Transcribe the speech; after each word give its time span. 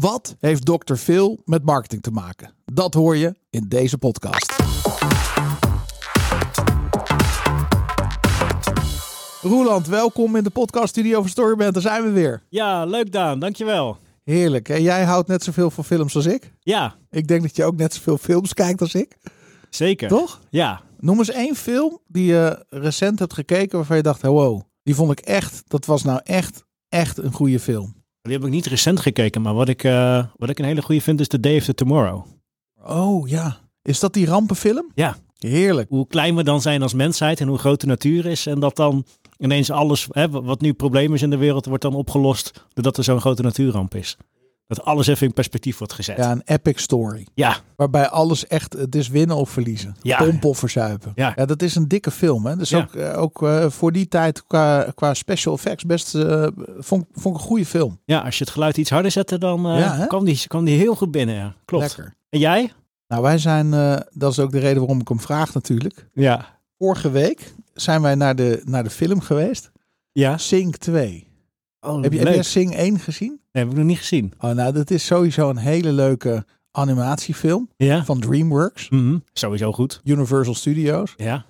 Wat 0.00 0.36
heeft 0.38 0.66
Dr. 0.66 0.94
Phil 0.94 1.40
met 1.44 1.64
marketing 1.64 2.02
te 2.02 2.10
maken? 2.10 2.54
Dat 2.64 2.94
hoor 2.94 3.16
je 3.16 3.34
in 3.50 3.68
deze 3.68 3.98
podcast. 3.98 4.62
Roeland, 9.42 9.86
welkom 9.86 10.36
in 10.36 10.44
de 10.44 10.50
podcast 10.50 10.88
studio 10.88 11.20
van 11.20 11.28
Storyband. 11.30 11.72
Daar 11.72 11.82
zijn 11.82 12.02
we 12.02 12.10
weer. 12.10 12.42
Ja, 12.48 12.84
leuk 12.84 13.12
Daan, 13.12 13.38
dankjewel. 13.38 13.98
Heerlijk. 14.24 14.68
En 14.68 14.82
jij 14.82 15.04
houdt 15.04 15.28
net 15.28 15.42
zoveel 15.44 15.70
van 15.70 15.84
films 15.84 16.16
als 16.16 16.26
ik. 16.26 16.52
Ja, 16.60 16.94
Ik 17.10 17.26
denk 17.28 17.42
dat 17.42 17.56
je 17.56 17.64
ook 17.64 17.76
net 17.76 17.94
zoveel 17.94 18.18
films 18.18 18.54
kijkt 18.54 18.80
als 18.80 18.94
ik. 18.94 19.16
zeker. 19.70 20.08
Toch? 20.08 20.40
Ja, 20.50 20.80
Noem 20.98 21.18
eens 21.18 21.30
één 21.30 21.56
film 21.56 21.98
die 22.06 22.24
je 22.24 22.64
recent 22.68 23.18
hebt 23.18 23.34
gekeken 23.34 23.76
waarvan 23.76 23.96
je 23.96 24.02
dacht, 24.02 24.22
wow, 24.22 24.60
die 24.82 24.94
vond 24.94 25.12
ik 25.12 25.20
echt, 25.20 25.62
dat 25.66 25.86
was 25.86 26.02
nou 26.02 26.20
echt, 26.24 26.64
echt 26.88 27.18
een 27.18 27.32
goede 27.32 27.60
film. 27.60 27.99
Die 28.22 28.32
heb 28.32 28.44
ik 28.44 28.50
niet 28.50 28.66
recent 28.66 29.00
gekeken, 29.00 29.42
maar 29.42 29.54
wat 29.54 29.68
ik, 29.68 29.84
eh, 29.84 30.24
wat 30.36 30.50
ik 30.50 30.58
een 30.58 30.64
hele 30.64 30.82
goede 30.82 31.00
vind 31.00 31.20
is 31.20 31.28
The 31.28 31.40
Day 31.40 31.56
After 31.56 31.74
Tomorrow. 31.74 32.26
Oh 32.84 33.28
ja. 33.28 33.58
Is 33.82 34.00
dat 34.00 34.14
die 34.14 34.26
rampenfilm? 34.26 34.90
Ja. 34.94 35.16
Heerlijk. 35.38 35.88
Hoe 35.88 36.06
klein 36.06 36.36
we 36.36 36.42
dan 36.42 36.60
zijn 36.60 36.82
als 36.82 36.94
mensheid 36.94 37.40
en 37.40 37.48
hoe 37.48 37.58
groot 37.58 37.80
de 37.80 37.86
natuur 37.86 38.26
is. 38.26 38.46
En 38.46 38.60
dat 38.60 38.76
dan 38.76 39.04
ineens 39.38 39.70
alles, 39.70 40.06
hè, 40.10 40.30
wat 40.30 40.60
nu 40.60 40.72
probleem 40.72 41.14
is 41.14 41.22
in 41.22 41.30
de 41.30 41.36
wereld, 41.36 41.66
wordt 41.66 41.82
dan 41.82 41.94
opgelost 41.94 42.66
doordat 42.72 42.96
er 42.96 43.04
zo'n 43.04 43.20
grote 43.20 43.42
natuurramp 43.42 43.94
is. 43.94 44.16
Dat 44.76 44.84
alles 44.84 45.06
even 45.06 45.26
in 45.26 45.32
perspectief 45.32 45.78
wordt 45.78 45.92
gezet. 45.92 46.16
Ja, 46.16 46.30
een 46.30 46.42
epic 46.44 46.78
story. 46.82 47.26
ja, 47.34 47.56
Waarbij 47.76 48.08
alles 48.08 48.46
echt, 48.46 48.72
het 48.72 48.94
is 48.94 49.08
winnen 49.08 49.36
of 49.36 49.50
verliezen. 49.50 49.96
Ja. 50.02 50.18
Pompen 50.18 50.48
of 50.48 50.58
verzuipen. 50.58 51.12
Ja. 51.14 51.34
dat 51.34 51.62
is 51.62 51.74
een 51.74 51.88
dikke 51.88 52.10
film. 52.10 52.46
Hè? 52.46 52.56
Dus 52.56 52.68
Ja. 52.70 52.78
ook, 52.78 52.94
eh, 52.94 53.18
ook 53.22 53.42
eh, 53.42 53.70
voor 53.70 53.92
die 53.92 54.08
tijd 54.08 54.46
qua, 54.46 54.92
qua 54.94 55.14
special 55.14 55.54
effects 55.54 55.84
best, 55.84 56.14
eh, 56.14 56.46
vond, 56.78 57.06
vond 57.12 57.34
ik 57.34 57.40
een 57.40 57.46
goede 57.48 57.66
film. 57.66 58.00
ja, 58.04 58.20
als 58.20 58.38
je 58.38 58.44
het 58.44 58.52
geluid 58.52 58.76
iets 58.76 58.90
harder 58.90 59.10
zette, 59.10 59.38
dan 59.38 59.62
Ja, 59.62 59.96
hè? 59.96 60.06
kwam, 60.06 60.24
die, 60.24 60.46
kwam 60.46 60.64
die 60.64 60.78
heel 60.78 60.94
goed 60.94 61.10
binnen. 61.10 61.34
Ja. 61.34 61.54
Klopt. 61.64 61.84
Lekker. 61.84 62.14
En 62.28 62.38
jij? 62.38 62.72
Nou, 63.08 63.22
wij 63.22 63.38
zijn, 63.38 63.70
dat 64.12 64.32
is 64.32 64.38
ook 64.38 64.52
de 64.52 64.58
reden 64.58 64.78
waarom 64.78 65.00
ik 65.00 65.08
hem 65.08 65.20
vraag 65.20 65.54
natuurlijk. 65.54 66.06
Ja. 66.14 66.58
Vorige 66.78 67.10
week 67.10 67.54
zijn 67.74 68.02
wij 68.02 68.14
naar 68.14 68.36
de, 68.36 68.62
naar 68.64 68.84
de 68.84 68.90
film 68.90 69.20
geweest. 69.20 69.70
Ja. 70.12 70.38
Sing 70.38 70.76
2. 70.76 71.28
Oh, 71.80 72.02
Heb 72.02 72.12
je, 72.12 72.18
heb 72.18 72.26
leuk. 72.26 72.34
jij 72.34 72.44
Sing 72.44 72.74
1 72.76 72.98
gezien? 72.98 73.39
Nee, 73.52 73.62
heb 73.64 73.72
ik 73.72 73.78
nog 73.78 73.86
niet 73.86 73.98
gezien. 73.98 74.32
Oh, 74.38 74.50
nou, 74.50 74.72
dat 74.72 74.90
is 74.90 75.06
sowieso 75.06 75.50
een 75.50 75.56
hele 75.56 75.92
leuke 75.92 76.44
animatiefilm 76.70 77.68
Ja. 77.76 78.04
van 78.04 78.20
DreamWorks, 78.20 78.88
Mhm. 78.90 79.18
Sowieso 79.32 79.72
goed. 79.72 80.00
Universal 80.04 80.54
Studios. 80.54 81.14
Ja. 81.16 81.44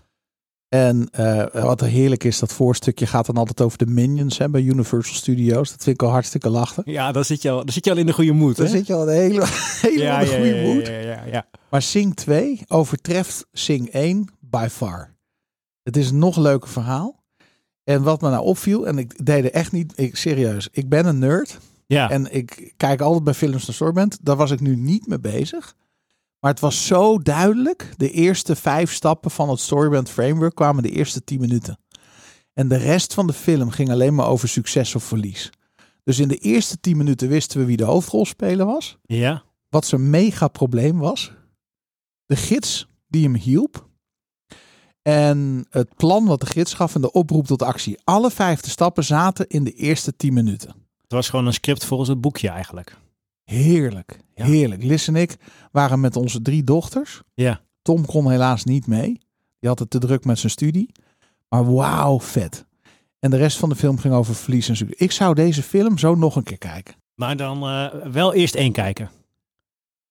En 0.68 1.08
eh, 1.12 1.46
wat 1.64 1.80
er 1.80 1.86
heerlijk 1.86 2.24
is, 2.24 2.38
dat 2.38 2.52
voorstukje 2.52 3.06
gaat 3.06 3.26
dan 3.26 3.36
altijd 3.36 3.60
over 3.60 3.78
de 3.78 3.86
Minions 3.86 4.38
hè, 4.38 4.48
bij 4.48 4.62
Universal 4.62 5.14
Studios. 5.14 5.70
Dat 5.70 5.82
vind 5.82 6.00
ik 6.00 6.02
al 6.02 6.12
hartstikke 6.12 6.48
lachen. 6.50 6.82
Ja, 6.86 7.12
dan 7.12 7.24
zit 7.24 7.42
je 7.42 7.50
al, 7.50 7.56
dan 7.64 7.72
zit 7.72 7.84
je 7.84 7.90
al 7.90 7.96
in 7.96 8.06
de 8.06 8.12
goede 8.12 8.32
moed. 8.32 8.56
Dan 8.56 8.66
hè? 8.66 8.72
zit 8.72 8.86
je 8.86 8.94
al 8.94 9.02
een 9.10 9.14
hele, 9.16 9.44
hele 9.82 10.02
ja, 10.02 10.20
ja, 10.20 10.26
goede 10.26 10.54
ja, 10.54 10.72
moed. 10.72 10.86
Ja, 10.86 10.98
ja, 10.98 11.24
ja. 11.24 11.46
Maar 11.70 11.82
Sing 11.82 12.16
2 12.16 12.60
overtreft 12.68 13.46
Sing 13.52 13.88
1 13.88 14.28
by 14.40 14.66
far. 14.70 15.14
Het 15.82 15.96
is 15.96 16.10
een 16.10 16.18
nog 16.18 16.36
leuker 16.36 16.68
verhaal. 16.68 17.18
En 17.84 18.02
wat 18.02 18.20
me 18.20 18.30
nou 18.30 18.44
opviel, 18.44 18.86
en 18.86 18.98
ik 18.98 19.26
deed 19.26 19.44
er 19.44 19.52
echt 19.52 19.72
niet, 19.72 19.92
ik, 19.96 20.16
serieus, 20.16 20.68
ik 20.72 20.88
ben 20.88 21.06
een 21.06 21.18
nerd. 21.18 21.58
Ja. 21.94 22.10
En 22.10 22.32
ik 22.34 22.74
kijk 22.76 23.00
altijd 23.00 23.24
bij 23.24 23.34
films 23.34 23.66
naar 23.66 23.74
Storband. 23.74 24.18
Daar 24.22 24.36
was 24.36 24.50
ik 24.50 24.60
nu 24.60 24.76
niet 24.76 25.06
mee 25.06 25.20
bezig. 25.20 25.74
Maar 26.40 26.50
het 26.50 26.60
was 26.60 26.86
zo 26.86 27.18
duidelijk. 27.18 27.92
De 27.96 28.10
eerste 28.10 28.56
vijf 28.56 28.92
stappen 28.92 29.30
van 29.30 29.48
het 29.48 29.60
Storyband 29.60 30.10
framework 30.10 30.54
kwamen 30.54 30.82
de 30.82 30.90
eerste 30.90 31.24
tien 31.24 31.40
minuten. 31.40 31.78
En 32.52 32.68
de 32.68 32.76
rest 32.76 33.14
van 33.14 33.26
de 33.26 33.32
film 33.32 33.70
ging 33.70 33.90
alleen 33.90 34.14
maar 34.14 34.26
over 34.26 34.48
succes 34.48 34.94
of 34.94 35.04
verlies. 35.04 35.50
Dus 36.04 36.18
in 36.18 36.28
de 36.28 36.36
eerste 36.36 36.80
tien 36.80 36.96
minuten 36.96 37.28
wisten 37.28 37.60
we 37.60 37.66
wie 37.66 37.76
de 37.76 37.84
hoofdrolspeler 37.84 38.66
was. 38.66 38.98
ja. 39.02 39.42
Wat 39.68 39.86
zijn 39.86 40.10
mega 40.10 40.48
probleem 40.48 40.98
was. 40.98 41.32
De 42.26 42.36
gids 42.36 42.88
die 43.08 43.22
hem 43.22 43.34
hielp. 43.34 43.88
En 45.02 45.66
het 45.70 45.96
plan 45.96 46.26
wat 46.26 46.40
de 46.40 46.46
gids 46.46 46.74
gaf 46.74 46.94
en 46.94 47.00
de 47.00 47.12
oproep 47.12 47.46
tot 47.46 47.62
actie. 47.62 48.00
Alle 48.04 48.30
vijfde 48.30 48.70
stappen 48.70 49.04
zaten 49.04 49.48
in 49.48 49.64
de 49.64 49.72
eerste 49.72 50.16
tien 50.16 50.32
minuten. 50.32 50.74
Het 51.10 51.18
was 51.18 51.28
gewoon 51.28 51.46
een 51.46 51.52
script 51.52 51.84
volgens 51.84 52.08
het 52.08 52.20
boekje 52.20 52.48
eigenlijk. 52.48 52.96
Heerlijk, 53.44 54.18
Ja. 54.34 54.44
heerlijk. 54.44 54.82
Liz 54.82 55.08
en 55.08 55.16
ik 55.16 55.36
waren 55.72 56.00
met 56.00 56.16
onze 56.16 56.42
drie 56.42 56.64
dochters. 56.64 57.22
Ja. 57.34 57.60
Tom 57.82 58.06
kon 58.06 58.30
helaas 58.30 58.64
niet 58.64 58.86
mee. 58.86 59.20
Die 59.58 59.68
had 59.68 59.78
het 59.78 59.90
te 59.90 59.98
druk 59.98 60.24
met 60.24 60.38
zijn 60.38 60.52
studie. 60.52 60.92
Maar 61.48 61.72
wauw, 61.74 62.20
vet. 62.20 62.64
En 63.18 63.30
de 63.30 63.36
rest 63.36 63.56
van 63.58 63.68
de 63.68 63.74
film 63.74 63.98
ging 63.98 64.14
over 64.14 64.34
verlies 64.34 64.68
en 64.68 64.76
succes. 64.76 64.98
Ik 64.98 65.12
zou 65.12 65.34
deze 65.34 65.62
film 65.62 65.98
zo 65.98 66.14
nog 66.14 66.36
een 66.36 66.42
keer 66.42 66.58
kijken. 66.58 66.94
Maar 67.14 67.36
dan 67.36 67.62
eh, 67.62 67.86
wel 68.12 68.34
eerst 68.34 68.54
één 68.54 68.72
kijken. 68.72 69.10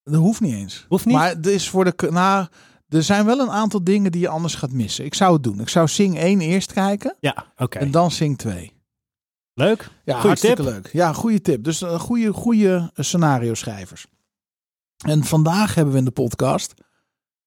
Dat 0.03 0.15
hoeft 0.15 0.41
niet 0.41 0.53
eens. 0.53 0.85
Hoeft 0.89 1.05
niet? 1.05 1.15
Maar 1.15 1.29
het 1.29 1.45
is 1.47 1.69
voor 1.69 1.83
de... 1.85 2.07
Nou, 2.11 2.47
er 2.89 3.03
zijn 3.03 3.25
wel 3.25 3.39
een 3.39 3.51
aantal 3.51 3.83
dingen 3.83 4.11
die 4.11 4.21
je 4.21 4.29
anders 4.29 4.55
gaat 4.55 4.71
missen. 4.71 5.05
Ik 5.05 5.13
zou 5.13 5.33
het 5.33 5.43
doen. 5.43 5.59
Ik 5.59 5.69
zou 5.69 5.87
Sing 5.87 6.17
1 6.17 6.41
eerst 6.41 6.73
kijken. 6.73 7.15
Ja, 7.19 7.45
oké. 7.57 7.77
En 7.77 7.91
dan 7.91 8.11
Sing 8.11 8.37
2. 8.37 8.71
Leuk. 9.59 9.81
Ja, 9.81 10.13
Goeie 10.13 10.27
hartstikke 10.27 10.63
tip. 10.63 10.71
leuk. 10.73 10.89
Ja, 10.93 11.13
goede 11.13 11.41
tip. 11.41 11.63
Dus 11.63 11.81
een 11.81 11.99
goede, 11.99 12.33
goede 12.33 12.91
scenario 12.95 13.53
schrijvers. 13.53 14.05
En 15.05 15.23
vandaag 15.23 15.75
hebben 15.75 15.93
we 15.93 15.99
in 15.99 16.05
de 16.05 16.11
podcast 16.11 16.73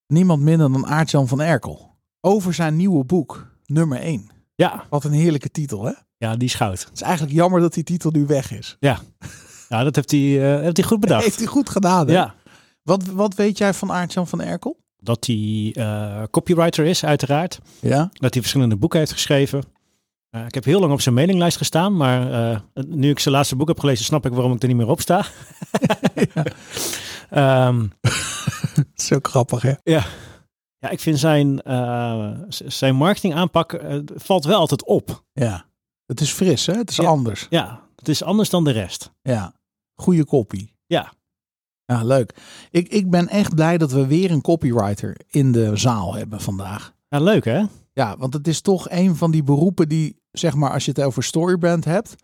niemand 0.06 0.42
minder 0.42 0.72
dan 0.72 0.86
Aart-Jan 0.86 1.28
van 1.28 1.40
Erkel. 1.40 1.96
Over 2.20 2.54
zijn 2.54 2.76
nieuwe 2.76 3.04
boek, 3.04 3.46
nummer 3.66 3.98
1. 3.98 4.30
Ja, 4.54 4.84
Wat 4.90 5.04
een 5.04 5.12
heerlijke 5.12 5.50
titel, 5.50 5.82
hè? 5.84 5.88
Het 5.90 6.04
ja 6.16 6.36
die 6.36 6.48
is 6.48 6.54
goud. 6.54 6.90
is 6.94 7.00
eigenlijk 7.02 7.34
jammer 7.34 7.60
dat 7.60 7.74
die 7.74 7.84
titel 7.84 8.10
nu 8.10 8.26
weg 8.26 8.52
is. 8.52 8.76
Ja, 8.80 8.98
dat 9.68 9.94
heeft 9.96 10.10
hij, 10.10 10.54
eh, 10.54 10.60
heeft 10.62 10.76
hij 10.76 10.86
goed 10.86 11.00
bedacht. 11.06 11.24
Heeft 11.24 11.38
hij 11.38 11.46
goed 11.46 11.68
gedaan, 11.70 12.06
hè? 12.06 12.12
Ja. 12.12 12.34
Wat, 12.82 13.04
wat 13.06 13.34
weet 13.34 13.58
jij 13.58 13.74
van 13.74 13.92
Aart-Jan 13.92 14.26
van 14.28 14.40
Erkel? 14.40 14.76
Dat 14.96 15.26
hij 15.26 15.72
eh, 15.74 16.22
copywriter 16.30 16.84
is, 16.84 17.04
uiteraard. 17.04 17.60
Ja. 17.80 18.08
Dat 18.12 18.32
hij 18.32 18.42
verschillende 18.42 18.76
boeken 18.76 18.98
heeft 18.98 19.12
geschreven. 19.12 19.62
Eh, 20.32 20.44
ik 20.46 20.54
heb 20.54 20.64
heel 20.64 20.80
lang 20.80 20.92
op 20.92 21.00
zijn 21.00 21.14
mailinglijst 21.14 21.56
gestaan, 21.56 21.96
maar 21.96 22.32
eh, 22.52 22.58
nu 22.86 23.10
ik 23.10 23.18
zijn 23.18 23.34
laatste 23.34 23.56
boek 23.56 23.68
heb 23.68 23.80
gelezen, 23.80 24.04
snap 24.04 24.26
ik 24.26 24.32
waarom 24.32 24.52
ik 24.52 24.62
er 24.62 24.68
niet 24.68 24.76
meer 24.76 24.88
op 24.88 25.00
sta. 25.00 25.24
Ehm, 27.30 27.86
Zo 28.94 29.18
grappig, 29.22 29.62
hè? 29.62 29.72
Ja. 29.82 30.04
Ja, 30.78 30.88
ik 30.90 31.00
vind 31.00 31.18
zijn, 31.18 31.60
z- 32.48 32.60
zijn 32.60 32.94
marketing 32.96 33.34
aanpak 33.34 33.72
eh, 33.72 33.98
valt 34.14 34.44
wel 34.44 34.58
altijd 34.58 34.84
op. 34.84 35.24
Ja. 35.32 35.64
Het 36.06 36.20
is 36.20 36.30
fris, 36.32 36.66
hè? 36.66 36.72
Het 36.74 36.90
is 36.90 36.96
Ja. 36.96 37.04
anders. 37.08 37.46
Ja, 37.50 37.80
het 37.96 38.08
is 38.08 38.22
anders 38.22 38.50
dan 38.50 38.64
de 38.64 38.70
rest. 38.70 39.12
Ja. 39.22 39.54
Goede 39.94 40.24
kopie. 40.24 40.74
Ja. 40.86 41.12
Ja, 41.84 42.04
leuk. 42.04 42.34
Ik, 42.70 42.88
ik 42.88 43.10
ben 43.10 43.28
echt 43.28 43.54
blij 43.54 43.78
dat 43.78 43.92
we 43.92 44.06
weer 44.06 44.30
een 44.30 44.40
copywriter 44.40 45.16
in 45.28 45.52
de 45.52 45.76
zaal 45.76 46.14
hebben 46.14 46.40
vandaag. 46.40 46.92
Ja, 47.08 47.18
leuk 47.20 47.44
hè? 47.44 47.62
Ja, 47.92 48.16
want 48.16 48.34
het 48.34 48.48
is 48.48 48.60
toch 48.60 48.90
een 48.90 49.16
van 49.16 49.30
die 49.30 49.42
beroepen 49.42 49.88
die, 49.88 50.20
zeg 50.30 50.54
maar, 50.54 50.70
als 50.72 50.84
je 50.84 50.90
het 50.90 51.02
over 51.02 51.22
Storyband 51.22 51.84
hebt, 51.84 52.14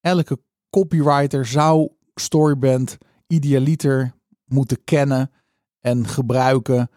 elke 0.00 0.38
copywriter 0.70 1.46
zou 1.46 1.88
Storyband 2.14 2.98
idealiter 3.26 4.12
moeten 4.44 4.84
kennen 4.84 5.30
en 5.80 6.06
gebruiken 6.06 6.90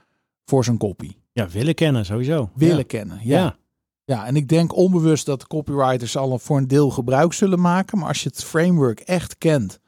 voor 0.46 0.64
zijn 0.64 0.78
copy. 0.78 1.12
Ja, 1.32 1.48
willen 1.50 1.76
kennen 1.76 2.06
sowieso. 2.06 2.50
Willen 2.56 2.78
Ja. 2.78 2.84
kennen, 2.84 3.20
ja. 3.24 3.40
Ja. 3.40 3.58
ja. 4.06 4.26
en 4.26 4.36
ik 4.36 4.48
denk 4.48 4.76
onbewust 4.76 5.26
dat 5.26 5.48
copywriters 5.48 6.18
al 6.18 6.40
voor 6.40 6.58
een 6.58 6.68
deel 6.68 6.90
gebruik 6.90 7.34
zullen 7.34 7.62
maken, 7.62 7.98
maar 7.98 8.08
als 8.08 8.24
je 8.24 8.30
het 8.30 8.44
framework 8.44 9.00
echt 9.00 9.38
kent 9.38 9.80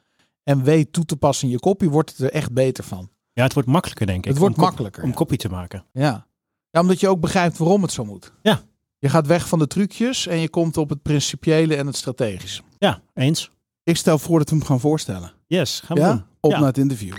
en 0.43 0.63
weet 0.63 0.93
toe 0.93 1.05
te 1.05 1.17
passen 1.17 1.47
in 1.47 1.53
je 1.53 1.59
copy, 1.59 1.87
wordt 1.87 2.09
het 2.09 2.19
er 2.19 2.31
echt 2.31 2.51
beter 2.53 2.83
van. 2.83 3.09
ja, 3.33 3.43
het 3.43 3.53
wordt 3.53 3.69
makkelijker 3.69 4.05
denk 4.05 4.23
ik. 4.25 4.29
Het 4.29 4.37
wordt 4.39 4.55
om 4.57 4.61
makkelijker, 4.63 5.03
Om 5.03 5.09
ja. 5.09 5.15
kopie 5.15 5.37
te 5.37 5.49
maken. 5.49 5.85
Ja. 5.91 6.27
Ja, 6.72 6.81
omdat 6.81 7.00
je 7.00 7.07
ook 7.07 7.19
begrijpt 7.19 7.57
waarom 7.57 7.81
het 7.81 7.91
zo 7.91 8.05
moet. 8.05 8.31
Ja. 8.41 8.59
Je 9.00 9.09
gaat 9.09 9.28
weg 9.28 9.47
van 9.47 9.59
de 9.59 9.67
trucjes 9.67 10.28
en 10.28 10.38
je 10.39 10.50
komt 10.50 10.78
op 10.78 10.89
het 10.89 11.01
principiële 11.01 11.75
en 11.75 11.88
het 11.88 11.95
strategische. 11.95 12.61
Ja, 12.78 13.01
eens. 13.13 13.51
Ik 13.83 13.97
stel 13.97 14.19
voor 14.19 14.39
dat 14.39 14.50
we 14.50 14.55
hem 14.55 14.66
gaan 14.66 14.79
voorstellen. 14.79 15.31
Yes, 15.47 15.81
gaan 15.85 15.97
we 15.97 16.03
Ja? 16.03 16.11
doen. 16.11 16.23
Op 16.39 16.51
Ja. 16.51 16.57
naar 16.57 16.67
het 16.67 16.77
interview. 16.77 17.13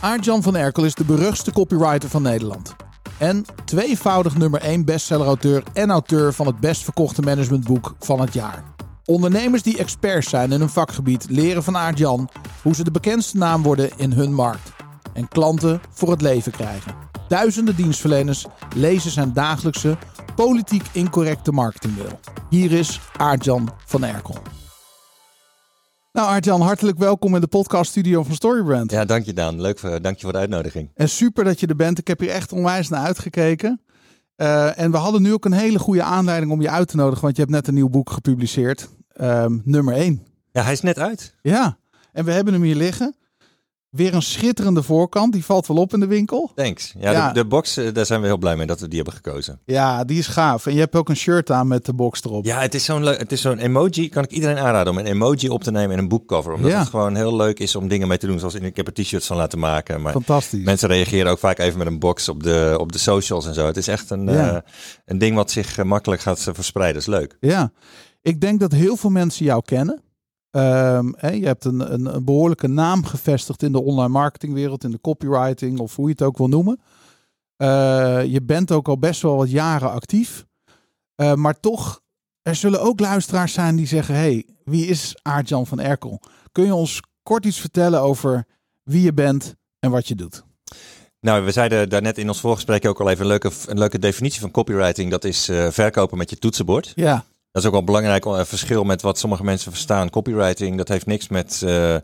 Aart-Jan 0.00 0.42
van 0.42 0.56
Erkel 0.56 0.84
is 0.84 0.94
de 0.94 1.04
beruchtste 1.04 1.52
copywriter 1.52 2.08
van 2.08 2.22
Nederland. 2.22 2.74
En 3.18 3.44
tweevoudig 3.64 4.36
nummer 4.36 4.60
1 4.62 4.84
bestseller-auteur 4.84 5.62
en 5.72 5.90
auteur 5.90 6.32
van 6.32 6.46
het 6.46 6.60
best 6.60 6.82
verkochte 6.84 7.22
managementboek 7.22 7.94
van 7.98 8.20
het 8.20 8.32
jaar. 8.34 8.64
Ondernemers 9.04 9.62
die 9.62 9.78
experts 9.78 10.28
zijn 10.28 10.52
in 10.52 10.60
hun 10.60 10.68
vakgebied 10.68 11.26
leren 11.30 11.62
van 11.62 11.76
Aart-Jan 11.76 12.28
hoe 12.62 12.74
ze 12.74 12.84
de 12.84 12.90
bekendste 12.90 13.36
naam 13.36 13.62
worden 13.62 13.90
in 13.96 14.12
hun 14.12 14.34
markt. 14.34 14.72
En 15.12 15.28
klanten 15.28 15.80
voor 15.90 16.10
het 16.10 16.20
leven 16.22 16.52
krijgen. 16.52 16.94
Duizenden 17.30 17.76
dienstverleners 17.76 18.46
lezen 18.76 19.10
zijn 19.10 19.32
dagelijkse 19.32 19.96
politiek 20.34 20.82
incorrecte 20.92 21.52
marketingmail. 21.52 22.20
Hier 22.48 22.72
is 22.72 23.00
Aart-Jan 23.16 23.70
van 23.86 24.04
Erkel. 24.04 24.36
Nou 26.12 26.28
Aart-Jan, 26.28 26.60
hartelijk 26.60 26.98
welkom 26.98 27.34
in 27.34 27.40
de 27.40 27.46
podcaststudio 27.46 28.22
van 28.22 28.34
Storybrand. 28.34 28.90
Ja, 28.90 29.04
dank 29.04 29.24
je 29.24 29.32
Daan. 29.32 29.60
Leuk, 29.60 29.78
voor, 29.78 30.02
dank 30.02 30.16
je 30.16 30.22
voor 30.22 30.32
de 30.32 30.38
uitnodiging. 30.38 30.90
En 30.94 31.08
super 31.08 31.44
dat 31.44 31.60
je 31.60 31.66
er 31.66 31.76
bent. 31.76 31.98
Ik 31.98 32.06
heb 32.06 32.20
hier 32.20 32.30
echt 32.30 32.52
onwijs 32.52 32.88
naar 32.88 33.04
uitgekeken. 33.04 33.80
Eh, 34.36 34.78
en 34.78 34.90
we 34.90 34.96
hadden 34.96 35.22
nu 35.22 35.32
ook 35.32 35.44
een 35.44 35.52
hele 35.52 35.78
goede 35.78 36.02
aanleiding 36.02 36.52
om 36.52 36.60
je 36.60 36.70
uit 36.70 36.88
te 36.88 36.96
nodigen, 36.96 37.22
want 37.22 37.36
je 37.36 37.42
hebt 37.42 37.54
net 37.54 37.68
een 37.68 37.74
nieuw 37.74 37.88
boek 37.88 38.10
gepubliceerd. 38.10 38.88
Ehm, 39.12 39.58
nummer 39.64 39.94
1. 39.94 40.26
Ja, 40.52 40.62
hij 40.62 40.72
is 40.72 40.80
net 40.80 40.98
uit. 40.98 41.34
Ja, 41.42 41.78
en 42.12 42.24
we 42.24 42.32
hebben 42.32 42.52
hem 42.52 42.62
hier 42.62 42.76
liggen. 42.76 43.14
Weer 43.90 44.14
een 44.14 44.22
schitterende 44.22 44.82
voorkant. 44.82 45.32
Die 45.32 45.44
valt 45.44 45.66
wel 45.66 45.76
op 45.76 45.92
in 45.94 46.00
de 46.00 46.06
winkel. 46.06 46.50
Thanks. 46.54 46.94
Ja, 46.98 47.10
Ja. 47.10 47.28
De, 47.28 47.34
de 47.34 47.46
box, 47.46 47.76
eh, 47.76 47.92
daar 47.94 48.06
zijn 48.06 48.20
we 48.20 48.26
heel 48.26 48.38
blij 48.38 48.56
mee 48.56 48.66
dat 48.66 48.80
we 48.80 48.88
die 48.88 48.96
hebben 48.96 49.14
gekozen. 49.14 49.60
Ja, 49.64 50.04
die 50.04 50.18
is 50.18 50.26
gaaf. 50.26 50.66
En 50.66 50.72
je 50.74 50.78
hebt 50.80 50.96
ook 50.96 51.08
een 51.08 51.16
shirt 51.16 51.50
aan 51.50 51.68
met 51.68 51.84
de 51.84 51.92
box 51.94 52.24
erop. 52.24 52.44
Ja, 52.44 52.60
het 52.60 52.74
is 52.74 52.84
zo'n 52.84 53.02
het 53.02 53.32
is 53.32 53.40
zo'n 53.40 53.58
emoji. 53.58 54.08
Kan 54.08 54.22
ik 54.24 54.30
iedereen 54.30 54.58
aanraden 54.58 54.92
om 54.92 54.98
een 54.98 55.06
emoji 55.06 55.48
op 55.48 55.62
te 55.62 55.70
nemen 55.70 55.92
in 55.92 55.98
een 55.98 56.08
boekcover. 56.08 56.52
Omdat 56.52 56.70
Ja. 56.70 56.78
het 56.78 56.88
gewoon 56.88 57.14
heel 57.16 57.36
leuk 57.36 57.58
is 57.58 57.76
om 57.76 57.88
dingen 57.88 58.08
mee 58.08 58.18
te 58.18 58.26
doen. 58.26 58.38
Zoals 58.38 58.54
in, 58.54 58.62
ik 58.64 58.76
heb 58.76 58.86
er 58.86 58.92
t-shirts 58.92 59.26
van 59.26 59.36
laten 59.36 59.58
maken. 59.58 60.00
Maar 60.02 60.12
Fantastisch. 60.12 60.64
mensen 60.64 60.88
reageren 60.88 61.30
ook 61.30 61.38
vaak 61.38 61.58
even 61.58 61.78
met 61.78 61.86
een 61.86 61.98
box 61.98 62.28
op 62.28 62.42
de, 62.42 62.76
op 62.78 62.92
de 62.92 62.98
socials 62.98 63.46
en 63.46 63.54
zo. 63.54 63.66
Het 63.66 63.76
is 63.76 63.88
echt 63.88 64.10
een, 64.10 64.24
Ja. 64.24 64.50
eh, 64.50 64.58
een 65.04 65.18
ding 65.18 65.34
wat 65.36 65.50
zich 65.50 65.78
eh, 65.78 65.84
makkelijk 65.84 66.20
gaat 66.22 66.40
verspreiden. 66.52 67.02
Dat 67.02 67.08
is 67.14 67.18
leuk. 67.18 67.36
Ja, 67.40 67.72
ik 68.22 68.40
denk 68.40 68.60
dat 68.60 68.72
heel 68.72 68.96
veel 68.96 69.10
mensen 69.10 69.44
jou 69.44 69.62
kennen. 69.64 70.02
Ehm, 70.50 71.12
hè, 71.16 71.30
je 71.30 71.46
hebt 71.46 71.64
een, 71.64 71.92
een, 71.92 72.14
een 72.14 72.24
behoorlijke 72.24 72.68
naam 72.68 73.04
gevestigd 73.04 73.62
in 73.62 73.72
de 73.72 73.82
online 73.82 74.08
marketingwereld, 74.08 74.84
in 74.84 74.90
de 74.90 75.00
copywriting 75.00 75.78
of 75.78 75.96
hoe 75.96 76.06
je 76.06 76.12
het 76.12 76.22
ook 76.22 76.38
wil 76.38 76.48
noemen. 76.48 76.80
Eh, 77.56 78.24
je 78.24 78.42
bent 78.42 78.72
ook 78.72 78.88
al 78.88 78.98
best 78.98 79.22
wel 79.22 79.36
wat 79.36 79.50
jaren 79.50 79.90
actief. 79.90 80.46
Eh, 81.14 81.34
maar 81.34 81.60
toch, 81.60 82.00
er 82.42 82.54
zullen 82.54 82.80
ook 82.80 83.00
luisteraars 83.00 83.52
zijn 83.52 83.76
die 83.76 83.86
zeggen: 83.86 84.14
hey, 84.14 84.46
wie 84.64 84.86
is 84.86 85.16
Aart-Jan 85.22 85.66
van 85.66 85.80
Erkel? 85.80 86.20
Kun 86.52 86.64
je 86.64 86.74
ons 86.74 87.00
kort 87.22 87.46
iets 87.46 87.60
vertellen 87.60 88.00
over 88.00 88.46
wie 88.82 89.02
je 89.02 89.12
bent 89.12 89.54
en 89.78 89.90
wat 89.90 90.08
je 90.08 90.14
doet? 90.14 90.44
Nou, 91.20 91.44
we 91.44 91.50
zeiden 91.50 91.88
daarnet 91.88 92.18
in 92.18 92.28
ons 92.28 92.40
voorgesprek 92.40 92.86
ook 92.86 93.00
al 93.00 93.10
even 93.10 93.20
een 93.22 93.26
leuke, 93.26 93.50
een 93.66 93.78
leuke 93.78 93.98
definitie 93.98 94.40
van 94.40 94.50
copywriting. 94.50 95.10
Dat 95.10 95.24
is 95.24 95.48
eh, 95.48 95.70
verkopen 95.70 96.18
met 96.18 96.30
je 96.30 96.36
toetsenbord. 96.36 96.92
Ja, 96.94 97.24
Dat 97.52 97.62
is 97.62 97.68
ook 97.68 97.74
wel 97.74 97.84
belangrijk 97.84 98.26
eh, 98.26 98.44
verschil 98.44 98.84
met 98.84 99.02
wat 99.02 99.18
sommige 99.18 99.44
mensen 99.44 99.72
verstaan. 99.72 100.10
Copywriting, 100.10 100.76
dat 100.76 100.88
heeft 100.88 101.06
niks 101.06 101.28
met 101.28 101.62
eh, 101.64 101.94
eh, 101.94 102.00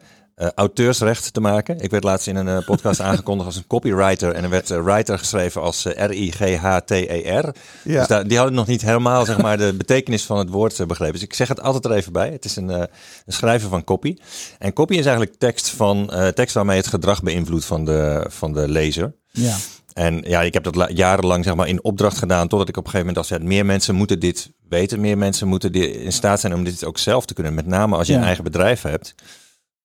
auteursrecht 0.54 1.32
te 1.32 1.40
maken. 1.40 1.80
Ik 1.80 1.90
werd 1.90 2.04
laatst 2.04 2.26
in 2.26 2.36
een 2.36 2.64
podcast 2.64 3.00
aangekondigd 3.08 3.46
als 3.46 3.56
een 3.56 3.66
copywriter. 3.66 4.32
En 4.32 4.44
er 4.44 4.50
werd 4.50 4.68
writer 4.68 5.18
geschreven 5.18 5.62
als 5.62 5.84
R-I-G-H-T-E-R. 5.84 7.54
ja. 7.84 7.98
Dus 7.98 8.06
daar, 8.06 8.28
die 8.28 8.36
hadden 8.36 8.54
nog 8.54 8.66
niet 8.66 8.82
helemaal 8.82 9.24
zeg 9.24 9.38
maar, 9.38 9.58
de 9.58 9.74
betekenis 9.76 10.24
van 10.24 10.38
het 10.38 10.48
woord 10.48 10.86
begrepen. 10.86 11.14
Dus 11.14 11.22
ik 11.22 11.34
zeg 11.34 11.48
het 11.48 11.60
altijd 11.60 11.84
er 11.84 11.92
even 11.92 12.12
bij. 12.12 12.30
Het 12.30 12.44
is 12.44 12.56
een, 12.56 12.70
eh, 12.70 12.78
een 13.26 13.32
schrijver 13.32 13.68
van 13.68 13.84
copy. 13.84 14.16
En 14.58 14.72
copy 14.72 14.94
is 14.94 15.06
eigenlijk 15.06 15.38
tekst, 15.38 15.68
van, 15.68 16.12
tekst 16.34 16.54
waarmee 16.54 16.76
het 16.76 16.86
gedrag 16.86 17.22
beïnvloedt 17.22 17.64
van 17.64 17.84
de, 17.84 18.24
van 18.28 18.52
de 18.52 18.68
lezer. 18.68 19.14
ja. 19.30 19.56
En 19.96 20.22
ja, 20.26 20.42
ik 20.42 20.54
heb 20.54 20.62
dat 20.64 20.74
la- 20.74 20.90
jarenlang 20.90 21.44
zeg 21.44 21.54
maar 21.54 21.68
in 21.68 21.84
opdracht 21.84 22.18
gedaan, 22.18 22.48
totdat 22.48 22.68
ik 22.68 22.76
op 22.76 22.84
een 22.84 22.90
gegeven 22.90 23.06
moment 23.14 23.28
dacht, 23.28 23.40
ja, 23.42 23.48
meer 23.48 23.66
mensen 23.66 23.94
moeten 23.94 24.20
dit 24.20 24.50
weten, 24.68 25.00
meer 25.00 25.18
mensen 25.18 25.48
moeten 25.48 25.72
in 26.02 26.12
staat 26.12 26.40
zijn 26.40 26.54
om 26.54 26.64
dit 26.64 26.84
ook 26.84 26.98
zelf 26.98 27.26
te 27.26 27.34
kunnen. 27.34 27.54
Met 27.54 27.66
name 27.66 27.96
als 27.96 28.06
je 28.06 28.12
Ja. 28.12 28.18
een 28.18 28.24
eigen 28.24 28.44
bedrijf 28.44 28.82
hebt. 28.82 29.14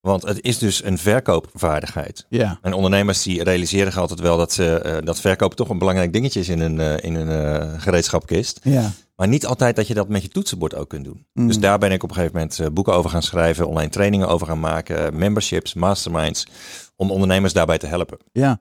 Want 0.02 0.24
het 0.24 0.42
is 0.42 0.58
dus 0.58 0.84
een 0.84 0.98
verkoopvaardigheid. 0.98 2.26
ja. 2.30 2.60
En 2.62 2.74
ondernemers 2.74 3.24
die 3.24 3.44
realiseren 3.44 3.92
zich 3.92 4.02
altijd 4.02 4.20
wel 4.20 4.38
dat, 4.38 4.54
ze, 4.54 4.76
eh, 4.80 4.98
dat 5.06 5.20
verkopen 5.20 5.58
toch 5.58 5.70
een 5.70 5.78
belangrijk 5.78 6.14
dingetje 6.14 6.40
is 6.40 6.50
in 6.50 6.60
een, 6.60 6.80
eh, 6.80 6.94
in 7.10 7.16
een 7.16 7.30
eh, 7.62 7.82
gereedschapkist. 7.82 8.60
ja. 8.64 8.92
Maar 9.16 9.28
niet 9.30 9.46
altijd 9.46 9.76
dat 9.76 9.88
je 9.88 9.94
dat 9.94 10.08
met 10.10 10.22
je 10.22 10.28
toetsenbord 10.28 10.76
ook 10.76 10.90
kunt 10.90 11.06
doen. 11.06 11.26
Mm. 11.34 11.48
Dus 11.48 11.60
daar 11.60 11.78
ben 11.78 11.92
ik 11.92 12.04
op 12.04 12.10
een 12.10 12.16
gegeven 12.16 12.36
moment 12.38 12.74
boeken 12.74 12.94
over 12.94 13.10
gaan 13.10 13.24
schrijven, 13.24 13.68
online 13.68 13.90
trainingen 13.90 14.28
over 14.28 14.48
gaan 14.48 14.60
maken, 14.60 15.18
memberships, 15.18 15.74
masterminds, 15.74 16.48
om 16.96 17.12
ondernemers 17.12 17.54
daarbij 17.54 17.78
te 17.78 17.88
helpen. 17.88 18.18
Ja, 18.32 18.60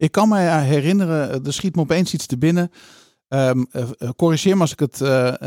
ik 0.00 0.12
kan 0.12 0.28
me 0.28 0.38
herinneren, 0.38 1.30
eh, 1.30 1.46
er 1.46 1.52
schiet 1.52 1.74
me 1.74 1.80
opeens 1.80 2.14
iets 2.14 2.26
te 2.26 2.38
binnen. 2.38 2.70
Eh, 3.28 3.50
corrigeer 4.16 4.54
me 4.54 4.60
als 4.60 4.72
ik 4.72 4.78
het 4.78 5.00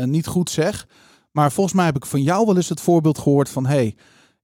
niet 0.06 0.26
goed 0.26 0.50
zeg. 0.50 0.88
Maar 1.30 1.52
volgens 1.52 1.76
mij 1.76 1.84
heb 1.84 1.96
ik 1.96 2.06
van 2.06 2.22
jou 2.22 2.46
wel 2.46 2.56
eens 2.56 2.68
het 2.68 2.80
voorbeeld 2.80 3.18
gehoord 3.18 3.48
van... 3.48 3.66
hey, 3.66 3.96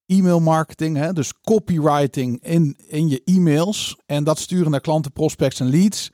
e-mail 0.06 0.40
marketing, 0.40 0.96
hè, 0.96 1.12
dus 1.12 1.32
copywriting 1.40 2.44
in, 2.44 2.76
in 2.86 3.08
je 3.08 3.22
e-mails... 3.24 3.96
en 4.06 4.24
dat 4.24 4.38
sturen 4.38 4.70
naar 4.70 4.80
klanten, 4.80 5.12
prospects 5.12 5.60
en 5.60 5.70
leads. 5.70 6.10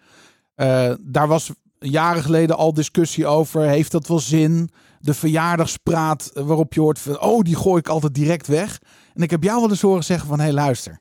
Daar 1.00 1.28
was 1.28 1.50
jaren 1.78 2.22
geleden 2.22 2.56
al 2.56 2.74
discussie 2.74 3.26
over. 3.26 3.60
Heeft 3.62 3.92
dat 3.92 4.06
wel 4.06 4.20
zin? 4.20 4.70
De 5.00 5.14
verjaardagspraat 5.14 6.30
waarop 6.34 6.74
je 6.74 6.80
hoort 6.80 6.98
van... 6.98 7.20
oh, 7.20 7.42
die 7.42 7.56
gooi 7.56 7.78
ik 7.78 7.88
altijd 7.88 8.14
direct 8.14 8.46
weg. 8.46 8.80
En 9.14 9.22
ik 9.22 9.30
heb 9.30 9.42
jou 9.42 9.60
wel 9.60 9.70
eens 9.70 9.80
horen 9.80 10.04
zeggen 10.04 10.28
van... 10.28 10.40
hey, 10.40 10.52
luister. 10.52 11.00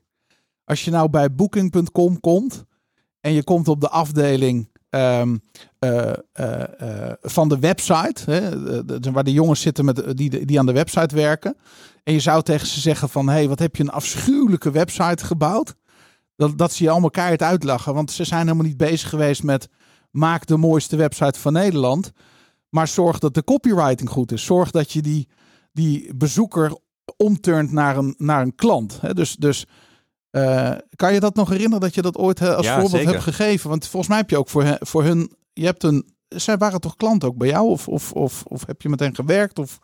Als 0.63 0.85
je 0.85 0.91
nou 0.91 1.09
bij 1.09 1.35
booking.com 1.35 2.19
komt 2.19 2.65
en 3.25 3.33
je 3.33 3.43
komt 3.43 3.67
op 3.67 3.81
de 3.81 3.89
afdeling 3.89 4.69
ehm, 4.89 5.37
eh, 5.79 6.13
eh, 6.33 7.07
eh, 7.09 7.13
van 7.21 7.49
de 7.49 7.59
website, 7.59 8.31
hè, 8.31 8.51
waar 9.11 9.23
de 9.23 9.31
jongens 9.31 9.61
zitten 9.61 9.85
met, 9.85 10.17
die, 10.17 10.45
die 10.45 10.59
aan 10.59 10.65
de 10.65 10.71
website 10.71 11.15
werken. 11.15 11.57
En 12.03 12.13
je 12.13 12.19
zou 12.19 12.41
tegen 12.41 12.67
ze 12.67 12.79
zeggen 12.79 13.09
van, 13.09 13.27
hé, 13.27 13.33
hey, 13.33 13.47
wat 13.47 13.59
heb 13.59 13.75
je 13.75 13.83
een 13.83 13.89
afschuwelijke 13.89 14.71
website 14.71 15.25
gebouwd. 15.25 15.75
Dat, 16.35 16.57
dat 16.57 16.73
ze 16.73 16.83
je 16.83 16.89
allemaal 16.89 17.09
keihard 17.09 17.41
uitlachen, 17.41 17.93
want 17.93 18.11
ze 18.11 18.23
zijn 18.23 18.41
helemaal 18.41 18.65
niet 18.65 18.77
bezig 18.77 19.09
geweest 19.09 19.43
met 19.43 19.69
maak 20.11 20.45
de 20.45 20.57
mooiste 20.57 20.95
website 20.95 21.39
van 21.39 21.53
Nederland. 21.53 22.11
Maar 22.69 22.87
zorg 22.87 23.19
dat 23.19 23.33
de 23.33 23.43
copywriting 23.43 24.09
goed 24.09 24.31
is. 24.31 24.45
Zorg 24.45 24.71
dat 24.71 24.91
je 24.91 25.01
die, 25.01 25.27
die 25.71 26.15
bezoeker 26.15 26.77
omturnt 27.17 27.71
naar 27.71 27.97
een, 27.97 28.15
naar 28.17 28.41
een 28.41 28.55
klant. 28.55 28.97
Hè? 29.01 29.13
Dus, 29.13 29.35
dus 29.35 29.65
eh, 30.35 30.71
kan 30.95 31.13
je 31.13 31.19
dat 31.19 31.35
nog 31.35 31.49
herinneren 31.49 31.79
dat 31.79 31.95
je 31.95 32.01
dat 32.01 32.17
ooit 32.17 32.41
eh, 32.41 32.55
als 32.55 32.65
Ja, 32.65 32.71
voorbeeld 32.73 32.91
zeker. 32.91 33.09
hebt 33.11 33.23
gegeven? 33.23 33.69
Want 33.69 33.87
volgens 33.87 34.07
mij 34.07 34.17
heb 34.19 34.29
je 34.29 34.37
ook 34.37 34.49
voor, 34.49 34.77
voor 34.79 35.03
hun, 35.03 35.31
je 35.53 35.65
hebt 35.65 35.83
een, 35.83 36.13
zij 36.27 36.57
waren 36.57 36.79
toch 36.79 36.95
klant 36.95 37.23
ook 37.23 37.37
bij 37.37 37.47
jou? 37.47 37.67
Of, 37.69 37.87
of, 37.87 38.11
of, 38.11 38.43
of 38.47 38.65
heb 38.65 38.81
je 38.81 38.89
met 38.89 38.99
hen 38.99 39.15
gewerkt? 39.15 39.59
Of, 39.59 39.79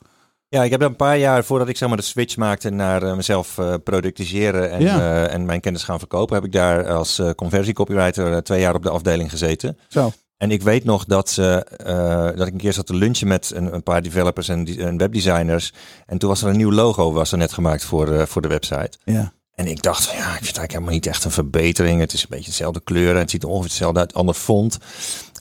Ja, 0.48 0.64
ik 0.64 0.72
heb 0.72 0.82
er 0.82 0.88
een 0.88 0.96
paar 0.96 1.18
jaar 1.18 1.44
voordat 1.44 1.68
ik 1.68 1.78
zeg 1.78 1.88
maar 1.88 1.98
de 1.98 2.04
switch 2.04 2.38
maakte 2.38 2.70
naar 2.70 3.04
eh, 3.04 3.16
mezelf 3.16 3.58
eh, 3.58 3.74
productiseren 3.84 4.72
en, 4.72 4.82
Ja. 4.82 4.98
eh, 5.00 5.34
en 5.34 5.46
mijn 5.46 5.60
kennis 5.62 5.84
gaan 5.84 6.00
verkopen, 6.00 6.36
heb 6.36 6.46
ik 6.46 6.52
daar 6.52 6.88
als 6.88 7.20
eh 7.20 7.30
conversiecopywriter 7.76 8.44
twee 8.44 8.60
jaar 8.62 8.76
op 8.76 8.84
de 8.84 8.90
afdeling 8.90 9.30
gezeten. 9.30 9.78
zo. 9.88 10.12
En 10.38 10.52
ik 10.52 10.62
weet 10.62 10.84
nog 10.84 11.06
dat, 11.06 11.30
ze, 11.30 11.66
eh, 11.78 12.38
dat 12.38 12.48
ik 12.48 12.54
een 12.54 12.60
keer 12.60 12.74
zat 12.74 12.86
te 12.86 12.96
lunchen 12.96 13.28
met 13.28 13.52
een, 13.56 13.74
een 13.74 13.84
paar 13.84 14.02
developers 14.02 14.50
en, 14.50 14.64
die- 14.64 14.84
en 14.84 14.98
webdesigners. 14.98 15.74
En 16.06 16.18
toen 16.18 16.30
was 16.30 16.42
er 16.42 16.50
een 16.50 16.58
nieuw 16.58 16.72
logo 16.72 17.12
was 17.14 17.32
er 17.32 17.38
net 17.38 17.54
gemaakt 17.54 17.84
voor, 17.86 18.12
eh, 18.12 18.26
voor 18.26 18.42
de 18.42 18.48
website. 18.48 18.92
Ja. 19.04 19.34
En 19.52 19.68
ik 19.68 19.82
dacht 19.82 20.04
ja, 20.04 20.10
ik 20.12 20.16
vind 20.18 20.28
het 20.28 20.42
eigenlijk 20.58 20.72
helemaal 20.72 20.94
niet 20.94 21.06
echt 21.06 21.24
een 21.24 21.32
verbetering. 21.32 22.00
Het 22.00 22.14
is 22.14 22.22
een 22.22 22.30
beetje 22.30 22.50
dezelfde 22.50 22.82
kleuren. 22.82 23.20
Het 23.20 23.30
ziet 23.30 23.44
er 23.44 23.50
ongeveer 23.50 23.70
hetzelfde 23.70 24.00
uit, 24.00 24.14
ander 24.14 24.36
font. 24.36 24.78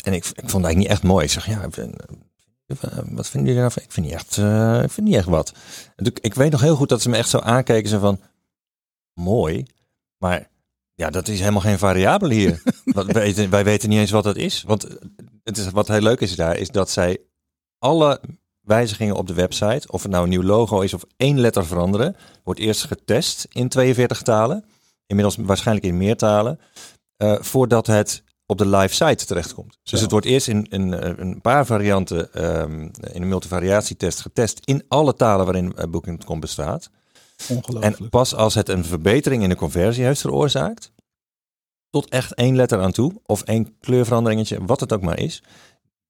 En 0.05 0.13
ik, 0.13 0.25
ik 0.25 0.33
vond 0.35 0.37
het 0.37 0.65
eigenlijk 0.65 0.77
niet 0.77 0.89
echt 0.89 1.03
mooi. 1.03 1.25
Ik 1.25 1.31
zeg 1.31 1.47
ja, 1.47 1.69
eh, 2.67 2.99
wat 3.11 3.29
vinden 3.29 3.49
jullie 3.49 3.61
daarvan? 3.63 3.83
Ik 3.83 3.93
vind 3.93 4.07
niet 4.07 4.15
echt, 4.15 4.39
eh, 4.39 4.83
ik 4.83 4.91
vind 4.91 5.07
niet 5.07 5.17
echt 5.17 5.27
wat. 5.27 5.53
Toen- 5.97 6.13
ik 6.21 6.35
weet 6.35 6.51
nog 6.51 6.61
heel 6.61 6.77
goed 6.77 6.89
dat 6.89 7.03
ze 7.03 7.09
me 7.09 7.17
echt 7.17 7.29
zo 7.29 7.39
aankeken. 7.39 7.89
Zo 7.91 7.99
van, 7.99 8.21
mooi, 9.15 9.67
maar 10.19 10.49
ja, 10.95 11.11
dat 11.11 11.29
is 11.29 11.39
helemaal 11.39 11.61
geen 11.61 11.79
variabel 11.79 12.29
hier. 12.31 12.63
wat, 12.85 13.07
wij, 13.07 13.23
weten, 13.23 13.51
wij 13.51 13.65
weten 13.65 13.89
niet 13.89 13.99
eens 13.99 14.11
wat 14.11 14.25
dat 14.25 14.37
is. 14.37 14.63
Want 14.63 14.87
het 15.45 15.59
is, 15.59 15.71
wat 15.71 15.89
heel 15.89 16.01
leuk 16.01 16.21
is 16.21 16.37
daar, 16.37 16.57
is 16.57 16.71
dat 16.71 16.91
zij 16.91 17.19
alle 17.79 18.21
wijzigingen 18.71 19.17
op 19.17 19.27
de 19.27 19.35
website, 19.35 19.89
of 19.93 20.03
het 20.03 20.11
nou 20.11 20.25
een 20.25 20.31
nieuw 20.31 20.43
logo 20.43 20.81
is 20.81 20.95
of 20.95 21.05
één 21.17 21.41
letter 21.41 21.67
veranderen, 21.67 22.17
wordt 22.45 22.61
eerst 22.61 22.85
getest 22.85 23.47
in 23.53 23.69
42 23.69 24.23
talen. 24.23 24.65
Inmiddels 25.07 25.37
waarschijnlijk 25.41 25.87
in 25.87 25.97
meer 25.97 26.17
talen. 26.17 26.61
eh, 27.17 27.37
voordat 27.41 27.87
het 27.87 28.23
op 28.47 28.59
de 28.59 28.67
live 28.69 28.95
site 28.95 29.27
terechtkomt. 29.27 29.79
Dus 29.83 30.01
het 30.01 30.11
wordt 30.11 30.27
eerst 30.27 30.49
in, 30.49 30.65
in 30.71 30.95
eh, 30.95 31.13
een 31.17 31.41
paar 31.41 31.67
varianten 31.67 32.33
ehm, 32.33 32.81
in 33.13 33.23
een 33.23 33.29
multivariatietest 33.29 34.21
getest 34.21 34.61
in 34.65 34.85
alle 34.89 35.15
talen 35.15 35.45
waarin 35.45 35.73
eh, 35.77 35.85
Booking.com 35.91 36.41
bestaat. 36.41 36.91
Ongelooflijk. 37.49 37.99
En 37.99 38.09
pas 38.09 38.35
als 38.35 38.55
het 38.55 38.69
een 38.69 38.85
verbetering 38.85 39.43
in 39.43 39.49
de 39.49 39.57
conversie 39.57 40.05
heeft 40.05 40.21
veroorzaakt, 40.21 40.93
tot 41.91 42.09
echt 42.09 42.35
één 42.35 42.57
letter 42.57 42.81
aan 42.81 42.93
toe, 42.93 43.13
of 43.27 43.43
één 43.43 43.75
kleurveranderingetje, 43.81 44.65
wat 44.65 44.81
het 44.81 44.93
ook 44.93 45.03
maar 45.03 45.19
is, 45.19 45.43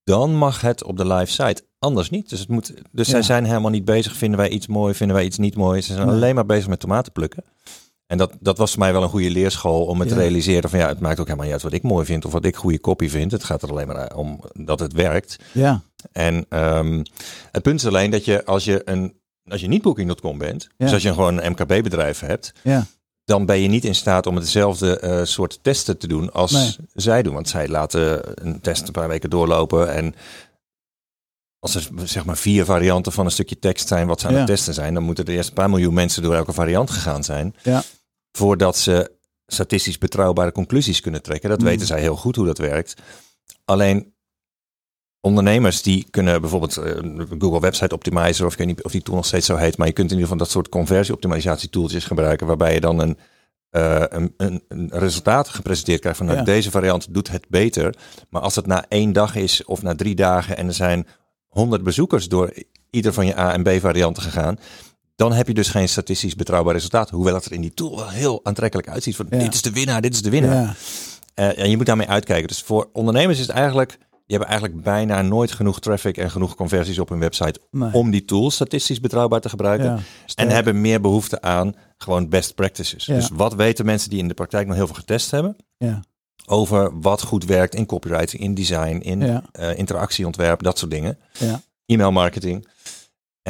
dan 0.05 0.35
mag 0.37 0.61
het 0.61 0.85
op 0.85 0.97
de 0.97 1.07
live 1.07 1.33
site. 1.33 1.65
Anders 1.79 2.11
niet. 2.11 2.29
Dus, 2.31 2.41
het 2.41 2.49
moet, 2.49 2.75
dus 2.93 3.07
Ja. 3.07 3.13
zij 3.13 3.23
zijn 3.23 3.45
helemaal 3.45 3.71
niet 3.71 3.85
bezig, 3.85 4.17
vinden 4.17 4.39
wij 4.39 4.49
iets 4.49 4.67
mooi, 4.67 4.95
vinden 4.95 5.17
wij 5.17 5.25
iets 5.25 5.39
niet 5.39 5.57
mooi. 5.57 5.83
Ze 5.83 5.93
zijn 5.95 6.09
alleen 6.09 6.35
maar 6.35 6.47
bezig 6.47 6.69
met 6.69 6.81
tomaten 6.81 7.13
plukken. 7.13 7.45
En 8.07 8.19
dat, 8.19 8.33
dat 8.41 8.59
was 8.59 8.71
voor 8.71 8.81
mij 8.81 8.93
wel 8.93 9.03
een 9.03 9.09
goede 9.09 9.31
leerschool 9.31 9.85
om 9.87 10.01
het 10.01 10.09
Ja. 10.09 10.15
te 10.15 10.21
realiseren 10.21 10.71
van 10.71 10.79
ja, 10.79 10.89
het 10.89 11.01
maakt 11.01 11.19
ook 11.21 11.25
helemaal 11.25 11.45
niet 11.45 11.55
uit 11.55 11.63
wat 11.65 11.73
ik 11.73 11.83
mooi 11.83 12.07
vind 12.07 12.25
of 12.25 12.33
wat 12.33 12.45
ik 12.45 12.57
goede 12.57 12.81
copy 12.81 13.09
vind. 13.09 13.31
Het 13.33 13.45
gaat 13.45 13.63
er 13.63 13.71
alleen 13.71 13.87
maar 13.87 14.17
om 14.17 14.41
dat 14.53 14.81
het 14.81 14.93
werkt. 14.93 15.37
ja. 15.53 15.83
En 16.13 16.47
ehm, 16.49 17.05
het 17.53 17.63
punt 17.63 17.81
is 17.81 17.87
alleen 17.87 18.11
dat 18.11 18.25
je 18.25 18.45
als 18.45 18.65
je 18.65 18.83
een 18.85 19.19
als 19.45 19.61
je 19.61 19.67
niet 19.69 19.83
Booking.com 19.83 20.39
bent, 20.39 20.63
Ja. 20.63 20.85
dus 20.85 20.93
als 20.93 21.03
je 21.03 21.13
gewoon 21.13 21.43
een 21.43 21.51
MKB-bedrijf 21.51 22.21
hebt, 22.21 22.53
Ja. 22.63 22.87
Dan 23.25 23.47
ben 23.47 23.59
je 23.61 23.69
niet 23.69 23.85
in 23.85 23.95
staat 23.95 24.27
om 24.27 24.37
hetzelfde 24.37 24.99
eh, 24.99 25.25
soort 25.25 25.59
testen 25.63 25.99
te 25.99 26.07
doen 26.07 26.33
als 26.33 26.51
Nee. 26.53 26.77
zij 26.95 27.23
doen. 27.23 27.35
Want 27.35 27.49
zij 27.49 27.69
laten 27.69 28.21
een 28.47 28.61
test 28.61 28.87
een 28.87 28.93
paar 28.93 29.09
weken 29.09 29.31
doorlopen 29.31 29.93
en 29.93 30.15
als 31.59 31.75
er 31.75 31.89
zeg 32.05 32.25
maar 32.25 32.37
vier 32.37 32.65
varianten 32.65 33.13
van 33.13 33.25
een 33.25 33.31
stukje 33.31 33.59
tekst 33.59 33.89
zijn 33.89 34.07
wat 34.07 34.21
ze 34.21 34.27
aan 34.27 34.33
Ja. 34.33 34.39
het 34.39 34.47
testen 34.49 34.75
zijn, 34.75 34.95
dan 34.95 35.03
moeten 35.03 35.25
er 35.25 35.33
eerst 35.33 35.49
een 35.49 35.55
paar 35.55 35.71
miljoen 35.71 35.95
mensen 35.95 36.23
door 36.23 36.35
elke 36.35 36.53
variant 36.53 36.91
gegaan 36.91 37.25
zijn. 37.25 37.55
Ja. 37.63 37.83
Voordat 38.33 38.77
ze 38.79 39.11
statistisch 39.47 39.99
betrouwbare 39.99 40.53
conclusies 40.53 41.01
kunnen 41.01 41.23
trekken. 41.23 41.49
Dat 41.51 41.59
Mm. 41.59 41.65
weten 41.65 41.87
zij 41.87 42.01
heel 42.01 42.17
goed 42.17 42.37
hoe 42.37 42.47
dat 42.47 42.59
werkt. 42.59 42.95
Alleen 43.65 44.15
ondernemers 45.21 45.83
die 45.83 46.07
kunnen 46.11 46.41
bijvoorbeeld 46.41 46.77
eh, 46.77 46.93
Google 47.39 47.61
Website 47.61 47.95
Optimizer 47.95 48.47
of 48.47 48.53
ik 48.53 48.59
weet 48.59 48.67
niet 48.67 48.83
of 48.85 48.93
die 48.93 49.03
tool 49.03 49.15
nog 49.15 49.27
steeds 49.27 49.47
zo 49.47 49.57
heet, 49.57 49.77
maar 49.77 49.87
je 49.87 49.93
kunt 49.93 50.11
in 50.11 50.17
ieder 50.17 50.29
geval 50.31 50.45
dat 50.45 50.53
soort 50.55 50.69
conversie 50.69 51.15
optimalisatie 51.15 51.69
tooltjes 51.71 52.05
gebruiken 52.05 52.47
waarbij 52.47 52.75
je 52.75 52.81
dan 52.81 52.99
een 53.01 53.19
eh, 53.71 54.03
een, 54.09 54.35
een, 54.37 54.63
een 54.69 54.91
resultaat 54.93 55.49
gepresenteerd 55.49 56.01
krijgt 56.01 56.19
van 56.19 56.27
nou, 56.27 56.39
Ja. 56.39 56.45
deze 56.45 56.71
variant 56.71 57.15
doet 57.15 57.31
het 57.31 57.45
beter. 57.49 57.95
Maar 58.31 58.43
als 58.43 58.57
het 58.57 58.67
na 58.67 58.85
één 58.89 59.13
dag 59.13 59.35
is 59.35 59.65
of 59.65 59.83
na 59.83 59.95
drie 59.95 60.15
dagen 60.15 60.57
en 60.57 60.67
er 60.67 60.75
zijn 60.75 61.07
honderd 61.49 61.83
bezoekers 61.83 62.29
door 62.29 62.53
ieder 62.91 63.13
van 63.13 63.27
je 63.27 63.39
A 63.39 63.53
en 63.53 63.63
B 63.63 63.71
varianten 63.81 64.23
gegaan, 64.23 64.59
dan 65.17 65.33
heb 65.33 65.47
je 65.47 65.55
dus 65.55 65.69
geen 65.69 65.89
statistisch 65.89 66.35
betrouwbaar 66.35 66.75
resultaat. 66.75 67.11
Hoewel 67.11 67.35
het 67.35 67.45
er 67.45 67.53
in 67.53 67.61
die 67.61 67.75
tool 67.75 67.97
wel 67.97 68.09
heel 68.09 68.41
aantrekkelijk 68.43 68.89
uitziet. 68.89 69.17
Van, 69.17 69.27
Ja. 69.31 69.39
Dit 69.39 69.55
is 69.55 69.63
de 69.63 69.73
winnaar, 69.73 70.01
dit 70.01 70.15
is 70.15 70.23
de 70.23 70.31
winnaar. 70.31 70.55
Ja. 70.55 70.75
Eh, 71.35 71.59
en 71.59 71.71
je 71.71 71.77
moet 71.77 71.87
daarmee 71.87 72.09
uitkijken. 72.09 72.49
Dus 72.49 72.63
voor 72.63 72.89
ondernemers 72.93 73.39
is 73.39 73.47
het 73.47 73.57
eigenlijk, 73.57 73.99
die 74.31 74.39
hebben 74.39 74.59
eigenlijk 74.59 74.83
bijna 74.85 75.23
nooit 75.23 75.53
genoeg 75.53 75.81
traffic 75.81 76.17
en 76.17 76.31
genoeg 76.31 76.55
conversies 76.55 76.99
op 76.99 77.09
hun 77.09 77.19
website 77.19 77.61
Nee. 77.71 77.93
om 77.93 78.11
die 78.11 78.25
tool 78.25 78.51
statistisch 78.51 79.01
betrouwbaar 79.01 79.41
te 79.41 79.49
gebruiken. 79.49 79.87
Ja, 79.87 79.99
En 80.35 80.49
hebben 80.49 80.81
meer 80.81 81.01
behoefte 81.01 81.43
aan 81.43 81.75
gewoon 81.99 82.29
best 82.29 82.55
practices. 82.55 83.07
Ja. 83.07 83.15
Dus 83.15 83.29
wat 83.33 83.55
weten 83.55 83.85
mensen 83.85 84.11
die 84.11 84.19
in 84.19 84.29
de 84.29 84.35
praktijk 84.35 84.67
nog 84.67 84.77
heel 84.77 84.87
veel 84.87 84.95
getest 84.95 85.31
hebben 85.31 85.57
Ja. 85.77 86.01
over 86.47 87.01
wat 87.01 87.23
goed 87.23 87.45
werkt 87.45 87.75
in 87.75 87.87
copywriting, 87.87 88.43
in 88.43 88.55
design, 88.55 88.97
in 89.03 89.23
eh, 89.53 89.79
interactieontwerp, 89.79 90.63
dat 90.63 90.79
soort 90.79 90.91
dingen. 90.91 91.19
Ja. 91.39 91.61
E-mail 91.87 92.13
marketing. 92.13 92.69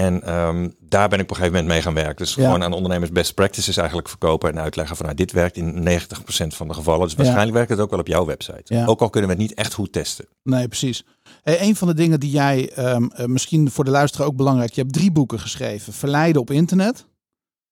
En 0.00 0.22
ehm, 0.22 0.68
daar 0.78 1.08
ben 1.08 1.18
ik 1.18 1.24
op 1.24 1.30
een 1.30 1.36
gegeven 1.36 1.52
moment 1.52 1.66
mee 1.66 1.82
gaan 1.82 1.94
werken. 1.94 2.16
Dus 2.16 2.34
Ja. 2.34 2.44
gewoon 2.44 2.62
aan 2.62 2.72
ondernemers 2.72 3.10
best 3.10 3.34
practices 3.34 3.76
eigenlijk 3.76 4.08
verkopen 4.08 4.50
en 4.50 4.60
uitleggen 4.60 4.96
van 4.96 5.04
nou, 5.04 5.16
dit 5.16 5.32
werkt 5.32 5.56
in 5.56 5.82
90% 5.82 6.54
van 6.54 6.68
de 6.68 6.74
gevallen. 6.74 7.06
Dus 7.06 7.14
waarschijnlijk 7.14 7.52
werkt 7.52 7.70
het 7.70 7.80
ook 7.80 7.90
wel 7.90 7.98
op 7.98 8.06
jouw 8.06 8.24
website. 8.24 8.74
Ja. 8.74 8.86
Ook 8.86 9.00
al 9.00 9.10
kunnen 9.10 9.30
we 9.30 9.36
het 9.36 9.46
niet 9.46 9.54
echt 9.58 9.74
goed 9.74 9.92
testen. 9.92 10.26
Nee, 10.42 10.68
precies. 10.68 11.04
Hey, 11.42 11.62
een 11.62 11.76
van 11.76 11.88
de 11.88 11.94
dingen 11.94 12.20
die 12.20 12.30
jij, 12.30 12.70
ehm, 12.74 13.04
eh, 13.04 13.26
misschien 13.26 13.70
voor 13.70 13.84
de 13.84 13.90
luisteraar 13.90 14.26
ook 14.26 14.36
belangrijk, 14.36 14.72
je 14.72 14.80
hebt 14.80 14.92
drie 14.92 15.12
boeken 15.12 15.40
geschreven. 15.40 15.92
Verleiden 15.92 16.40
op 16.40 16.50
internet, 16.50 17.06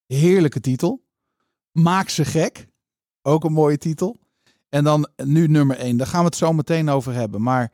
heerlijke 0.07 0.61
titel. 0.61 1.03
Maak 1.73 2.09
ze 2.09 2.25
gek, 2.25 2.67
ook 3.23 3.45
een 3.45 3.53
mooie 3.53 3.79
titel. 3.79 4.17
En 4.69 4.85
dan 4.85 5.09
nu 5.17 5.47
nummer 5.47 5.77
één, 5.77 5.97
daar 5.97 6.07
gaan 6.07 6.21
we 6.21 6.27
het 6.27 6.37
zo 6.37 6.53
meteen 6.53 6.89
over 6.89 7.13
hebben. 7.15 7.43
Maar 7.43 7.73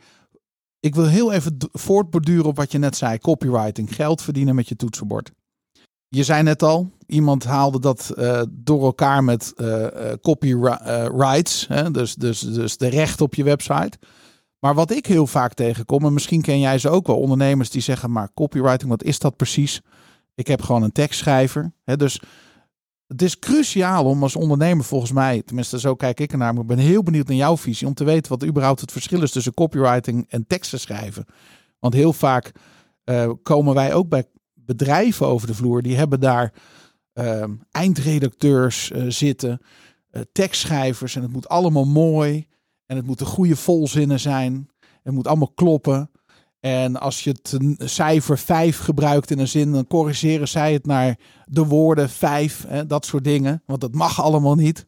ik 0.84 0.94
wil 0.94 1.06
heel 1.06 1.32
even 1.32 1.56
voortborduren 1.72 2.44
op 2.44 2.56
wat 2.56 2.72
je 2.72 2.78
net 2.78 2.96
zei. 2.96 3.18
Copywriting, 3.18 3.94
geld 3.94 4.22
verdienen 4.22 4.54
met 4.54 4.68
je 4.68 4.76
toetsenbord. 4.76 5.32
Je 6.08 6.24
zei 6.24 6.42
net 6.42 6.62
al, 6.62 6.90
iemand 7.06 7.44
haalde 7.44 7.80
dat 7.80 8.10
eh, 8.10 8.42
door 8.50 8.84
elkaar 8.84 9.24
met 9.24 9.52
eh 9.56 10.10
eh, 10.10 10.18
copyrights. 10.20 11.66
Dus, 11.92 12.14
dus, 12.14 12.40
dus 12.40 12.76
de 12.76 12.88
recht 12.88 13.20
op 13.20 13.34
je 13.34 13.44
website. 13.44 13.98
Maar 14.58 14.74
wat 14.74 14.90
ik 14.90 15.06
heel 15.06 15.26
vaak 15.26 15.54
tegenkom, 15.54 16.04
en 16.04 16.12
misschien 16.12 16.42
ken 16.42 16.60
jij 16.60 16.78
ze 16.78 16.88
ook 16.88 17.06
wel, 17.06 17.18
ondernemers 17.18 17.70
die 17.70 17.82
zeggen, 17.82 18.10
maar 18.10 18.32
copywriting, 18.34 18.90
wat 18.90 19.02
is 19.02 19.18
dat 19.18 19.36
precies? 19.36 19.80
Ik 20.34 20.46
heb 20.46 20.62
gewoon 20.62 20.82
een 20.82 20.92
tekstschrijver. 20.92 21.72
Hè? 21.84 21.96
Dus 21.96 22.20
het 23.06 23.22
is 23.22 23.38
cruciaal 23.38 24.04
om 24.04 24.22
als 24.22 24.36
ondernemer 24.36 24.84
volgens 24.84 25.12
mij, 25.12 25.42
tenminste 25.42 25.80
zo 25.80 25.94
kijk 25.94 26.20
ik 26.20 26.32
ernaar, 26.32 26.52
maar 26.52 26.62
ik 26.62 26.68
ben 26.68 26.78
heel 26.78 27.02
benieuwd 27.02 27.26
naar 27.26 27.36
jouw 27.36 27.56
visie, 27.56 27.86
om 27.86 27.94
te 27.94 28.04
weten 28.04 28.30
wat 28.30 28.44
überhaupt 28.44 28.80
het 28.80 28.92
verschil 28.92 29.22
is 29.22 29.32
tussen 29.32 29.54
copywriting 29.54 30.26
en 30.28 30.46
teksten 30.46 30.80
schrijven. 30.80 31.26
Want 31.78 31.94
heel 31.94 32.12
vaak 32.12 32.52
eh, 33.04 33.30
komen 33.42 33.74
wij 33.74 33.94
ook 33.94 34.08
bij 34.08 34.24
bedrijven 34.54 35.26
over 35.26 35.46
de 35.46 35.54
vloer, 35.54 35.82
die 35.82 35.96
hebben 35.96 36.20
daar 36.20 36.52
ehm, 37.12 37.54
eindredacteurs 37.70 38.90
eh, 38.90 39.04
zitten, 39.08 39.60
eh, 40.10 40.22
tekstschrijvers 40.32 41.16
en 41.16 41.22
het 41.22 41.32
moet 41.32 41.48
allemaal 41.48 41.86
mooi 41.86 42.46
en 42.86 42.96
het 42.96 43.06
moeten 43.06 43.26
goede 43.26 43.56
volzinnen 43.56 44.20
zijn. 44.20 44.68
Het 45.02 45.14
moet 45.14 45.26
allemaal 45.26 45.52
kloppen. 45.54 46.10
En 46.64 47.00
als 47.00 47.24
je 47.24 47.30
het 47.30 47.56
cijfer 47.90 48.38
5 48.38 48.78
gebruikt 48.78 49.30
in 49.30 49.38
een 49.38 49.48
zin, 49.48 49.72
dan 49.72 49.86
corrigeren 49.86 50.48
zij 50.48 50.72
het 50.72 50.86
naar 50.86 51.16
de 51.46 51.64
woorden 51.64 52.10
5, 52.10 52.64
hè, 52.68 52.86
dat 52.86 53.06
soort 53.06 53.24
dingen. 53.24 53.62
Want 53.66 53.80
dat 53.80 53.94
mag 53.94 54.22
allemaal 54.22 54.54
niet. 54.54 54.84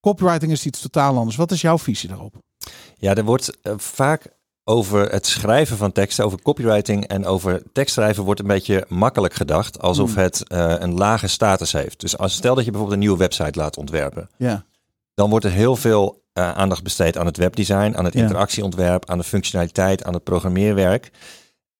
Copywriting 0.00 0.52
is 0.52 0.66
iets 0.66 0.80
totaal 0.80 1.16
anders. 1.16 1.36
Wat 1.36 1.50
is 1.50 1.60
jouw 1.60 1.78
visie 1.78 2.08
daarop? 2.08 2.34
Ja, 2.96 3.14
er 3.14 3.24
wordt 3.24 3.60
eh, 3.62 3.72
vaak 3.76 4.26
over 4.64 5.10
het 5.10 5.26
schrijven 5.26 5.76
van 5.76 5.92
teksten, 5.92 6.24
over 6.24 6.42
copywriting 6.42 7.06
en 7.06 7.26
over 7.26 7.62
tekstschrijven 7.72 8.24
wordt 8.24 8.40
een 8.40 8.46
beetje 8.46 8.84
makkelijk 8.88 9.34
gedacht. 9.34 9.80
Alsof 9.80 10.14
Hmm. 10.14 10.22
het 10.22 10.48
eh, 10.48 10.74
een 10.78 10.94
lage 10.94 11.26
status 11.26 11.72
heeft. 11.72 12.00
Dus 12.00 12.18
als, 12.18 12.34
stel 12.34 12.54
dat 12.54 12.64
je 12.64 12.70
bijvoorbeeld 12.70 13.00
een 13.00 13.06
nieuwe 13.06 13.22
website 13.22 13.58
laat 13.58 13.76
ontwerpen. 13.76 14.28
Ja, 14.36 14.64
dan 15.14 15.30
wordt 15.30 15.44
er 15.44 15.50
heel 15.50 15.76
veel 15.76 16.21
eh, 16.32 16.52
aandacht 16.52 16.82
besteed 16.82 17.16
aan 17.18 17.26
het 17.26 17.36
webdesign, 17.36 17.94
aan 17.96 18.04
het 18.04 18.14
Ja. 18.14 18.20
interactieontwerp, 18.22 19.10
aan 19.10 19.18
de 19.18 19.24
functionaliteit, 19.24 20.04
aan 20.04 20.14
het 20.14 20.24
programmeerwerk. 20.24 21.10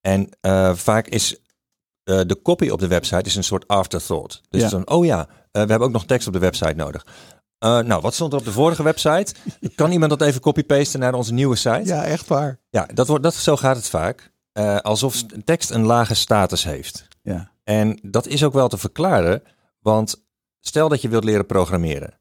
En 0.01 0.29
eh, 0.41 0.73
vaak 0.75 1.07
is 1.07 1.37
eh, 2.03 2.21
de 2.25 2.41
copy 2.41 2.69
op 2.69 2.79
de 2.79 2.87
website 2.87 3.21
is 3.29 3.35
een 3.35 3.43
soort 3.43 3.67
afterthought. 3.67 4.41
Dus 4.49 4.61
Ja. 4.61 4.69
dan, 4.69 4.89
oh 4.89 5.05
ja, 5.05 5.27
we 5.51 5.59
hebben 5.59 5.81
ook 5.81 5.91
nog 5.91 6.05
tekst 6.05 6.27
op 6.27 6.33
de 6.33 6.39
website 6.39 6.73
nodig. 6.73 7.05
Nou, 7.59 8.01
wat 8.01 8.13
stond 8.13 8.33
er 8.33 8.39
op 8.39 8.45
de 8.45 8.51
vorige 8.51 8.83
website? 8.83 9.33
Kan 9.75 9.91
iemand 9.91 10.09
dat 10.09 10.21
even 10.21 10.41
copy-pasten 10.41 10.99
naar 10.99 11.13
onze 11.13 11.33
nieuwe 11.33 11.55
site? 11.55 11.81
ja 11.85 12.03
echt 12.05 12.27
waar. 12.27 12.59
Ja, 12.69 12.85
dat 12.93 13.07
wordt, 13.07 13.23
dat, 13.23 13.33
zo 13.33 13.55
gaat 13.55 13.75
het 13.75 13.89
vaak. 13.89 14.31
Alsof 14.81 15.23
tekst 15.43 15.69
een 15.69 15.85
lage 15.85 16.13
status 16.15 16.63
heeft. 16.63 17.07
Ja, 17.21 17.51
En 17.63 17.99
dat 18.01 18.27
is 18.27 18.43
ook 18.43 18.53
wel 18.53 18.67
te 18.67 18.77
verklaren, 18.77 19.43
want 19.79 20.23
stel 20.59 20.89
dat 20.89 21.01
je 21.01 21.09
wilt 21.09 21.23
leren 21.23 21.45
programmeren. 21.45 22.19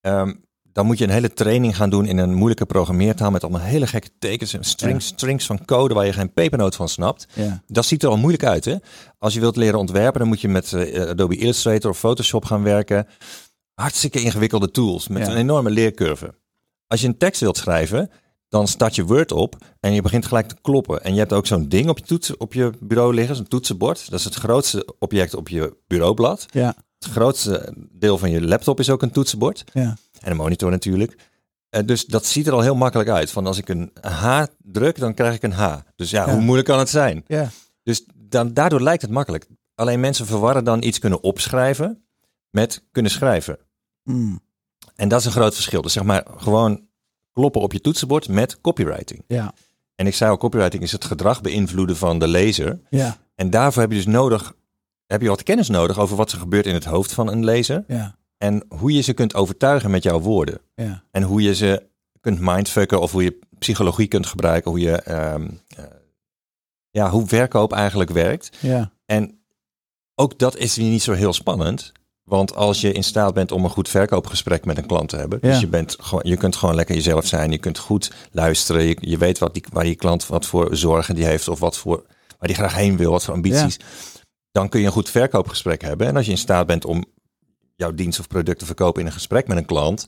Ehm, 0.00 0.32
dan 0.72 0.86
moet 0.86 0.98
je 0.98 1.04
een 1.04 1.10
hele 1.10 1.32
training 1.32 1.76
gaan 1.76 1.90
doen 1.90 2.06
in 2.06 2.18
een 2.18 2.34
moeilijke 2.34 2.66
programmeertaal 2.66 3.30
met 3.30 3.42
allemaal 3.42 3.60
hele 3.60 3.86
gekke 3.86 4.08
tekens 4.18 4.52
en 4.54 4.64
strings, 4.64 5.06
strings 5.06 5.46
van 5.46 5.64
code 5.64 5.94
waar 5.94 6.06
je 6.06 6.12
geen 6.12 6.32
pepernoot 6.32 6.76
van 6.76 6.88
snapt. 6.88 7.26
ja, 7.34 7.62
Dat 7.66 7.84
ziet 7.84 8.02
er 8.02 8.08
al 8.08 8.16
moeilijk 8.18 8.44
uit. 8.44 8.64
Hè? 8.64 8.74
Als 9.18 9.34
je 9.34 9.40
wilt 9.40 9.56
leren 9.56 9.78
ontwerpen, 9.78 10.20
dan 10.20 10.28
moet 10.28 10.40
je 10.40 10.48
met 10.48 10.72
eh, 10.72 11.08
Adobe 11.08 11.36
Illustrator 11.36 11.90
of 11.90 11.98
Photoshop 11.98 12.44
gaan 12.44 12.62
werken. 12.62 13.06
Hartstikke 13.74 14.20
ingewikkelde 14.20 14.70
tools 14.70 15.08
met 15.08 15.26
Ja. 15.26 15.32
een 15.32 15.38
enorme 15.38 15.70
leercurve. 15.70 16.34
Als 16.86 17.00
je 17.00 17.06
een 17.06 17.18
tekst 17.18 17.40
wilt 17.40 17.56
schrijven, 17.56 18.10
dan 18.48 18.68
start 18.68 18.94
je 18.94 19.04
Word 19.04 19.32
op 19.32 19.56
en 19.80 19.92
je 19.92 20.02
begint 20.02 20.26
gelijk 20.26 20.48
te 20.48 20.56
kloppen. 20.62 21.04
En 21.04 21.12
je 21.12 21.18
hebt 21.18 21.32
ook 21.32 21.46
zo'n 21.46 21.68
ding 21.68 21.88
op 21.88 21.98
je, 21.98 22.04
toets, 22.04 22.36
op 22.36 22.52
je 22.52 22.70
bureau 22.80 23.14
liggen, 23.14 23.36
zo'n 23.36 23.48
toetsenbord. 23.48 24.10
Dat 24.10 24.18
is 24.18 24.24
het 24.24 24.34
grootste 24.34 24.94
object 24.98 25.34
op 25.34 25.48
je 25.48 25.76
bureaublad. 25.86 26.46
ja, 26.50 26.74
Het 26.98 27.10
grootste 27.10 27.74
deel 27.92 28.18
van 28.18 28.30
je 28.30 28.42
laptop 28.42 28.78
is 28.80 28.90
ook 28.90 29.02
een 29.02 29.10
toetsenbord. 29.10 29.64
ja. 29.72 29.96
En 30.20 30.30
een 30.30 30.36
monitor 30.36 30.70
natuurlijk. 30.70 31.16
Eh, 31.68 31.82
dus 31.86 32.04
dat 32.06 32.26
ziet 32.26 32.46
er 32.46 32.52
al 32.52 32.60
heel 32.60 32.74
makkelijk 32.74 33.08
uit. 33.08 33.30
Van 33.30 33.46
als 33.46 33.58
ik 33.58 33.68
een 33.68 33.92
H 34.02 34.42
druk, 34.58 34.98
dan 34.98 35.14
krijg 35.14 35.34
ik 35.34 35.42
een 35.42 35.52
H. 35.52 35.76
Dus 35.96 36.10
ja, 36.10 36.26
Ja. 36.26 36.32
hoe 36.32 36.40
moeilijk 36.42 36.68
kan 36.68 36.78
het 36.78 36.88
zijn? 36.88 37.24
ja. 37.26 37.48
Dus 37.82 38.04
dan, 38.14 38.54
daardoor 38.54 38.80
lijkt 38.82 39.02
het 39.02 39.10
makkelijk. 39.10 39.46
Alleen 39.74 40.00
mensen 40.00 40.26
verwarren 40.26 40.64
dan 40.64 40.82
iets 40.82 40.98
kunnen 40.98 41.22
opschrijven 41.22 42.04
met 42.50 42.82
kunnen 42.92 43.12
schrijven. 43.12 43.58
Mm, 44.04 44.40
En 44.96 45.08
dat 45.08 45.20
is 45.20 45.26
een 45.26 45.32
groot 45.32 45.54
verschil. 45.54 45.82
Dus 45.82 45.92
zeg 45.92 46.02
maar 46.02 46.26
gewoon 46.36 46.86
kloppen 47.32 47.60
op 47.60 47.72
je 47.72 47.80
toetsenbord 47.80 48.28
met 48.28 48.60
copywriting. 48.60 49.24
ja, 49.26 49.52
En 49.94 50.06
ik 50.06 50.14
zei 50.14 50.30
al, 50.30 50.36
copywriting 50.36 50.82
is 50.82 50.92
het 50.92 51.04
gedrag 51.04 51.40
beïnvloeden 51.40 51.96
van 51.96 52.18
de 52.18 52.28
lezer. 52.28 52.80
ja, 52.90 53.16
En 53.34 53.50
daarvoor 53.50 53.82
heb 53.82 53.90
je 53.90 53.96
dus 53.96 54.06
nodig, 54.06 54.52
heb 55.06 55.22
je 55.22 55.28
wat 55.28 55.42
kennis 55.42 55.68
nodig 55.68 55.98
over 55.98 56.16
wat 56.16 56.32
er 56.32 56.38
gebeurt 56.38 56.66
in 56.66 56.74
het 56.74 56.84
hoofd 56.84 57.12
van 57.12 57.28
een 57.28 57.44
lezer. 57.44 57.84
ja, 57.88 58.16
En 58.42 58.64
hoe 58.68 58.92
je 58.92 59.00
ze 59.00 59.12
kunt 59.12 59.34
overtuigen 59.34 59.90
met 59.90 60.02
jouw 60.02 60.20
woorden. 60.20 60.60
ja, 60.74 61.02
En 61.10 61.22
hoe 61.22 61.42
je 61.42 61.54
ze 61.54 61.82
kunt 62.20 62.40
mindfucken 62.40 63.00
of 63.00 63.12
hoe 63.12 63.22
je 63.22 63.38
psychologie 63.58 64.06
kunt 64.06 64.26
gebruiken. 64.26 64.70
Hoe 64.70 64.80
je, 64.80 64.96
ehm, 64.96 65.48
eh, 65.76 65.84
ja, 66.90 67.10
hoe 67.10 67.26
verkoop 67.26 67.72
eigenlijk 67.72 68.10
werkt. 68.10 68.56
ja, 68.60 68.92
En 69.06 69.40
ook 70.14 70.38
dat 70.38 70.56
is 70.56 70.76
niet 70.76 71.02
zo 71.02 71.12
heel 71.12 71.32
spannend. 71.32 71.92
Want 72.24 72.54
als 72.54 72.80
je 72.80 72.92
in 72.92 73.04
staat 73.04 73.34
bent 73.34 73.52
om 73.52 73.64
een 73.64 73.70
goed 73.70 73.88
verkoopgesprek 73.88 74.64
met 74.64 74.78
een 74.78 74.86
klant 74.86 75.08
te 75.08 75.16
hebben. 75.16 75.38
Ja. 75.42 75.48
Dus 75.48 75.60
je, 75.60 75.66
bent 75.66 75.96
gewoon, 76.00 76.22
je 76.26 76.36
kunt 76.36 76.56
gewoon 76.56 76.74
lekker 76.74 76.94
jezelf 76.94 77.26
zijn. 77.26 77.50
Je 77.50 77.58
kunt 77.58 77.78
goed 77.78 78.12
luisteren. 78.32 78.82
Je, 78.82 78.96
je 79.00 79.18
weet 79.18 79.38
wat 79.38 79.54
die, 79.54 79.64
waar 79.72 79.84
die 79.84 79.94
klant 79.94 80.26
wat 80.26 80.46
voor 80.46 80.76
zorgen 80.76 81.14
die 81.14 81.24
heeft. 81.24 81.48
Of 81.48 81.58
wat 81.58 81.76
voor, 81.76 82.02
waar 82.38 82.48
die 82.48 82.56
graag 82.56 82.74
heen 82.74 82.96
wil. 82.96 83.10
Wat 83.10 83.24
voor 83.24 83.34
ambities. 83.34 83.78
Dan 84.52 84.68
kun 84.68 84.80
je 84.80 84.86
een 84.86 84.92
goed 84.92 85.10
verkoopgesprek 85.10 85.82
hebben. 85.82 86.06
En 86.06 86.16
als 86.16 86.24
je 86.24 86.30
in 86.30 86.38
staat 86.38 86.66
bent 86.66 86.84
om 86.84 87.04
jouw 87.80 87.94
dienst 87.94 88.20
of 88.20 88.26
product 88.28 88.58
te 88.58 88.66
verkopen 88.66 89.00
in 89.00 89.06
een 89.06 89.12
gesprek 89.12 89.46
met 89.48 89.56
een 89.56 89.64
klant. 89.64 90.06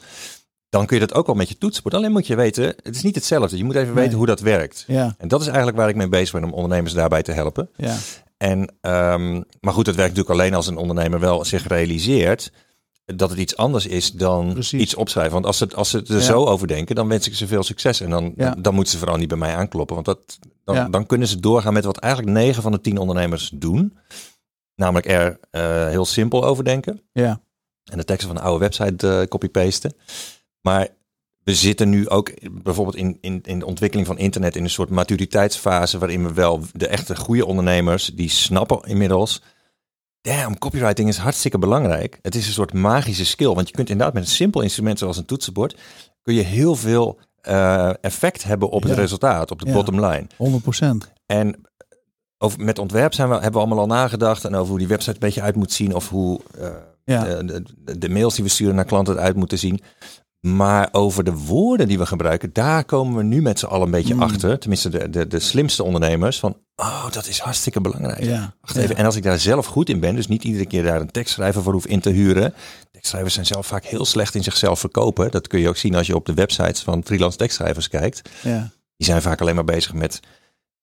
Dan 0.69 0.87
kun 0.87 0.99
je 1.01 1.07
dat 1.07 1.17
ook 1.17 1.29
al 1.29 1.35
met 1.35 1.49
je 1.49 1.59
toetsenbord. 1.59 1.95
Alleen 1.95 2.13
moet 2.13 2.27
je 2.27 2.37
weten, 2.37 2.65
het 2.83 2.95
is 2.97 3.03
niet 3.03 3.15
hetzelfde. 3.15 3.57
Je 3.57 3.65
moet 3.65 3.75
even 3.75 3.95
Nee. 3.95 4.03
weten 4.03 4.17
hoe 4.19 4.27
dat 4.27 4.41
werkt. 4.41 4.85
ja, 4.87 5.15
En 5.19 5.29
dat 5.29 5.41
is 5.41 5.47
eigenlijk 5.47 5.77
waar 5.77 5.89
ik 5.89 5.97
mee 5.97 6.09
bezig 6.09 6.33
ben 6.33 6.45
om 6.45 6.53
ondernemers 6.53 6.95
daarbij 6.95 7.23
te 7.23 7.33
helpen. 7.33 7.69
ja, 7.77 7.97
En, 8.37 8.75
ehm, 8.81 9.33
maar 9.61 9.73
goed, 9.73 9.87
het 9.87 9.97
werkt 9.97 10.15
natuurlijk 10.17 10.41
alleen 10.41 10.55
als 10.55 10.67
een 10.67 10.77
ondernemer 10.77 11.21
wel 11.21 11.45
zich 11.45 11.67
realiseert 11.67 12.53
dat 13.05 13.31
het 13.31 13.39
iets 13.39 13.57
anders 13.57 13.87
is 13.87 14.13
dan 14.13 14.53
Precies. 14.53 14.81
iets 14.81 14.95
opschrijven. 14.95 15.33
Want 15.33 15.47
als 15.47 15.59
ze, 15.59 15.69
als 15.75 15.91
ze 15.91 15.99
er 15.99 16.15
Ja. 16.15 16.21
zo 16.21 16.45
over 16.45 16.67
denken, 16.67 16.95
dan 16.95 17.09
wens 17.09 17.27
ik 17.27 17.35
ze 17.35 17.47
veel 17.47 17.63
succes. 17.63 18.01
En 18.01 18.11
dan, 18.11 18.33
Ja. 18.37 18.55
dan 18.59 18.75
moeten 18.75 18.93
ze 18.93 18.99
vooral 18.99 19.17
niet 19.17 19.29
bij 19.29 19.39
mij 19.39 19.55
aankloppen. 19.55 19.95
Want 19.95 20.07
dat, 20.07 20.39
dan, 20.65 20.75
Ja. 20.75 20.89
dan 20.89 21.07
kunnen 21.07 21.29
ze 21.29 21.41
doorgaan 21.41 21.73
met 21.73 21.85
wat 21.85 21.99
eigenlijk 21.99 22.33
9 22.33 22.63
van 22.63 22.73
de 22.73 22.81
10 22.81 22.99
ondernemers 22.99 23.51
doen. 23.55 23.97
Namelijk 24.75 25.07
er 25.09 25.39
eh, 25.51 25.87
heel 25.89 26.05
simpel 26.05 26.45
over 26.45 26.65
denken. 26.65 27.01
ja, 27.13 27.41
En 27.85 27.99
de 27.99 28.05
teksten 28.05 28.27
van 28.29 28.37
de 28.37 28.43
oude 28.43 28.59
website 28.59 29.09
eh, 29.09 29.27
copy-pasten. 29.27 29.95
Maar 30.61 30.89
we 31.45 31.55
zitten 31.55 31.89
nu 31.89 32.09
ook 32.09 32.33
bijvoorbeeld 32.63 32.97
in, 32.97 33.19
in, 33.21 33.41
in 33.43 33.59
de 33.59 33.67
ontwikkeling 33.67 34.07
van 34.07 34.19
internet 34.19 34.57
in 34.57 34.65
een 34.65 34.71
soort 34.71 34.91
maturiteitsfase 34.91 35.99
waarin 35.99 36.23
we 36.27 36.33
wel 36.33 36.61
de 36.73 36.87
echte 36.87 37.17
goede 37.17 37.47
ondernemers, 37.47 38.07
die 38.07 38.31
snappen 38.31 38.81
inmiddels 38.83 39.43
damn, 40.23 40.59
copywriting 40.59 41.09
is 41.09 41.17
hartstikke 41.17 41.59
belangrijk. 41.59 42.19
Het 42.23 42.35
is 42.35 42.47
een 42.47 42.53
soort 42.53 42.73
magische 42.73 43.25
skill. 43.25 43.55
Want 43.55 43.69
je 43.69 43.75
kunt 43.75 43.91
inderdaad 43.91 44.15
met 44.15 44.23
een 44.23 44.29
simpel 44.29 44.61
instrument 44.61 44.99
zoals 44.99 45.17
een 45.17 45.25
toetsenbord... 45.25 45.77
kun 46.23 46.35
je 46.35 46.43
heel 46.43 46.77
veel 46.77 47.19
eh, 47.41 47.91
effect 48.01 48.43
hebben 48.45 48.71
op 48.71 48.83
het 48.83 48.93
resultaat, 48.93 49.51
op 49.51 49.61
de 49.61 49.67
Ja. 49.67 49.73
bottom 49.73 50.05
line. 50.05 50.27
100%. 51.07 51.13
En 51.27 51.61
over, 52.43 52.65
met 52.65 52.79
ontwerp 52.79 53.15
zijn 53.15 53.29
we, 53.29 53.35
hebben 53.35 53.53
we 53.53 53.59
allemaal 53.59 53.79
al 53.79 53.87
nagedacht. 53.87 54.45
En 54.45 54.55
over 54.55 54.69
hoe 54.69 54.79
die 54.79 54.89
website 54.89 55.13
een 55.13 55.19
beetje 55.21 55.43
uit 55.43 55.57
moet 55.57 55.73
zien. 55.73 55.95
Of 55.95 56.09
hoe 56.09 56.41
eh, 56.61 56.69
Ja. 57.05 57.25
de, 57.43 57.63
de, 57.85 57.99
de 57.99 58.09
mails 58.09 58.35
die 58.35 58.45
we 58.45 58.51
sturen 58.51 58.75
naar 58.75 58.85
klanten 58.85 59.15
eruit 59.15 59.37
moeten 59.37 59.59
zien. 59.59 59.81
Maar 60.41 60.89
over 60.93 61.25
de 61.25 61.33
woorden 61.37 61.89
die 61.89 61.99
we 61.99 62.07
gebruiken, 62.07 62.51
daar 62.53 62.85
komen 62.85 63.17
we 63.17 63.23
nu 63.23 63.43
met 63.43 63.59
z'n 63.59 63.67
allen 63.67 63.85
een 63.85 63.91
beetje 63.91 64.15
Mm. 64.15 64.23
achter. 64.23 64.59
Tenminste, 64.59 64.89
de, 64.89 65.11
de, 65.11 65.27
de 65.27 65.41
slimste 65.41 65.83
ondernemers. 65.83 66.39
Van, 66.39 66.57
oh, 66.77 67.11
dat 67.11 67.27
is 67.27 67.39
hartstikke 67.39 67.81
belangrijk. 67.81 68.23
Ja. 68.25 68.55
Wacht 68.61 68.77
even. 68.77 68.97
En 68.97 69.05
als 69.05 69.17
ik 69.17 69.23
daar 69.23 69.39
zelf 69.39 69.67
goed 69.67 69.89
in 69.89 70.01
ben, 70.01 70.15
dus 70.15 70.27
niet 70.29 70.45
iedere 70.45 70.67
keer 70.67 70.83
daar 70.83 71.01
een 71.01 71.11
tekstschrijver 71.11 71.63
voor 71.63 71.73
hoef 71.73 71.87
in 71.87 72.01
te 72.01 72.11
huren. 72.11 72.55
Tekstschrijvers 72.91 73.35
zijn 73.35 73.47
zelf 73.47 73.67
vaak 73.67 73.85
heel 73.85 74.05
slecht 74.05 74.35
in 74.35 74.43
zichzelf 74.43 74.81
verkopen. 74.81 75.31
Dat 75.31 75.47
kun 75.47 75.61
je 75.61 75.69
ook 75.69 75.77
zien 75.77 75.95
als 75.95 76.07
je 76.07 76.15
op 76.15 76.27
de 76.27 76.35
websites 76.35 76.83
van 76.83 77.03
freelance 77.05 77.37
tekstschrijvers 77.39 77.89
kijkt. 77.89 78.31
Ja. 78.43 78.71
Die 78.97 79.07
zijn 79.07 79.23
vaak 79.23 79.41
alleen 79.41 79.55
maar 79.55 79.65
bezig 79.65 79.93
met. 79.93 80.21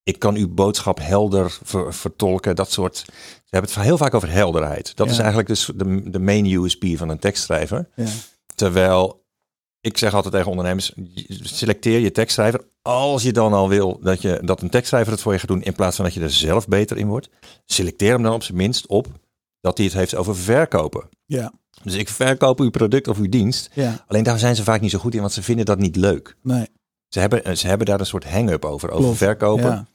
Ik 0.09 0.19
kan 0.19 0.35
uw 0.35 0.47
boodschap 0.53 0.99
helder 1.01 1.57
ver- 1.63 1.93
vertolken. 1.93 2.55
Dat 2.55 2.71
soort. 2.71 2.97
Ze 2.97 3.55
hebben 3.55 3.71
het 3.71 3.81
heel 3.83 3.97
vaak 3.97 4.13
over 4.13 4.31
helderheid. 4.31 4.95
Dat 4.95 5.05
Ja. 5.07 5.11
is 5.13 5.17
eigenlijk 5.17 5.47
dus 5.47 5.71
de, 5.75 6.09
de 6.09 6.19
main 6.19 6.45
USP 6.45 6.85
van 6.95 7.09
een 7.09 7.19
tekstschrijver. 7.19 7.89
Ja. 7.95 8.05
Terwijl 8.55 9.25
ik 9.81 9.97
zeg 9.97 10.13
altijd 10.13 10.33
tegen 10.33 10.49
ondernemers: 10.49 10.93
selecteer 11.41 11.99
je 11.99 12.11
tekstschrijver. 12.11 12.61
Als 12.81 13.23
je 13.23 13.33
dan 13.33 13.53
al 13.53 13.69
wil 13.69 13.99
dat, 14.01 14.21
je, 14.21 14.39
dat 14.43 14.61
een 14.61 14.69
tekstschrijver 14.69 15.11
het 15.11 15.21
voor 15.21 15.33
je 15.33 15.39
gaat 15.39 15.47
doen, 15.47 15.61
in 15.61 15.73
plaats 15.75 15.95
van 15.95 16.05
dat 16.05 16.13
je 16.13 16.21
er 16.21 16.29
zelf 16.31 16.67
beter 16.67 16.97
in 16.97 17.07
wordt, 17.07 17.29
selecteer 17.65 18.11
hem 18.13 18.23
dan 18.23 18.33
op 18.33 18.43
zijn 18.43 18.57
minst 18.57 18.87
op 18.87 19.07
dat 19.61 19.77
hij 19.77 19.85
het 19.85 19.95
heeft 19.95 20.15
over 20.15 20.35
verkopen. 20.35 21.09
Ja. 21.25 21.51
Dus 21.83 21.95
ik 21.95 22.09
verkoop 22.09 22.59
uw 22.59 22.69
product 22.69 23.07
of 23.07 23.17
uw 23.17 23.29
dienst. 23.29 23.69
Ja. 23.73 24.03
Alleen 24.07 24.23
daar 24.23 24.39
zijn 24.39 24.55
ze 24.55 24.63
vaak 24.63 24.81
niet 24.81 24.91
zo 24.91 24.99
goed 24.99 25.13
in, 25.13 25.19
want 25.19 25.33
ze 25.33 25.43
vinden 25.43 25.65
dat 25.65 25.77
niet 25.79 25.95
leuk. 25.95 26.35
Nee. 26.43 26.67
Ze 27.07 27.19
hebben, 27.19 27.57
ze 27.57 27.67
hebben 27.67 27.87
daar 27.87 27.99
een 27.99 28.05
soort 28.05 28.29
hang-up 28.29 28.65
over, 28.65 28.89
over 28.89 29.01
Klopt. 29.03 29.17
verkopen. 29.17 29.65
Ja. 29.69 29.87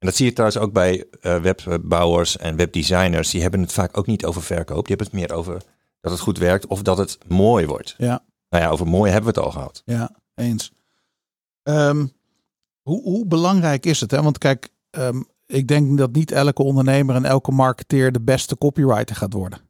En 0.00 0.06
dat 0.06 0.16
zie 0.16 0.26
je 0.26 0.32
trouwens 0.32 0.60
ook 0.60 0.72
bij 0.72 1.04
eh, 1.20 1.36
webbouwers 1.36 2.36
en 2.36 2.56
webdesigners. 2.56 3.30
Die 3.30 3.42
hebben 3.42 3.60
het 3.60 3.72
vaak 3.72 3.96
ook 3.98 4.06
niet 4.06 4.24
over 4.24 4.42
verkoop. 4.42 4.86
Die 4.86 4.96
hebben 4.96 5.06
het 5.06 5.28
meer 5.28 5.38
over 5.38 5.62
dat 6.00 6.12
het 6.12 6.20
goed 6.20 6.38
werkt 6.38 6.66
of 6.66 6.82
dat 6.82 6.98
het 6.98 7.18
mooi 7.28 7.66
wordt. 7.66 7.94
Ja. 7.98 8.22
Nou 8.48 8.64
ja, 8.64 8.70
over 8.70 8.86
mooi 8.86 9.12
hebben 9.12 9.34
we 9.34 9.38
het 9.40 9.46
al 9.46 9.52
gehad. 9.52 9.82
Ja, 9.84 10.16
eens. 10.34 10.72
Ehm, 11.62 12.06
hoe, 12.82 13.02
hoe 13.02 13.26
belangrijk 13.26 13.86
is 13.86 14.00
het? 14.00 14.10
Hè? 14.10 14.22
Want 14.22 14.38
kijk, 14.38 14.68
ehm, 14.90 15.22
ik 15.46 15.68
denk 15.68 15.98
dat 15.98 16.12
niet 16.12 16.32
elke 16.32 16.62
ondernemer 16.62 17.14
en 17.14 17.24
elke 17.24 17.52
marketeer 17.52 18.12
de 18.12 18.20
beste 18.20 18.58
copywriter 18.58 19.16
gaat 19.16 19.32
worden. 19.32 19.60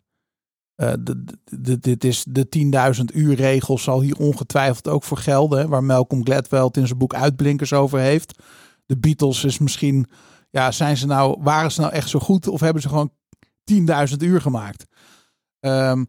Eh, 0.75 0.93
de, 1.01 1.25
de- 1.25 1.61
de- 1.61 1.79
dit 1.79 2.05
is 2.05 2.25
de 2.29 2.49
10.000 2.49 3.05
uur 3.15 3.35
regel 3.35 3.79
zal 3.79 4.01
hier 4.01 4.19
ongetwijfeld 4.19 4.89
ook 4.89 5.03
voor 5.05 5.17
gelden. 5.19 5.59
Hè? 5.59 5.69
Waar 5.69 5.85
Malcolm 5.85 6.25
Gladwell 6.25 6.65
het 6.65 6.77
in 6.77 6.87
zijn 6.87 6.99
boek 6.99 7.15
Uitblinkers 7.15 7.73
over 7.73 7.99
heeft. 7.99 8.43
De 8.91 8.99
Beatles 8.99 9.45
is 9.45 9.59
misschien, 9.59 10.07
ja, 10.51 10.71
zijn 10.71 10.97
ze 10.97 11.07
nou, 11.07 11.37
waren 11.41 11.73
ze 11.73 11.81
nou 11.81 11.93
echt 11.93 12.09
zo 12.09 12.19
goed 12.19 12.49
of 12.49 12.61
hebben 12.61 12.83
ze 12.83 12.89
gewoon 12.89 13.13
10.000 14.11 14.17
uur 14.19 14.41
gemaakt? 14.41 14.87
Ehm, 15.61 16.05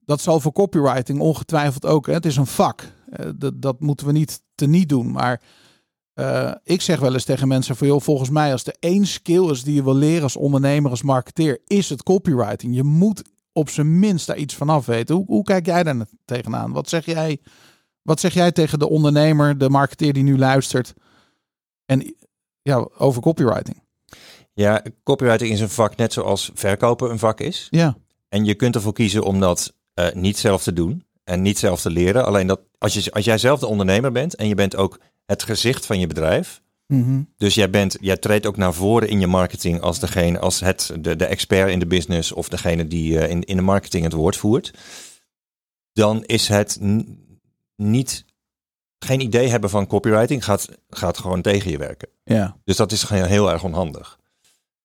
dat 0.00 0.20
zal 0.20 0.40
voor 0.40 0.52
copywriting 0.52 1.20
ongetwijfeld 1.20 1.86
ook. 1.86 2.06
Hè? 2.06 2.12
Het 2.12 2.26
is 2.26 2.36
een 2.36 2.46
vak. 2.46 2.92
Eh, 3.10 3.30
dat, 3.36 3.62
dat 3.62 3.80
moeten 3.80 4.06
we 4.06 4.12
niet 4.12 4.42
teniet 4.54 4.88
doen. 4.88 5.10
Maar 5.10 5.42
eh, 6.12 6.52
ik 6.62 6.80
zeg 6.80 7.00
wel 7.00 7.12
eens 7.12 7.24
tegen 7.24 7.48
mensen 7.48 7.76
van 7.76 7.86
joh, 7.86 8.00
volgens 8.00 8.30
mij 8.30 8.52
als 8.52 8.66
er 8.66 8.76
één 8.80 9.06
skill 9.06 9.50
is 9.50 9.62
die 9.62 9.74
je 9.74 9.84
wil 9.84 9.96
leren 9.96 10.22
als 10.22 10.36
ondernemer, 10.36 10.90
als 10.90 11.02
marketeer, 11.02 11.60
is 11.66 11.88
het 11.88 12.02
copywriting. 12.02 12.74
Je 12.74 12.82
moet 12.82 13.22
op 13.52 13.68
zijn 13.68 13.98
minst 13.98 14.26
daar 14.26 14.36
iets 14.36 14.54
van 14.54 14.68
af 14.68 14.86
weten. 14.86 15.14
Hoe, 15.14 15.26
hoe 15.26 15.44
kijk 15.44 15.66
jij 15.66 15.82
daar 15.82 16.06
tegenaan? 16.24 16.72
Wat 16.72 16.88
zeg 16.88 17.04
jij? 17.04 17.40
Wat 18.02 18.20
zeg 18.20 18.34
jij 18.34 18.52
tegen 18.52 18.78
de 18.78 18.88
ondernemer, 18.88 19.58
de 19.58 19.70
marketeer 19.70 20.12
die 20.12 20.22
nu 20.22 20.38
luistert? 20.38 20.94
En 21.86 22.16
ja, 22.66 22.88
over 22.98 23.22
copywriting. 23.22 23.82
Ja, 24.52 24.82
copywriting 25.02 25.50
is 25.50 25.60
een 25.60 25.68
vak 25.68 25.96
net 25.96 26.12
zoals 26.12 26.50
verkopen 26.54 27.10
een 27.10 27.18
vak 27.18 27.40
is. 27.40 27.66
Ja, 27.70 27.96
En 28.28 28.44
je 28.44 28.54
kunt 28.54 28.74
ervoor 28.74 28.92
kiezen 28.92 29.22
om 29.22 29.40
dat 29.40 29.74
eh, 29.94 30.12
niet 30.12 30.38
zelf 30.38 30.62
te 30.62 30.72
doen 30.72 31.04
en 31.24 31.42
niet 31.42 31.58
zelf 31.58 31.80
te 31.80 31.90
leren. 31.90 32.24
Alleen 32.24 32.46
dat 32.46 32.60
als, 32.78 32.94
je, 32.94 33.12
als 33.12 33.24
jij 33.24 33.38
zelf 33.38 33.60
de 33.60 33.66
ondernemer 33.66 34.12
bent 34.12 34.34
en 34.34 34.48
je 34.48 34.54
bent 34.54 34.76
ook 34.76 35.00
het 35.26 35.42
gezicht 35.42 35.86
van 35.86 35.98
je 35.98 36.06
bedrijf. 36.06 36.62
Mhm. 36.86 37.22
Dus 37.36 37.54
jij, 37.54 37.70
bent, 37.70 37.96
jij 38.00 38.16
treedt 38.16 38.46
ook 38.46 38.56
naar 38.56 38.74
voren 38.74 39.08
in 39.08 39.20
je 39.20 39.26
marketing 39.26 39.80
als 39.80 39.98
degene, 39.98 40.38
als 40.38 40.60
het, 40.60 40.92
de, 41.00 41.16
de 41.16 41.26
expert 41.26 41.70
in 41.70 41.78
de 41.78 41.86
business 41.86 42.32
of 42.32 42.48
degene 42.48 42.86
die 42.86 43.18
eh, 43.18 43.30
in, 43.30 43.42
in 43.42 43.56
de 43.56 43.62
marketing 43.62 44.04
het 44.04 44.12
woord 44.12 44.36
voert. 44.36 44.72
Dan 45.92 46.24
is 46.24 46.48
het 46.48 46.78
niet, 47.76 48.24
geen 48.98 49.20
idee 49.20 49.48
hebben 49.48 49.70
van 49.70 49.86
copywriting 49.86 50.44
gaat, 50.44 50.68
gaat 50.88 51.18
gewoon 51.18 51.42
tegen 51.42 51.70
je 51.70 51.78
werken. 51.78 52.08
ja, 52.24 52.56
Dus 52.64 52.76
dat 52.76 52.92
is 52.92 53.02
gewoon 53.02 53.24
heel 53.24 53.50
erg 53.50 53.64
onhandig. 53.64 54.18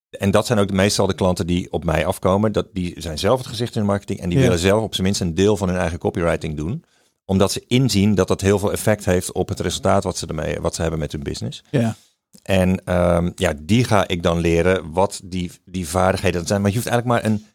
En 0.09 0.31
dat 0.31 0.45
zijn 0.45 0.59
ook 0.59 0.67
de 0.67 0.73
meestal 0.73 1.07
de 1.07 1.13
klanten 1.13 1.47
die 1.47 1.71
op 1.71 1.83
mij 1.83 2.05
afkomen. 2.05 2.51
Dat, 2.51 2.67
die 2.73 2.93
zijn 2.97 3.19
zelf 3.19 3.37
het 3.37 3.47
gezicht 3.47 3.75
in 3.75 3.81
de 3.81 3.87
marketing. 3.87 4.19
En 4.19 4.29
die 4.29 4.37
Ja. 4.37 4.43
willen 4.43 4.59
zelf 4.59 4.83
op 4.83 4.93
zijn 4.93 5.05
minst 5.05 5.21
een 5.21 5.35
deel 5.35 5.57
van 5.57 5.69
hun 5.69 5.77
eigen 5.77 5.99
copywriting 5.99 6.57
doen. 6.57 6.83
Omdat 7.25 7.51
ze 7.51 7.63
inzien 7.67 8.15
dat 8.15 8.27
dat 8.27 8.41
heel 8.41 8.59
veel 8.59 8.71
effect 8.71 9.05
heeft 9.05 9.31
op 9.31 9.49
het 9.49 9.59
resultaat 9.59 10.03
wat 10.03 10.17
ze, 10.17 10.27
ermee, 10.27 10.59
wat 10.59 10.75
ze 10.75 10.81
hebben 10.81 10.99
met 10.99 11.11
hun 11.11 11.23
business. 11.23 11.63
ja, 11.69 11.95
En 12.43 12.85
ehm, 12.85 13.31
ja, 13.35 13.53
die 13.61 13.83
ga 13.83 14.07
ik 14.07 14.23
dan 14.23 14.39
leren 14.39 14.91
wat 14.91 15.21
die, 15.23 15.51
die 15.65 15.87
vaardigheden 15.87 16.45
zijn. 16.47 16.61
Maar 16.61 16.69
je 16.69 16.75
hoeft 16.77 16.89
eigenlijk 16.89 17.21
maar 17.23 17.31
een... 17.31 17.45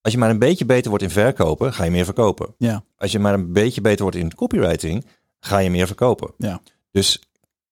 Als 0.00 0.12
je 0.12 0.18
maar 0.18 0.30
een 0.30 0.38
beetje 0.38 0.64
beter 0.64 0.88
wordt 0.88 1.04
in 1.04 1.10
verkopen, 1.10 1.72
ga 1.72 1.84
je 1.84 1.90
meer 1.90 2.04
verkopen. 2.04 2.54
ja, 2.58 2.84
Als 2.96 3.12
je 3.12 3.18
maar 3.18 3.34
een 3.34 3.52
beetje 3.52 3.80
beter 3.80 4.02
wordt 4.02 4.16
in 4.16 4.34
copywriting, 4.34 5.04
ga 5.44 5.58
je 5.58 5.70
meer 5.70 5.86
verkopen. 5.86 6.30
Ja. 6.38 6.60
Dus 6.90 7.20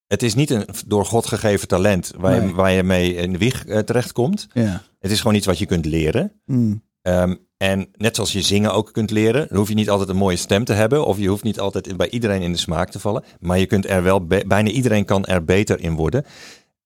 het 0.07 0.23
is 0.23 0.35
niet 0.35 0.51
een 0.51 0.67
door 0.87 1.05
God 1.05 1.27
gegeven 1.27 1.69
talent 1.69 2.13
waar, 2.17 2.39
Nee. 2.39 2.49
je, 2.49 2.55
waar 2.55 2.73
je 2.73 2.83
mee 2.83 3.15
in 3.15 3.33
de 3.33 3.39
wieg 3.39 3.65
eh, 3.67 3.79
terechtkomt. 3.79 4.49
ja. 4.53 4.83
Het 4.99 5.11
is 5.11 5.21
gewoon 5.21 5.37
iets 5.37 5.47
wat 5.47 5.59
je 5.59 5.67
kunt 5.67 5.85
leren. 5.85 6.33
Mm. 6.45 6.83
Ehm, 7.03 7.35
en 7.57 7.89
net 7.97 8.15
zoals 8.15 8.33
je 8.33 8.43
zingen 8.43 8.73
ook 8.73 8.93
kunt 8.93 9.11
leren, 9.11 9.47
dan 9.49 9.57
hoef 9.59 9.69
je 9.69 9.75
niet 9.75 9.91
altijd 9.91 10.09
een 10.09 10.17
mooie 10.17 10.37
stem 10.37 10.65
te 10.65 10.73
hebben. 10.73 11.07
Of 11.07 11.19
je 11.19 11.29
hoeft 11.29 11.43
niet 11.43 11.61
altijd 11.61 11.97
bij 11.97 12.11
iedereen 12.11 12.43
in 12.43 12.53
de 12.53 12.59
smaak 12.59 12.91
te 12.91 12.99
vallen. 12.99 13.25
Maar 13.41 13.59
je 13.59 13.67
kunt 13.67 13.87
er 13.89 14.03
wel, 14.03 14.27
bijna 14.27 14.71
iedereen 14.71 15.05
kan 15.05 15.25
er 15.25 15.45
beter 15.45 15.81
in 15.81 15.95
worden. 15.95 16.25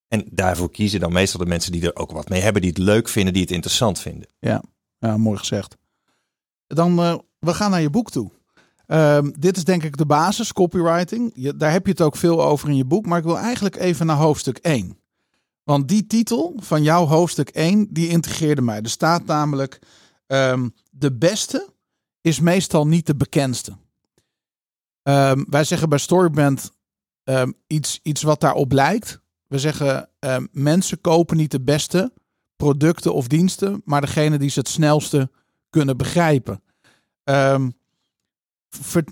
En 0.09 0.25
daarvoor 0.31 0.71
kiezen 0.71 1.01
dan 1.01 1.13
meestal 1.13 1.41
de 1.41 1.47
mensen 1.47 1.73
die 1.73 1.83
er 1.83 1.97
ook 1.97 2.11
wat 2.13 2.29
mee 2.29 2.41
hebben, 2.41 2.63
die 2.63 2.71
het 2.71 2.79
leuk 2.81 3.09
vinden, 3.09 3.33
die 3.33 3.43
het 3.43 3.51
interessant 3.51 3.99
vinden. 3.99 4.29
Ja, 4.39 4.63
mooi 5.17 5.39
gezegd. 5.39 5.77
Dan, 6.67 6.99
eh, 6.99 7.15
we 7.39 7.55
gaan 7.55 7.71
naar 7.71 7.81
je 7.81 7.91
boek 7.91 8.11
toe. 8.11 8.31
Ehm, 8.87 9.31
dit 9.39 9.57
is 9.57 9.65
denk 9.65 9.83
ik 9.83 9.97
de 9.97 10.07
basis, 10.07 10.53
copywriting. 10.53 11.33
Je, 11.35 11.57
daar 11.57 11.73
heb 11.73 11.85
je 11.85 11.91
het 11.91 12.01
ook 12.01 12.17
veel 12.17 12.45
over 12.45 12.69
in 12.69 12.77
je 12.77 12.85
boek. 12.85 13.07
Maar 13.07 13.19
ik 13.19 13.25
wil 13.25 13.39
eigenlijk 13.39 13.77
even 13.77 14.07
naar 14.07 14.17
hoofdstuk 14.17 14.59
1. 14.59 14.99
Want 15.63 15.89
die 15.89 16.07
titel 16.07 16.55
van 16.57 16.83
jouw 16.83 17.07
hoofdstuk 17.07 17.49
1, 17.49 17.87
die 17.91 18.09
integreerde 18.09 18.63
mij. 18.63 18.81
Er 18.81 18.91
staat 18.91 19.25
namelijk, 19.25 19.79
ehm, 20.27 20.69
de 20.91 21.13
beste 21.13 21.69
is 22.21 22.41
meestal 22.41 22.87
niet 22.87 23.07
de 23.07 23.17
bekendste. 23.17 23.77
Ehm, 25.03 25.45
wij 25.49 25.65
zeggen 25.65 25.89
bij 25.89 25.99
Storybrand 25.99 26.75
ehm, 27.25 27.53
iets, 27.67 28.01
iets 28.03 28.23
wat 28.23 28.41
daarop 28.41 28.73
lijkt. 28.73 29.21
We 29.47 29.59
zeggen, 29.59 30.09
mensen 30.53 31.01
kopen 31.01 31.37
niet 31.37 31.51
de 31.51 31.61
beste 31.61 32.13
producten 32.57 33.15
of 33.15 33.27
diensten, 33.27 33.83
maar 33.85 34.01
degene 34.01 34.39
die 34.39 34.51
ze 34.51 34.59
het 34.59 34.69
snelste 34.69 35.31
kunnen 35.71 35.97
begrijpen. 35.97 36.63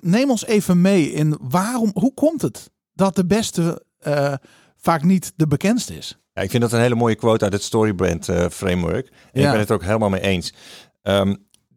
Neem 0.01 0.31
ons 0.31 0.47
even 0.47 0.81
mee 0.81 1.13
in 1.13 1.37
waarom, 1.41 1.91
hoe 1.95 2.15
komt 2.15 2.43
het 2.43 2.71
dat 2.93 3.17
de 3.17 3.27
beste 3.27 3.85
eh, 3.99 4.35
vaak 4.77 5.03
niet 5.03 5.33
de 5.37 5.47
bekendste 5.47 5.97
is? 5.97 6.19
Ja, 6.33 6.43
ik 6.43 6.51
vind 6.51 6.63
dat 6.63 6.73
een 6.73 6.81
hele 6.81 6.95
mooie 6.95 7.15
quote 7.15 7.45
uit 7.45 7.53
het 7.53 7.63
Storybrand 7.63 8.29
eh, 8.29 8.49
framework. 8.49 9.07
En 9.33 9.41
Ja. 9.41 9.47
ik 9.47 9.51
ben 9.51 9.61
het 9.61 9.69
er 9.69 9.75
ook 9.75 9.83
helemaal 9.85 10.09
mee 10.11 10.21
eens. 10.21 10.55
Ehm, 11.03 11.35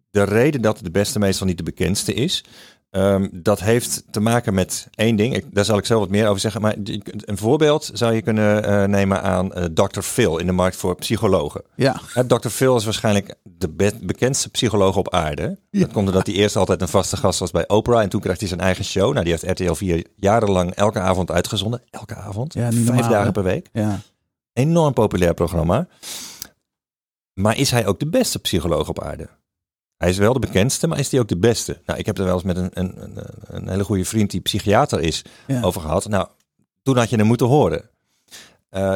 de 0.09 0.23
reden 0.23 0.61
dat 0.61 0.79
de 0.81 0.91
beste 0.91 1.19
meestal 1.19 1.47
niet 1.47 1.57
de 1.57 1.63
bekendste 1.63 2.13
is, 2.13 2.43
ehm, 2.97 3.27
dat 3.31 3.60
heeft 3.60 4.03
te 4.12 4.19
maken 4.19 4.53
met 4.53 4.88
één 4.95 5.15
ding. 5.15 5.36
Ik, 5.36 5.45
daar 5.51 5.65
zal 5.65 5.77
ik 5.77 5.86
zelf 5.86 5.99
wat 5.99 6.10
meer 6.10 6.27
over 6.27 6.39
zeggen. 6.39 6.62
Maar 6.62 6.75
een 7.05 7.38
voorbeeld 7.38 7.89
zou 7.93 8.13
je 8.13 8.21
kunnen 8.21 8.63
eh, 8.63 8.83
nemen 8.83 9.21
aan 9.21 9.53
eh, 9.53 9.63
Dr. 9.63 9.99
Phil 10.01 10.38
in 10.38 10.45
de 10.45 10.51
markt 10.51 10.75
voor 10.75 10.95
psychologen. 10.95 11.62
Ja, 11.75 12.01
Uh, 12.17 12.23
Dr. 12.23 12.47
Phil 12.49 12.75
is 12.75 12.83
waarschijnlijk 12.83 13.36
de 13.43 13.69
be- 13.69 13.99
bekendste 14.01 14.49
psycholoog 14.49 14.95
op 14.97 15.13
aarde. 15.13 15.57
Dat 15.71 15.91
komt 15.91 16.07
omdat 16.07 16.25
hij 16.27 16.36
eerst 16.36 16.55
altijd 16.55 16.81
een 16.81 16.88
vaste 16.88 17.17
gast 17.17 17.39
was 17.39 17.51
bij 17.51 17.67
Oprah. 17.67 18.01
En 18.01 18.10
toen 18.10 18.21
kreeg 18.21 18.39
hij 18.39 18.47
zijn 18.47 18.60
eigen 18.60 18.86
show. 18.86 19.12
Nou, 19.13 19.23
die 19.25 19.36
heeft 19.39 19.60
RTL 19.60 19.73
4 19.73 20.05
jarenlang 20.15 20.71
elke 20.71 20.99
avond 20.99 21.31
uitgezonden. 21.31 21.81
Elke 21.89 22.15
avond. 22.15 22.53
Ja, 22.53 22.63
niet 22.69 22.73
Vijf 22.75 22.88
normaal, 22.88 23.10
dagen 23.10 23.25
hè? 23.25 23.31
per 23.31 23.43
week. 23.43 23.69
ja, 23.73 23.99
Enorm 24.53 24.93
populair 24.93 25.33
programma. 25.33 25.88
Maar 27.33 27.57
is 27.57 27.71
hij 27.71 27.86
ook 27.88 27.99
de 27.99 28.07
beste 28.10 28.39
psycholoog 28.39 28.89
op 28.89 29.03
aarde? 29.03 29.29
Hij 29.97 30.10
is 30.10 30.17
wel 30.17 30.33
de 30.33 30.39
bekendste, 30.39 30.88
maar 30.88 30.99
is 30.99 31.12
hij 31.12 31.19
ook 31.19 31.27
de 31.27 31.38
beste? 31.38 31.81
Nou, 31.86 31.99
ik 31.99 32.05
heb 32.05 32.17
er 32.17 32.23
wel 32.25 32.33
eens 32.33 32.43
met 32.43 32.57
een, 32.57 32.69
een, 32.73 32.93
een, 33.03 33.17
een 33.47 33.69
hele 33.69 33.83
goede 33.83 34.05
vriend 34.05 34.31
die 34.31 34.41
psychiater 34.41 35.01
is 35.01 35.21
ja. 35.47 35.62
over 35.62 35.81
gehad. 35.81 36.07
Nou, 36.07 36.27
toen 36.83 36.97
had 36.97 37.10
je 37.10 37.15
hem 37.15 37.25
moeten 37.25 37.47
horen. 37.47 37.89
Eh, 38.69 38.93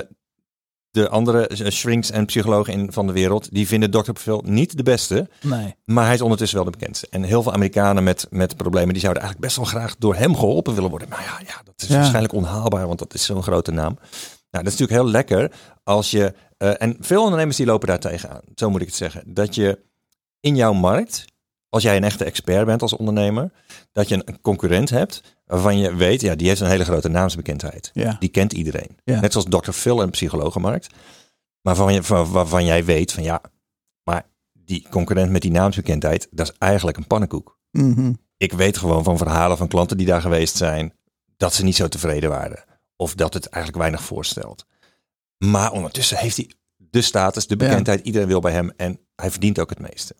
de 0.91 1.09
andere 1.09 1.47
eh, 1.47 1.69
shrinks 1.71 2.11
en 2.11 2.25
psychologen 2.25 2.73
in, 2.73 2.91
van 2.91 3.07
de 3.07 3.13
wereld, 3.13 3.53
die 3.53 3.67
vinden 3.67 3.91
Dr. 3.91 4.11
Phil 4.13 4.43
niet 4.45 4.77
de 4.77 4.83
beste. 4.83 5.29
Nee. 5.41 5.75
Maar 5.85 6.05
hij 6.05 6.13
is 6.13 6.21
ondertussen 6.21 6.57
wel 6.57 6.71
de 6.71 6.77
bekendste. 6.77 7.07
En 7.09 7.23
heel 7.23 7.43
veel 7.43 7.53
Amerikanen 7.53 8.03
met, 8.03 8.27
met 8.29 8.55
problemen, 8.57 8.93
die 8.93 9.01
zouden 9.01 9.23
eigenlijk 9.23 9.53
best 9.53 9.61
wel 9.71 9.81
graag 9.81 9.95
door 9.97 10.15
hem 10.15 10.35
geholpen 10.35 10.73
willen 10.73 10.89
worden. 10.89 11.09
Maar 11.09 11.21
ja, 11.23 11.45
ja 11.47 11.61
dat 11.63 11.73
is 11.81 11.87
Ja. 11.87 11.95
waarschijnlijk 11.95 12.33
onhaalbaar, 12.33 12.87
want 12.87 12.99
dat 12.99 13.13
is 13.13 13.25
zo'n 13.25 13.43
grote 13.43 13.71
naam. 13.71 13.93
Nou, 14.51 14.63
dat 14.63 14.73
is 14.73 14.79
natuurlijk 14.79 15.01
heel 15.01 15.11
lekker 15.11 15.51
als 15.83 16.11
je, 16.11 16.33
eh, 16.57 16.71
en 16.81 16.97
veel 16.99 17.23
ondernemers 17.23 17.57
die 17.57 17.65
lopen 17.65 17.87
daar 17.87 17.99
tegenaan, 17.99 18.41
zo 18.55 18.69
moet 18.69 18.81
ik 18.81 18.87
het 18.87 18.95
zeggen, 18.95 19.23
dat 19.33 19.55
je 19.55 19.79
in 20.41 20.55
jouw 20.55 20.73
markt, 20.73 21.25
als 21.69 21.83
jij 21.83 21.95
een 21.95 22.03
echte 22.03 22.23
expert 22.23 22.65
bent 22.65 22.81
als 22.81 22.93
ondernemer, 22.95 23.51
dat 23.91 24.07
je 24.09 24.21
een 24.25 24.41
concurrent 24.41 24.89
hebt 24.89 25.21
waarvan 25.45 25.77
je 25.77 25.95
weet, 25.95 26.21
ja, 26.21 26.35
die 26.35 26.47
heeft 26.47 26.61
een 26.61 26.67
hele 26.67 26.83
grote 26.83 27.07
naamsbekendheid. 27.09 27.89
Ja. 27.93 28.15
Die 28.19 28.29
kent 28.29 28.53
iedereen. 28.53 28.97
Ja. 29.03 29.19
Net 29.19 29.31
zoals 29.31 29.47
Dr. 29.49 29.71
Phil 29.71 30.01
en 30.01 30.09
psychologenmarkt. 30.09 30.87
Maar 31.61 31.75
waarvan, 31.75 31.93
je, 31.93 32.03
van- 32.03 32.31
waarvan 32.31 32.65
jij 32.65 32.85
weet 32.85 33.11
van 33.11 33.23
ja, 33.23 33.41
maar 34.03 34.25
die 34.53 34.87
concurrent 34.89 35.31
met 35.31 35.41
die 35.41 35.51
naamsbekendheid, 35.51 36.27
dat 36.31 36.49
is 36.49 36.55
eigenlijk 36.57 36.97
een 36.97 37.07
pannenkoek. 37.07 37.59
Mhm. 37.71 38.13
Ik 38.37 38.53
weet 38.53 38.77
gewoon 38.77 39.03
van 39.03 39.17
verhalen 39.17 39.57
van 39.57 39.67
klanten 39.67 39.97
die 39.97 40.05
daar 40.07 40.21
geweest 40.21 40.55
zijn, 40.57 40.93
dat 41.37 41.53
ze 41.53 41.63
niet 41.63 41.75
zo 41.75 41.87
tevreden 41.87 42.29
waren. 42.29 42.63
Of 42.95 43.15
dat 43.15 43.33
het 43.33 43.45
eigenlijk 43.45 43.83
weinig 43.83 44.03
voorstelt. 44.03 44.65
Maar 45.37 45.71
ondertussen 45.71 46.17
heeft 46.17 46.35
hij 46.37 46.49
de 46.77 47.01
status, 47.01 47.47
de 47.47 47.55
bekendheid, 47.57 48.05
iedereen 48.05 48.27
wil 48.27 48.39
bij 48.39 48.51
hem 48.51 48.71
en 48.77 48.99
hij 49.15 49.31
verdient 49.31 49.59
ook 49.59 49.69
het 49.69 49.79
meeste. 49.79 50.15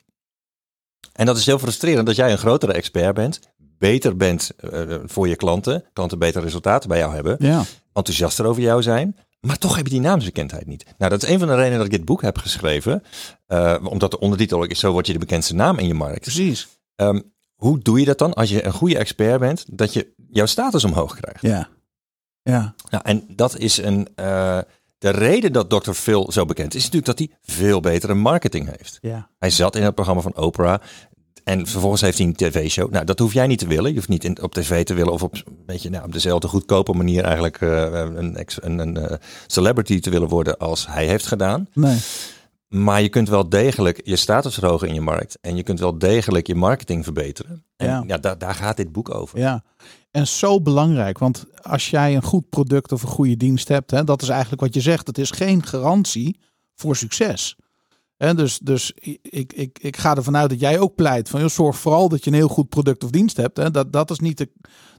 En 1.13 1.25
dat 1.25 1.37
is 1.37 1.45
heel 1.45 1.59
frustrerend 1.59 2.05
dat 2.05 2.15
jij 2.15 2.31
een 2.31 2.37
grotere 2.37 2.73
expert 2.73 3.13
bent, 3.13 3.39
beter 3.57 4.17
bent 4.17 4.51
eh, 4.57 4.81
voor 5.05 5.27
je 5.27 5.35
klanten, 5.35 5.83
klanten 5.93 6.19
beter 6.19 6.41
resultaten 6.41 6.89
bij 6.89 6.97
jou 6.97 7.13
hebben 7.13 7.35
Ja. 7.39 7.63
enthousiaster 7.93 8.45
over 8.45 8.61
jou 8.61 8.81
zijn. 8.81 9.15
Maar 9.39 9.57
toch 9.57 9.75
heb 9.75 9.85
je 9.85 9.91
die 9.91 10.01
naamsbekendheid 10.01 10.65
niet. 10.65 10.85
Nou, 10.97 11.11
dat 11.11 11.23
is 11.23 11.29
een 11.29 11.39
van 11.39 11.47
de 11.47 11.55
redenen 11.55 11.77
dat 11.77 11.85
ik 11.85 11.91
dit 11.91 12.05
boek 12.05 12.21
heb 12.21 12.37
geschreven. 12.37 13.03
Eh, 13.47 13.75
omdat 13.83 14.11
de 14.11 14.19
ondertitel 14.19 14.57
ook 14.63 14.67
is, 14.67 14.79
zo 14.79 14.91
word 14.91 15.07
je 15.07 15.13
de 15.13 15.19
bekendste 15.19 15.55
naam 15.55 15.77
in 15.79 15.87
je 15.87 15.93
markt. 15.93 16.21
Precies. 16.21 16.67
Ehm, 16.95 17.19
hoe 17.55 17.79
doe 17.79 17.99
je 17.99 18.05
dat 18.05 18.17
dan 18.17 18.33
als 18.33 18.49
je 18.49 18.65
een 18.65 18.71
goede 18.73 18.97
expert 18.97 19.39
bent, 19.39 19.65
dat 19.67 19.93
je 19.93 20.13
jouw 20.29 20.45
status 20.45 20.83
omhoog 20.83 21.15
krijgt? 21.19 21.41
Ja. 21.41 21.69
Ja. 22.43 22.73
Nou, 22.89 23.03
en 23.03 23.23
dat 23.35 23.57
is 23.57 23.77
een, 23.77 24.07
eh, 24.15 24.59
de 25.01 25.09
reden 25.09 25.53
dat 25.53 25.69
Dr. 25.69 25.91
Phil 25.91 26.31
zo 26.31 26.45
bekend 26.45 26.73
is, 26.73 26.79
is 26.85 26.89
natuurlijk 26.91 27.17
dat 27.17 27.27
hij 27.27 27.55
veel 27.55 27.79
betere 27.79 28.13
marketing 28.13 28.69
heeft. 28.77 28.97
Ja. 29.01 29.29
Hij 29.37 29.49
zat 29.49 29.75
in 29.75 29.83
het 29.83 29.95
programma 29.95 30.21
van 30.21 30.37
Oprah. 30.37 30.81
En 31.43 31.67
vervolgens 31.67 32.01
heeft 32.01 32.17
hij 32.17 32.27
een 32.27 32.35
tv-show. 32.35 32.91
Nou, 32.91 33.05
dat 33.05 33.19
hoef 33.19 33.33
jij 33.33 33.47
niet 33.47 33.59
te 33.59 33.67
willen. 33.67 33.89
Je 33.89 33.95
hoeft 33.95 34.09
niet 34.09 34.23
in, 34.23 34.41
op 34.41 34.53
tv 34.53 34.83
te 34.83 34.93
willen 34.93 35.13
of 35.13 35.23
op, 35.23 35.33
een 35.33 35.63
beetje, 35.65 35.89
nou, 35.89 36.05
op 36.05 36.11
dezelfde 36.11 36.47
goedkope 36.47 36.93
manier 36.93 37.23
eigenlijk 37.23 37.61
eh, 37.61 37.81
een, 37.91 38.45
een, 38.61 38.79
een 38.79 38.97
eh, 38.97 39.17
celebrity 39.47 39.99
te 39.99 40.09
willen 40.09 40.27
worden 40.27 40.57
als 40.57 40.87
hij 40.87 41.05
heeft 41.05 41.27
gedaan. 41.27 41.67
Nee. 41.73 41.97
Maar 42.67 43.01
je 43.01 43.09
kunt 43.09 43.29
wel 43.29 43.49
degelijk 43.49 44.01
je 44.03 44.15
status 44.15 44.53
verhogen 44.53 44.87
in 44.87 44.93
je 44.93 45.01
markt. 45.01 45.37
En 45.41 45.55
je 45.55 45.63
kunt 45.63 45.79
wel 45.79 45.97
degelijk 45.97 46.47
je 46.47 46.55
marketing 46.55 47.03
verbeteren. 47.03 47.65
En 47.75 47.87
Ja. 47.87 48.03
ja, 48.07 48.17
daar, 48.17 48.37
daar 48.37 48.55
gaat 48.55 48.77
dit 48.77 48.91
boek 48.91 49.13
over. 49.13 49.39
Ja. 49.39 49.63
En 50.11 50.27
zo 50.27 50.61
belangrijk, 50.61 51.17
want 51.17 51.45
als 51.61 51.89
jij 51.89 52.15
een 52.15 52.23
goed 52.23 52.49
product 52.49 52.91
of 52.91 53.01
een 53.03 53.09
goede 53.09 53.37
dienst 53.37 53.67
hebt, 53.67 53.91
hè, 53.91 54.03
dat 54.03 54.21
is 54.21 54.29
eigenlijk 54.29 54.61
wat 54.61 54.73
je 54.73 54.81
zegt. 54.81 55.07
Het 55.07 55.17
is 55.17 55.31
geen 55.31 55.65
garantie 55.65 56.39
voor 56.75 56.95
succes. 56.95 57.55
Hè, 58.17 58.35
dus 58.35 58.59
dus 58.59 58.91
ik, 59.21 59.53
ik, 59.53 59.79
ik 59.81 59.97
ga 59.97 60.15
ervan 60.15 60.37
uit 60.37 60.49
dat 60.49 60.59
jij 60.59 60.79
ook 60.79 60.95
pleit 60.95 61.29
van, 61.29 61.39
joh, 61.39 61.49
zorg 61.49 61.77
vooral 61.77 62.09
dat 62.09 62.23
je 62.23 62.29
een 62.29 62.35
heel 62.35 62.47
goed 62.47 62.69
product 62.69 63.03
of 63.03 63.09
dienst 63.09 63.37
hebt. 63.37 63.57
Hè. 63.57 63.71
Dat, 63.71 63.93
dat 63.93 64.11
is 64.11 64.19
niet 64.19 64.37
de, 64.37 64.49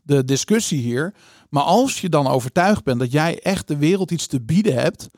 de 0.03 0.25
discussie 0.25 0.81
hier. 0.81 1.15
Maar 1.49 1.63
als 1.63 2.01
je 2.01 2.09
dan 2.09 2.27
overtuigd 2.27 2.85
bent 2.85 2.99
dat 2.99 3.13
jij 3.13 3.41
echt 3.43 3.69
de 3.69 3.77
wereld 3.77 4.11
iets 4.11 4.27
te 4.27 4.41
bieden 4.41 4.75
hebt, 4.75 5.09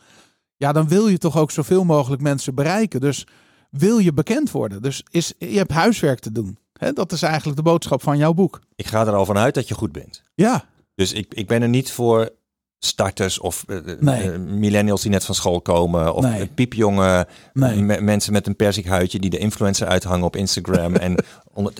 ja, 0.57 0.72
dan 0.72 0.88
wil 0.88 1.09
je 1.09 1.18
toch 1.18 1.38
ook 1.38 1.50
zoveel 1.50 1.85
mogelijk 1.85 2.22
mensen 2.22 2.54
bereiken. 2.54 3.00
Dus 3.00 3.26
wil 3.70 3.98
je 3.98 4.12
bekend 4.12 4.50
worden. 4.50 4.83
Dus 4.83 5.04
is, 5.11 5.33
je 5.38 5.57
hebt 5.57 5.72
huiswerk 5.72 6.18
te 6.18 6.33
doen. 6.33 6.59
Hè, 6.85 6.92
dat 6.92 7.12
is 7.12 7.23
eigenlijk 7.23 7.57
de 7.57 7.62
boodschap 7.62 8.03
van 8.03 8.18
jouw 8.18 8.33
boek. 8.33 8.61
Ik 8.77 8.87
ga 8.87 9.07
er 9.07 9.14
al 9.14 9.25
vanuit 9.25 9.55
dat 9.55 9.68
je 9.68 9.75
goed 9.75 9.92
bent. 9.92 10.23
Ja, 10.35 10.64
Dus 10.94 11.12
ik, 11.12 11.35
ik 11.35 11.47
ben 11.47 11.62
er 11.62 11.68
niet 11.68 11.92
voor 11.92 12.31
starters 12.79 13.38
of 13.38 13.64
Nee. 14.01 14.31
eh, 14.33 14.38
millennials 14.38 15.03
die 15.03 15.11
net 15.11 15.25
van 15.25 15.35
school 15.35 15.61
komen. 15.61 16.14
Of 16.14 16.25
Nee. 16.25 16.40
eh, 16.40 16.47
piepjonge 16.55 17.27
Nee. 17.53 17.83
me- 17.83 18.01
mensen 18.01 18.33
met 18.33 18.47
een 18.47 18.57
persik 18.57 18.87
huidje 18.87 19.18
die 19.18 19.31
de 19.31 19.38
influencer 19.38 19.87
uithangen 19.87 20.25
op 20.27 20.37
Instagram. 20.37 20.94
en 21.07 21.16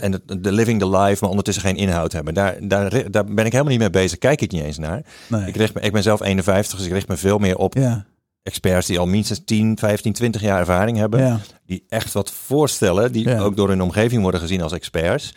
en 0.01 0.11
de, 0.11 0.40
de 0.40 0.53
living 0.53 0.81
the 0.81 0.88
life, 0.99 1.19
maar 1.21 1.31
ondertussen 1.31 1.62
geen 1.64 1.77
inhoud 1.77 2.12
hebben. 2.12 2.35
Daar, 2.35 2.57
daar, 2.69 3.11
daar 3.11 3.25
ben 3.25 3.45
ik 3.47 3.53
helemaal 3.53 3.73
niet 3.73 3.81
mee 3.81 3.90
bezig. 3.90 4.19
Kijk 4.19 4.40
ik 4.40 4.51
niet 4.53 4.62
eens 4.62 4.79
naar. 4.79 5.03
Ik, 5.47 5.57
richt 5.57 5.75
me, 5.75 5.81
ik 5.81 5.93
ben 5.93 6.03
zelf 6.03 6.21
51, 6.21 6.79
dus 6.79 6.87
ik 6.87 6.93
richt 6.93 7.09
me 7.09 7.17
veel 7.17 7.38
meer 7.38 7.57
op 7.57 7.75
ja, 7.75 8.05
experts 8.44 8.87
die 8.87 8.98
al 8.98 9.07
minstens 9.07 9.40
10, 9.44 9.78
15, 9.78 10.12
20 10.12 10.40
jaar 10.40 10.59
ervaring 10.59 10.96
hebben. 10.96 11.20
ja, 11.20 11.40
Die 11.66 11.85
echt 11.88 12.12
wat 12.12 12.30
voorstellen, 12.33 13.12
die 13.12 13.28
Ja. 13.28 13.38
ook 13.40 13.57
door 13.57 13.68
hun 13.68 13.83
omgeving 13.83 14.22
worden 14.22 14.40
gezien 14.40 14.62
als 14.62 14.72
experts. 14.72 15.35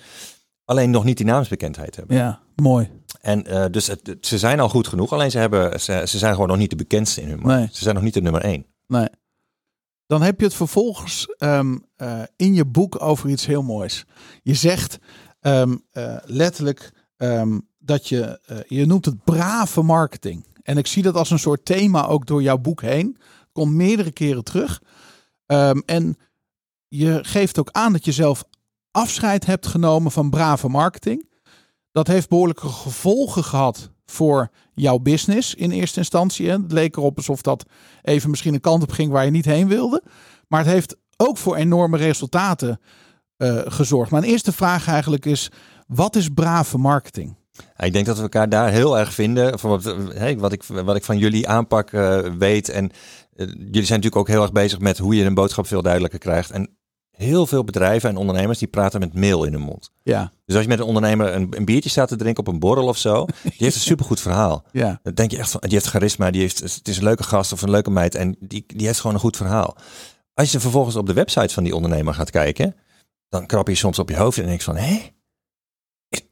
Alleen 0.66 0.90
nog 0.90 1.04
niet 1.04 1.18
die 1.18 1.26
naamsbekendheid 1.26 1.96
hebben. 1.96 2.16
ja, 2.16 2.40
mooi. 2.56 2.90
En 3.22 3.46
eh, 3.46 3.66
dus 3.72 3.88
het, 3.88 4.08
het- 4.08 4.26
ze 4.28 4.38
zijn 4.38 4.60
al 4.60 4.70
goed 4.70 4.88
genoeg, 4.88 5.12
alleen 5.12 5.32
ze, 5.32 5.38
hebben, 5.38 5.80
ze, 5.80 6.04
ze 6.08 6.18
zijn 6.18 6.34
gewoon 6.34 6.48
nog 6.48 6.58
niet 6.58 6.70
de 6.70 6.76
bekendste 6.76 7.22
in 7.22 7.28
hun 7.30 7.40
markt. 7.40 7.60
Nee. 7.60 7.70
Ze 7.72 7.84
zijn 7.84 7.96
nog 7.96 8.04
niet 8.04 8.14
de 8.14 8.22
nummer 8.22 8.42
één. 8.42 8.66
Nee. 8.88 9.08
Dan 10.08 10.22
heb 10.22 10.40
je 10.40 10.46
het 10.46 10.56
vervolgens 10.56 11.26
ehm, 11.38 11.78
eh, 11.96 12.22
in 12.36 12.54
je 12.54 12.66
boek 12.66 13.02
over 13.02 13.30
iets 13.30 13.46
heel 13.46 13.64
moois. 13.64 14.06
Je 14.44 14.54
zegt 14.54 14.98
ehm, 15.40 15.76
eh, 15.92 16.16
letterlijk 16.26 16.92
ehm, 17.18 17.60
dat 17.78 18.08
je, 18.08 18.40
je 18.68 18.86
noemt 18.86 19.06
het 19.06 19.24
brave 19.24 19.82
marketing. 19.82 20.46
En 20.68 20.78
ik 20.78 20.88
zie 20.88 21.04
dat 21.04 21.16
als 21.16 21.30
een 21.30 21.40
soort 21.40 21.66
thema 21.66 22.08
ook 22.08 22.26
door 22.26 22.42
jouw 22.42 22.58
boek 22.58 22.82
heen. 22.82 23.18
Komt 23.52 23.74
meerdere 23.74 24.12
keren 24.12 24.44
terug. 24.44 24.82
Ehm, 25.46 25.80
en 25.86 26.18
je 26.88 27.20
geeft 27.22 27.60
ook 27.60 27.70
aan 27.72 27.92
dat 27.92 28.06
je 28.06 28.12
zelf 28.12 28.44
afscheid 28.92 29.46
hebt 29.46 29.68
genomen 29.68 30.12
van 30.12 30.30
brave 30.30 30.68
marketing. 30.70 31.30
Dat 31.92 32.08
heeft 32.08 32.30
behoorlijke 32.30 32.68
gevolgen 32.68 33.44
gehad 33.44 33.92
voor 34.06 34.50
jouw 34.74 34.98
business 34.98 35.56
in 35.56 35.72
eerste 35.72 36.00
instantie. 36.00 36.50
Het 36.50 36.72
leek 36.72 36.96
erop 36.96 37.18
alsof 37.18 37.42
dat 37.42 37.66
even 38.02 38.30
misschien 38.30 38.54
een 38.54 38.62
kant 38.62 38.84
op 38.84 38.92
ging 38.92 39.12
waar 39.12 39.26
je 39.26 39.32
niet 39.32 39.46
heen 39.46 39.68
wilde. 39.68 40.04
Maar 40.48 40.60
het 40.60 40.70
heeft 40.70 40.96
ook 41.18 41.38
voor 41.38 41.56
enorme 41.56 41.98
resultaten 41.98 42.80
eh, 43.38 43.62
gezorgd. 43.66 44.12
Mijn 44.12 44.24
eerste 44.24 44.52
vraag 44.52 44.88
eigenlijk 44.88 45.26
is, 45.26 45.52
wat 45.88 46.16
is 46.16 46.30
brave 46.30 46.78
marketing? 46.78 47.37
Ik 47.78 47.94
denk 47.94 48.06
dat 48.06 48.16
we 48.16 48.22
elkaar 48.22 48.50
daar 48.50 48.70
heel 48.70 49.00
erg 49.00 49.14
vinden. 49.14 49.60
Van 49.60 49.70
wat, 49.70 49.96
hey, 50.14 50.38
wat, 50.38 50.52
ik, 50.52 50.64
wat 50.64 50.96
ik 50.96 51.04
van 51.04 51.18
jullie 51.18 51.48
aanpak 51.48 51.92
eh, 51.92 52.20
weet. 52.38 52.70
En 52.70 52.92
eh, 53.36 53.48
jullie 53.48 53.72
zijn 53.72 54.00
natuurlijk 54.00 54.16
ook 54.16 54.28
heel 54.28 54.42
erg 54.42 54.52
bezig 54.52 54.80
met 54.80 54.98
hoe 54.98 55.16
je 55.16 55.24
een 55.24 55.34
boodschap 55.34 55.68
veel 55.68 55.82
duidelijker 55.82 56.20
krijgt. 56.20 56.52
En 56.52 56.78
heel 57.18 57.48
veel 57.48 57.64
bedrijven 57.64 58.10
en 58.10 58.18
ondernemers 58.18 58.60
die 58.60 58.68
praten 58.68 59.00
met 59.00 59.14
mail 59.14 59.44
in 59.44 59.54
hun 59.54 59.62
mond. 59.62 59.92
Ja, 60.04 60.32
Dus 60.46 60.56
als 60.56 60.64
je 60.64 60.70
met 60.70 60.80
een 60.80 60.86
ondernemer 60.86 61.34
een, 61.34 61.48
een 61.50 61.66
biertje 61.66 61.90
staat 61.90 62.08
te 62.08 62.16
drinken 62.16 62.46
op 62.46 62.54
een 62.54 62.60
borrel 62.60 62.88
of 62.88 62.98
zo, 62.98 63.26
die 63.44 63.52
heeft 63.58 63.76
een 63.76 63.82
supergoed 63.82 64.22
verhaal. 64.22 64.64
ja, 64.72 65.00
Dan 65.04 65.14
denk 65.14 65.32
je 65.32 65.38
echt 65.38 65.52
van, 65.52 65.62
die 65.62 65.72
heeft 65.72 65.86
charisma, 65.86 66.32
die 66.32 66.42
heeft, 66.42 66.60
het 66.60 66.88
is 66.88 66.98
een 66.98 67.04
leuke 67.04 67.24
gast 67.24 67.52
of 67.52 67.62
een 67.62 67.70
leuke 67.70 67.92
meid 67.92 68.16
en 68.16 68.36
die, 68.40 68.64
die 68.68 68.86
heeft 68.86 69.00
gewoon 69.00 69.16
een 69.16 69.22
goed 69.22 69.38
verhaal. 69.38 69.78
Als 70.34 70.52
je 70.52 70.60
vervolgens 70.60 70.96
op 70.96 71.06
de 71.08 71.14
website 71.14 71.54
van 71.54 71.64
die 71.64 71.76
ondernemer 71.76 72.14
gaat 72.14 72.30
kijken, 72.30 72.76
dan 73.30 73.46
krap 73.46 73.68
je 73.68 73.76
soms 73.76 74.00
op 74.00 74.10
je 74.10 74.18
hoofd 74.18 74.38
en 74.38 74.46
denk 74.46 74.58
je 74.58 74.66
van, 74.66 74.76
hé, 74.78 75.00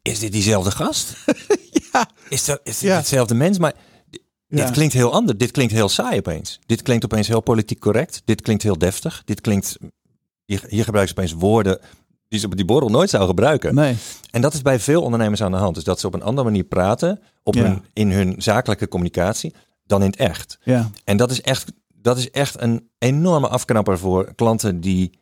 is, 0.02 0.20
dit 0.20 0.32
diezelfde 0.32 0.72
gast? 0.72 1.14
ja, 1.94 2.10
Is, 2.30 2.46
dat, 2.46 2.60
is 2.64 2.80
dit 2.80 2.90
Ja. 2.90 2.96
hetzelfde 2.96 3.34
mens? 3.36 3.58
Maar 3.58 3.74
Ja. 4.48 4.66
dit 4.66 4.72
klinkt 4.72 4.94
heel 4.94 5.12
anders. 5.14 5.38
Dit 5.38 5.52
klinkt 5.52 5.74
heel 5.74 5.90
saai 5.90 6.18
opeens. 6.18 6.60
Dit 6.66 6.82
klinkt 6.82 7.06
opeens 7.06 7.28
heel 7.28 7.42
politiek 7.42 7.80
correct. 7.80 8.22
Dit 8.26 8.42
klinkt 8.42 8.64
heel 8.64 8.78
deftig. 8.78 9.22
Dit 9.26 9.42
klinkt, 9.42 9.78
hier, 10.46 10.64
hier 10.68 10.84
gebruiken 10.84 11.16
ze 11.16 11.22
opeens 11.22 11.42
woorden 11.42 11.80
die 12.28 12.40
ze 12.40 12.46
op 12.46 12.56
die 12.56 12.66
borrel 12.66 12.90
nooit 12.90 13.10
zou 13.10 13.28
gebruiken. 13.28 13.76
nee, 13.76 13.96
En 14.32 14.42
dat 14.42 14.54
is 14.54 14.62
bij 14.62 14.80
veel 14.80 15.02
ondernemers 15.02 15.42
aan 15.44 15.52
de 15.52 15.58
hand. 15.58 15.76
Dus 15.76 15.84
dat 15.84 16.00
ze 16.00 16.08
op 16.08 16.14
een 16.14 16.22
andere 16.24 16.48
manier 16.48 16.64
praten 16.64 17.20
op 17.44 17.56
Ja. 17.56 17.62
hun, 17.64 17.84
in 17.94 18.12
hun 18.12 18.36
zakelijke 18.38 18.88
communicatie 18.88 19.54
dan 19.86 20.02
in 20.02 20.08
het 20.10 20.16
echt. 20.20 20.58
ja, 20.64 20.90
En 21.04 21.18
dat 21.18 21.32
is 21.32 21.42
echt, 21.42 21.72
dat 21.94 22.18
is 22.18 22.32
echt 22.32 22.62
een 22.62 22.90
enorme 22.98 23.48
afknapper 23.48 24.00
voor 24.00 24.34
klanten 24.36 24.82
die 24.82 25.20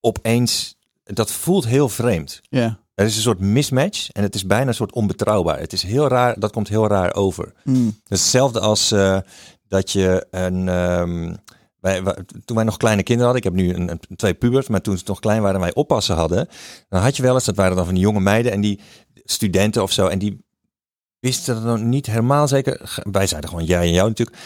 opeens... 0.00 0.76
Dat 1.04 1.30
voelt 1.32 1.66
heel 1.66 1.88
vreemd. 1.88 2.40
ja, 2.48 2.78
Er 2.98 3.04
is 3.06 3.16
een 3.16 3.22
soort 3.22 3.40
mismatch 3.40 4.08
en 4.10 4.22
het 4.22 4.34
is 4.34 4.46
bijna 4.46 4.66
een 4.68 4.74
soort 4.74 4.92
onbetrouwbaar. 4.92 5.58
Het 5.58 5.72
is 5.72 5.82
heel 5.82 6.08
raar, 6.08 6.38
dat 6.40 6.52
komt 6.52 6.68
heel 6.68 6.86
raar 6.88 7.14
over. 7.14 7.52
Mm, 7.64 7.86
is 7.86 8.20
hetzelfde 8.20 8.60
als 8.60 8.92
eh, 8.92 9.18
dat 9.68 9.90
je 9.92 10.26
een... 10.30 10.68
ehm, 10.68 11.34
wij, 11.80 12.02
toen 12.44 12.56
wij 12.56 12.64
nog 12.64 12.76
kleine 12.76 13.02
kinderen 13.02 13.32
hadden, 13.32 13.52
ik 13.52 13.56
heb 13.58 13.66
nu 13.66 13.74
een, 13.74 13.90
een- 13.90 14.16
twee 14.16 14.34
pubers, 14.34 14.68
maar 14.68 14.80
toen 14.80 14.98
ze 14.98 15.04
nog 15.06 15.18
klein 15.20 15.40
waren 15.42 15.54
en 15.56 15.60
wij 15.62 15.74
oppassen 15.74 16.16
hadden, 16.16 16.48
dan 16.88 17.00
had 17.02 17.16
je 17.16 17.22
wel 17.22 17.34
eens, 17.34 17.44
dat 17.44 17.56
waren 17.56 17.76
dan 17.76 17.84
van 17.84 17.94
die 17.94 18.02
jonge 18.02 18.20
meiden 18.20 18.52
en 18.52 18.60
die 18.60 18.80
studenten 19.24 19.82
of 19.82 19.92
zo, 19.92 20.06
en 20.06 20.18
die 20.18 20.44
wisten 21.18 21.62
nog 21.62 21.80
niet 21.80 22.06
helemaal 22.06 22.48
zeker. 22.48 22.98
Wij 23.10 23.26
zeiden 23.26 23.50
gewoon 23.50 23.64
jij 23.64 23.80
en 23.80 23.92
jou 23.92 24.08
natuurlijk. 24.08 24.36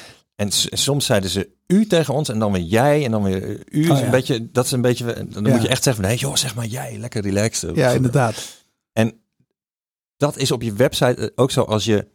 En 0.42 0.78
soms 0.78 1.06
zeiden 1.06 1.30
ze 1.30 1.50
u 1.66 1.86
tegen 1.86 2.14
ons 2.14 2.28
en 2.28 2.38
dan 2.38 2.52
weer 2.52 2.62
jij 2.62 3.04
en 3.04 3.10
dan 3.10 3.22
weer 3.22 3.42
eh, 3.42 3.80
u. 3.80 3.90
Oh, 3.90 3.98
ja. 3.98 4.04
een 4.04 4.10
beetje, 4.10 4.50
dat 4.52 4.64
is 4.64 4.70
een 4.70 4.80
beetje, 4.80 5.26
dan 5.28 5.44
Ja. 5.44 5.50
moet 5.52 5.62
je 5.62 5.68
echt 5.68 5.82
zeggen 5.82 6.02
van, 6.02 6.12
nee 6.12 6.20
joh, 6.20 6.36
zeg 6.36 6.54
maar 6.54 6.66
jij, 6.66 6.96
lekker 6.98 7.22
relaxed. 7.22 7.76
ja, 7.76 7.90
inderdaad. 7.90 8.64
En 8.92 9.12
dat 10.16 10.36
is 10.36 10.50
op 10.50 10.62
je 10.62 10.72
website 10.72 11.14
eh, 11.14 11.28
ook 11.34 11.50
zo 11.50 11.62
als 11.62 11.84
je. 11.84 12.06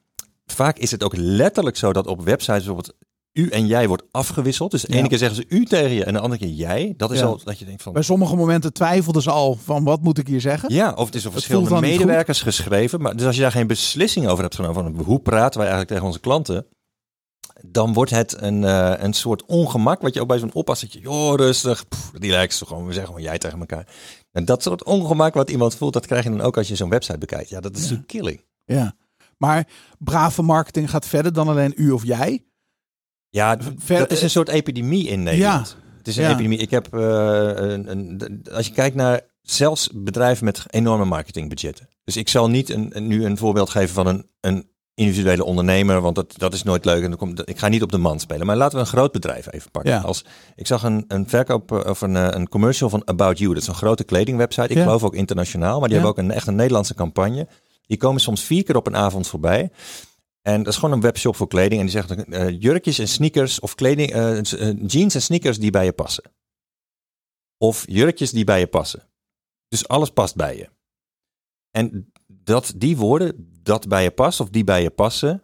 Vaak 0.46 0.78
is 0.78 0.92
het 0.92 1.04
ook 1.04 1.14
letterlijk 1.16 1.78
zo 1.78 1.94
dat 1.94 2.08
op 2.08 2.22
websites 2.24 2.56
bijvoorbeeld 2.66 2.94
u 3.34 3.50
en 3.50 3.68
jij 3.68 3.88
wordt 3.88 4.04
afgewisseld. 4.12 4.72
Dus 4.72 4.82
de 4.82 4.92
Ja. 4.92 4.98
ene 5.00 5.08
keer 5.08 5.18
zeggen 5.18 5.38
ze 5.38 5.46
u 5.56 5.66
tegen 5.66 5.92
je 5.92 6.04
en 6.04 6.14
de 6.14 6.20
andere 6.20 6.42
keer 6.42 6.54
jij. 6.54 6.94
Dat 6.98 7.12
is 7.12 7.20
Ja. 7.20 7.26
al 7.26 7.42
dat 7.44 7.60
je 7.60 7.66
denkt 7.66 7.82
van... 7.84 7.94
Bij 7.94 8.02
sommige 8.02 8.36
momenten 8.36 8.74
twijfelden 8.74 9.22
ze 9.22 9.32
al 9.32 9.56
van 9.64 9.84
wat 9.84 10.02
moet 10.02 10.18
ik 10.18 10.28
hier 10.28 10.42
zeggen. 10.42 10.74
Ja, 10.74 10.94
of 10.94 11.06
het 11.06 11.16
is 11.16 11.26
op 11.26 11.32
verschillende 11.34 11.70
dan 11.70 11.82
medewerkers 11.82 12.42
geschreven. 12.42 13.02
Maar 13.02 13.16
dus 13.16 13.26
als 13.26 13.36
je 13.36 13.42
daar 13.42 13.52
geen 13.52 13.68
beslissing 13.68 14.28
over 14.28 14.44
hebt 14.44 14.56
genomen 14.56 14.94
van 14.94 15.04
hoe 15.06 15.20
praten 15.20 15.60
wij 15.60 15.70
eigenlijk 15.70 15.90
tegen 15.90 16.06
onze 16.06 16.20
klanten, 16.20 16.66
dan 17.66 17.94
wordt 17.94 18.12
het 18.12 18.42
een, 18.42 18.64
eh, 18.64 18.94
een 18.98 19.14
soort 19.14 19.46
ongemak 19.46 20.02
wat 20.02 20.14
je 20.14 20.22
ook 20.22 20.28
bij 20.28 20.40
zo'n 20.40 20.54
oppas 20.54 20.80
zit. 20.80 20.94
Je, 20.94 21.00
joh, 21.00 21.36
rustig, 21.36 21.88
pff, 21.88 22.12
relax, 22.14 22.62
gewoon, 22.62 22.86
we 22.86 22.94
zeggen 22.94 23.08
gewoon 23.14 23.28
jij 23.28 23.38
tegen 23.38 23.60
elkaar. 23.60 23.88
En 24.32 24.46
dat 24.46 24.64
soort 24.64 24.84
ongemak 24.84 25.34
wat 25.34 25.50
iemand 25.50 25.76
voelt, 25.76 25.94
dat 25.94 26.06
krijg 26.06 26.24
je 26.24 26.30
dan 26.30 26.42
ook 26.42 26.58
als 26.58 26.68
je 26.68 26.76
zo'n 26.76 26.90
website 26.90 27.18
bekijkt. 27.18 27.50
Ja, 27.50 27.60
dat 27.60 27.76
is 27.76 27.82
natuurlijk 27.82 28.08
killing. 28.08 28.42
Ja. 28.66 28.96
Maar 29.38 29.68
brave 30.00 30.42
marketing 30.42 30.90
gaat 30.90 31.06
verder 31.06 31.34
dan 31.34 31.48
alleen 31.48 31.74
u 31.76 31.92
of 31.92 32.04
jij. 32.06 32.46
Ja, 33.30 33.58
Ver- 33.78 33.98
dat 34.00 34.12
is 34.12 34.22
een 34.22 34.30
soort 34.30 34.50
epidemie 34.50 35.08
in 35.08 35.24
Nederland. 35.24 35.78
Het 35.98 36.08
is 36.08 36.18
een 36.18 36.24
Ja. 36.24 36.30
epidemie. 36.32 36.58
Ik 36.58 36.72
heb, 36.72 36.94
eh, 36.94 37.00
een, 37.56 37.92
een, 37.92 38.42
als 38.52 38.66
je 38.68 38.74
kijkt 38.74 38.96
naar 38.96 39.22
zelfs 39.42 39.90
bedrijven 39.94 40.46
met 40.46 40.64
enorme 40.70 41.06
marketingbudgetten. 41.06 41.90
Dus 42.04 42.18
ik 42.18 42.30
zal 42.30 42.50
niet 42.50 42.70
een, 42.70 42.98
een- 42.98 43.08
nu 43.08 43.26
een 43.26 43.38
voorbeeld 43.38 43.70
geven 43.70 43.94
van 43.94 44.08
een, 44.08 44.30
een 44.40 44.70
individuele 44.98 45.44
ondernemer, 45.44 46.02
want 46.02 46.16
dat, 46.16 46.34
dat 46.38 46.54
is 46.54 46.64
nooit 46.64 46.86
leuk. 46.86 47.04
En 47.04 47.10
dan 47.10 47.18
komt, 47.20 47.50
ik 47.50 47.58
ga 47.58 47.68
niet 47.68 47.84
op 47.84 47.92
de 47.92 47.98
man 47.98 48.20
spelen. 48.20 48.46
Maar 48.46 48.56
laten 48.56 48.78
we 48.78 48.84
een 48.84 48.90
groot 48.92 49.12
bedrijf 49.12 49.52
even 49.52 49.72
pakken. 49.72 49.92
Ja. 49.92 50.02
Als, 50.02 50.26
ik 50.56 50.68
zag 50.68 50.84
een, 50.84 51.06
een 51.08 51.30
verkoop 51.30 51.72
eh, 51.72 51.90
of 51.90 52.02
een, 52.02 52.16
eh, 52.16 52.28
een 52.30 52.50
commercial 52.50 52.90
van 52.90 53.02
About 53.06 53.38
You. 53.38 53.54
Dat 53.54 53.62
is 53.62 53.68
een 53.68 53.74
grote 53.76 54.04
kledingwebsite. 54.04 54.68
Ik 54.68 54.76
Ja. 54.78 54.84
geloof 54.84 55.04
ook 55.04 55.16
internationaal, 55.16 55.80
maar 55.80 55.90
die 55.90 55.98
Ja. 55.98 56.04
hebben 56.04 56.24
ook 56.24 56.30
een 56.30 56.36
echt 56.36 56.48
een 56.48 56.56
Nederlandse 56.56 56.94
campagne. 56.94 57.48
Die 57.86 57.98
komen 57.98 58.22
soms 58.22 58.44
vier 58.44 58.64
keer 58.64 58.76
op 58.76 58.88
een 58.88 58.96
avond 58.96 59.28
voorbij. 59.28 59.72
En 60.42 60.64
dat 60.64 60.74
is 60.74 60.80
gewoon 60.80 60.96
een 60.96 61.02
webshop 61.02 61.36
voor 61.36 61.48
kleding. 61.48 61.80
En 61.82 61.88
die 61.88 61.96
zegt 61.96 62.12
eh, 62.26 62.62
jurkjes 62.62 63.00
en 63.00 63.08
sneakers 63.08 63.60
of 63.60 63.76
kleding, 63.76 64.12
jeans 64.92 65.16
en 65.16 65.22
sneakers 65.22 65.60
die 65.60 65.72
bij 65.72 65.86
je 65.86 65.92
passen. 65.94 66.24
Of 67.58 67.86
jurkjes 67.88 68.32
die 68.32 68.44
bij 68.44 68.60
je 68.60 68.68
passen. 68.68 69.04
Dus 69.68 69.88
alles 69.88 70.10
past 70.10 70.36
bij 70.36 70.58
je. 70.58 70.70
En 71.72 72.12
dat 72.28 72.74
die 72.76 72.98
woorden, 72.98 73.57
dat 73.68 73.88
bij 73.88 74.04
je 74.04 74.12
past 74.12 74.40
of 74.40 74.50
die 74.50 74.64
bij 74.64 74.82
je 74.82 74.90
passen. 74.90 75.42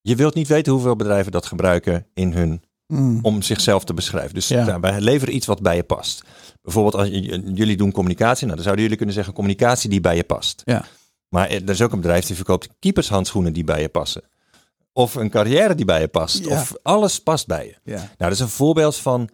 Je 0.00 0.16
wilt 0.16 0.34
niet 0.34 0.48
weten 0.48 0.72
hoeveel 0.72 0.96
bedrijven 0.96 1.32
dat 1.32 1.46
gebruiken 1.46 2.06
in 2.14 2.32
hun 2.32 2.62
Mm. 2.86 3.18
om 3.22 3.42
zichzelf 3.42 3.84
te 3.84 3.94
beschrijven. 3.94 4.34
Dus 4.34 4.48
Ja. 4.48 4.80
wij 4.80 5.00
leveren 5.00 5.34
iets 5.34 5.46
wat 5.46 5.62
bij 5.62 5.76
je 5.76 5.82
past. 5.82 6.24
Bijvoorbeeld 6.62 6.94
als 6.94 7.08
jullie 7.54 7.76
doen 7.76 7.92
communicatie, 7.92 8.42
nou, 8.44 8.54
dan 8.54 8.62
zouden 8.62 8.82
jullie 8.82 8.96
kunnen 8.96 9.14
zeggen 9.14 9.34
communicatie 9.34 9.90
die 9.90 10.00
bij 10.00 10.16
je 10.16 10.24
past. 10.24 10.62
Ja. 10.64 10.84
Maar 11.28 11.48
er 11.50 11.68
is 11.70 11.82
ook 11.82 11.92
een 11.92 12.00
bedrijf 12.00 12.24
die 12.26 12.36
verkoopt 12.36 12.68
keepershandschoenen 12.78 13.52
die 13.52 13.64
bij 13.64 13.80
je 13.80 13.88
passen. 13.88 14.22
Of 14.92 15.14
een 15.14 15.30
carrière 15.30 15.74
die 15.74 15.84
bij 15.84 16.00
je 16.00 16.08
past. 16.08 16.44
Ja. 16.44 16.50
Of 16.60 16.74
alles 16.82 17.22
past 17.22 17.46
bij 17.46 17.66
je. 17.66 17.90
Ja. 17.90 17.96
Nou, 17.96 18.08
dat 18.16 18.32
is 18.32 18.40
een 18.40 18.48
voorbeeld 18.48 18.96
van 18.96 19.28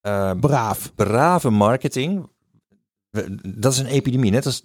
eh, 0.00 0.32
Braaf. 0.40 0.94
brave 0.94 1.50
marketing. 1.50 2.28
Dat 3.42 3.72
is 3.72 3.78
een 3.78 3.86
epidemie. 3.86 4.30
Net 4.30 4.46
als 4.46 4.62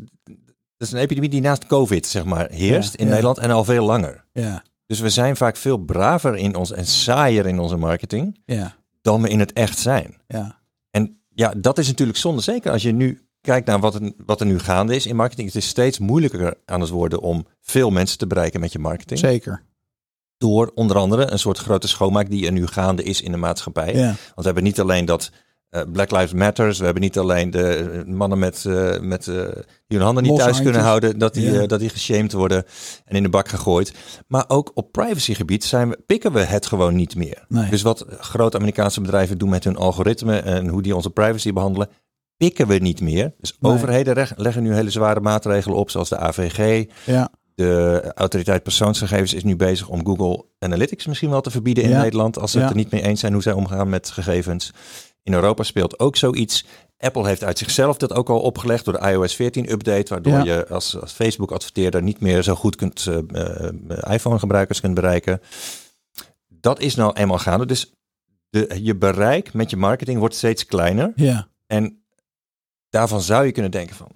dat 0.83 0.91
is 0.91 0.97
een 0.97 1.03
epidemie 1.03 1.29
die 1.29 1.41
naast 1.41 1.65
COVID 1.65 2.05
zeg 2.05 2.23
maar 2.25 2.49
heerst 2.51 2.93
in. 2.93 3.07
Nederland 3.07 3.37
en 3.37 3.51
al 3.51 3.63
veel 3.63 3.85
langer. 3.85 4.25
Ja. 4.33 4.63
Dus 4.85 4.99
we 4.99 5.09
zijn 5.09 5.35
vaak 5.35 5.55
veel 5.57 5.77
braver 5.77 6.35
in 6.35 6.55
ons 6.55 6.71
en 6.71 6.85
saaier 6.85 7.45
in 7.45 7.59
onze 7.59 7.77
marketing 7.77 8.39
Ja. 8.45 8.75
dan 9.01 9.21
we 9.21 9.29
in 9.29 9.39
het 9.39 9.53
echt 9.53 9.79
zijn. 9.79 10.17
Ja. 10.27 10.59
En 10.91 11.19
ja, 11.29 11.53
dat 11.57 11.77
is 11.77 11.87
natuurlijk 11.87 12.17
zonde. 12.17 12.41
Zeker 12.41 12.71
als 12.71 12.81
je 12.81 12.91
nu 12.91 13.21
kijkt 13.41 13.67
naar 13.67 13.79
wat 13.79 13.95
er, 13.95 14.11
wat 14.25 14.39
er 14.39 14.45
nu 14.45 14.59
gaande 14.59 14.95
is 14.95 15.05
in 15.05 15.15
marketing. 15.15 15.47
Het 15.47 15.55
is 15.55 15.67
steeds 15.67 15.99
moeilijker 15.99 16.57
aan 16.65 16.81
het 16.81 16.89
worden 16.89 17.19
om 17.21 17.47
veel 17.61 17.89
mensen 17.89 18.17
te 18.17 18.27
bereiken 18.27 18.59
met 18.59 18.71
je 18.71 18.79
marketing. 18.79 19.19
Zeker. 19.19 19.63
Door 20.37 20.71
onder 20.75 20.97
andere 20.97 21.31
een 21.31 21.39
soort 21.39 21.57
grote 21.57 21.87
schoonmaak 21.87 22.29
die 22.29 22.45
er 22.45 22.51
nu 22.51 22.67
gaande 22.67 23.03
is 23.03 23.21
in 23.21 23.31
de 23.31 23.37
maatschappij. 23.37 23.95
Ja. 23.95 24.05
Want 24.05 24.19
we 24.35 24.43
hebben 24.43 24.63
niet 24.63 24.79
alleen 24.79 25.05
dat 25.05 25.31
Black 25.91 26.11
Lives 26.11 26.33
Matters. 26.33 26.77
We 26.77 26.83
hebben 26.85 27.03
niet 27.03 27.17
alleen 27.17 27.51
de 27.51 27.67
eh, 27.75 28.13
mannen 28.13 28.39
met, 28.39 28.65
eh, 28.65 28.99
met, 28.99 29.27
eh, 29.27 29.35
die 29.87 29.97
hun 29.97 30.01
handen 30.01 30.23
niet 30.23 30.37
thuis 30.37 30.61
kunnen 30.61 30.81
houden. 30.81 31.19
Dat 31.19 31.33
die, 31.33 31.59
eh, 31.59 31.67
dat 31.67 31.79
die 31.79 31.89
geshamed 31.89 32.31
worden 32.31 32.63
en 33.05 33.15
in 33.15 33.23
de 33.23 33.29
bak 33.29 33.47
gegooid. 33.47 33.93
Maar 34.27 34.45
ook 34.47 34.71
op 34.73 34.91
privacygebied 34.91 35.63
zijn 35.63 35.89
we, 35.89 35.99
pikken 36.05 36.31
we 36.33 36.39
het 36.39 36.65
gewoon 36.65 36.95
niet 36.95 37.15
meer. 37.15 37.45
Nee. 37.47 37.69
Dus 37.69 37.81
wat 37.81 38.05
grote 38.19 38.57
Amerikaanse 38.57 39.01
bedrijven 39.01 39.37
doen 39.37 39.49
met 39.49 39.63
hun 39.63 39.75
algoritme 39.77 40.37
en 40.39 40.67
hoe 40.67 40.81
die 40.81 40.95
onze 40.95 41.09
privacy 41.09 41.53
behandelen, 41.53 41.89
pikken 42.37 42.67
we 42.67 42.75
niet 42.75 43.01
meer. 43.01 43.33
Dus 43.39 43.57
Nee. 43.59 43.71
overheden 43.71 44.27
leggen 44.35 44.63
nu 44.63 44.73
hele 44.73 44.89
zware 44.89 45.19
maatregelen 45.19 45.77
op, 45.77 45.89
zoals 45.89 46.09
de 46.09 46.17
AVG. 46.17 46.85
Ja. 47.05 47.29
De 47.55 48.11
autoriteit 48.15 48.63
persoonsgegevens 48.63 49.33
is 49.33 49.43
nu 49.43 49.55
bezig 49.55 49.87
om 49.89 50.05
Google 50.05 50.45
Analytics 50.59 51.05
misschien 51.05 51.29
wel 51.29 51.41
te 51.41 51.51
verbieden 51.51 51.83
in 51.83 51.89
Ja. 51.89 52.01
Nederland, 52.01 52.39
als 52.39 52.51
ze 52.51 52.57
Ja. 52.57 52.63
het 52.63 52.73
er 52.73 52.79
niet 52.79 52.91
mee 52.91 53.01
eens 53.01 53.19
zijn 53.19 53.33
hoe 53.33 53.41
zij 53.41 53.53
omgaan 53.53 53.89
met 53.89 54.09
gegevens. 54.09 54.71
In 55.23 55.33
Europa 55.33 55.63
speelt 55.63 55.99
ook 55.99 56.15
zoiets. 56.15 56.65
Apple 56.97 57.27
heeft 57.27 57.43
uit 57.43 57.57
zichzelf 57.57 57.97
dat 57.97 58.13
ook 58.13 58.29
al 58.29 58.39
opgelegd 58.39 58.85
door 58.85 58.99
de 58.99 59.09
iOS 59.11 59.35
14 59.35 59.71
update, 59.71 60.13
waardoor 60.13 60.33
Ja. 60.33 60.43
je 60.43 60.67
als, 60.67 60.99
als 61.01 61.11
Facebook 61.11 61.51
adverteerder 61.51 62.01
niet 62.01 62.19
meer 62.19 62.43
zo 62.43 62.55
goed 62.55 62.75
kunt 62.75 63.07
eh, 63.07 64.13
iPhone 64.13 64.39
gebruikers 64.39 64.79
kunt 64.79 64.93
bereiken. 64.93 65.41
Dat 66.47 66.79
is 66.79 66.95
nou 66.95 67.13
eenmaal 67.13 67.37
gaande. 67.37 67.65
Dus 67.65 67.93
de, 68.49 68.79
je 68.81 68.95
bereik 68.95 69.53
met 69.53 69.69
je 69.69 69.77
marketing 69.77 70.19
wordt 70.19 70.35
steeds 70.35 70.65
kleiner. 70.65 71.11
Ja. 71.15 71.47
En 71.67 72.03
daarvan 72.89 73.21
zou 73.21 73.45
je 73.45 73.51
kunnen 73.51 73.71
denken 73.71 73.95
van, 73.95 74.07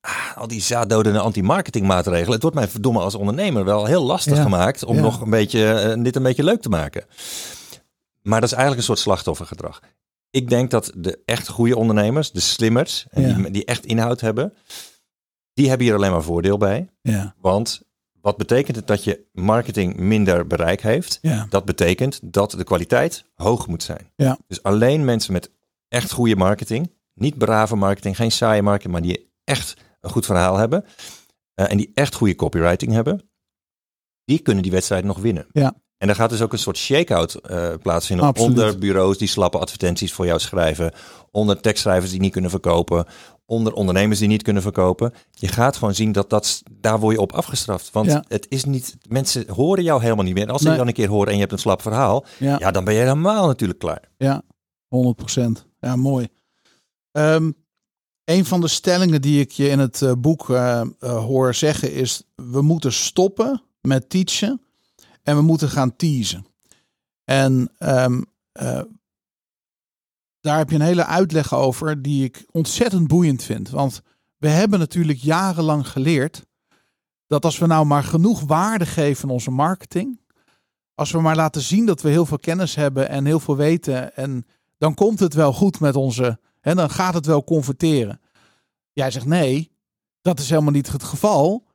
ah, 0.00 0.36
al 0.36 0.46
die 0.48 0.60
zaaddodende 0.60 1.18
anti-marketing 1.20 1.86
maatregelen. 1.86 2.32
Het 2.32 2.42
wordt 2.42 2.56
mij 2.56 2.68
verdomme 2.68 3.00
als 3.00 3.14
ondernemer 3.14 3.64
wel 3.64 3.84
heel 3.84 4.02
lastig 4.04 4.36
Ja. 4.36 4.42
gemaakt 4.42 4.84
om 4.84 4.96
Ja. 4.96 5.02
nog 5.02 5.20
een 5.20 5.30
beetje, 5.30 5.96
dit 6.02 6.16
een 6.16 6.22
beetje 6.22 6.44
leuk 6.44 6.62
te 6.62 6.68
maken. 6.68 7.04
Maar 8.22 8.40
dat 8.40 8.48
is 8.50 8.56
eigenlijk 8.56 8.78
een 8.80 8.86
soort 8.94 8.98
slachtoffergedrag. 8.98 9.80
Ik 10.30 10.48
denk 10.48 10.70
dat 10.70 10.92
de 10.96 11.22
echt 11.24 11.48
goede 11.48 11.76
ondernemers, 11.76 12.30
de 12.32 12.40
slimmers, 12.40 13.06
en 13.10 13.22
Ja. 13.22 13.34
die, 13.34 13.50
die 13.50 13.64
echt 13.64 13.86
inhoud 13.86 14.20
hebben, 14.20 14.54
die 15.52 15.68
hebben 15.68 15.86
hier 15.86 15.96
alleen 15.96 16.10
maar 16.10 16.22
voordeel 16.22 16.58
bij. 16.58 16.88
Ja. 17.02 17.34
Want 17.40 17.82
wat 18.20 18.36
betekent 18.36 18.76
het 18.76 18.86
dat 18.86 19.04
je 19.04 19.26
marketing 19.32 19.96
minder 19.96 20.46
bereik 20.46 20.80
heeft? 20.82 21.18
Ja. 21.22 21.46
Dat 21.50 21.64
betekent 21.64 22.20
dat 22.22 22.50
de 22.50 22.64
kwaliteit 22.64 23.24
hoog 23.34 23.66
moet 23.66 23.82
zijn. 23.82 24.12
Ja. 24.16 24.38
Dus 24.46 24.62
alleen 24.62 25.04
mensen 25.04 25.32
met 25.32 25.50
echt 25.88 26.12
goede 26.12 26.36
marketing, 26.36 26.92
niet 27.14 27.38
brave 27.38 27.76
marketing, 27.76 28.16
geen 28.16 28.32
saaie 28.32 28.62
marketing, 28.62 28.92
maar 28.92 29.02
die 29.02 29.30
echt 29.44 29.76
een 30.00 30.10
goed 30.10 30.26
verhaal 30.26 30.56
hebben 30.56 30.84
eh, 31.54 31.70
en 31.70 31.76
die 31.76 31.90
echt 31.94 32.14
goede 32.14 32.34
copywriting 32.34 32.92
hebben, 32.92 33.30
die 34.24 34.38
kunnen 34.38 34.62
die 34.62 34.72
wedstrijd 34.72 35.04
nog 35.04 35.18
winnen. 35.18 35.46
Ja. 35.52 35.74
En 36.00 36.06
daar 36.06 36.16
gaat 36.16 36.30
dus 36.30 36.40
ook 36.42 36.52
een 36.52 36.58
soort 36.58 36.76
shake-out 36.76 37.34
eh, 37.34 37.68
plaatsvinden 37.82 38.26
Absoluut. 38.26 38.50
onder 38.58 38.78
bureaus 38.78 39.18
die 39.18 39.28
slappe 39.28 39.58
advertenties 39.58 40.12
voor 40.12 40.26
jou 40.26 40.40
schrijven, 40.40 40.92
onder 41.30 41.60
tekstschrijvers 41.60 42.10
die 42.10 42.20
niet 42.20 42.32
kunnen 42.32 42.50
verkopen, 42.50 43.04
onder 43.46 43.72
ondernemers 43.72 44.18
die 44.18 44.28
niet 44.28 44.42
kunnen 44.42 44.62
verkopen. 44.62 45.12
Je 45.30 45.48
gaat 45.48 45.76
gewoon 45.76 45.94
zien 45.94 46.12
dat 46.12 46.30
dat 46.30 46.62
daar 46.72 46.98
word 47.00 47.14
je 47.14 47.20
op 47.20 47.32
afgestraft. 47.32 47.90
Want 47.92 48.06
Ja. 48.06 48.24
het 48.28 48.46
is 48.48 48.64
niet, 48.64 48.96
mensen 49.08 49.50
horen 49.50 49.84
jou 49.84 50.02
helemaal 50.02 50.24
niet 50.24 50.34
meer. 50.34 50.42
En 50.42 50.50
als 50.50 50.58
ze 50.60 50.64
Nee. 50.66 50.72
je 50.72 50.78
dan 50.78 50.88
een 50.88 50.94
keer 50.96 51.08
horen 51.08 51.26
en 51.28 51.34
je 51.34 51.40
hebt 51.40 51.52
een 51.52 51.58
slap 51.58 51.82
verhaal, 51.82 52.24
Ja. 52.38 52.56
ja, 52.58 52.70
dan 52.70 52.84
ben 52.84 52.94
je 52.94 53.00
helemaal 53.00 53.46
natuurlijk 53.46 53.78
klaar. 53.78 54.08
Ja, 54.16 54.42
100 54.88 55.16
procent. 55.16 55.66
Ja, 55.80 55.96
mooi. 55.96 56.28
Ehm, 57.12 57.50
een 58.24 58.44
van 58.44 58.60
de 58.60 58.68
stellingen 58.68 59.22
die 59.22 59.40
ik 59.40 59.50
je 59.50 59.68
in 59.68 59.78
het 59.78 60.02
eh, 60.02 60.12
boek 60.18 60.50
eh, 60.50 60.82
hoor 61.00 61.54
zeggen 61.54 61.92
is: 61.92 62.22
we 62.34 62.62
moeten 62.62 62.92
stoppen 62.92 63.62
met 63.80 64.08
teachen 64.10 64.60
en 65.22 65.36
we 65.36 65.42
moeten 65.42 65.68
gaan 65.68 65.96
teasen. 65.96 66.46
En 67.24 67.72
ehm, 67.78 68.22
eh, 68.52 68.82
daar 70.40 70.58
heb 70.58 70.70
je 70.70 70.74
een 70.74 70.80
hele 70.80 71.06
uitleg 71.06 71.54
over 71.54 72.02
die 72.02 72.24
ik 72.24 72.46
ontzettend 72.50 73.08
boeiend 73.08 73.42
vind. 73.42 73.70
Want 73.70 74.02
we 74.36 74.48
hebben 74.48 74.78
natuurlijk 74.78 75.18
jarenlang 75.18 75.88
geleerd 75.88 76.44
dat 77.26 77.44
als 77.44 77.58
we 77.58 77.66
nou 77.66 77.86
maar 77.86 78.04
genoeg 78.04 78.40
waarde 78.40 78.86
geven 78.86 79.24
aan 79.24 79.34
onze 79.34 79.50
marketing, 79.50 80.20
als 80.94 81.10
we 81.10 81.20
maar 81.20 81.36
laten 81.36 81.60
zien 81.60 81.86
dat 81.86 82.02
we 82.02 82.08
heel 82.08 82.26
veel 82.26 82.38
kennis 82.38 82.74
hebben 82.74 83.08
en 83.08 83.24
heel 83.24 83.40
veel 83.40 83.56
weten, 83.56 84.16
en 84.16 84.46
dan 84.78 84.94
komt 84.94 85.20
het 85.20 85.34
wel 85.34 85.52
goed 85.52 85.80
met 85.80 85.96
onze, 85.96 86.40
en 86.60 86.76
dan 86.76 86.90
gaat 86.90 87.14
het 87.14 87.26
wel 87.26 87.44
converteren. 87.44 88.20
Jij 88.92 89.10
zegt 89.10 89.26
nee, 89.26 89.72
dat 90.20 90.38
is 90.38 90.50
helemaal 90.50 90.72
niet 90.72 90.92
het 90.92 91.02
geval. 91.02 91.66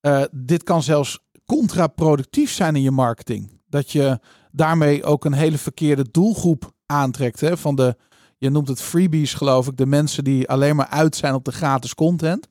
Eh, 0.00 0.22
dit 0.30 0.62
kan 0.62 0.82
zelfs 0.82 1.25
contraproductief 1.46 2.50
zijn 2.50 2.76
in 2.76 2.82
je 2.82 2.90
marketing. 2.90 3.60
Dat 3.68 3.92
je 3.92 4.20
daarmee 4.50 5.04
ook 5.04 5.24
een 5.24 5.32
hele 5.32 5.58
verkeerde 5.58 6.10
doelgroep 6.10 6.72
aantrekt. 6.86 7.40
Hè? 7.40 7.56
Van 7.56 7.74
de, 7.74 7.96
je 8.38 8.50
noemt 8.50 8.68
het 8.68 8.80
freebies 8.80 9.34
geloof 9.34 9.66
ik, 9.66 9.76
de 9.76 9.86
mensen 9.86 10.24
die 10.24 10.48
alleen 10.48 10.76
maar 10.76 10.88
uit 10.88 11.16
zijn 11.16 11.34
op 11.34 11.44
de 11.44 11.52
gratis 11.52 11.94
content. 11.94 12.48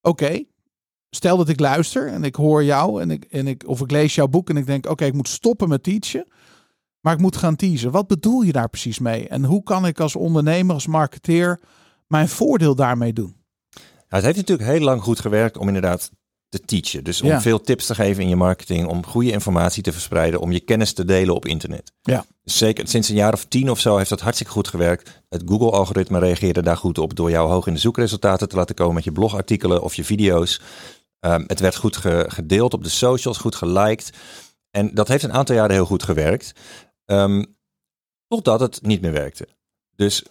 Oké, 0.00 0.44
stel 1.10 1.36
dat 1.36 1.48
ik 1.48 1.60
luister 1.60 2.08
en 2.08 2.24
ik 2.24 2.34
hoor 2.34 2.64
jou 2.64 3.02
en 3.02 3.10
ik, 3.10 3.24
en 3.24 3.46
ik, 3.46 3.62
of 3.66 3.80
ik 3.80 3.90
lees 3.90 4.14
jouw 4.14 4.28
boek 4.28 4.50
en 4.50 4.56
ik 4.56 4.66
denk, 4.66 4.86
oké, 4.86 5.04
ik 5.04 5.14
moet 5.14 5.28
stoppen 5.28 5.68
met 5.68 5.82
teachen, 5.82 6.26
maar 7.00 7.12
ik 7.12 7.20
moet 7.20 7.36
gaan 7.36 7.56
teasen. 7.56 7.90
Wat 7.90 8.06
bedoel 8.06 8.42
je 8.42 8.52
daar 8.52 8.68
precies 8.68 8.98
mee? 8.98 9.28
En 9.28 9.44
hoe 9.44 9.62
kan 9.62 9.86
ik 9.86 10.00
als 10.00 10.16
ondernemer, 10.16 10.74
als 10.74 10.86
marketeer, 10.86 11.60
mijn 12.06 12.28
voordeel 12.28 12.74
daarmee 12.74 13.12
doen? 13.12 13.36
Het 14.08 14.24
heeft 14.24 14.36
natuurlijk 14.36 14.68
heel 14.68 14.80
lang 14.80 15.02
goed 15.02 15.20
gewerkt 15.20 15.56
om 15.56 15.66
inderdaad 15.66 16.10
te 16.60 16.64
teachen. 16.64 17.04
Dus 17.04 17.22
om 17.22 17.28
Ja. 17.28 17.40
veel 17.40 17.60
tips 17.60 17.86
te 17.86 17.94
geven 17.94 18.22
in 18.22 18.28
je 18.28 18.36
marketing, 18.36 18.86
om 18.86 19.06
goede 19.06 19.30
informatie 19.30 19.82
te 19.82 19.92
verspreiden, 19.92 20.40
om 20.40 20.52
je 20.52 20.60
kennis 20.60 20.92
te 20.92 21.04
delen 21.04 21.34
op 21.34 21.46
internet. 21.46 21.92
Ja. 22.02 22.24
Zeker 22.44 22.88
sinds 22.88 23.08
een 23.08 23.14
jaar 23.14 23.32
of 23.32 23.44
tien 23.44 23.70
of 23.70 23.80
zo 23.80 23.96
heeft 23.96 24.08
dat 24.10 24.20
hartstikke 24.20 24.52
goed 24.52 24.68
gewerkt. 24.68 25.22
Het 25.28 25.42
Google-algoritme 25.46 26.18
reageerde 26.18 26.62
daar 26.62 26.76
goed 26.76 26.98
op 26.98 27.16
door 27.16 27.30
jou 27.30 27.50
hoog 27.50 27.66
in 27.66 27.74
de 27.74 27.80
zoekresultaten 27.80 28.48
te 28.48 28.56
laten 28.56 28.74
komen 28.74 28.94
met 28.94 29.04
je 29.04 29.12
blogartikelen 29.12 29.82
of 29.82 29.94
je 29.94 30.04
video's. 30.04 30.60
Ehm, 31.20 31.44
het 31.46 31.60
werd 31.60 31.76
goed 31.76 31.96
ge- 31.96 32.24
gedeeld 32.28 32.74
op 32.74 32.82
de 32.84 32.88
socials, 32.90 33.38
goed 33.38 33.54
geliked. 33.54 34.10
En 34.70 34.94
dat 34.94 35.08
heeft 35.08 35.24
een 35.24 35.32
aantal 35.32 35.54
jaren 35.54 35.74
heel 35.74 35.86
goed 35.86 36.02
gewerkt. 36.02 36.52
Ehm, 37.04 37.44
totdat 38.28 38.60
het 38.60 38.78
niet 38.82 39.00
meer 39.00 39.12
werkte. 39.12 39.48
Dus 39.96 40.22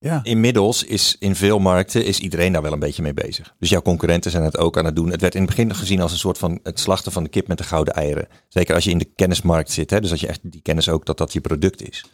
Ja. 0.00 0.20
inmiddels 0.22 0.84
is 0.84 1.16
in 1.18 1.34
veel 1.36 1.58
markten 1.58 2.04
is 2.04 2.18
iedereen 2.18 2.52
daar 2.52 2.62
wel 2.62 2.72
een 2.72 2.78
beetje 2.78 3.02
mee 3.02 3.14
bezig. 3.14 3.54
Dus 3.58 3.68
jouw 3.68 3.82
concurrenten 3.82 4.30
zijn 4.30 4.42
het 4.42 4.58
ook 4.58 4.78
aan 4.78 4.84
het 4.84 4.96
doen. 4.96 5.10
Het 5.10 5.20
werd 5.20 5.34
in 5.34 5.40
het 5.40 5.50
begin 5.50 5.74
gezien 5.74 6.00
als 6.00 6.12
een 6.12 6.18
soort 6.18 6.38
van 6.38 6.60
het 6.62 6.80
slachten 6.80 7.12
van 7.12 7.22
de 7.22 7.28
kip 7.28 7.48
met 7.48 7.58
de 7.58 7.64
gouden 7.64 7.94
eieren. 7.94 8.28
Zeker 8.48 8.74
als 8.74 8.84
je 8.84 8.90
in 8.90 8.98
de 8.98 9.12
kennismarkt 9.14 9.70
zit. 9.70 9.90
Hè? 9.90 10.00
Dus 10.00 10.10
dat 10.10 10.20
je 10.20 10.26
echt 10.26 10.40
die 10.42 10.62
kennis 10.62 10.88
ook 10.88 11.06
dat 11.06 11.18
dat 11.18 11.32
je 11.32 11.40
product 11.40 11.88
is. 11.88 12.04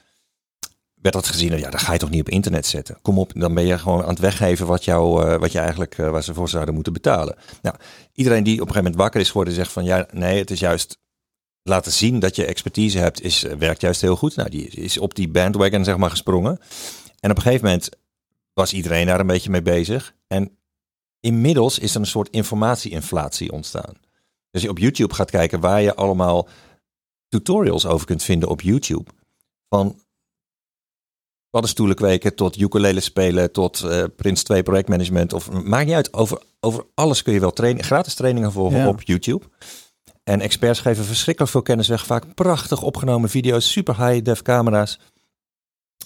Werd 0.94 1.14
dat 1.14 1.26
gezien, 1.26 1.58
ja, 1.58 1.70
dat 1.70 1.80
ga 1.80 1.92
je 1.92 1.98
toch 1.98 2.10
niet 2.10 2.20
op 2.20 2.28
internet 2.28 2.66
zetten. 2.66 2.98
Kom 3.02 3.18
op, 3.18 3.32
dan 3.34 3.54
ben 3.54 3.66
je 3.66 3.78
gewoon 3.78 4.02
aan 4.02 4.08
het 4.08 4.18
weggeven 4.18 4.66
wat, 4.66 4.84
jou, 4.84 5.26
eh, 5.26 5.38
wat 5.38 5.52
je 5.52 5.58
eigenlijk, 5.58 5.98
eh, 5.98 6.10
waar 6.10 6.22
ze 6.22 6.34
voor 6.34 6.48
zouden 6.48 6.74
moeten 6.74 6.92
betalen. 6.92 7.36
Nou, 7.62 7.76
iedereen 8.12 8.42
die 8.42 8.54
op 8.54 8.60
een 8.60 8.66
gegeven 8.66 8.82
moment 8.82 9.02
wakker 9.02 9.20
is 9.20 9.28
geworden, 9.28 9.54
zegt 9.54 9.72
van 9.72 9.84
ja, 9.84 10.06
nee, 10.12 10.38
het 10.38 10.50
is 10.50 10.60
juist 10.60 10.98
laten 11.62 11.92
zien 11.92 12.18
dat 12.18 12.36
je 12.36 12.44
expertise 12.44 12.98
hebt, 12.98 13.22
is, 13.22 13.44
eh, 13.44 13.56
werkt 13.56 13.80
juist 13.80 14.00
heel 14.00 14.16
goed. 14.16 14.36
Nou, 14.36 14.50
die 14.50 14.68
is 14.68 14.98
op 14.98 15.14
die 15.14 15.28
bandwagon 15.28 15.84
zeg 15.84 15.96
maar 15.96 16.10
gesprongen. 16.10 16.58
En 17.24 17.30
op 17.30 17.36
een 17.36 17.42
gegeven 17.42 17.64
moment 17.64 17.88
was 18.52 18.72
iedereen 18.72 19.06
daar 19.06 19.20
een 19.20 19.26
beetje 19.26 19.50
mee 19.50 19.62
bezig. 19.62 20.14
En 20.26 20.58
inmiddels 21.20 21.78
is 21.78 21.94
er 21.94 22.00
een 22.00 22.06
soort 22.06 22.28
informatieinflatie 22.28 23.52
ontstaan. 23.52 23.94
Dus 24.50 24.62
je 24.62 24.68
op 24.68 24.78
YouTube 24.78 25.14
gaat 25.14 25.30
kijken 25.30 25.60
waar 25.60 25.82
je 25.82 25.94
allemaal 25.94 26.48
tutorials 27.28 27.86
over 27.86 28.06
kunt 28.06 28.22
vinden 28.22 28.48
op 28.48 28.60
YouTube. 28.60 29.10
Van 29.68 30.00
paddenstoelen 31.50 31.96
kweken 31.96 32.34
tot 32.34 32.60
ukulele 32.60 33.00
spelen 33.00 33.52
tot 33.52 33.82
eh 33.82 34.04
Prins 34.16 34.42
2 34.42 34.62
projectmanagement. 34.62 35.32
Of 35.32 35.50
maakt 35.50 35.86
niet 35.86 35.94
uit, 35.94 36.12
over, 36.12 36.42
over 36.60 36.86
alles 36.94 37.22
kun 37.22 37.32
je 37.32 37.40
wel 37.40 37.52
trainen, 37.52 37.84
gratis 37.84 38.14
trainingen 38.14 38.52
volgen 38.52 38.78
Ja. 38.78 38.88
op 38.88 39.02
YouTube. 39.02 39.44
En 40.24 40.40
experts 40.40 40.80
geven 40.80 41.04
verschrikkelijk 41.04 41.52
veel 41.52 41.62
kennis 41.62 41.88
weg. 41.88 42.06
Vaak 42.06 42.34
prachtig 42.34 42.82
opgenomen 42.82 43.28
video's, 43.30 43.70
super 43.72 44.06
high-def 44.08 44.42
camera's. 44.42 44.98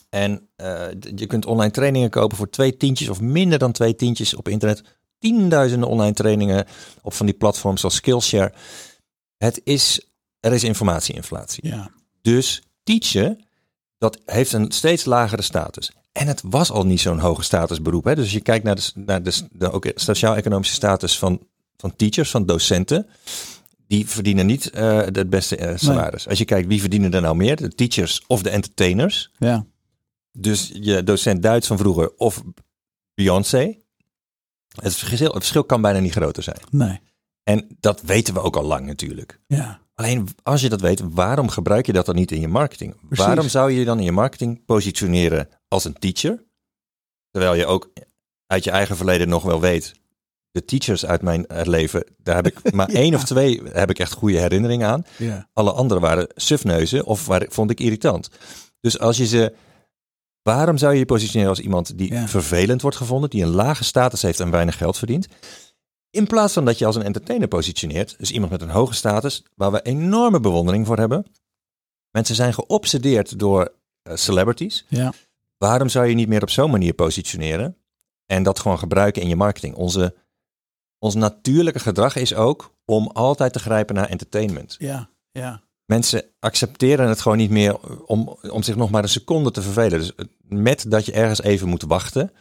En 0.09 0.49
eh, 0.57 0.87
je 1.15 1.27
kunt 1.27 1.47
online 1.47 1.71
trainingen 1.71 2.11
kopen 2.11 2.37
voor 2.37 2.51
twee 2.51 2.77
tientjes 2.77 3.09
of 3.09 3.21
minder 3.21 3.59
dan 3.59 3.73
twee 3.73 3.95
tientjes 3.95 4.35
op 4.35 4.49
internet. 4.49 4.83
Tienduizenden 5.19 5.89
online 5.89 6.15
trainingen 6.15 6.67
op 7.03 7.15
van 7.15 7.27
die 7.27 7.35
platforms 7.35 7.81
zoals 7.81 7.95
Skillshare. 7.95 8.53
Het 9.37 9.61
is, 9.65 10.09
er 10.41 10.53
is 10.53 10.65
informatieinflatie. 10.65 11.67
Ja. 11.67 11.91
Dus 12.23 12.63
teachen, 12.83 13.45
dat 13.99 14.19
heeft 14.25 14.53
een 14.53 14.73
steeds 14.73 15.05
lagere 15.05 15.43
status. 15.43 15.91
En 16.13 16.27
het 16.27 16.43
was 16.45 16.71
al 16.71 16.87
niet 16.87 17.01
zo'n 17.01 17.19
hoge 17.19 17.43
statusberoep. 17.43 18.05
Hè? 18.05 18.15
Dus 18.15 18.25
als 18.25 18.33
je 18.33 18.41
kijkt 18.41 18.65
naar 18.65 18.75
de, 18.75 18.91
naar 18.95 19.23
de, 19.23 19.33
de 19.51 19.71
ook 19.71 19.93
sociaal-economische 19.95 20.75
status 20.75 21.19
van, 21.19 21.41
van 21.77 21.97
teachers, 21.97 22.31
van 22.31 22.47
docenten. 22.47 23.07
Die 23.87 24.09
verdienen 24.09 24.47
niet 24.47 24.71
eh, 24.71 24.97
het 24.97 25.31
beste 25.31 25.57
eh, 25.57 25.77
salaris. 25.77 26.29
Als 26.29 26.39
je 26.39 26.45
kijkt 26.45 26.69
wie 26.69 26.81
verdienen 26.81 27.15
er 27.15 27.21
nou 27.21 27.37
meer, 27.37 27.57
de 27.57 27.69
teachers 27.69 28.25
of 28.27 28.43
de 28.43 28.51
entertainers. 28.51 29.31
Ja. 29.39 29.67
Dus 30.41 30.71
je 30.75 31.03
docent 31.03 31.43
Duits 31.43 31.67
van 31.67 31.79
vroeger 31.79 32.13
of 32.17 32.43
Beyoncé. 33.15 33.79
Het 34.69 34.95
verschil, 34.95 35.27
het 35.27 35.37
verschil 35.37 35.65
kan 35.65 35.81
bijna 35.81 35.99
niet 35.99 36.13
groter 36.13 36.43
zijn. 36.43 36.59
Nee. 36.71 37.01
En 37.43 37.67
dat 37.81 38.01
weten 38.01 38.35
we 38.35 38.41
ook 38.41 38.57
al 38.57 38.65
lang 38.65 38.87
natuurlijk. 38.87 39.41
Ja. 39.47 39.81
Alleen 39.95 40.29
als 40.43 40.61
je 40.61 40.69
dat 40.69 40.81
weet, 40.81 41.03
waarom 41.11 41.49
gebruik 41.49 41.87
je 41.87 41.93
dat 41.93 42.07
dan 42.07 42.15
niet 42.15 42.31
in 42.31 42.41
je 42.41 42.49
marketing? 42.49 42.97
Precies. 43.09 43.27
Waarom 43.27 43.49
zou 43.49 43.71
je 43.71 43.79
je 43.79 43.85
dan 43.85 43.99
in 43.99 44.05
je 44.05 44.13
marketing 44.13 44.65
positioneren 44.65 45.49
als 45.69 45.85
een 45.85 45.99
teacher? 45.99 46.45
Terwijl 47.31 47.55
je 47.55 47.67
ook 47.67 47.93
uit 48.47 48.65
je 48.65 48.71
eigen 48.71 48.97
verleden 48.97 49.29
nog 49.29 49.43
wel 49.43 49.61
weet. 49.61 49.95
De 50.51 50.65
teachers 50.65 51.07
uit 51.07 51.23
mijn 51.23 51.47
eh, 51.47 51.67
leven, 51.67 52.05
daar 52.23 52.35
heb 52.35 52.47
ik 52.47 52.73
maar 52.75 52.89
één 52.89 53.15
of 53.15 53.25
twee 53.25 53.63
heb 53.73 53.91
ik 53.91 53.99
echt 53.99 54.13
goede 54.13 54.39
herinneringen 54.39 54.89
aan. 54.89 55.05
Ja. 55.17 55.49
Alle 55.53 55.73
anderen 55.73 56.03
waren 56.03 56.29
sufneuzen 56.35 57.05
of 57.05 57.27
waar, 57.27 57.47
vond 57.49 57.71
ik 57.71 57.81
irritant. 57.81 58.31
Dus 58.81 58.99
als 58.99 59.17
je 59.17 59.27
ze. 59.27 59.55
Waarom 60.55 60.79
zou 60.79 60.93
je 60.93 60.99
je 60.99 61.05
positioneren 61.07 61.51
als 61.51 61.61
iemand 61.61 61.99
die 61.99 62.13
Ja. 62.13 62.29
vervelend 62.29 62.83
wordt 62.83 62.97
gevonden, 62.97 63.31
die 63.31 63.43
een 63.43 63.49
lage 63.55 63.85
status 63.85 64.23
heeft 64.23 64.41
en 64.41 64.51
weinig 64.51 64.77
geld 64.77 64.99
verdient? 64.99 65.27
In 66.11 66.27
plaats 66.27 66.53
van 66.53 66.65
dat 66.65 66.79
je 66.79 66.87
als 66.87 66.97
een 66.97 67.03
entertainer 67.03 67.49
positioneert, 67.49 68.19
dus 68.19 68.31
iemand 68.31 68.51
met 68.51 68.63
een 68.63 68.71
hoge 68.71 68.95
status, 68.95 69.45
waar 69.55 69.73
we 69.73 69.83
enorme 69.83 70.41
bewondering 70.41 70.87
voor 70.87 70.99
hebben. 70.99 71.27
Mensen 72.11 72.35
zijn 72.35 72.55
geobsedeerd 72.55 73.39
door 73.39 73.73
eh, 74.03 74.17
celebrities. 74.17 74.85
Ja. 74.89 75.13
Waarom 75.57 75.89
zou 75.89 76.07
je 76.07 76.15
niet 76.15 76.29
meer 76.29 76.43
op 76.43 76.51
zo'n 76.51 76.71
manier 76.71 76.93
positioneren 76.95 77.77
en 78.27 78.43
dat 78.43 78.59
gewoon 78.59 78.79
gebruiken 78.79 79.23
in 79.23 79.29
je 79.29 79.37
marketing? 79.37 79.75
Onze, 79.75 80.15
ons 80.99 81.15
natuurlijke 81.15 81.79
gedrag 81.81 82.17
is 82.17 82.35
ook 82.35 82.75
om 82.85 83.07
altijd 83.07 83.53
te 83.53 83.59
grijpen 83.59 83.95
naar 83.95 84.09
entertainment. 84.09 84.77
Ja. 84.79 85.11
Ja. 85.31 85.63
Mensen 85.89 86.25
accepteren 86.41 87.09
het 87.09 87.21
gewoon 87.21 87.39
niet 87.39 87.51
meer 87.51 87.77
om, 88.07 88.39
om 88.51 88.63
zich 88.63 88.77
nog 88.77 88.91
maar 88.91 89.03
een 89.03 89.09
seconde 89.09 89.51
te 89.51 89.63
vervelen. 89.63 89.99
Dus 89.99 90.13
met 90.49 90.85
dat 90.89 91.07
je 91.07 91.13
ergens 91.13 91.43
even 91.43 91.69
moet 91.69 91.83
wachten 91.83 92.33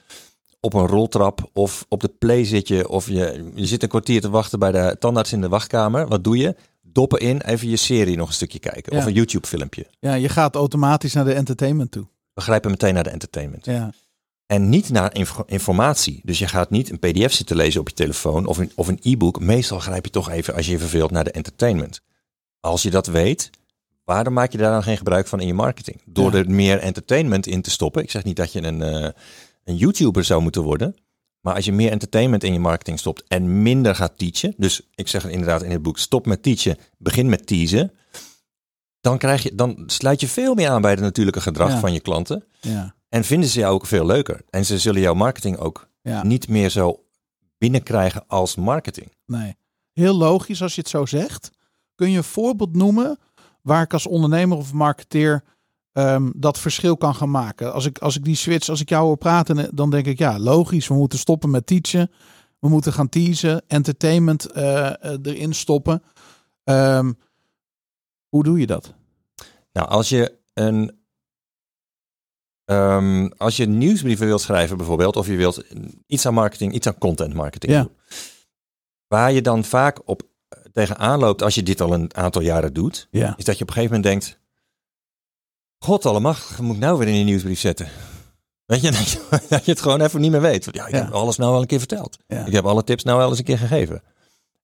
op 0.59 0.73
een 0.73 0.87
roltrap 0.87 1.49
of 1.53 1.85
op 1.89 2.01
de 2.01 2.07
play 2.07 2.45
zit 2.45 2.67
je 2.67 2.89
of 2.89 3.07
je, 3.07 3.51
je 3.55 3.65
zit 3.65 3.83
een 3.83 3.89
kwartier 3.89 4.21
te 4.21 4.29
wachten 4.29 4.59
bij 4.59 4.71
de 4.71 4.95
tandarts 4.99 5.33
in 5.33 5.41
de 5.41 5.49
wachtkamer. 5.49 6.07
Wat 6.07 6.23
doe 6.23 6.37
je? 6.37 6.55
Doppen 6.81 7.19
in, 7.19 7.41
even 7.41 7.69
je 7.69 7.75
serie 7.75 8.17
nog 8.17 8.27
een 8.27 8.33
stukje 8.33 8.59
kijken 8.59 8.93
Ja. 8.93 8.99
of 8.99 9.05
een 9.05 9.13
YouTube 9.13 9.47
filmpje. 9.47 9.87
Ja, 9.99 10.13
je 10.13 10.29
gaat 10.29 10.55
automatisch 10.55 11.13
naar 11.13 11.25
de 11.25 11.33
entertainment 11.33 11.91
toe. 11.91 12.07
We 12.33 12.41
grijpen 12.41 12.71
meteen 12.71 12.93
naar 12.93 13.03
de 13.03 13.09
entertainment. 13.09 13.65
Ja. 13.65 13.91
En 14.45 14.69
niet 14.69 14.89
naar 14.89 15.13
inf- 15.15 15.43
informatie. 15.45 16.21
Dus 16.23 16.39
je 16.39 16.47
gaat 16.47 16.69
niet 16.69 16.89
een 16.89 16.99
pdf 16.99 17.33
zitten 17.33 17.55
lezen 17.55 17.79
op 17.81 17.89
je 17.89 17.95
telefoon 17.95 18.45
of 18.45 18.57
een, 18.57 18.71
of 18.75 18.87
een 18.87 18.99
e-book. 19.01 19.39
Meestal 19.39 19.79
grijp 19.79 20.05
je 20.05 20.11
toch 20.11 20.29
even 20.29 20.55
als 20.55 20.65
je 20.65 20.71
je 20.71 20.79
verveelt 20.79 21.11
naar 21.11 21.23
de 21.23 21.31
entertainment. 21.31 22.01
Als 22.59 22.81
je 22.83 22.89
dat 22.89 23.07
weet, 23.07 23.49
waarom 24.03 24.33
maak 24.33 24.51
je 24.51 24.57
daar 24.57 24.71
dan 24.71 24.83
geen 24.83 24.97
gebruik 24.97 25.27
van 25.27 25.39
in 25.39 25.47
je 25.47 25.53
marketing? 25.53 26.01
Door 26.05 26.31
Ja. 26.31 26.37
er 26.37 26.51
meer 26.51 26.79
entertainment 26.79 27.47
in 27.47 27.61
te 27.61 27.69
stoppen. 27.69 28.03
Ik 28.03 28.11
zeg 28.11 28.23
niet 28.23 28.35
dat 28.35 28.51
je 28.51 28.63
een, 28.63 28.81
eh, 28.81 29.09
een 29.63 29.75
YouTuber 29.75 30.23
zou 30.23 30.41
moeten 30.41 30.63
worden. 30.63 30.95
Maar 31.41 31.55
als 31.55 31.65
je 31.65 31.71
meer 31.71 31.91
entertainment 31.91 32.43
in 32.43 32.53
je 32.53 32.59
marketing 32.59 32.99
stopt 32.99 33.23
en 33.27 33.61
minder 33.61 33.95
gaat 33.95 34.17
teachen. 34.17 34.53
Dus 34.57 34.81
ik 34.95 35.07
zeg 35.07 35.25
inderdaad 35.25 35.63
in 35.63 35.71
het 35.71 35.81
boek, 35.81 35.97
stop 35.97 36.25
met 36.25 36.43
teachen, 36.43 36.77
begin 36.97 37.29
met 37.29 37.47
teasen. 37.47 37.91
Dan, 39.01 39.17
krijg 39.17 39.43
je, 39.43 39.55
dan 39.55 39.83
sluit 39.85 40.19
je 40.21 40.27
veel 40.27 40.53
meer 40.53 40.69
aan 40.69 40.81
bij 40.81 40.91
het 40.91 40.99
natuurlijke 40.99 41.41
gedrag 41.41 41.69
Ja. 41.71 41.79
van 41.79 41.93
je 41.93 41.99
klanten. 41.99 42.43
Ja. 42.61 42.95
En 43.09 43.23
vinden 43.23 43.49
ze 43.49 43.59
jou 43.59 43.73
ook 43.73 43.85
veel 43.85 44.05
leuker. 44.05 44.41
En 44.49 44.65
ze 44.65 44.79
zullen 44.79 45.01
jouw 45.01 45.13
marketing 45.13 45.57
ook 45.57 45.89
Ja. 46.01 46.23
niet 46.23 46.47
meer 46.47 46.69
zo 46.69 47.03
binnenkrijgen 47.57 48.23
als 48.27 48.55
marketing. 48.55 49.11
Nee. 49.25 49.55
Heel 49.93 50.13
logisch 50.15 50.61
als 50.61 50.75
je 50.75 50.81
het 50.81 50.89
zo 50.89 51.05
zegt. 51.05 51.49
Kun 51.97 52.11
je 52.11 52.17
een 52.17 52.23
voorbeeld 52.23 52.75
noemen 52.75 53.19
waar 53.61 53.81
ik 53.81 53.93
als 53.93 54.07
ondernemer 54.07 54.57
of 54.57 54.73
marketeer 54.73 55.43
ehm, 55.91 56.31
dat 56.35 56.59
verschil 56.59 56.97
kan 56.97 57.15
gaan 57.15 57.31
maken? 57.31 57.73
Als 57.73 57.85
ik, 57.85 57.97
als 57.97 58.15
ik 58.17 58.23
die 58.23 58.35
switch, 58.35 58.69
als 58.69 58.81
ik 58.81 58.89
jou 58.89 59.05
hoor 59.05 59.17
praten, 59.17 59.75
dan 59.75 59.89
denk 59.89 60.05
ik 60.05 60.17
ja, 60.17 60.39
logisch. 60.39 60.87
We 60.87 60.93
moeten 60.93 61.19
stoppen 61.19 61.49
met 61.49 61.65
teachen. 61.67 62.11
We 62.59 62.69
moeten 62.69 62.93
gaan 62.93 63.09
teasen, 63.09 63.63
entertainment 63.67 64.45
eh, 64.51 64.87
eh, 65.03 65.19
erin 65.23 65.53
stoppen. 65.53 66.03
Ehm, 66.63 67.13
hoe 68.29 68.43
doe 68.43 68.59
je 68.59 68.67
dat? 68.67 68.93
Nou, 69.73 69.87
als 69.89 70.09
je 70.09 70.37
een. 70.53 70.99
ehm, 72.65 73.29
als 73.37 73.57
je 73.57 73.65
nieuwsbrieven 73.65 74.25
wilt 74.27 74.41
schrijven 74.41 74.77
bijvoorbeeld, 74.77 75.15
of 75.15 75.27
je 75.27 75.35
wilt 75.35 75.63
iets 76.07 76.25
aan 76.25 76.33
marketing, 76.33 76.73
iets 76.73 76.87
aan 76.87 76.97
content 76.97 77.33
marketing 77.33 77.71
Ja. 77.73 77.81
doen. 77.81 77.95
Waar 79.07 79.31
je 79.31 79.41
dan 79.41 79.63
vaak 79.63 80.01
op 80.05 80.21
eh, 80.21 80.27
tegenaan 80.85 81.19
loopt 81.19 81.41
als 81.41 81.55
je 81.55 81.63
dit 81.63 81.81
al 81.81 81.93
een 81.93 82.15
aantal 82.15 82.41
jaren 82.41 82.73
doet, 82.73 83.07
Ja. 83.11 83.33
is 83.37 83.43
dat 83.45 83.57
je 83.57 83.61
op 83.63 83.67
een 83.69 83.73
gegeven 83.75 83.95
moment 83.95 84.03
denkt, 84.21 84.39
God 85.79 86.05
allemachtig, 86.05 86.59
moet 86.59 86.75
ik 86.75 86.81
nou 86.81 86.97
weer 86.97 87.07
in 87.07 87.13
die 87.13 87.23
nieuwsbrief 87.23 87.59
zetten? 87.59 87.87
Weet 88.65 88.81
je, 88.81 88.91
dat 88.97 89.09
je, 89.11 89.27
dat 89.49 89.65
je 89.65 89.71
het 89.71 89.81
gewoon 89.81 90.01
even 90.01 90.21
niet 90.21 90.31
meer 90.31 90.41
weet. 90.41 90.65
Want 90.65 90.77
Ja, 90.77 90.85
ik 90.87 90.93
Ja. 90.93 91.03
heb 91.03 91.13
alles 91.13 91.37
nou 91.37 91.51
wel 91.51 91.61
een 91.61 91.67
keer 91.67 91.79
verteld. 91.79 92.17
Ja. 92.27 92.45
Ik 92.45 92.53
heb 92.53 92.65
alle 92.65 92.83
tips 92.83 93.03
nou 93.03 93.17
wel 93.17 93.29
eens 93.29 93.37
een 93.37 93.43
keer 93.43 93.57
gegeven. 93.57 94.03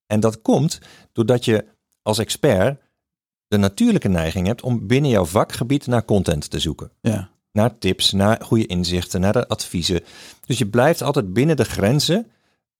En 0.07 0.19
dat 0.19 0.41
komt 0.41 0.79
doordat 1.11 1.45
je 1.45 1.65
als 2.01 2.17
expert 2.19 2.81
de 3.47 3.57
natuurlijke 3.57 4.07
neiging 4.07 4.47
hebt 4.47 4.61
om 4.61 4.87
binnen 4.87 5.11
jouw 5.11 5.25
vakgebied 5.25 5.87
naar 5.87 6.05
content 6.05 6.49
te 6.49 6.59
zoeken. 6.59 6.91
Ja. 7.01 7.29
Naar 7.51 7.77
tips, 7.77 8.11
naar 8.11 8.41
goede 8.43 8.65
inzichten, 8.65 9.21
naar 9.21 9.33
de 9.33 9.47
adviezen. 9.47 10.01
Dus 10.45 10.57
je 10.57 10.67
blijft 10.67 11.01
altijd 11.01 11.33
binnen 11.33 11.55
de 11.55 11.63
grenzen 11.65 12.31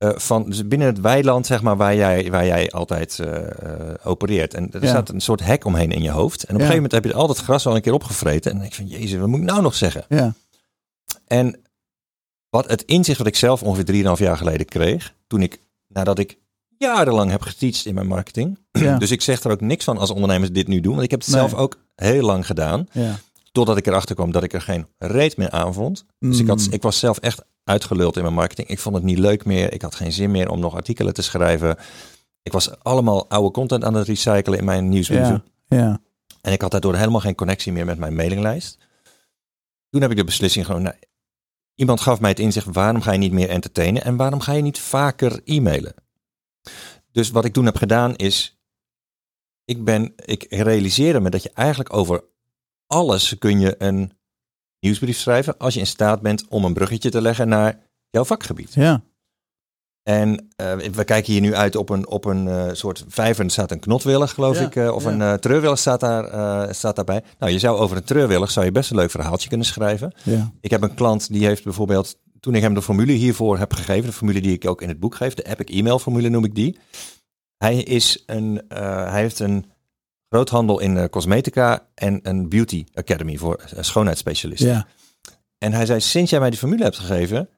eh, 0.03 0.17
van, 0.19 0.43
dus 0.49 0.67
binnen 0.67 0.87
het 0.87 0.99
weiland 0.99 1.45
zeg 1.45 1.61
maar, 1.61 1.77
waar 1.77 1.95
jij, 1.95 2.31
waar 2.31 2.45
jij 2.45 2.71
altijd 2.71 3.19
eh, 3.19 3.37
eh, 3.37 3.95
opereert. 4.03 4.53
En 4.53 4.71
er 4.71 4.81
Ja. 4.83 4.87
staat 4.89 5.09
een 5.09 5.21
soort 5.21 5.43
hek 5.43 5.65
omheen 5.65 5.91
in 5.91 6.01
je 6.01 6.09
hoofd. 6.09 6.39
En 6.43 6.55
op 6.55 6.61
een 6.61 6.67
gegeven 6.67 6.75
moment 6.75 6.91
heb 6.91 7.03
je 7.03 7.13
al 7.13 7.27
dat 7.27 7.37
gras 7.37 7.65
al 7.65 7.75
een 7.75 7.81
keer 7.81 7.93
opgevreten. 7.93 8.51
En 8.51 8.61
ik 8.61 8.73
van, 8.73 8.87
jezus, 8.87 9.19
wat 9.19 9.27
moet 9.27 9.39
ik 9.39 9.45
nou 9.45 9.61
nog 9.61 9.75
zeggen? 9.75 10.05
Ja. 10.09 10.33
En 11.27 11.59
wat 12.49 12.69
het 12.69 12.81
inzicht 12.83 13.17
wat 13.17 13.27
ik 13.27 13.35
zelf 13.35 13.63
ongeveer 13.63 13.85
3,5 13.85 14.19
jaar 14.19 14.37
geleden 14.37 14.65
kreeg, 14.65 15.13
toen 15.27 15.41
ik, 15.41 15.59
nadat 15.87 16.19
ik 16.19 16.37
jarenlang 16.77 17.31
heb 17.31 17.41
geteacht 17.41 17.85
in 17.85 17.93
mijn 17.93 18.07
marketing. 18.07 18.59
Ja. 18.71 18.97
Dus 19.03 19.11
ik 19.11 19.21
zeg 19.21 19.43
er 19.43 19.51
ook 19.51 19.61
niks 19.61 19.83
van 19.83 19.97
als 19.97 20.09
ondernemers 20.11 20.51
dit 20.51 20.67
nu 20.67 20.79
doen. 20.79 20.91
Want 20.93 21.03
ik 21.03 21.11
heb 21.11 21.19
het 21.19 21.29
zelf 21.29 21.53
ook 21.53 21.77
heel 21.95 22.23
lang 22.25 22.45
gedaan. 22.45 22.87
ja. 22.91 23.19
Totdat 23.51 23.77
ik 23.77 23.87
erachter 23.87 24.15
kwam 24.15 24.31
dat 24.31 24.43
ik 24.43 24.53
er 24.53 24.61
geen 24.61 24.87
reet 24.97 25.37
meer 25.37 25.49
aan 25.49 25.73
vond. 25.73 26.05
Dus 26.19 26.39
ik, 26.39 26.47
had, 26.47 26.59
Mm. 26.67 26.73
ik 26.73 26.81
was 26.81 26.99
zelf 26.99 27.17
echt 27.17 27.43
uitgeluld 27.63 28.15
in 28.15 28.21
mijn 28.21 28.33
marketing. 28.33 28.67
Ik 28.67 28.79
vond 28.79 28.95
het 28.95 29.03
niet 29.03 29.17
leuk 29.17 29.45
meer. 29.45 29.73
Ik 29.73 29.81
had 29.81 29.95
geen 29.95 30.11
zin 30.11 30.31
meer 30.31 30.49
om 30.49 30.59
nog 30.59 30.75
artikelen 30.75 31.13
te 31.13 31.21
schrijven. 31.21 31.77
Ik 32.41 32.51
was 32.51 32.79
allemaal 32.79 33.29
oude 33.29 33.51
content 33.51 33.83
aan 33.83 33.93
het 33.93 34.07
recyclen 34.07 34.57
in 34.57 34.65
mijn 34.65 34.89
nieuwsbrieven. 34.89 35.43
Ja. 35.67 35.77
Ja. 35.77 35.99
En 36.41 36.51
ik 36.51 36.61
had 36.61 36.71
daardoor 36.71 36.95
helemaal 36.95 37.19
geen 37.19 37.35
connectie 37.35 37.71
meer 37.71 37.85
met 37.85 37.97
mijn 37.97 38.15
mailinglijst. 38.15 38.77
Toen 39.89 40.01
heb 40.01 40.11
ik 40.11 40.17
de 40.17 40.23
beslissing 40.23 40.65
genomen. 40.65 40.85
Nou, 40.85 40.97
iemand 41.75 42.01
gaf 42.01 42.19
mij 42.19 42.29
het 42.29 42.39
inzicht, 42.39 42.67
waarom 42.71 43.01
ga 43.01 43.11
je 43.11 43.17
niet 43.17 43.31
meer 43.31 43.49
entertainen 43.49 44.03
en 44.03 44.15
waarom 44.15 44.39
ga 44.39 44.51
je 44.51 44.61
niet 44.61 44.79
vaker 44.79 45.41
e-mailen? 45.45 45.93
Dus 47.11 47.29
wat 47.29 47.45
ik 47.45 47.53
toen 47.53 47.65
heb 47.65 47.75
gedaan 47.75 48.15
is, 48.15 48.59
ik, 49.65 49.83
ben, 49.83 50.13
ik 50.15 50.45
realiseerde 50.49 51.19
me 51.19 51.29
dat 51.29 51.43
je 51.43 51.51
eigenlijk 51.53 51.93
over 51.93 52.23
alles 52.87 53.37
kun 53.37 53.59
je 53.59 53.75
een 53.77 54.11
nieuwsbrief 54.83 55.17
schrijven 55.17 55.57
als 55.57 55.73
je 55.73 55.79
in 55.79 55.87
staat 55.87 56.21
bent 56.21 56.47
om 56.47 56.65
een 56.65 56.73
bruggetje 56.73 57.09
te 57.09 57.21
leggen 57.21 57.47
naar 57.47 57.79
jouw 58.09 58.25
vakgebied. 58.25 58.73
Ja. 58.73 59.03
En 60.03 60.47
eh, 60.55 60.75
we 60.75 61.03
kijken 61.03 61.31
hier 61.33 61.41
nu 61.41 61.55
uit 61.55 61.75
op 61.75 61.89
een, 61.89 62.07
op 62.07 62.25
een 62.25 62.47
eh, 62.47 62.69
soort 62.71 63.05
vijver. 63.07 63.43
Er 63.45 63.51
staat 63.51 63.71
een 63.71 63.79
knotwillig, 63.79 64.31
geloof 64.33 64.59
Ja, 64.59 64.65
ik. 64.65 64.75
eh, 64.75 64.95
of 64.95 65.03
ja. 65.03 65.11
een 65.11 65.39
treurwillig 65.39 65.79
staat, 65.79 65.99
daar, 65.99 66.75
staat 66.75 66.95
daarbij. 66.95 67.23
Nou, 67.39 67.51
je 67.51 67.59
zou 67.59 67.77
over 67.77 67.97
een 67.97 68.03
treurwillig 68.03 68.51
zou 68.51 68.65
je 68.65 68.71
best 68.71 68.89
een 68.89 68.95
leuk 68.95 69.11
verhaaltje 69.11 69.47
kunnen 69.49 69.67
schrijven. 69.67 70.13
Ja. 70.23 70.51
Ik 70.61 70.71
heb 70.71 70.81
een 70.81 70.93
klant 70.93 71.31
die 71.31 71.45
heeft 71.45 71.63
bijvoorbeeld... 71.63 72.21
Toen 72.39 72.55
ik 72.55 72.61
hem 72.61 72.73
de 72.73 72.81
formule 72.81 73.11
hiervoor 73.11 73.57
heb 73.57 73.73
gegeven... 73.73 74.09
de 74.09 74.15
formule 74.15 74.41
die 74.41 74.53
ik 74.53 74.67
ook 74.67 74.81
in 74.81 74.87
het 74.87 74.99
boek 74.99 75.15
geef... 75.15 75.33
de 75.33 75.43
Epic 75.43 75.75
e-mail 75.75 75.99
formule 75.99 76.29
noem 76.29 76.43
ik 76.43 76.55
die. 76.55 76.77
Hij, 77.57 77.77
is 77.77 78.23
een, 78.25 78.61
hij 78.67 79.21
heeft 79.21 79.39
een 79.39 79.65
groothandel 80.33 80.79
in 80.79 80.97
eh, 80.97 81.09
cosmetica... 81.09 81.87
en 81.95 82.19
een 82.23 82.49
beauty 82.49 82.85
academy 82.93 83.37
voor 83.37 83.55
eh, 83.55 83.83
schoonheidsspecialisten. 83.83 84.67
Ja. 84.67 84.87
En 85.57 85.73
hij 85.73 85.85
zei, 85.85 85.99
sinds 85.99 86.29
jij 86.29 86.39
mij 86.39 86.49
die 86.49 86.59
formule 86.59 86.83
hebt 86.83 86.97
gegeven, 86.97 87.49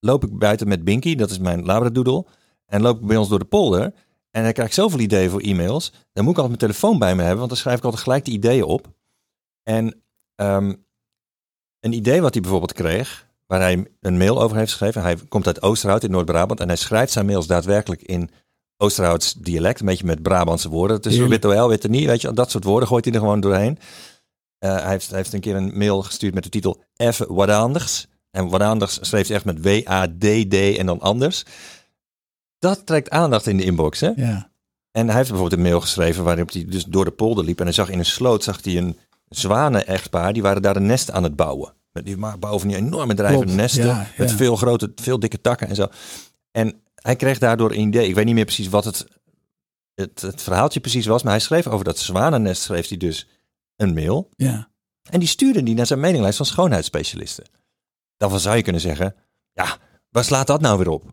loop 0.00 0.24
ik 0.24 0.38
buiten 0.38 0.68
met 0.68 0.84
Binky, 0.84 1.14
dat 1.14 1.30
is 1.30 1.38
mijn 1.38 1.64
labradoodle, 1.64 2.26
en 2.66 2.80
loop 2.80 3.00
ik 3.00 3.06
bij 3.06 3.16
ons 3.16 3.28
door 3.28 3.38
de 3.38 3.44
polder. 3.44 3.94
En 4.30 4.42
dan 4.42 4.52
krijg 4.52 4.68
ik 4.68 4.74
zoveel 4.74 4.98
ideeën 4.98 5.30
voor 5.30 5.40
e-mails. 5.40 5.92
Dan 6.12 6.24
moet 6.24 6.36
ik 6.36 6.38
altijd 6.38 6.60
mijn 6.60 6.72
telefoon 6.72 6.98
bij 6.98 7.14
me 7.14 7.20
hebben, 7.20 7.38
want 7.38 7.48
dan 7.48 7.58
schrijf 7.58 7.78
ik 7.78 7.84
altijd 7.84 8.02
gelijk 8.02 8.24
die 8.24 8.34
ideeën 8.34 8.64
op. 8.64 8.92
En 9.62 10.02
ehm, 10.34 10.74
een 11.80 11.92
idee 11.92 12.20
wat 12.20 12.32
hij 12.32 12.42
bijvoorbeeld 12.42 12.72
kreeg, 12.72 13.28
waar 13.46 13.60
hij 13.60 13.86
een 14.00 14.18
mail 14.18 14.42
over 14.42 14.56
heeft 14.56 14.70
geschreven. 14.70 15.02
Hij 15.02 15.16
komt 15.28 15.46
uit 15.46 15.62
Oosterhout 15.62 16.04
in 16.04 16.10
Noord-Brabant 16.10 16.60
en 16.60 16.68
hij 16.68 16.76
schrijft 16.76 17.12
zijn 17.12 17.26
mails 17.26 17.46
daadwerkelijk 17.46 18.02
in 18.02 18.30
Oosterhouts 18.80 19.32
dialect, 19.32 19.80
een 19.80 19.86
beetje 19.86 20.06
met 20.06 20.22
Brabantse 20.22 20.68
woorden. 20.68 20.96
Het 20.96 21.06
is 21.06 21.12
Heerlijk. 21.12 21.32
witte 21.32 21.48
wel, 21.56 21.68
witte 21.68 21.88
niet, 21.88 22.06
weet 22.06 22.20
je, 22.20 22.32
dat 22.32 22.50
soort 22.50 22.64
woorden 22.64 22.88
gooit 22.88 23.04
hij 23.04 23.14
er 23.14 23.20
gewoon 23.20 23.40
doorheen. 23.40 23.78
Eh, 24.58 24.76
hij, 24.80 24.90
heeft, 24.90 25.08
hij 25.08 25.16
heeft 25.16 25.32
een 25.32 25.40
keer 25.40 25.56
een 25.56 25.78
mail 25.78 26.02
gestuurd 26.02 26.34
met 26.34 26.42
de 26.42 26.48
titel 26.48 26.82
Even 26.96 27.34
wat 27.34 27.48
anders. 27.48 28.06
En 28.30 28.48
wat 28.48 28.60
anders 28.60 28.98
schreef 29.00 29.26
hij 29.26 29.36
echt 29.36 29.44
met 29.44 29.62
W-A-D-D 29.62 30.54
en 30.54 30.86
dan 30.86 31.00
anders. 31.00 31.44
Dat 32.58 32.86
trekt 32.86 33.10
aandacht 33.10 33.46
in 33.46 33.56
de 33.56 33.64
inbox. 33.64 34.00
Hè? 34.00 34.10
Ja. 34.16 34.50
En 34.90 35.06
hij 35.06 35.16
heeft 35.16 35.28
bijvoorbeeld 35.28 35.60
een 35.60 35.66
mail 35.66 35.80
geschreven 35.80 36.24
waarop 36.24 36.52
hij 36.52 36.64
dus 36.64 36.84
door 36.84 37.04
de 37.04 37.10
polder 37.10 37.44
liep. 37.44 37.58
En 37.58 37.64
hij 37.64 37.72
zag 37.74 37.88
in 37.90 37.98
een 37.98 38.04
sloot 38.04 38.44
zag 38.44 38.64
hij 38.64 38.76
een 38.76 38.96
zwanen-echtpaar. 39.28 40.32
Die 40.32 40.42
waren 40.42 40.62
daar 40.62 40.76
een 40.76 40.86
nest 40.86 41.10
aan 41.10 41.22
het 41.22 41.36
bouwen. 41.36 41.72
Met 41.92 42.04
Die 42.04 42.16
bouwen 42.16 42.60
van 42.60 42.68
die 42.68 42.76
enorme 42.76 43.14
drijvende 43.14 43.52
nesten. 43.52 43.86
ja, 43.86 44.06
Met 44.16 44.32
veel 44.32 44.56
grote, 44.56 44.92
veel 44.94 45.18
dikke 45.18 45.40
takken 45.40 45.68
en 45.68 45.74
zo. 45.74 45.86
En 46.50 46.80
hij 47.08 47.16
kreeg 47.16 47.38
daardoor 47.38 47.70
een 47.70 47.80
idee. 47.80 48.08
Ik 48.08 48.14
weet 48.14 48.24
niet 48.24 48.34
meer 48.34 48.44
precies 48.44 48.68
wat 48.68 48.84
het, 48.84 49.06
het, 49.94 50.20
het 50.20 50.42
verhaaltje 50.42 50.80
precies 50.80 51.06
was. 51.06 51.22
Maar 51.22 51.32
hij 51.32 51.40
schreef 51.40 51.66
over 51.66 51.84
dat 51.84 51.98
zwanennest 51.98 52.62
schreef 52.62 52.88
hij 52.88 52.96
dus 52.96 53.26
een 53.76 53.94
mail. 53.94 54.28
Ja. 54.36 54.70
En 55.10 55.18
die 55.18 55.28
stuurde 55.28 55.62
die 55.62 55.74
naar 55.74 55.86
zijn 55.86 56.00
mailinglijst 56.00 56.36
van 56.36 56.46
schoonheidsspecialisten. 56.46 57.44
Dan 58.16 58.40
zou 58.40 58.56
je 58.56 58.62
kunnen 58.62 58.80
zeggen, 58.80 59.14
ja, 59.52 59.78
waar 60.10 60.24
slaat 60.24 60.46
dat 60.46 60.60
nou 60.60 60.78
weer 60.78 60.88
op? 60.88 61.04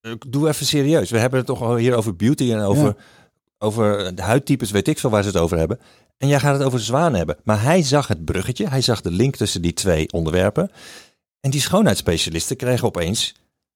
Eh, 0.00 0.12
Doe 0.28 0.48
even 0.48 0.66
serieus. 0.66 1.10
We 1.10 1.18
hebben 1.18 1.38
het 1.38 1.46
toch 1.46 1.76
hier 1.76 1.94
over 1.94 2.16
beauty 2.16 2.52
en 2.52 2.60
over, 2.60 2.84
Ja. 2.86 2.96
over 3.58 4.14
de 4.14 4.22
huidtypes, 4.22 4.70
weet 4.70 4.88
ik 4.88 4.98
veel 4.98 5.10
waar 5.10 5.22
ze 5.22 5.28
het 5.28 5.38
over 5.38 5.58
hebben. 5.58 5.80
En 6.16 6.28
jij 6.28 6.40
gaat 6.40 6.58
het 6.58 6.66
over 6.66 6.80
zwanen 6.80 7.16
hebben. 7.18 7.36
Maar 7.44 7.62
hij 7.62 7.82
zag 7.82 8.08
het 8.08 8.24
bruggetje, 8.24 8.68
hij 8.68 8.80
zag 8.80 9.00
de 9.00 9.10
link 9.10 9.36
tussen 9.36 9.62
die 9.62 9.72
twee 9.72 10.12
onderwerpen. 10.12 10.70
En 11.40 11.50
die 11.50 11.60
schoonheidsspecialisten 11.60 12.56
kregen 12.56 12.86
opeens 12.86 13.34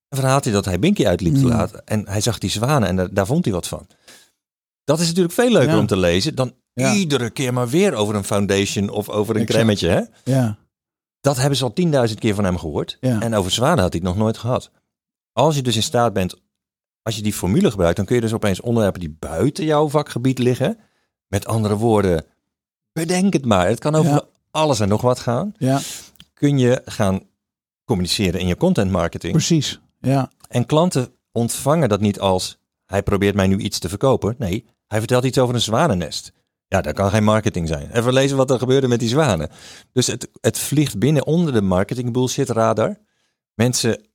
een 0.09 0.19
verhaaltje 0.19 0.53
dat 0.53 0.65
hij 0.65 0.79
Binky 0.79 1.07
uitliep 1.07 1.35
te 1.35 1.41
Mm. 1.41 1.47
laten. 1.49 1.87
En 1.87 2.09
hij 2.09 2.21
zag 2.21 2.39
die 2.39 2.51
zwanen 2.51 2.89
en 2.89 2.97
daar, 2.97 3.15
daar 3.15 3.27
vond 3.27 3.45
hij 3.45 3.55
wat 3.55 3.69
van. 3.69 3.87
Dat 4.85 5.01
is 5.01 5.07
natuurlijk 5.07 5.35
veel 5.35 5.51
leuker 5.51 5.73
Ja. 5.75 5.79
om 5.79 5.87
te 5.87 5.97
lezen 5.97 6.35
dan 6.35 6.53
Ja. 6.73 6.95
iedere 6.95 7.31
keer 7.31 7.53
maar 7.53 7.69
weer 7.69 7.95
over 7.95 8.15
een 8.15 8.25
foundation 8.25 8.89
of 8.89 9.09
over 9.09 9.35
een 9.35 9.41
Exact. 9.41 9.55
cremmetje. 9.59 9.89
Hè? 9.89 10.33
Ja. 10.33 10.57
Dat 11.21 11.37
hebben 11.37 11.57
ze 11.57 11.65
al 11.65 11.73
tienduizend 11.73 12.21
keer 12.21 12.35
van 12.35 12.45
hem 12.45 12.59
gehoord. 12.59 12.97
Ja. 13.01 13.21
En 13.21 13.35
over 13.35 13.51
zwanen 13.51 13.79
had 13.83 13.93
hij 13.93 14.01
het 14.03 14.09
nog 14.09 14.17
nooit 14.19 14.39
gehad. 14.39 14.71
Als 15.33 15.55
je 15.57 15.63
dus 15.63 15.77
in 15.77 15.83
staat 15.83 16.13
bent, 16.13 16.35
als 17.03 17.17
je 17.17 17.23
die 17.23 17.33
formule 17.33 17.71
gebruikt, 17.71 17.97
dan 17.97 18.05
kun 18.05 18.15
je 18.15 18.21
dus 18.21 18.33
opeens 18.33 18.61
onderwerpen 18.61 19.01
die 19.01 19.17
buiten 19.19 19.65
jouw 19.65 19.89
vakgebied 19.89 20.39
liggen. 20.39 20.79
Met 21.27 21.47
andere 21.47 21.77
woorden, 21.77 22.25
bedenk 22.93 23.33
het 23.33 23.45
maar. 23.45 23.69
Het 23.69 23.79
kan 23.79 23.95
over 23.95 24.25
alles 24.51 24.81
en 24.81 24.89
nog 24.89 25.01
wat 25.01 25.19
gaan. 25.19 25.55
Ja. 25.59 25.81
Kun 26.35 26.59
je 26.59 26.83
gaan 26.85 27.21
communiceren 27.85 28.41
in 28.41 28.47
je 28.47 28.57
content 28.57 28.91
marketing. 28.91 29.33
Precies. 29.33 29.81
Ja. 29.99 30.31
En 30.49 30.67
klanten 30.67 31.15
ontvangen 31.33 31.89
dat 31.89 32.01
niet 32.01 32.21
als 32.21 32.59
hij 32.85 33.03
probeert 33.03 33.35
mij 33.35 33.47
nu 33.47 33.59
iets 33.59 33.79
te 33.79 33.89
verkopen. 33.89 34.35
Nee, 34.39 34.65
hij 34.87 34.99
vertelt 34.99 35.25
iets 35.25 35.39
over 35.39 35.55
een 35.55 35.61
zwanennest. 35.61 36.33
Ja, 36.69 36.81
dat 36.81 36.95
kan 36.95 37.11
geen 37.11 37.25
marketing 37.25 37.69
zijn. 37.69 37.91
Even 37.91 38.13
lezen 38.13 38.37
wat 38.37 38.51
er 38.51 38.59
gebeurde 38.59 38.89
met 38.89 39.01
die 39.01 39.09
zwanen. 39.09 39.51
Dus 39.93 40.07
het, 40.07 40.29
het 40.41 40.59
vliegt 40.59 40.99
binnen 40.99 41.27
onder 41.27 41.53
de 41.53 41.63
marketing 41.63 42.13
bullshit 42.13 42.49
radar. 42.49 42.99
Mensen 43.55 44.07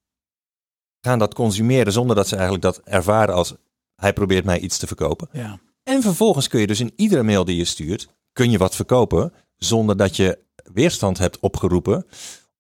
gaan 1.02 1.20
dat 1.20 1.34
consumeren 1.34 1.94
zonder 1.94 2.16
dat 2.16 2.28
ze 2.28 2.36
eigenlijk 2.36 2.64
dat 2.64 2.82
ervaren 2.84 3.36
als 3.36 3.54
hij 3.96 4.14
probeert 4.14 4.46
mij 4.46 4.60
iets 4.60 4.78
te 4.78 4.88
verkopen. 4.88 5.30
Ja. 5.32 5.60
En 5.84 6.02
vervolgens 6.02 6.48
kun 6.48 6.60
je 6.60 6.68
dus 6.68 6.80
in 6.80 6.94
iedere 6.96 7.24
mail 7.24 7.46
die 7.46 7.58
je 7.58 7.66
stuurt, 7.66 8.08
kun 8.34 8.52
je 8.52 8.58
wat 8.58 8.76
verkopen 8.76 9.34
zonder 9.58 9.98
dat 9.98 10.16
je 10.16 10.40
weerstand 10.74 11.18
hebt 11.18 11.40
opgeroepen 11.40 12.06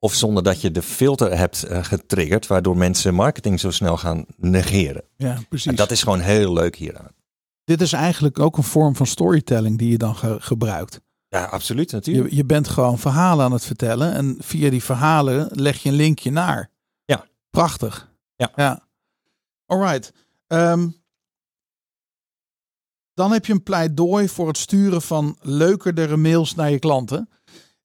of 0.04 0.14
zonder 0.14 0.44
dat 0.44 0.62
je 0.62 0.72
de 0.72 0.82
filter 0.82 1.38
hebt 1.38 1.64
eh, 1.64 1.84
getriggerd 1.84 2.48
waardoor 2.48 2.78
mensen 2.78 3.14
marketing 3.14 3.60
zo 3.60 3.72
snel 3.72 3.98
gaan 3.98 4.26
negeren. 4.38 5.04
Ja, 5.16 5.40
precies. 5.50 5.68
En 5.68 5.76
dat 5.76 5.92
is 5.92 6.04
gewoon 6.04 6.20
heel 6.20 6.54
leuk 6.54 6.76
hieraan. 6.76 7.12
Dit 7.64 7.82
is 7.82 7.94
eigenlijk 7.94 8.40
ook 8.40 8.58
een 8.58 8.64
vorm 8.64 8.96
van 8.96 9.06
storytelling 9.06 9.78
die 9.78 9.90
je 9.92 9.98
dan 9.98 10.16
ge- 10.16 10.38
gebruikt. 10.40 11.02
Ja, 11.28 11.46
absoluut 11.46 11.92
natuurlijk. 11.92 12.30
Je, 12.30 12.36
je 12.36 12.46
bent 12.46 12.68
gewoon 12.68 13.00
verhalen 13.00 13.46
aan 13.46 13.52
het 13.52 13.66
vertellen 13.66 14.14
en 14.14 14.36
via 14.40 14.70
die 14.70 14.84
verhalen 14.84 15.48
leg 15.52 15.78
je 15.84 15.90
een 15.90 15.96
linkje 15.96 16.32
naar. 16.32 16.70
Ja. 17.06 17.26
Prachtig. 17.50 18.12
Ja. 18.36 18.52
ja. 18.56 18.88
Alright. 19.66 20.14
Ehm, 20.48 20.88
dan 23.14 23.32
heb 23.32 23.46
je 23.46 23.54
een 23.54 23.64
pleidooi 23.64 24.30
voor 24.30 24.48
het 24.48 24.58
sturen 24.58 25.02
van 25.02 25.38
leukerdere 25.42 26.18
mails 26.18 26.56
naar 26.56 26.72
je 26.72 26.80
klanten. 26.80 27.30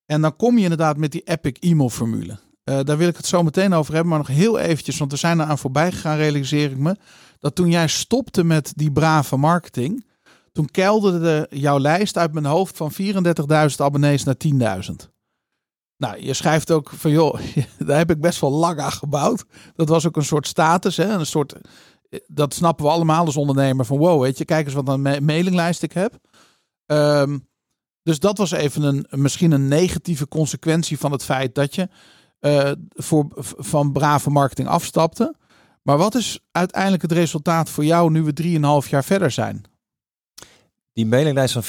En 0.07 0.21
dan 0.21 0.37
kom 0.37 0.57
je 0.57 0.63
inderdaad 0.63 0.97
met 0.97 1.13
die 1.13 1.23
epic 1.23 1.53
e-mail 1.61 1.91
formule. 1.91 2.39
Eh, 2.65 2.81
daar 2.83 2.97
wil 2.97 3.09
ik 3.09 3.17
het 3.17 3.27
zo 3.27 3.43
meteen 3.43 3.73
over 3.73 3.93
hebben, 3.93 4.11
maar 4.11 4.19
nog 4.19 4.37
heel 4.37 4.59
eventjes, 4.59 4.99
want 4.99 5.11
we 5.11 5.17
zijn 5.17 5.41
eraan 5.41 5.59
voorbij 5.59 5.93
gegaan, 5.93 6.17
realiseer 6.17 6.71
ik 6.71 6.79
me. 6.79 6.97
Dat 7.39 7.55
toen 7.55 7.71
jij 7.71 7.89
stopte 7.89 8.45
met 8.45 8.73
die 8.77 8.93
brave 8.93 9.37
marketing, 9.37 10.07
toen 10.53 10.71
kelderde 10.71 11.47
jouw 11.51 11.79
lijst 11.79 12.17
uit 12.19 12.33
mijn 12.33 12.45
hoofd 12.45 12.77
van 12.77 12.93
34.000 12.93 13.77
abonnees 13.77 14.25
naar 14.25 14.37
10.000. 14.89 15.11
Nou, 15.97 16.23
je 16.23 16.35
schrijft 16.35 16.71
ook 16.71 16.91
van 16.91 17.11
joh, 17.11 17.41
daar 17.87 17.99
heb 17.99 18.11
ik 18.11 18.21
best 18.21 18.41
wel 18.41 18.51
lang 18.51 18.81
aan 18.81 18.93
gebouwd. 18.93 19.45
Dat 19.75 19.89
was 19.89 20.07
ook 20.07 20.17
een 20.17 20.25
soort 20.25 20.47
status, 20.47 20.97
hè? 20.97 21.05
een 21.05 21.27
soort, 21.27 21.55
dat 22.27 22.55
snappen 22.55 22.85
we 22.85 22.91
allemaal 22.91 23.25
als 23.25 23.37
ondernemer 23.37 23.85
van 23.85 23.99
wow, 23.99 24.23
weet 24.23 24.39
je, 24.39 24.45
kijk 24.45 24.65
eens 24.65 24.75
wat 24.75 24.89
een 24.89 25.03
ma- 25.03 25.21
mailinglijst 25.21 25.83
ik 25.83 25.93
heb. 25.93 26.19
Ehm, 26.87 27.39
dus 28.07 28.19
dat 28.19 28.39
was 28.39 28.51
even 28.51 28.83
een, 28.83 29.07
misschien 29.11 29.53
een 29.53 29.69
negatieve 29.69 30.29
consequentie 30.29 30.99
van 30.99 31.13
het 31.13 31.25
feit 31.25 31.55
dat 31.55 31.75
je 31.75 31.89
eh, 32.41 32.71
voor, 32.95 33.27
van 33.59 33.93
brave 33.93 34.31
marketing 34.31 34.69
afstapte. 34.69 35.35
Maar 35.83 35.97
wat 35.97 36.15
is 36.15 36.41
uiteindelijk 36.53 37.03
het 37.03 37.13
resultaat 37.13 37.71
voor 37.71 37.85
jou 37.85 38.11
nu 38.11 38.23
we 38.23 38.83
3,5 38.85 38.91
jaar 38.91 39.05
verder 39.05 39.31
zijn? 39.31 39.65
Die 40.93 41.07
mailinglijst 41.07 41.53
van 41.53 41.63
34.000 41.63 41.67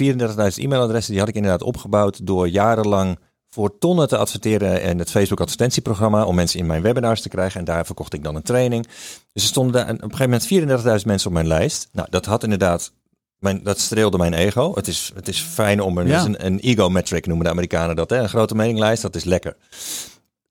e-mailadressen, 0.55 1.11
die 1.11 1.19
had 1.19 1.29
ik 1.29 1.35
inderdaad 1.35 1.63
opgebouwd 1.63 2.25
door 2.25 2.47
jarenlang 2.47 3.19
voor 3.49 3.77
tonnen 3.77 4.07
te 4.07 4.17
adverteren 4.17 4.81
in 4.81 4.99
het 4.99 5.11
Facebook 5.11 5.41
advertentieprogramma 5.41 6.25
om 6.25 6.35
mensen 6.35 6.59
in 6.59 6.65
mijn 6.65 6.81
webinars 6.81 7.21
te 7.21 7.29
krijgen. 7.29 7.59
En 7.59 7.65
daar 7.65 7.85
verkocht 7.85 8.13
ik 8.13 8.23
dan 8.23 8.35
een 8.35 8.41
training. 8.41 8.85
Dus 9.33 9.43
er 9.43 9.49
stonden 9.49 9.81
op 9.89 10.01
een 10.01 10.15
gegeven 10.15 10.59
moment 10.59 10.99
34.000 10.99 11.05
mensen 11.05 11.27
op 11.27 11.33
mijn 11.33 11.47
lijst. 11.47 11.89
Nou, 11.91 12.07
dat 12.09 12.25
had 12.25 12.43
inderdaad, 12.43 12.91
mijn, 13.39 13.63
dat 13.63 13.79
streelde 13.79 14.17
mijn 14.17 14.33
ego. 14.33 14.73
Het 14.75 14.87
is, 14.87 15.11
het 15.15 15.27
is 15.27 15.41
fijn 15.41 15.81
om 15.81 15.97
een, 15.97 16.07
Ja. 16.07 16.11
het 16.19 16.21
is 16.21 16.35
een, 16.35 16.45
een 16.45 16.59
ego 16.59 16.89
metric 16.89 17.25
noemen 17.25 17.45
de 17.45 17.51
Amerikanen 17.51 17.95
dat. 17.95 18.09
Hè? 18.09 18.17
Een 18.17 18.29
grote 18.29 18.55
mailinglijst, 18.55 19.01
dat 19.01 19.15
is 19.15 19.23
lekker. 19.23 19.55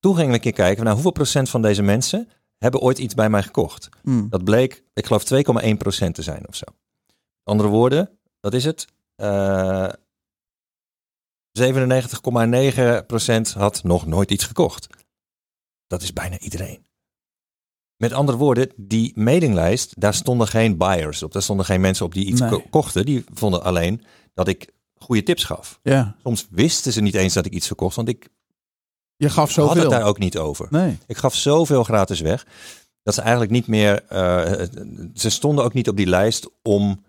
Toen 0.00 0.14
gingen 0.14 0.28
we 0.30 0.34
een 0.36 0.40
keer 0.42 0.52
kijken, 0.52 0.82
nou 0.82 0.94
hoeveel 0.94 1.12
procent 1.12 1.50
van 1.50 1.62
deze 1.62 1.82
mensen 1.82 2.28
hebben 2.58 2.80
ooit 2.80 2.98
iets 2.98 3.14
bij 3.14 3.30
mij 3.30 3.42
gekocht. 3.42 3.88
Hmm. 4.02 4.28
Dat 4.30 4.44
bleek, 4.44 4.84
ik 4.94 5.06
geloof 5.06 5.24
2,1% 5.24 6.10
te 6.12 6.22
zijn 6.22 6.48
of 6.48 6.54
zo. 6.56 6.64
Andere 7.44 7.68
woorden, 7.68 8.10
wat 8.40 8.54
is 8.54 8.64
het? 8.64 8.86
Eh 9.16 9.88
97,9% 11.58 13.52
had 13.54 13.82
nog 13.82 14.06
nooit 14.06 14.30
iets 14.30 14.44
gekocht. 14.44 14.86
Dat 15.86 16.02
is 16.02 16.12
bijna 16.12 16.38
iedereen. 16.38 16.85
Met 17.96 18.12
andere 18.12 18.38
woorden, 18.38 18.70
die 18.76 19.12
mailinglijst, 19.14 20.00
daar 20.00 20.14
stonden 20.14 20.48
geen 20.48 20.76
buyers 20.76 21.22
op. 21.22 21.32
Daar 21.32 21.42
stonden 21.42 21.66
geen 21.66 21.80
mensen 21.80 22.04
op 22.06 22.14
die 22.14 22.24
iets 22.26 22.40
Nee. 22.40 22.50
ko- 22.50 22.62
kochten. 22.70 23.04
Die 23.06 23.24
vonden 23.34 23.62
alleen 23.62 24.02
dat 24.34 24.48
ik 24.48 24.72
goede 24.94 25.22
tips 25.22 25.44
gaf. 25.44 25.80
Ja, 25.82 26.16
Soms 26.22 26.46
wisten 26.50 26.92
ze 26.92 27.00
niet 27.00 27.14
eens 27.14 27.34
dat 27.34 27.46
ik 27.46 27.52
iets 27.52 27.66
verkocht, 27.66 27.96
want 27.96 28.08
ik 28.08 28.28
je 29.16 29.28
gaf 29.28 29.36
had 29.36 29.50
zoveel. 29.50 29.80
het 29.82 29.90
daar 29.90 30.04
ook 30.06 30.18
niet 30.18 30.38
over. 30.38 30.66
Nee. 30.70 30.98
Ik 31.06 31.16
gaf 31.16 31.34
zoveel 31.34 31.84
gratis 31.84 32.20
weg. 32.20 32.46
Dat 33.02 33.14
ze 33.14 33.20
eigenlijk 33.20 33.50
niet 33.50 33.66
meer. 33.66 34.04
eh, 34.04 34.66
ze 35.14 35.30
stonden 35.30 35.64
ook 35.64 35.72
niet 35.72 35.88
op 35.88 35.96
die 35.96 36.06
lijst 36.06 36.48
om 36.62 37.04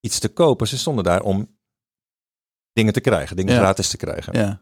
iets 0.00 0.18
te 0.18 0.28
kopen. 0.28 0.68
Ze 0.68 0.78
stonden 0.78 1.04
daar 1.04 1.22
om 1.22 1.56
dingen 2.72 2.92
te 2.92 3.00
krijgen, 3.00 3.36
dingen 3.36 3.54
Ja. 3.54 3.60
gratis 3.60 3.88
te 3.88 3.96
krijgen. 3.96 4.32
Ja. 4.38 4.60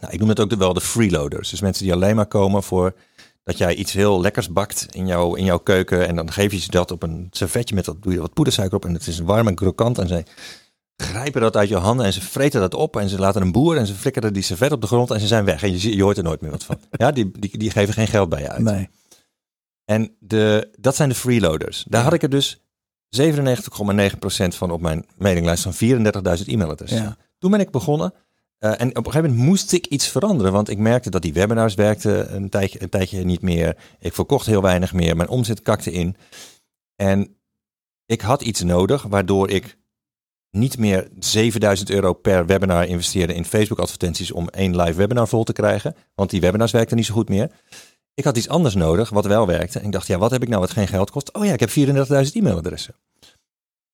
Nou, 0.00 0.12
ik 0.12 0.18
noem 0.18 0.28
het 0.28 0.40
ook 0.40 0.54
wel 0.54 0.72
de 0.72 0.80
freeloaders. 0.80 1.50
Dus 1.50 1.60
mensen 1.60 1.84
die 1.84 1.92
alleen 1.92 2.16
maar 2.16 2.26
komen 2.26 2.62
voor 2.62 2.94
dat 3.50 3.58
jij 3.58 3.74
iets 3.74 3.92
heel 3.92 4.20
lekkers 4.20 4.48
bakt 4.48 4.86
in, 4.90 5.06
jouw 5.06 5.34
in 5.34 5.44
jouw 5.44 5.58
keuken. 5.58 6.06
En 6.06 6.16
dan 6.16 6.32
geef 6.32 6.52
je 6.52 6.58
ze 6.58 6.70
dat 6.70 6.90
op 6.90 7.02
een 7.02 7.28
servetje 7.30 7.74
met 7.74 7.84
dat, 7.84 8.02
doe 8.02 8.12
je 8.12 8.20
wat 8.20 8.32
poedersuiker 8.32 8.76
op. 8.76 8.84
En 8.84 8.94
het 8.94 9.06
is 9.06 9.18
warm 9.18 9.48
en 9.48 9.54
krokant. 9.54 9.98
En 9.98 10.08
ze 10.08 10.24
grijpen 10.96 11.40
dat 11.40 11.56
uit 11.56 11.68
je 11.68 11.76
handen 11.76 12.06
en 12.06 12.12
ze 12.12 12.20
vreten 12.20 12.60
dat 12.60 12.74
op. 12.74 12.96
En 12.96 13.08
ze 13.08 13.18
laten 13.18 13.42
een 13.42 13.52
boer 13.52 13.76
en 13.76 13.86
ze 13.86 13.94
flikkeren 13.94 14.32
die 14.32 14.42
servet 14.42 14.72
op 14.72 14.80
de 14.80 14.86
grond 14.86 15.10
en 15.10 15.20
ze 15.20 15.26
zijn 15.26 15.44
weg. 15.44 15.62
En 15.62 15.80
je, 15.80 15.96
je 15.96 16.02
hoort 16.02 16.16
er 16.16 16.22
nooit 16.22 16.40
meer 16.40 16.50
wat 16.50 16.64
van. 16.64 16.80
Ja, 16.90 17.10
die, 17.10 17.30
die, 17.38 17.58
die 17.58 17.70
geven 17.70 17.94
geen 17.94 18.06
geld 18.06 18.28
bij 18.28 18.40
je 18.40 18.48
uit. 18.48 18.62
Nee. 18.62 18.88
En 19.84 20.16
de, 20.18 20.70
dat 20.78 20.96
zijn 20.96 21.08
de 21.08 21.14
freeloaders. 21.14 21.84
Daar 21.88 22.02
had 22.02 22.12
ik 22.12 22.22
er 22.22 22.30
dus 22.30 22.60
97,9% 23.20 23.26
van 24.48 24.70
op 24.70 24.80
mijn 24.80 25.06
mailinglijst 25.16 25.62
van 25.62 25.74
34.000 25.74 26.46
e-mailadressen. 26.46 27.02
Ja. 27.02 27.16
Toen 27.38 27.50
ben 27.50 27.60
ik 27.60 27.70
begonnen. 27.70 28.12
Eh, 28.60 28.80
en 28.80 28.88
op 28.88 29.06
een 29.06 29.12
gegeven 29.12 29.30
moment 29.30 29.48
moest 29.48 29.72
ik 29.72 29.86
iets 29.86 30.08
veranderen. 30.08 30.52
Want 30.52 30.68
ik 30.68 30.78
merkte 30.78 31.10
dat 31.10 31.22
die 31.22 31.32
webinars 31.32 31.74
werkten 31.74 32.34
een 32.34 32.48
tijdje, 32.48 32.82
een 32.82 32.88
tijdje 32.88 33.24
niet 33.24 33.42
meer. 33.42 33.76
Ik 33.98 34.14
verkocht 34.14 34.46
heel 34.46 34.62
weinig 34.62 34.92
meer. 34.92 35.16
Mijn 35.16 35.28
omzet 35.28 35.62
kakte 35.62 35.92
in. 35.92 36.16
En 36.96 37.36
ik 38.06 38.20
had 38.20 38.42
iets 38.42 38.62
nodig 38.62 39.02
waardoor 39.02 39.50
ik 39.50 39.78
niet 40.50 40.78
meer 40.78 41.08
7000 41.18 41.90
euro 41.90 42.12
per 42.12 42.46
webinar 42.46 42.86
investeerde 42.86 43.34
in 43.34 43.44
Facebook 43.44 43.78
advertenties 43.78 44.32
om 44.32 44.48
één 44.48 44.76
live 44.76 44.98
webinar 44.98 45.28
vol 45.28 45.44
te 45.44 45.52
krijgen. 45.52 45.96
Want 46.14 46.30
die 46.30 46.40
webinars 46.40 46.72
werkten 46.72 46.96
niet 46.96 47.06
zo 47.06 47.14
goed 47.14 47.28
meer. 47.28 47.50
Ik 48.14 48.24
had 48.24 48.36
iets 48.36 48.48
anders 48.48 48.74
nodig 48.74 49.10
wat 49.10 49.26
wel 49.26 49.46
werkte. 49.46 49.78
En 49.78 49.84
ik 49.84 49.92
dacht, 49.92 50.06
ja, 50.06 50.18
wat 50.18 50.30
heb 50.30 50.42
ik 50.42 50.48
nou 50.48 50.60
wat 50.60 50.70
geen 50.70 50.88
geld 50.88 51.10
kost? 51.10 51.32
Oh 51.32 51.44
ja, 51.44 51.52
ik 51.52 51.60
heb 51.60 51.70
34.000 51.70 52.32
e-mailadressen. 52.32 52.94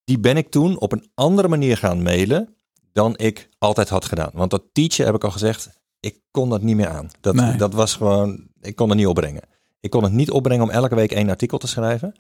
Die 0.05 0.19
ben 0.19 0.37
ik 0.37 0.51
toen 0.51 0.79
op 0.79 0.93
een 0.93 1.11
andere 1.15 1.49
manier 1.49 1.77
gaan 1.77 2.03
mailen 2.03 2.56
dan 2.97 3.17
ik 3.19 3.49
altijd 3.59 3.89
had 3.89 4.05
gedaan. 4.05 4.31
Want 4.33 4.51
dat 4.51 4.63
teachen 4.73 5.05
heb 5.05 5.15
ik 5.15 5.25
al 5.25 5.31
gezegd, 5.31 5.81
ik 6.01 6.21
kon 6.31 6.49
dat 6.51 6.63
niet 6.63 6.77
meer 6.77 6.89
aan. 6.89 7.11
Dat, 7.21 7.35
Nee. 7.35 7.57
dat 7.57 7.73
was 7.75 7.95
gewoon, 7.95 8.49
ik 8.61 8.77
kon 8.77 8.89
het 8.89 8.99
niet 8.99 9.07
opbrengen. 9.07 9.43
Ik 9.81 9.91
kon 9.91 10.03
het 10.03 10.13
niet 10.13 10.31
opbrengen 10.31 10.65
om 10.65 10.71
elke 10.71 10.95
week 10.95 11.13
één 11.13 11.29
artikel 11.29 11.59
te 11.59 11.67
schrijven. 11.67 12.15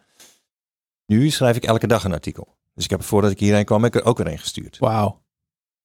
Nu 1.07 1.31
schrijf 1.31 1.57
ik 1.57 1.65
elke 1.65 1.87
dag 1.87 2.05
een 2.05 2.13
artikel. 2.13 2.57
Dus 2.75 2.85
ik 2.85 2.91
heb 2.91 3.03
voordat 3.03 3.31
ik 3.31 3.39
hierheen 3.41 3.65
kwam, 3.65 3.83
heb 3.83 3.95
ik 3.95 4.01
er 4.01 4.07
ook 4.07 4.19
weer 4.19 4.27
een 4.27 4.39
gestuurd. 4.39 4.79
Wauw. 4.79 5.23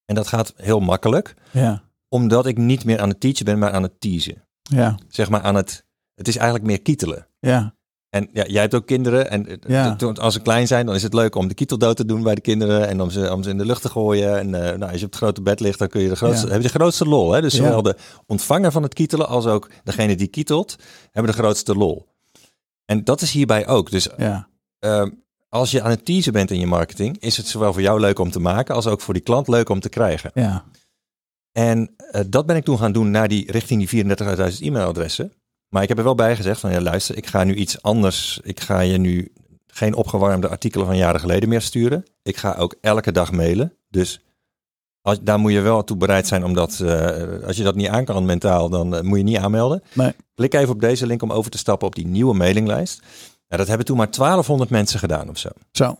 En 0.06 0.16
dat 0.16 0.28
gaat 0.28 0.54
heel 0.56 0.80
makkelijk, 0.80 1.34
Ja. 1.52 1.84
omdat 2.10 2.46
ik 2.46 2.58
niet 2.58 2.86
meer 2.86 3.00
aan 3.00 3.10
het 3.10 3.20
teachen 3.20 3.46
ben, 3.46 3.60
maar 3.60 3.72
aan 3.72 3.84
het 3.84 4.02
teasen. 4.02 4.48
Ja. 4.62 4.98
Zeg 5.08 5.30
maar 5.30 5.42
aan 5.42 5.56
het, 5.56 5.86
het 6.16 6.28
is 6.28 6.36
eigenlijk 6.36 6.66
meer 6.66 6.82
kietelen. 6.82 7.28
Ja. 7.40 7.76
En 8.12 8.30
ja, 8.34 8.46
jij 8.48 8.62
hebt 8.62 8.74
ook 8.76 8.86
kinderen. 8.86 9.30
En 9.30 9.48
eh, 9.48 9.56
Ja. 9.68 9.96
als 10.14 10.34
ze 10.34 10.40
klein 10.42 10.68
zijn, 10.68 10.86
dan 10.86 10.96
is 10.96 11.04
het 11.04 11.14
leuk 11.14 11.36
om 11.36 11.48
de 11.48 11.54
kieteldood 11.54 11.96
te 11.96 12.06
doen 12.06 12.24
bij 12.24 12.36
de 12.36 12.42
kinderen. 12.42 12.88
En 12.88 13.02
om 13.02 13.10
ze, 13.10 13.34
om 13.34 13.44
ze 13.44 13.50
in 13.50 13.58
de 13.58 13.66
lucht 13.66 13.82
te 13.82 13.90
gooien. 13.90 14.40
En 14.40 14.54
eh, 14.56 14.78
nou, 14.78 14.92
als 14.92 15.00
je 15.00 15.06
op 15.06 15.12
het 15.12 15.22
grote 15.22 15.42
bed 15.42 15.60
ligt, 15.60 15.80
dan 15.80 15.88
kun 15.88 16.02
je 16.02 16.10
de 16.10 16.16
grootste, 16.16 16.46
Ja. 16.46 16.52
heb 16.52 16.62
je 16.62 16.68
de 16.68 16.74
grootste 16.74 17.06
lol. 17.06 17.32
Hè? 17.32 17.42
Dus 17.42 17.54
Ja. 17.56 17.64
zowel 17.64 17.82
de 17.82 17.96
ontvanger 18.26 18.72
van 18.72 18.84
het 18.84 18.94
kietelen 18.94 19.28
als 19.28 19.46
ook 19.46 19.70
degene 19.84 20.16
die 20.16 20.28
kietelt, 20.28 20.76
hebben 21.12 21.32
de 21.32 21.38
grootste 21.38 21.76
lol. 21.76 22.08
En 22.86 23.04
dat 23.04 23.22
is 23.22 23.32
hierbij 23.32 23.68
ook. 23.68 23.92
Dus 23.92 24.08
Ja. 24.18 24.48
ehm, 24.80 25.10
als 25.50 25.72
je 25.72 25.82
aan 25.82 25.90
het 25.90 26.06
teasen 26.06 26.34
bent 26.34 26.52
in 26.52 26.60
je 26.60 26.68
marketing, 26.68 27.18
is 27.20 27.38
het 27.38 27.48
zowel 27.48 27.74
voor 27.74 27.82
jou 27.82 28.00
leuk 28.00 28.20
om 28.20 28.32
te 28.32 28.40
maken, 28.40 28.76
als 28.76 28.88
ook 28.88 29.02
voor 29.02 29.14
die 29.14 29.24
klant 29.24 29.48
leuk 29.48 29.70
om 29.70 29.80
te 29.80 29.90
krijgen. 29.90 30.32
Ja. 30.34 30.64
En 31.52 31.94
eh, 31.98 32.22
dat 32.28 32.46
ben 32.46 32.56
ik 32.56 32.64
toen 32.64 32.78
gaan 32.78 32.92
doen 32.92 33.12
naar 33.12 33.28
die, 33.28 33.52
richting 33.52 33.80
die 33.80 33.88
34.000 33.90 34.62
e-mailadressen. 34.62 35.34
Maar 35.72 35.84
ik 35.84 35.90
heb 35.90 35.98
er 35.98 36.04
wel 36.04 36.16
bij 36.16 36.36
gezegd 36.36 36.60
van 36.60 36.72
ja, 36.72 36.82
luister, 36.82 37.18
ik 37.18 37.28
ga 37.28 37.44
nu 37.44 37.54
iets 37.56 37.82
anders. 37.82 38.40
Ik 38.44 38.60
ga 38.60 38.80
je 38.80 38.98
nu 38.98 39.32
geen 39.68 39.96
opgewarmde 39.96 40.50
artikelen 40.50 40.86
van 40.86 40.98
jaren 40.98 41.20
geleden 41.20 41.50
meer 41.50 41.62
sturen. 41.62 42.06
Ik 42.24 42.38
ga 42.38 42.54
ook 42.54 42.76
elke 42.82 43.12
dag 43.12 43.32
mailen. 43.32 43.74
Dus 43.90 44.22
als, 45.02 45.22
daar 45.22 45.40
moet 45.40 45.52
je 45.52 45.62
wel 45.62 45.84
toe 45.84 45.98
bereid 45.98 46.28
zijn 46.28 46.44
om 46.44 46.54
dat, 46.54 46.80
eh, 46.80 47.44
als 47.46 47.58
je 47.58 47.64
dat 47.64 47.76
niet 47.76 47.88
aan 47.88 48.06
kan 48.06 48.26
mentaal, 48.26 48.70
dan 48.70 48.96
eh, 48.96 49.02
moet 49.02 49.18
je 49.18 49.24
niet 49.24 49.38
aanmelden. 49.38 49.84
Nee. 49.94 50.14
Klik 50.36 50.54
even 50.54 50.74
op 50.74 50.82
deze 50.82 51.06
link 51.06 51.22
om 51.22 51.32
over 51.32 51.52
te 51.52 51.58
stappen 51.58 51.88
op 51.88 51.96
die 51.96 52.08
nieuwe 52.08 52.34
mailinglijst. 52.34 53.00
Nou, 53.48 53.62
dat 53.62 53.68
hebben 53.68 53.86
toen 53.86 53.98
maar 53.98 54.12
1200 54.12 54.70
mensen 54.70 55.00
gedaan 55.00 55.30
of 55.30 55.38
zo. 55.38 55.50
Zo. 55.72 55.98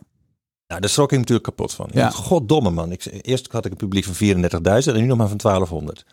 Nou, 0.66 0.80
daar 0.80 0.90
schrok 0.90 1.12
ik 1.12 1.18
natuurlijk 1.18 1.46
kapot 1.46 1.74
van. 1.74 1.88
Ja. 1.92 2.00
Ja. 2.00 2.10
Goddomme 2.10 2.70
man. 2.70 2.92
Ik, 2.92 3.04
eerst 3.20 3.52
had 3.52 3.64
ik 3.64 3.70
een 3.70 3.76
publiek 3.76 4.04
van 4.04 4.14
34.000 4.14 4.94
en 4.94 5.00
nu 5.00 5.06
nog 5.06 5.18
maar 5.18 5.28
van 5.28 5.36
1200. 5.36 6.04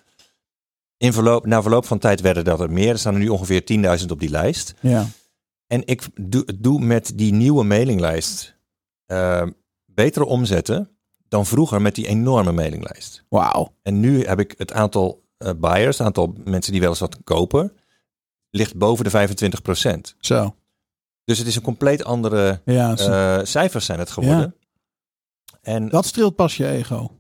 In 1.00 1.14
verloop, 1.14 1.45
na 1.45 1.62
verloop 1.62 1.86
van 1.86 2.00
tijd 2.00 2.22
werden 2.22 2.43
dat 2.43 2.60
er 2.60 2.72
meer. 2.72 2.89
Er 2.89 3.00
staan 3.00 3.14
er 3.14 3.20
nu 3.20 3.28
ongeveer 3.30 3.64
10.000 4.00 4.06
op 4.08 4.20
die 4.20 4.30
lijst. 4.30 4.74
Ja. 4.82 5.06
En 5.68 5.82
ik 5.86 6.08
doe, 6.22 6.45
doe 6.60 6.80
met 6.82 7.12
die 7.16 7.34
nieuwe 7.34 7.64
mailinglijst 7.64 8.58
eh, 9.06 9.47
betere 9.86 10.26
omzetten 10.26 10.89
dan 11.28 11.45
vroeger 11.45 11.82
met 11.82 11.95
die 11.95 12.08
enorme 12.08 12.52
mailinglijst. 12.52 13.24
Wauw. 13.30 13.74
En 13.82 14.00
nu 14.00 14.26
heb 14.26 14.39
ik 14.39 14.54
het 14.58 14.74
aantal 14.74 15.24
eh, 15.38 15.52
buyers, 15.58 15.97
het 15.97 16.08
aantal 16.08 16.34
mensen 16.43 16.72
die 16.72 16.82
wel 16.82 16.89
eens 16.89 17.00
wat 17.00 17.18
kopen, 17.24 17.74
ligt 18.50 18.76
boven 18.76 19.04
de 19.12 19.38
25% 20.14 20.16
Zo. 20.20 20.56
Dus 21.24 21.38
het 21.38 21.47
is 21.47 21.56
een 21.56 21.62
compleet 21.62 22.04
andere 22.04 22.62
Ja. 22.66 22.95
eh, 22.97 23.45
cijfers 23.45 23.86
zijn 23.86 24.00
het 24.00 24.12
geworden. 24.12 24.56
En 25.62 25.89
dat 25.89 26.06
streelt 26.06 26.36
pas 26.36 26.58
je 26.58 26.68
ego. 26.68 27.18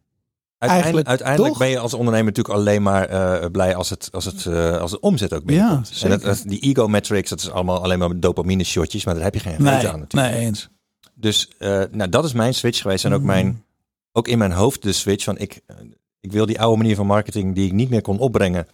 Uiteindelijk, 0.59 1.07
Eigenlijk 1.07 1.07
uiteindelijk 1.07 1.57
ben 1.57 1.69
je 1.69 1.79
als 1.79 1.93
ondernemer 1.93 2.25
natuurlijk 2.27 2.55
alleen 2.55 2.81
maar 2.83 3.05
eh, 3.05 3.51
blij 3.51 3.75
als 3.75 3.89
het, 3.89 4.09
als, 4.11 4.25
het, 4.25 4.45
eh, 4.45 4.77
als 4.77 4.91
de 4.91 4.99
omzet 4.99 5.33
ook 5.33 5.43
binnenkomt. 5.43 5.89
Ja, 5.99 6.03
en 6.03 6.09
dat, 6.09 6.21
dat- 6.21 6.43
die 6.45 6.59
ego 6.59 6.87
metrics, 6.87 7.29
dat 7.29 7.39
is 7.39 7.49
allemaal 7.49 7.83
alleen 7.83 7.99
maar 7.99 8.19
dopamine 8.19 8.63
shotjes, 8.63 9.05
maar 9.05 9.13
daar 9.13 9.23
heb 9.23 9.33
je 9.33 9.39
geen 9.39 9.63
Nee. 9.63 9.87
aan 9.87 9.99
natuurlijk. 9.99 10.33
Nee, 10.33 10.45
eens. 10.45 10.69
Dus 11.13 11.49
eh, 11.57 11.83
nou, 11.91 12.09
dat 12.09 12.23
is 12.25 12.33
mijn 12.33 12.53
switch 12.53 12.81
geweest 12.81 13.05
en 13.05 13.13
ook, 13.13 13.19
Mm. 13.19 13.25
mijn, 13.25 13.63
ook 14.11 14.27
in 14.27 14.37
mijn 14.37 14.51
hoofd 14.51 14.81
de 14.81 14.93
switch 14.93 15.23
van 15.23 15.37
ik, 15.37 15.61
ik 16.19 16.31
wil 16.31 16.45
die 16.45 16.59
oude 16.61 16.77
manier 16.77 16.95
van 16.95 17.05
marketing 17.05 17.55
die 17.55 17.65
ik 17.65 17.73
niet 17.73 17.89
meer 17.89 18.01
kon 18.01 18.19
opbrengen, 18.19 18.67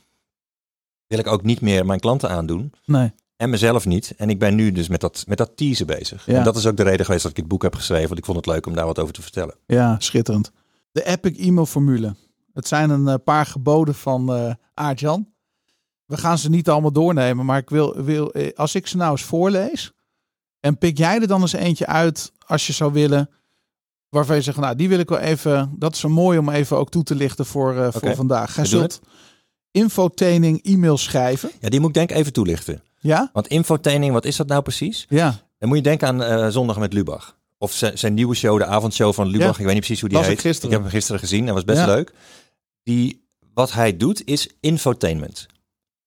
wil 1.07 1.19
ik 1.19 1.27
ook 1.27 1.43
niet 1.43 1.61
meer 1.61 1.85
mijn 1.85 1.99
klanten 1.99 2.29
aandoen. 2.29 2.73
Nee. 2.85 3.13
En 3.37 3.49
mezelf 3.49 3.85
niet. 3.85 4.13
En 4.17 4.29
ik 4.29 4.39
ben 4.39 4.55
nu 4.55 4.71
dus 4.71 4.87
met 4.87 5.01
dat, 5.01 5.23
met 5.27 5.37
dat 5.37 5.51
teasen 5.57 5.85
bezig. 5.85 6.25
Ja. 6.25 6.33
En 6.37 6.43
dat 6.43 6.55
is 6.55 6.65
ook 6.65 6.77
de 6.77 6.83
reden 6.83 7.05
geweest 7.05 7.23
dat 7.23 7.31
ik 7.31 7.37
het 7.37 7.47
boek 7.47 7.61
heb 7.63 7.75
geschreven. 7.75 8.07
Want 8.07 8.19
ik 8.19 8.25
vond 8.25 8.37
het 8.37 8.45
leuk 8.45 8.65
om 8.65 8.73
daar 8.75 8.85
wat 8.85 8.99
over 8.99 9.13
te 9.13 9.21
vertellen. 9.21 9.55
Ja, 9.65 9.95
schitterend. 9.99 10.51
De 10.95 11.05
Epic 11.05 11.37
e-mail 11.37 11.65
formule. 11.65 12.15
Het 12.53 12.67
zijn 12.67 12.89
een 12.89 13.07
eh, 13.07 13.15
paar 13.23 13.45
geboden 13.45 13.95
van 13.95 14.33
eh 14.33 14.53
Aart-Jan. 14.73 15.27
We 16.05 16.17
gaan 16.17 16.37
ze 16.37 16.49
niet 16.49 16.69
allemaal 16.69 16.91
doornemen, 16.91 17.45
maar 17.45 17.57
ik 17.57 17.69
wil, 17.69 18.03
wil, 18.03 18.31
eh, 18.31 18.53
als 18.53 18.75
ik 18.75 18.87
ze 18.87 18.97
nou 18.97 19.11
eens 19.11 19.23
voorlees. 19.23 19.91
En 20.59 20.77
pik 20.77 20.97
jij 20.97 21.21
er 21.21 21.27
dan 21.27 21.41
eens 21.41 21.53
eentje 21.53 21.85
uit 21.85 22.31
als 22.45 22.67
je 22.67 22.73
zou 22.73 22.93
willen. 22.93 23.29
Waarvan 24.09 24.35
je 24.35 24.41
zegt, 24.41 24.57
nou 24.57 24.75
die 24.75 24.89
wil 24.89 24.99
ik 24.99 25.09
wel 25.09 25.19
even. 25.19 25.73
Dat 25.77 25.93
is 25.93 25.99
zo 25.99 26.09
mooi 26.09 26.37
om 26.37 26.49
even 26.49 26.77
ook 26.77 26.89
toe 26.89 27.03
te 27.03 27.15
lichten 27.15 27.45
voor, 27.45 27.75
eh, 27.75 27.87
voor 27.91 28.15
vandaag. 28.15 28.53
Gij 28.53 28.65
zult 28.65 29.01
infotraining 29.71 30.63
e-mail 30.63 30.97
schrijven. 30.97 31.51
Ja, 31.59 31.69
die 31.69 31.79
moet 31.79 31.89
ik 31.89 31.95
denk 31.95 32.09
ik 32.09 32.15
even 32.15 32.33
toelichten. 32.33 32.83
Ja? 32.99 33.29
Want 33.33 33.47
infotraining, 33.47 34.13
wat 34.13 34.25
is 34.25 34.35
dat 34.35 34.47
nou 34.47 34.61
precies? 34.61 35.05
Ja. 35.09 35.39
Dan 35.57 35.67
moet 35.69 35.77
je 35.77 35.83
denken 35.83 36.23
aan 36.23 36.51
Zondag 36.51 36.79
met 36.79 36.93
Lubach. 36.93 37.37
Of 37.65 37.73
zijn, 37.73 37.97
zijn 37.97 38.13
nieuwe 38.13 38.35
show, 38.35 38.57
de 38.57 38.65
avondshow 38.65 39.13
van 39.13 39.27
Lubach. 39.27 39.45
Ja. 39.45 39.51
Ik 39.59 39.65
weet 39.65 39.73
niet 39.73 39.77
precies 39.77 39.99
hoe 39.99 40.09
die 40.09 40.19
ik 40.19 40.25
heet. 40.25 40.39
gisteren. 40.39 40.71
heb 40.71 40.81
hem 40.81 40.89
gisteren 40.89 41.19
gezien. 41.19 41.45
Dat 41.45 41.53
was 41.55 41.63
best 41.63 41.79
Ja. 41.79 41.85
leuk. 41.85 42.11
Die, 42.83 43.27
wat 43.53 43.71
hij 43.73 43.97
doet 43.97 44.25
is 44.25 44.49
infotainment. 44.59 45.45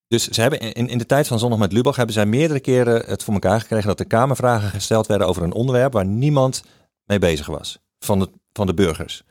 Dus 0.09 0.29
ze 0.29 0.41
hebben 0.41 0.61
in, 0.61 0.89
in 0.89 0.99
de 0.99 1.07
tijd 1.07 1.27
van 1.27 1.39
Zondag 1.39 1.59
met 1.59 1.73
Lubach 1.73 1.97
hebben 1.97 2.15
zij 2.15 2.27
meerdere 2.27 2.61
keren 2.61 3.03
het 3.07 3.25
voor 3.25 3.35
elkaar 3.35 3.61
gekregen 3.61 3.87
dat 3.87 4.01
er 4.01 4.07
kamervragen 4.07 4.71
gesteld 4.71 5.07
werden 5.07 5.27
over 5.27 5.43
een 5.43 5.53
onderwerp 5.53 5.93
waar 5.93 6.05
niemand 6.05 6.63
mee 7.05 7.19
bezig 7.19 7.47
was. 7.47 7.79
Van 7.99 8.19
de, 8.19 8.29
van 8.53 8.67
de 8.67 8.75
burgers. 8.75 9.23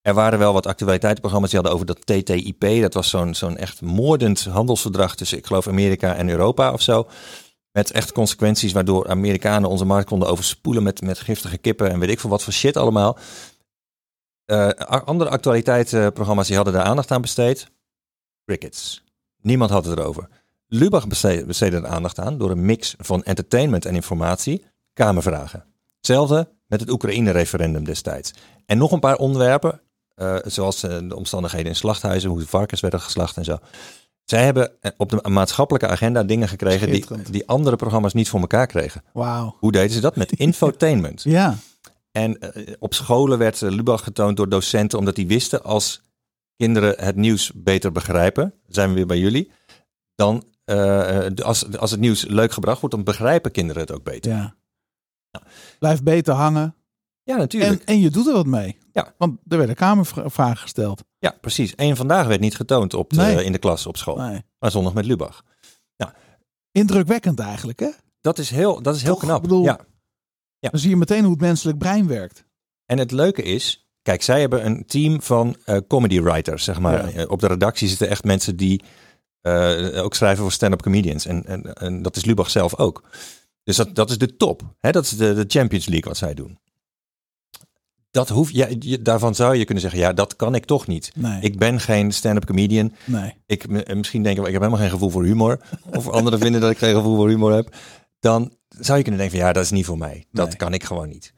Er 0.00 0.14
waren 0.14 0.38
wel 0.38 0.52
wat 0.52 0.66
actualiteitenprogramma's 0.66 1.50
die 1.50 1.60
hadden 1.60 1.76
over 1.80 1.94
dat 1.94 2.06
TTIP. 2.06 2.80
Dat 2.82 2.94
was 2.94 3.10
zo'n 3.10 3.34
zo'n 3.34 3.56
echt 3.56 3.80
moordend 3.80 4.44
handelsverdrag 4.44 5.16
tussen, 5.16 5.38
ik 5.38 5.46
geloof, 5.46 5.68
Amerika 5.68 6.14
en 6.14 6.28
Europa 6.28 6.72
of 6.72 6.82
zo. 6.82 7.08
Met 7.74 7.90
echt 7.90 8.12
consequenties 8.12 8.72
waardoor 8.72 9.08
Amerikanen 9.08 9.70
onze 9.70 9.84
markt 9.84 10.08
konden 10.08 10.28
overspoelen 10.28 10.82
met, 10.82 11.02
met 11.02 11.18
giftige 11.18 11.58
kippen 11.58 11.90
en 11.90 11.98
weet 11.98 12.10
ik 12.10 12.20
veel 12.20 12.30
wat 12.30 12.42
voor 12.42 12.52
shit 12.52 12.76
allemaal. 12.76 13.18
Eh, 14.44 14.68
andere 15.04 15.30
actualiteitsprogramma's 15.30 16.46
die 16.46 16.56
hadden 16.56 16.74
daar 16.74 16.84
aandacht 16.84 17.10
aan 17.10 17.20
besteed. 17.20 17.70
Crickets. 18.44 19.04
Niemand 19.40 19.70
had 19.70 19.84
het 19.84 19.98
erover. 19.98 20.28
Lubach 20.66 21.08
besteedde, 21.08 21.46
besteedde 21.46 21.76
er 21.76 21.86
aandacht 21.86 22.18
aan 22.18 22.38
door 22.38 22.50
een 22.50 22.64
mix 22.64 22.94
van 22.98 23.22
entertainment 23.22 23.84
en 23.84 23.94
informatie, 23.94 24.64
Kamervragen. 24.92 25.64
Hetzelfde 25.96 26.48
met 26.66 26.80
het 26.80 26.90
Oekraïne-referendum 26.90 27.84
destijds. 27.84 28.32
En 28.66 28.78
nog 28.78 28.92
een 28.92 29.00
paar 29.00 29.16
onderwerpen, 29.16 29.80
eh, 30.14 30.36
zoals 30.44 30.82
eh, 30.82 30.98
de 31.08 31.16
omstandigheden 31.16 31.68
in 31.68 31.76
slachthuizen, 31.76 32.30
hoe 32.30 32.38
de 32.38 32.46
varkens 32.46 32.80
werden 32.80 33.00
geslacht 33.00 33.36
en 33.36 33.44
zo. 33.44 33.58
Zij 34.24 34.44
hebben 34.44 34.72
eh, 34.80 34.90
op 34.96 35.10
de 35.10 35.28
maatschappelijke 35.30 35.88
agenda 35.88 36.22
dingen 36.22 36.48
gekregen 36.48 36.90
die, 36.90 37.06
die 37.30 37.48
andere 37.48 37.76
programma's 37.76 38.14
niet 38.14 38.28
voor 38.28 38.40
elkaar 38.40 38.66
kregen. 38.66 39.02
Wauw. 39.12 39.56
Hoe 39.58 39.72
deden 39.72 39.90
ze 39.90 40.00
dat? 40.00 40.16
Met 40.16 40.32
infotainment. 40.46 41.22
Ja, 41.22 41.56
En 42.12 42.40
eh, 42.40 42.74
op 42.78 42.94
scholen 42.94 43.38
werd 43.38 43.62
eh, 43.62 43.70
Lubach 43.70 44.04
getoond 44.04 44.36
door 44.36 44.48
docenten, 44.48 44.98
omdat 44.98 45.14
die 45.14 45.26
wisten 45.26 45.62
als 45.64 46.02
kinderen 46.56 47.04
het 47.04 47.16
nieuws 47.16 47.52
beter 47.54 47.92
begrijpen, 47.92 48.54
zijn 48.66 48.88
we 48.88 48.94
weer 48.94 49.06
bij 49.06 49.18
jullie, 49.18 49.50
dan 50.14 50.44
eh, 50.64 51.26
als, 51.42 51.76
als 51.76 51.90
het 51.90 52.00
nieuws 52.00 52.24
leuk 52.24 52.52
gebracht 52.52 52.80
wordt, 52.80 52.94
dan 52.94 53.04
begrijpen 53.04 53.50
kinderen 53.50 53.82
het 53.82 53.92
ook 53.92 54.04
beter. 54.04 54.32
ja. 54.32 54.54
Blijf 55.78 56.02
beter 56.02 56.34
hangen. 56.34 56.74
Ja, 57.24 57.36
natuurlijk. 57.36 57.80
En, 57.80 57.86
en 57.86 58.00
je 58.00 58.10
doet 58.10 58.26
er 58.26 58.32
wat 58.32 58.46
mee. 58.46 58.78
Ja. 58.92 59.14
Want 59.18 59.38
er 59.48 59.56
werden 59.58 59.76
kamervragen 59.76 60.56
gesteld. 60.56 61.02
Ja, 61.18 61.36
precies. 61.40 61.72
Eén 61.76 61.96
vandaag 61.96 62.26
werd 62.26 62.40
niet 62.40 62.56
getoond 62.56 62.94
op 62.94 63.10
de, 63.10 63.16
Nee. 63.16 63.44
in 63.44 63.52
de 63.52 63.58
klas 63.58 63.86
op 63.86 63.96
school, 63.96 64.16
Nee. 64.16 64.42
maar 64.58 64.70
zondag 64.70 64.94
met 64.94 65.04
Lubach. 65.06 65.42
Indrukwekkend 66.72 67.38
eigenlijk, 67.40 67.80
hè? 67.80 67.88
Dat 68.20 68.38
is 68.38 68.50
heel, 68.50 68.82
dat 68.82 68.94
is 68.96 69.02
heel 69.02 69.12
Toch? 69.14 69.22
knap. 69.22 69.42
Bedoel- 69.42 69.64
Ja. 69.64 69.78
Ja. 70.58 70.70
Dan 70.70 70.80
zie 70.80 70.90
je 70.90 70.96
meteen 70.96 71.22
hoe 71.22 71.32
het 71.32 71.40
menselijk 71.40 71.78
brein 71.78 72.06
werkt. 72.06 72.44
En 72.86 72.98
het 72.98 73.10
leuke 73.10 73.42
is, 73.42 73.88
kijk, 74.02 74.22
zij 74.22 74.40
hebben 74.40 74.66
een 74.66 74.86
team 74.86 75.22
van 75.22 75.56
eh, 75.64 75.76
comedy 75.88 76.20
writers, 76.20 76.64
zeg 76.64 76.80
maar. 76.80 76.92
Ja. 77.12 77.20
Eh, 77.20 77.30
Op 77.30 77.40
de 77.40 77.46
redactie 77.46 77.88
zitten 77.88 78.08
echt 78.08 78.24
mensen 78.24 78.56
die 78.56 78.82
eh, 79.40 80.02
ook 80.04 80.14
schrijven 80.14 80.42
voor 80.42 80.52
stand-up 80.52 80.82
comedians. 80.82 81.26
En, 81.26 81.44
en, 81.46 81.72
en 81.74 82.02
dat 82.02 82.16
is 82.16 82.24
Lubach 82.24 82.50
zelf 82.50 82.78
ook. 82.78 83.02
Dus 83.62 83.76
dat, 83.76 83.94
dat 83.94 84.10
is 84.10 84.18
de 84.18 84.36
top. 84.36 84.62
Hè? 84.80 84.90
Dat 84.90 85.04
is 85.04 85.10
de, 85.10 85.34
de 85.34 85.44
Champions 85.48 85.86
League 85.86 86.08
wat 86.08 86.16
zij 86.16 86.34
doen. 86.34 86.58
Dat 88.14 88.28
hoef, 88.28 88.50
ja, 88.50 88.66
je, 88.78 89.02
daarvan 89.02 89.34
zou 89.34 89.56
je 89.56 89.64
kunnen 89.64 89.82
zeggen, 89.82 90.00
ja, 90.00 90.12
dat 90.12 90.36
kan 90.36 90.54
ik 90.54 90.64
toch 90.64 90.86
niet. 90.86 91.12
Nee. 91.14 91.40
Ik 91.40 91.58
ben 91.58 91.80
geen 91.80 92.12
stand-up 92.12 92.44
comedian. 92.46 92.92
nee. 93.04 93.34
Ik, 93.46 93.64
eh, 93.64 93.96
misschien 93.96 94.22
denken, 94.22 94.44
ik 94.44 94.52
heb 94.52 94.60
helemaal 94.60 94.80
geen 94.82 94.90
gevoel 94.90 95.10
voor 95.10 95.24
humor. 95.24 95.60
Of 95.96 96.08
anderen 96.08 96.38
vinden 96.38 96.60
dat 96.60 96.70
ik 96.70 96.78
geen 96.78 96.94
gevoel 96.94 97.16
voor 97.16 97.28
humor 97.28 97.52
heb. 97.52 97.74
Dan 98.20 98.52
zou 98.68 98.96
je 98.98 99.02
kunnen 99.04 99.20
denken 99.20 99.38
van 99.38 99.46
ja, 99.48 99.52
dat 99.52 99.64
is 99.64 99.70
niet 99.70 99.86
voor 99.86 99.98
mij. 99.98 100.24
Dat 100.32 100.46
Nee. 100.48 100.56
kan 100.56 100.74
ik 100.74 100.84
gewoon 100.84 101.08
niet. 101.08 101.32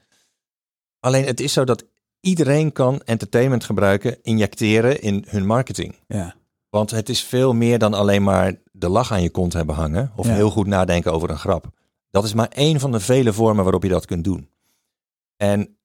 Alleen 1.01 1.25
het 1.25 1.41
is 1.41 1.53
zo 1.53 1.65
dat 1.65 1.85
iedereen 2.21 2.73
kan 2.73 3.01
entertainment 3.05 3.65
gebruiken, 3.65 4.19
injecteren 4.23 5.01
in 5.03 5.25
hun 5.29 5.47
marketing. 5.47 5.95
Ja. 6.07 6.35
Want 6.71 6.91
het 6.91 7.09
is 7.09 7.21
veel 7.23 7.53
meer 7.55 7.79
dan 7.79 7.95
alleen 7.95 8.23
maar 8.23 8.55
de 8.73 8.89
lach 8.89 9.13
aan 9.13 9.23
je 9.23 9.31
kont 9.31 9.53
hebben 9.53 9.75
hangen. 9.75 10.13
Of 10.17 10.27
Ja. 10.27 10.35
heel 10.35 10.51
goed 10.51 10.67
nadenken 10.67 11.13
over 11.13 11.31
een 11.31 11.39
grap. 11.39 11.69
Dat 12.11 12.25
is 12.25 12.35
maar 12.35 12.49
één 12.49 12.81
van 12.81 12.93
de 12.93 13.01
vele 13.01 13.33
vormen 13.33 13.63
waarop 13.65 13.83
je 13.83 13.89
dat 13.89 14.07
kunt 14.07 14.25
doen. 14.25 14.49
En 15.37 15.76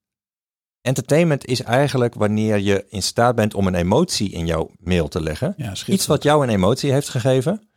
entertainment 0.82 1.46
is 1.46 1.62
eigenlijk 1.62 2.14
wanneer 2.14 2.58
je 2.58 2.86
in 2.90 3.04
staat 3.04 3.36
bent 3.36 3.54
om 3.54 3.68
een 3.68 3.76
emotie 3.76 4.30
in 4.32 4.46
jouw 4.46 4.70
mail 4.80 5.08
te 5.08 5.22
leggen. 5.22 5.54
Ja. 5.58 5.74
Iets 5.86 6.06
wat 6.06 6.24
jou 6.24 6.44
een 6.44 6.50
emotie 6.54 6.92
heeft 6.92 7.10
gegeven. 7.10 7.70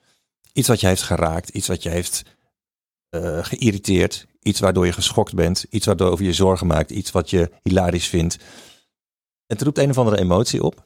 Iets 0.53 0.69
wat 0.69 0.81
je 0.81 0.87
heeft 0.87 1.03
geraakt. 1.03 1.49
Iets 1.49 1.67
wat 1.67 1.83
je 1.83 1.89
heeft 1.89 2.23
eh, 3.09 3.45
geïrriteerd. 3.45 4.27
Iets 4.43 4.61
waardoor 4.61 4.87
je 4.87 4.93
geschokt 4.93 5.35
bent. 5.35 5.67
Iets 5.71 5.87
waardoor 5.87 6.19
je 6.19 6.25
je 6.25 6.33
zorgen 6.33 6.67
maakt. 6.67 6.91
Iets 6.91 7.11
wat 7.11 7.31
je 7.31 7.51
hilarisch 7.63 8.09
vindt. 8.09 8.39
Het 9.47 9.63
roept 9.63 9.79
een 9.79 9.91
of 9.91 9.99
andere 9.99 10.19
emotie 10.19 10.63
op. 10.63 10.85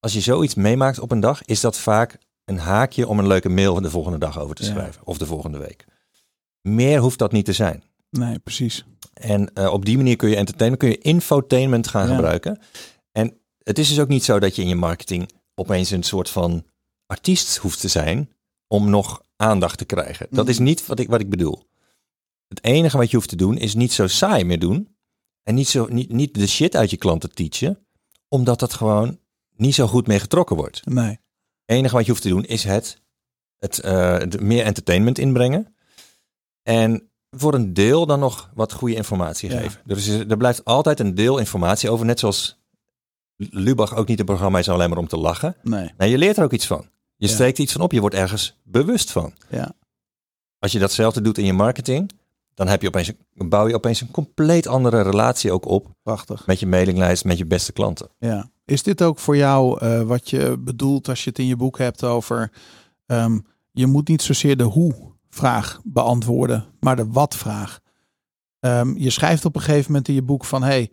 Als 0.00 0.12
je 0.12 0.20
zoiets 0.20 0.54
meemaakt 0.54 0.98
op 0.98 1.10
een 1.10 1.20
dag, 1.20 1.44
is 1.44 1.60
dat 1.60 1.78
vaak 1.78 2.18
een 2.44 2.58
haakje 2.58 3.08
om 3.08 3.18
een 3.18 3.26
leuke 3.26 3.48
mail 3.48 3.80
de 3.80 3.90
volgende 3.90 4.18
dag 4.18 4.38
over 4.40 4.54
te 4.54 4.64
Ja. 4.64 4.70
schrijven. 4.70 5.00
Of 5.04 5.18
de 5.18 5.26
volgende 5.26 5.58
week. 5.58 5.84
Meer 6.60 6.98
hoeft 7.00 7.18
dat 7.18 7.32
niet 7.32 7.44
te 7.44 7.52
zijn. 7.52 7.82
Nee, 8.18 8.38
precies. 8.38 8.84
En 9.14 9.52
eh, 9.54 9.72
op 9.72 9.84
die 9.84 9.96
manier 9.96 10.16
kun 10.16 10.28
je 10.28 10.36
entertainment, 10.36 10.82
kun 10.82 10.90
je 10.90 10.98
infotainment 10.98 11.88
gaan 11.88 12.08
Ja. 12.08 12.14
gebruiken. 12.14 12.58
En 13.12 13.38
het 13.62 13.78
is 13.78 13.88
dus 13.88 13.98
ook 14.00 14.08
niet 14.08 14.24
zo 14.24 14.38
dat 14.38 14.56
je 14.56 14.62
in 14.62 14.68
je 14.68 14.74
marketing 14.74 15.30
opeens 15.54 15.90
een 15.90 16.02
soort 16.02 16.30
van 16.30 16.64
artiest 17.06 17.56
hoeft 17.56 17.80
te 17.80 17.88
zijn 17.88 18.32
om 18.68 18.90
nog 18.90 19.22
aandacht 19.36 19.78
te 19.78 19.84
krijgen. 19.84 20.26
Dat 20.30 20.48
is 20.48 20.54
Mhm. 20.56 20.64
niet 20.64 20.86
wat 20.86 20.98
ik, 20.98 21.08
wat 21.08 21.20
ik 21.20 21.30
bedoel. 21.30 21.66
Het 22.48 22.64
enige 22.64 22.96
wat 22.96 23.10
je 23.10 23.16
hoeft 23.16 23.28
te 23.28 23.36
doen 23.36 23.56
is 23.58 23.74
niet 23.74 23.92
zo 23.92 24.06
saai 24.06 24.44
meer 24.44 24.58
doen. 24.58 24.96
En 25.42 25.54
niet, 25.54 25.68
zo, 25.68 25.86
niet, 25.86 26.12
niet 26.12 26.34
de 26.34 26.46
shit 26.46 26.76
uit 26.76 26.90
je 26.90 26.96
klanten 26.96 27.34
teachen. 27.34 27.86
Omdat 28.28 28.58
dat 28.60 28.74
gewoon 28.74 29.18
niet 29.56 29.74
zo 29.74 29.86
goed 29.86 30.06
mee 30.06 30.18
getrokken 30.20 30.56
wordt. 30.56 30.86
Nee. 30.86 31.08
Het 31.64 31.76
enige 31.76 31.94
wat 31.94 32.04
je 32.04 32.10
hoeft 32.10 32.22
te 32.22 32.28
doen 32.28 32.44
is 32.44 32.64
het, 32.64 33.02
het 33.58 33.78
eh, 33.78 34.20
meer 34.40 34.64
entertainment 34.64 35.18
inbrengen. 35.18 35.74
En 36.62 37.10
voor 37.36 37.54
een 37.54 37.74
deel 37.74 38.06
dan 38.06 38.18
nog 38.20 38.50
wat 38.54 38.72
goede 38.72 38.94
informatie 38.94 39.50
Ja. 39.50 39.58
geven. 39.60 39.80
Dus 39.84 40.08
er 40.08 40.36
blijft 40.36 40.64
altijd 40.64 41.00
een 41.00 41.14
deel 41.14 41.38
informatie 41.38 41.90
over. 41.90 42.06
Net 42.06 42.18
zoals 42.18 42.58
Lubach 43.36 43.94
ook 43.96 44.08
niet 44.08 44.18
een 44.18 44.24
programma 44.24 44.58
is 44.58 44.68
alleen 44.68 44.88
maar 44.88 44.98
om 44.98 45.08
te 45.08 45.16
lachen. 45.16 45.56
Nee. 45.62 45.90
Nee, 45.98 46.10
je 46.10 46.18
leert 46.18 46.36
er 46.36 46.44
ook 46.44 46.52
iets 46.52 46.66
van. 46.66 46.86
Je 47.16 47.26
Ja. 47.28 47.32
steekt 47.34 47.58
iets 47.58 47.72
van 47.72 47.80
op. 47.80 47.92
Je 47.92 48.00
wordt 48.00 48.14
ergens 48.14 48.56
bewust 48.62 49.12
van. 49.12 49.32
Ja. 49.50 49.72
Als 50.58 50.72
je 50.72 50.78
datzelfde 50.78 51.20
doet 51.20 51.38
in 51.38 51.44
je 51.44 51.52
marketing, 51.52 52.10
dan 52.54 52.68
heb 52.68 52.82
je 52.82 52.88
opeens, 52.88 53.12
een- 53.34 53.48
bouw 53.48 53.68
je 53.68 53.74
opeens 53.74 54.00
een 54.00 54.10
compleet 54.10 54.66
andere 54.66 55.02
relatie 55.02 55.52
ook 55.52 55.66
op 55.66 55.86
Prachtig. 56.02 56.46
met 56.46 56.60
je 56.60 56.66
mailinglijst, 56.66 57.24
met 57.24 57.38
je 57.38 57.46
beste 57.46 57.72
klanten. 57.72 58.08
Ja. 58.18 58.50
Is 58.64 58.82
dit 58.82 59.02
ook 59.02 59.18
voor 59.18 59.36
jou 59.36 59.80
eh, 59.80 60.00
wat 60.00 60.30
je 60.30 60.56
bedoelt 60.58 61.08
als 61.08 61.24
je 61.24 61.30
het 61.30 61.38
in 61.38 61.46
je 61.46 61.56
boek 61.56 61.78
hebt 61.78 62.04
over... 62.04 62.50
ehm, 63.06 63.38
je 63.72 63.86
moet 63.86 64.08
niet 64.08 64.22
zozeer 64.22 64.56
de 64.56 64.62
hoe-vraag 65.34 65.80
beantwoorden, 65.84 66.64
maar 66.80 66.96
de 66.96 67.06
wat-vraag. 67.06 67.80
Ehm, 68.60 68.96
je 68.96 69.10
schrijft 69.10 69.44
op 69.44 69.54
een 69.56 69.62
gegeven 69.62 69.86
moment 69.86 70.08
in 70.08 70.14
je 70.14 70.22
boek 70.22 70.44
van... 70.44 70.62
Hey, 70.62 70.90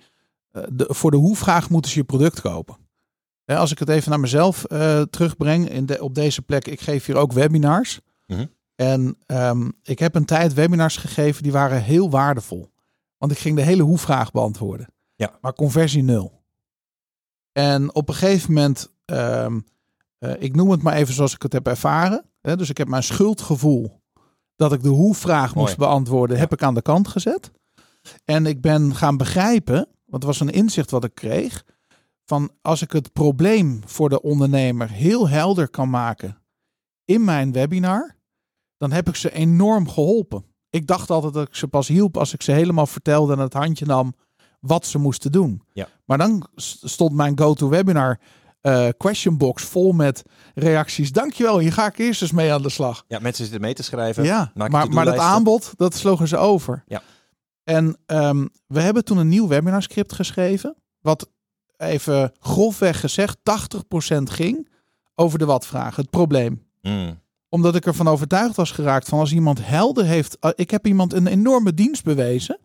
eh, 0.51 0.63
de, 0.71 0.85
voor 0.89 1.11
de 1.11 1.17
hoe-vraag 1.17 1.69
moeten 1.69 1.91
ze 1.91 1.97
je 1.97 2.05
product 2.05 2.41
kopen. 2.41 2.77
Als 3.45 3.71
ik 3.71 3.79
het 3.79 3.89
even 3.89 4.09
naar 4.09 4.19
mezelf 4.19 4.63
eh, 4.63 5.01
terugbreng 5.01 5.69
in 5.69 5.85
de, 5.85 6.03
op 6.03 6.15
deze 6.15 6.41
plek. 6.41 6.67
Ik 6.67 6.81
geef 6.81 7.05
hier 7.05 7.15
ook 7.15 7.31
webinars. 7.31 7.99
Mhm. 8.27 8.45
En 8.75 9.17
ehm, 9.25 9.69
ik 9.83 9.99
heb 9.99 10.15
een 10.15 10.25
tijd 10.25 10.53
webinars 10.53 10.97
gegeven 10.97 11.43
die 11.43 11.51
waren 11.51 11.83
heel 11.83 12.09
waardevol. 12.09 12.71
Want 13.17 13.31
ik 13.31 13.37
ging 13.37 13.55
de 13.55 13.61
hele 13.61 13.83
hoe-vraag 13.83 14.31
beantwoorden. 14.31 14.87
Ja. 15.15 15.37
Maar 15.41 15.53
conversie 15.53 16.03
nul. 16.03 16.43
En 17.51 17.95
op 17.95 18.09
een 18.09 18.15
gegeven 18.15 18.53
moment, 18.53 18.93
ehm, 19.05 19.59
eh, 20.17 20.41
ik 20.41 20.55
noem 20.55 20.71
het 20.71 20.81
maar 20.81 20.93
even 20.93 21.13
zoals 21.13 21.33
ik 21.33 21.41
het 21.41 21.53
heb 21.53 21.67
ervaren. 21.67 22.25
Dus 22.41 22.69
ik 22.69 22.77
heb 22.77 22.87
mijn 22.87 23.03
schuldgevoel 23.03 24.00
dat 24.61 24.73
ik 24.73 24.83
de 24.83 24.89
hoe-vraag 24.89 25.55
moest 25.55 25.77
beantwoorden, 25.77 26.37
heb 26.37 26.53
ik 26.53 26.63
aan 26.63 26.73
de 26.73 26.81
kant 26.81 27.07
gezet. 27.07 27.51
En 28.25 28.45
ik 28.45 28.61
ben 28.61 28.95
gaan 28.95 29.17
begrijpen, 29.17 29.75
want 29.75 30.23
het 30.23 30.23
was 30.23 30.39
een 30.39 30.49
inzicht 30.49 30.91
wat 30.91 31.03
ik 31.03 31.15
kreeg, 31.15 31.65
van 32.25 32.51
als 32.61 32.81
ik 32.81 32.91
het 32.91 33.13
probleem 33.13 33.81
voor 33.85 34.09
de 34.09 34.21
ondernemer 34.21 34.89
heel 34.89 35.29
helder 35.29 35.69
kan 35.69 35.89
maken 35.89 36.41
in 37.05 37.23
mijn 37.23 37.51
webinar, 37.51 38.15
dan 38.77 38.91
heb 38.91 39.07
ik 39.07 39.15
ze 39.15 39.31
enorm 39.31 39.89
geholpen. 39.89 40.45
Ik 40.69 40.87
dacht 40.87 41.09
altijd 41.09 41.33
dat 41.33 41.47
ik 41.47 41.55
ze 41.55 41.67
pas 41.67 41.87
hielp 41.87 42.17
als 42.17 42.33
ik 42.33 42.41
ze 42.41 42.51
helemaal 42.51 42.87
vertelde 42.87 43.33
en 43.33 43.39
het 43.39 43.53
handje 43.53 43.85
nam 43.85 44.13
wat 44.59 44.85
ze 44.85 44.97
moesten 44.97 45.31
doen. 45.31 45.61
Ja. 45.73 45.87
Maar 46.05 46.17
dan 46.17 46.47
stond 46.55 47.13
mijn 47.13 47.37
go-to-webinar 47.37 48.19
eh, 48.61 48.87
question 48.97 49.37
box 49.37 49.63
vol 49.63 49.91
met 49.91 50.23
reacties. 50.55 51.11
Dankjewel, 51.11 51.59
hier 51.59 51.73
ga 51.73 51.85
ik 51.85 51.97
eerst 51.97 52.21
eens 52.21 52.31
mee 52.31 52.53
aan 52.53 52.61
de 52.61 52.69
slag. 52.69 53.03
Ja, 53.07 53.19
mensen 53.19 53.43
zitten 53.43 53.61
mee 53.61 53.73
te 53.73 53.83
schrijven. 53.83 54.23
Ja, 54.23 54.51
maar, 54.55 54.89
maar 54.89 55.05
dat 55.05 55.17
aanbod, 55.17 55.73
dat 55.75 55.95
sloegen 55.95 56.27
ze 56.27 56.37
over. 56.37 56.83
Ja. 56.87 57.01
En 57.63 57.97
ehm, 58.05 58.47
we 58.67 58.81
hebben 58.81 59.03
toen 59.05 59.17
een 59.17 59.27
nieuw 59.29 59.47
webinarscript 59.47 60.13
geschreven. 60.13 60.75
Wat 60.99 61.29
even 61.77 62.31
grofweg 62.39 62.99
gezegd 62.99 63.37
80% 63.37 64.23
ging 64.23 64.69
over 65.15 65.39
de 65.39 65.45
wat-vraag, 65.45 65.95
het 65.95 66.09
probleem 66.09 66.69
Mm. 66.81 67.19
omdat 67.49 67.75
ik 67.75 67.85
ervan 67.85 68.07
overtuigd 68.07 68.55
was 68.55 68.71
geraakt 68.71 69.07
van 69.09 69.19
als 69.19 69.31
iemand 69.31 69.65
helder 69.65 70.05
heeft. 70.05 70.37
uh, 70.41 70.51
Ik 70.55 70.71
heb 70.71 70.87
iemand 70.87 71.13
een 71.13 71.27
enorme 71.27 71.73
dienst 71.73 72.03
bewezen. 72.03 72.59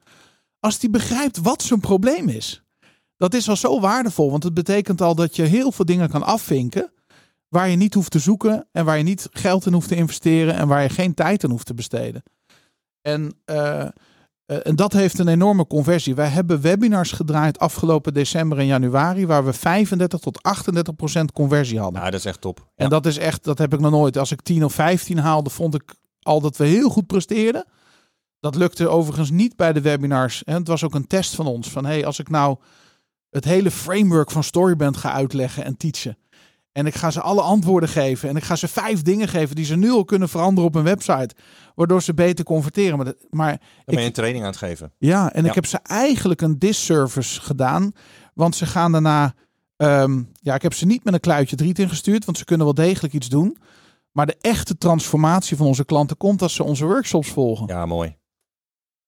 Als 0.60 0.78
die 0.78 0.90
begrijpt 0.90 1.38
wat 1.42 1.62
zijn 1.62 1.80
probleem 1.80 2.28
is. 2.28 2.62
Dat 3.16 3.34
is 3.34 3.48
al 3.48 3.56
zo 3.56 3.80
waardevol. 3.80 4.30
Want 4.30 4.42
het 4.42 4.54
betekent 4.54 5.00
al 5.00 5.14
dat 5.14 5.36
je 5.36 5.42
heel 5.42 5.72
veel 5.72 5.84
dingen 5.84 6.08
kan 6.08 6.22
afvinken. 6.22 6.92
Waar 7.48 7.68
je 7.68 7.76
niet 7.76 7.94
hoeft 7.94 8.10
te 8.10 8.18
zoeken. 8.18 8.68
En 8.72 8.84
waar 8.84 8.96
je 8.98 9.02
niet 9.04 9.28
geld 9.30 9.66
in 9.66 9.72
hoeft 9.72 9.88
te 9.88 9.96
investeren. 9.96 10.54
En 10.54 10.68
waar 10.68 10.82
je 10.82 10.88
geen 10.88 11.14
tijd 11.14 11.42
in 11.42 11.50
hoeft 11.50 11.66
te 11.66 11.74
besteden. 11.74 12.22
En, 13.02 13.32
eh, 13.44 13.80
eh, 13.82 13.88
en 14.62 14.76
dat 14.76 14.92
heeft 14.92 15.18
een 15.18 15.28
enorme 15.28 15.66
conversie. 15.66 16.14
Wij 16.14 16.28
hebben 16.28 16.60
webinars 16.60 17.12
gedraaid 17.12 17.58
afgelopen 17.58 18.14
december 18.14 18.58
en 18.58 18.66
januari. 18.66 19.26
Waar 19.26 19.44
we 19.44 19.52
35 19.52 20.20
tot 20.20 20.42
38 20.42 20.94
procent 20.96 21.32
conversie 21.32 21.78
hadden. 21.80 22.00
Nou, 22.00 22.10
dat 22.10 22.20
is 22.20 22.26
echt 22.26 22.40
top. 22.40 22.58
En 22.58 22.84
Ja. 22.84 22.88
dat 22.88 23.06
is 23.06 23.18
echt, 23.18 23.44
dat 23.44 23.58
heb 23.58 23.74
ik 23.74 23.80
nog 23.80 23.90
nooit. 23.90 24.18
Als 24.18 24.32
ik 24.32 24.42
10 24.42 24.64
of 24.64 24.72
15 24.74 25.18
haalde, 25.18 25.50
vond 25.50 25.74
ik 25.74 25.94
al 26.22 26.40
dat 26.40 26.56
we 26.56 26.64
heel 26.66 26.88
goed 26.88 27.06
presteerden. 27.06 27.64
Dat 28.40 28.54
lukte 28.54 28.88
overigens 28.88 29.30
niet 29.30 29.56
bij 29.56 29.72
de 29.72 29.80
webinars. 29.80 30.44
En 30.44 30.54
het 30.54 30.68
was 30.68 30.84
ook 30.84 30.94
een 30.94 31.06
test 31.06 31.34
van 31.34 31.46
ons. 31.46 31.70
Van 31.70 31.84
hey, 31.84 32.06
als 32.06 32.18
ik 32.18 32.28
nou 32.28 32.56
het 33.36 33.44
hele 33.44 33.70
framework 33.70 34.30
van 34.30 34.44
Storyband 34.44 34.96
ga 34.96 35.12
uitleggen 35.12 35.64
en 35.64 35.76
teachen. 35.76 36.18
En 36.72 36.86
ik 36.86 36.94
ga 36.94 37.10
ze 37.10 37.20
alle 37.20 37.40
antwoorden 37.40 37.88
geven. 37.88 38.28
En 38.28 38.36
ik 38.36 38.42
ga 38.42 38.56
ze 38.56 38.68
vijf 38.68 39.02
dingen 39.02 39.28
geven 39.28 39.56
die 39.56 39.64
ze 39.64 39.76
nu 39.76 39.90
al 39.90 40.04
kunnen 40.04 40.28
veranderen 40.28 40.68
op 40.68 40.74
een 40.74 40.82
website. 40.82 41.34
Waardoor 41.74 42.02
ze 42.02 42.14
beter 42.14 42.44
converteren. 42.44 42.96
Maar, 42.96 43.04
dat- 43.06 43.26
maar 43.30 43.50
Dan 43.50 43.58
ben 43.84 43.94
je 43.94 44.00
ik- 44.00 44.06
een 44.06 44.12
training 44.12 44.44
aan 44.44 44.50
het 44.50 44.58
geven. 44.58 44.92
ja, 44.98 45.32
en 45.32 45.42
Ja. 45.42 45.48
ik 45.48 45.54
heb 45.54 45.66
ze 45.66 45.78
eigenlijk 45.82 46.40
een 46.40 46.58
disservice 46.58 47.40
gedaan. 47.40 47.92
Want 48.34 48.56
ze 48.56 48.66
gaan 48.66 48.92
daarna. 48.92 49.34
ehm, 49.76 50.22
ja, 50.40 50.54
ik 50.54 50.62
heb 50.62 50.74
ze 50.74 50.86
niet 50.86 51.04
met 51.04 51.14
een 51.14 51.20
kluitje 51.20 51.56
driet 51.56 51.78
ingestuurd. 51.78 52.24
Want 52.24 52.38
ze 52.38 52.44
kunnen 52.44 52.66
wel 52.66 52.74
degelijk 52.74 53.14
iets 53.14 53.28
doen. 53.28 53.56
Maar 54.12 54.26
de 54.26 54.36
echte 54.40 54.78
transformatie 54.78 55.56
van 55.56 55.66
onze 55.66 55.84
klanten 55.84 56.16
komt 56.16 56.42
als 56.42 56.54
ze 56.54 56.62
onze 56.64 56.84
workshops 56.86 57.28
volgen. 57.28 57.66
Ja, 57.66 57.86
mooi. 57.86 58.16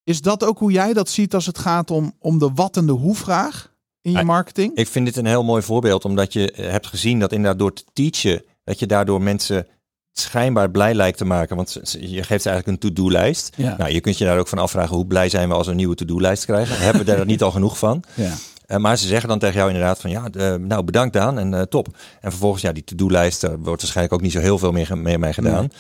Is 0.05 0.21
dat 0.21 0.45
ook 0.45 0.59
hoe 0.59 0.73
jij 0.73 0.93
dat 0.93 1.09
ziet 1.09 1.35
als 1.35 1.47
het 1.47 1.59
gaat 1.59 1.91
om, 1.91 2.13
om 2.19 2.39
de 2.39 2.51
wat 2.55 2.77
en 2.77 2.87
de 2.87 2.93
hoe 2.93 3.15
vraag 3.15 3.75
in 4.09 4.19
je 4.19 4.25
marketing? 4.25 4.75
Ik 4.77 4.87
vind 4.89 5.07
dit 5.07 5.17
een 5.17 5.27
heel 5.27 5.45
mooi 5.45 5.63
voorbeeld, 5.63 6.05
omdat 6.05 6.33
je 6.33 6.53
eh, 6.53 6.71
hebt 6.71 6.87
gezien 6.87 7.19
dat 7.19 7.33
inderdaad 7.33 7.59
door 7.59 7.73
te 7.73 7.85
teachen, 7.93 8.43
dat 8.65 8.79
je 8.79 8.87
daardoor 8.87 9.23
mensen 9.23 9.67
schijnbaar 10.13 10.71
blij 10.71 10.95
lijkt 10.95 11.19
te 11.19 11.25
maken. 11.25 11.57
Want 11.57 11.81
je 12.01 12.23
geeft 12.23 12.47
eigenlijk 12.47 12.67
een 12.67 12.79
to-do-lijst. 12.79 13.53
Ja. 13.57 13.77
Nou, 13.77 13.91
je 13.93 14.01
kunt 14.01 14.19
je 14.19 14.25
daar 14.25 14.39
ook 14.39 14.49
van 14.49 14.59
afvragen, 14.59 14.97
hoe 14.97 15.07
blij 15.07 15.29
zijn 15.29 15.49
we 15.49 15.55
als 15.55 15.65
we 15.67 15.71
een 15.71 15.77
nieuwe 15.79 15.95
to-do-lijst 15.95 16.45
krijgen? 16.45 16.79
Hebben 16.85 17.05
we 17.05 17.13
daar 17.17 17.25
niet 17.27 17.43
al 17.43 17.51
genoeg 17.51 17.79
van? 17.79 18.03
ja. 18.15 18.33
Eh, 18.67 18.77
maar 18.77 18.99
ze 18.99 19.07
zeggen 19.07 19.29
dan 19.29 19.39
tegen 19.39 19.57
jou 19.57 19.69
inderdaad 19.71 20.01
van, 20.01 20.11
ja, 20.11 20.29
nou 20.57 20.83
bedankt 20.85 21.13
Daan 21.13 21.39
en 21.39 21.55
eh, 21.55 21.63
top. 21.63 21.87
En 22.21 22.31
vervolgens, 22.31 22.63
ja, 22.63 22.73
die 22.73 22.85
to-do-lijst, 22.85 23.41
daar 23.41 23.59
wordt 23.59 23.81
waarschijnlijk 23.83 24.15
ook 24.15 24.21
niet 24.23 24.33
zo 24.33 24.41
heel 24.41 24.59
veel 24.59 24.73
meer 24.73 24.87
ge- 24.87 24.97
mee, 24.97 25.33
gedaan. 25.33 25.71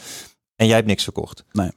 En 0.56 0.66
jij 0.66 0.74
hebt 0.76 0.86
niks 0.88 1.02
verkocht. 1.02 1.44
Nee. 1.52 1.70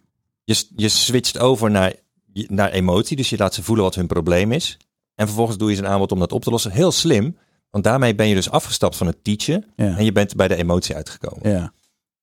Je, 0.43 0.63
je 0.75 0.89
switcht 0.89 1.37
over 1.39 1.71
naar, 1.71 1.93
je- 2.33 2.47
naar 2.49 2.69
emotie, 2.71 3.17
dus 3.17 3.29
je 3.29 3.37
laat 3.37 3.53
ze 3.53 3.63
voelen 3.63 3.83
wat 3.85 3.95
hun 3.95 4.07
probleem 4.07 4.51
is. 4.51 4.77
En 5.21 5.27
vervolgens 5.27 5.57
doe 5.57 5.71
je 5.71 5.77
een 5.77 5.87
aanbod 5.87 6.11
om 6.11 6.19
dat 6.19 6.31
op 6.31 6.43
te 6.43 6.49
lossen. 6.49 6.71
Heel 6.71 6.91
slim, 6.91 7.37
want 7.69 7.83
daarmee 7.83 8.15
ben 8.15 8.27
je 8.27 8.35
dus 8.35 8.49
afgestapt 8.49 8.95
van 8.95 9.07
het 9.07 9.23
teachen 9.23 9.65
Ja. 9.75 9.97
en 9.97 10.05
je 10.05 10.11
bent 10.11 10.35
bij 10.35 10.47
de 10.47 10.55
emotie 10.55 10.95
uitgekomen. 10.95 11.49
ja. 11.51 11.73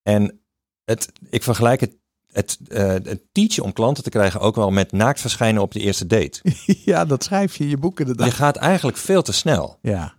En 0.03 0.41
het, 0.85 1.13
ik 1.31 1.43
vergelijk 1.43 1.81
het, 1.81 1.97
het, 2.33 2.59
eh, 2.69 2.87
het 2.89 3.21
teachen 3.33 3.63
om 3.63 3.73
klanten 3.73 4.03
te 4.03 4.11
krijgen 4.11 4.41
ook 4.41 4.57
wel 4.57 4.71
met 4.71 4.93
naakt 4.93 5.21
verschijnen 5.21 5.63
op 5.63 5.73
de 5.73 5.81
eerste 5.81 6.07
date. 6.07 6.41
ja, 6.85 7.05
dat 7.05 7.25
schrijf 7.25 7.57
je 7.57 7.65
in 7.65 7.71
je 7.71 7.77
boek 7.79 7.99
Je 7.99 8.05
inderdaad. 8.05 8.33
gaat 8.35 8.57
eigenlijk 8.57 8.97
veel 8.97 9.23
te 9.23 9.33
snel. 9.33 9.79
Ja. 9.83 10.15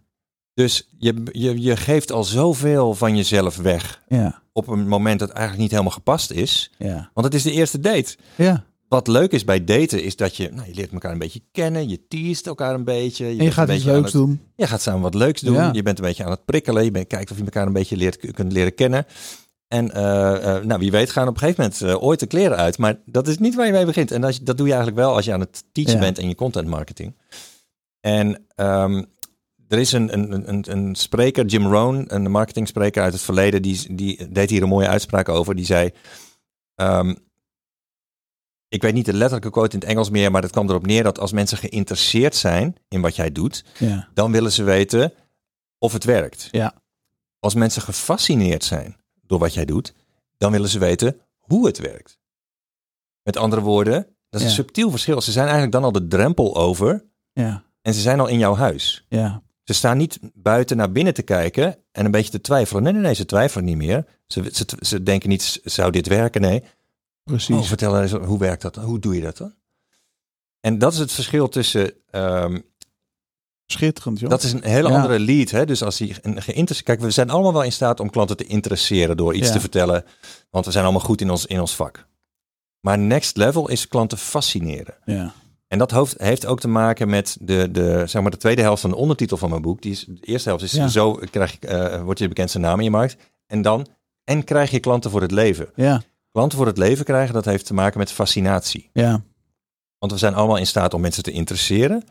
Dus 0.53 0.89
je, 0.97 1.23
je, 1.31 1.61
je 1.61 1.75
geeft 1.77 2.11
al 2.11 2.23
zoveel 2.23 2.93
van 2.93 3.15
jezelf 3.15 3.57
weg 3.57 4.01
Ja. 4.07 4.41
op 4.53 4.67
een 4.67 4.87
moment 4.87 5.19
dat 5.19 5.29
eigenlijk 5.29 5.61
niet 5.61 5.71
helemaal 5.71 5.91
gepast 5.91 6.31
is. 6.31 6.71
Ja. 6.77 7.09
Want 7.13 7.25
het 7.25 7.35
is 7.35 7.43
de 7.43 7.51
eerste 7.51 7.79
date. 7.79 8.17
Ja. 8.35 8.65
Wat 8.89 9.07
leuk 9.07 9.31
is 9.31 9.43
bij 9.43 9.63
daten 9.63 10.03
is 10.03 10.15
dat 10.15 10.35
je, 10.35 10.49
nou, 10.53 10.67
je 10.67 10.73
leert 10.73 10.91
elkaar 10.91 11.11
een 11.11 11.17
beetje 11.17 11.41
kennen. 11.51 11.89
Je 11.89 12.07
teast 12.07 12.47
elkaar 12.47 12.73
een 12.73 12.83
beetje. 12.83 13.25
Je, 13.25 13.37
En 13.39 13.43
je 13.45 13.51
gaat 13.51 13.69
iets 13.69 13.83
leuks 13.83 14.03
het- 14.03 14.11
doen. 14.21 14.41
Je 14.55 14.67
gaat 14.67 14.81
samen 14.81 15.01
wat 15.01 15.13
leuks 15.13 15.41
doen. 15.41 15.53
Ja. 15.53 15.69
Je 15.73 15.83
bent 15.83 15.99
een 15.99 16.05
beetje 16.05 16.23
aan 16.23 16.31
het 16.31 16.45
prikkelen. 16.45 16.83
Je 16.83 16.91
bent, 16.91 17.07
kijkt 17.07 17.31
of 17.31 17.37
je 17.37 17.43
elkaar 17.43 17.67
een 17.67 17.73
beetje 17.73 17.97
leert, 17.97 18.31
kunt 18.33 18.51
leren 18.51 18.75
kennen. 18.75 19.05
En 19.67 19.91
eh, 19.93 20.55
eh, 20.55 20.63
nou, 20.63 20.79
wie 20.79 20.91
weet 20.91 21.09
gaan 21.09 21.27
op 21.27 21.33
een 21.33 21.39
gegeven 21.39 21.63
moment 21.63 21.81
eh, 21.81 22.03
ooit 22.07 22.19
de 22.19 22.25
kleren 22.27 22.57
uit. 22.57 22.77
Maar 22.77 22.99
dat 23.05 23.27
is 23.27 23.37
niet 23.37 23.55
waar 23.55 23.65
je 23.65 23.71
mee 23.71 23.85
begint. 23.85 24.11
En 24.11 24.23
als 24.23 24.39
dat 24.41 24.57
doe 24.57 24.67
je 24.67 24.73
eigenlijk 24.73 25.01
wel 25.01 25.15
als 25.15 25.25
je 25.25 25.33
aan 25.33 25.39
het 25.39 25.63
teachen 25.71 25.93
Ja. 25.93 25.99
bent 25.99 26.17
en 26.17 26.27
je 26.27 26.35
content 26.35 26.67
marketing. 26.67 27.15
En 27.99 28.45
ehm, 28.55 29.03
er 29.67 29.79
is 29.79 29.91
een, 29.91 30.13
een, 30.13 30.49
een, 30.49 30.63
een 30.71 30.95
spreker, 30.95 31.45
Jim 31.45 31.65
Rohn, 31.67 32.05
een 32.07 32.31
marketingspreker 32.31 33.03
uit 33.03 33.13
het 33.13 33.21
verleden, 33.21 33.61
die, 33.61 33.95
die 33.95 34.29
deed 34.31 34.49
hier 34.49 34.61
een 34.61 34.69
mooie 34.69 34.87
uitspraak 34.87 35.29
over. 35.29 35.55
Die 35.55 35.65
zei, 35.65 35.89
ehm, 36.75 37.15
ik 38.69 38.81
weet 38.81 38.93
niet 38.93 39.05
de 39.05 39.13
letterlijke 39.13 39.51
quote 39.51 39.73
in 39.73 39.79
het 39.79 39.89
Engels 39.89 40.09
meer, 40.09 40.31
maar 40.31 40.41
het 40.41 40.51
kwam 40.51 40.69
erop 40.69 40.85
neer 40.85 41.03
dat 41.03 41.19
als 41.19 41.31
mensen 41.31 41.57
geïnteresseerd 41.57 42.35
zijn 42.35 42.75
in 42.87 43.01
wat 43.01 43.15
jij 43.15 43.31
doet, 43.31 43.63
Ja. 43.77 44.09
dan 44.13 44.31
willen 44.31 44.51
ze 44.51 44.63
weten 44.63 45.13
of 45.77 45.93
het 45.93 46.03
werkt. 46.03 46.47
Ja. 46.51 46.73
Als 47.39 47.53
mensen 47.53 47.81
gefascineerd 47.81 48.63
zijn 48.63 48.95
door 49.21 49.39
wat 49.39 49.53
jij 49.53 49.65
doet, 49.65 49.93
dan 50.37 50.51
willen 50.51 50.69
ze 50.69 50.79
weten 50.79 51.19
hoe 51.37 51.65
het 51.65 51.77
werkt. 51.77 52.19
Met 53.23 53.37
andere 53.37 53.61
woorden, 53.61 53.93
dat 54.29 54.39
is 54.39 54.41
Ja. 54.41 54.45
een 54.47 54.51
subtiel 54.55 54.89
verschil. 54.89 55.21
Ze 55.21 55.31
zijn 55.31 55.43
eigenlijk 55.43 55.73
dan 55.73 55.83
al 55.83 55.91
de 55.91 56.07
drempel 56.07 56.55
over 56.55 57.05
Ja. 57.33 57.63
en 57.81 57.93
ze 57.93 58.01
zijn 58.01 58.19
al 58.19 58.27
in 58.27 58.39
jouw 58.39 58.55
huis. 58.55 59.05
Ja. 59.09 59.41
Ze 59.63 59.73
staan 59.73 59.97
niet 59.97 60.19
buiten 60.33 60.77
naar 60.77 60.91
binnen 60.91 61.13
te 61.13 61.21
kijken 61.21 61.77
en 61.91 62.05
een 62.05 62.11
beetje 62.11 62.31
te 62.31 62.41
twijfelen. 62.41 62.83
Nee, 62.83 62.93
nee, 62.93 63.01
nee, 63.01 63.13
ze 63.13 63.25
twijfelen 63.25 63.65
niet 63.65 63.77
meer. 63.77 64.05
Ze, 64.27 64.49
ze, 64.53 64.65
ze 64.79 65.03
denken 65.03 65.29
niet, 65.29 65.59
zou 65.63 65.91
dit 65.91 66.07
werken? 66.07 66.41
Nee. 66.41 66.63
Precies. 67.29 67.55
Oh, 67.55 67.63
vertel 67.63 68.01
eens, 68.01 68.11
hoe 68.11 68.39
werkt 68.39 68.61
dat? 68.61 68.75
Hoe 68.75 68.99
doe 68.99 69.15
je 69.15 69.21
dat 69.21 69.37
dan? 69.37 69.53
En 70.59 70.77
dat 70.77 70.93
is 70.93 70.99
het 70.99 71.11
verschil 71.11 71.49
tussen 71.49 71.93
ehm, 72.11 72.59
Schitterend, 73.65 74.19
joh. 74.19 74.29
Dat 74.29 74.43
is 74.43 74.51
een 74.51 74.63
hele 74.63 74.89
Ja. 74.89 74.95
andere 74.95 75.19
lead. 75.19 75.49
Hè? 75.49 75.65
Dus 75.65 75.83
als 75.83 75.97
die 75.97 76.13
geïnteresseerd. 76.23 76.83
Kijk, 76.83 76.99
we 76.99 77.11
zijn 77.11 77.29
allemaal 77.29 77.53
wel 77.53 77.63
in 77.63 77.71
staat 77.71 77.99
om 77.99 78.09
klanten 78.09 78.37
te 78.37 78.45
interesseren 78.45 79.17
door 79.17 79.33
iets 79.35 79.47
Ja. 79.47 79.53
te 79.53 79.59
vertellen. 79.59 80.05
Want 80.49 80.65
we 80.65 80.71
zijn 80.71 80.83
allemaal 80.83 81.01
goed 81.03 81.21
in 81.21 81.29
ons, 81.29 81.45
in 81.45 81.59
ons 81.59 81.75
vak. 81.75 82.07
Maar 82.79 82.99
next 82.99 83.37
level 83.37 83.69
is 83.69 83.87
klanten 83.87 84.17
fascineren. 84.17 84.95
Ja. 85.05 85.33
En 85.67 85.77
dat 85.77 85.91
hoofd, 85.91 86.15
heeft 86.17 86.45
ook 86.45 86.59
te 86.59 86.67
maken 86.67 87.09
met 87.09 87.37
de, 87.41 87.71
de, 87.71 88.03
zeg 88.07 88.21
maar 88.21 88.31
de 88.31 88.37
tweede 88.37 88.61
helft 88.61 88.81
van 88.81 88.89
de 88.89 88.95
ondertitel 88.95 89.37
van 89.37 89.49
mijn 89.49 89.61
boek. 89.61 89.81
Die 89.81 89.91
is, 89.91 90.05
de 90.07 90.17
eerste 90.21 90.49
helft 90.49 90.63
is 90.63 90.71
Ja. 90.71 90.87
zo 90.87 91.19
krijg 91.31 91.57
je, 91.59 91.67
eh, 91.67 92.01
wordt 92.01 92.19
je 92.19 92.23
de 92.27 92.33
bekendste 92.33 92.59
naam 92.59 92.77
in 92.77 92.83
je 92.83 92.89
markt. 92.91 93.15
En 93.45 93.61
dan, 93.61 93.87
en 94.23 94.43
krijg 94.43 94.71
je 94.71 94.79
klanten 94.79 95.11
voor 95.11 95.21
het 95.21 95.31
leven. 95.31 95.69
Ja. 95.75 96.01
Klanten 96.31 96.57
voor 96.57 96.67
het 96.67 96.77
leven 96.77 97.05
krijgen, 97.05 97.33
dat 97.33 97.45
heeft 97.45 97.65
te 97.65 97.73
maken 97.73 97.99
met 97.99 98.11
fascinatie. 98.11 98.89
Ja. 98.93 99.23
Want 99.97 100.11
we 100.11 100.17
zijn 100.17 100.33
allemaal 100.33 100.57
in 100.57 100.67
staat 100.67 100.93
om 100.93 101.01
mensen 101.01 101.23
te 101.23 101.31
interesseren. 101.31 102.03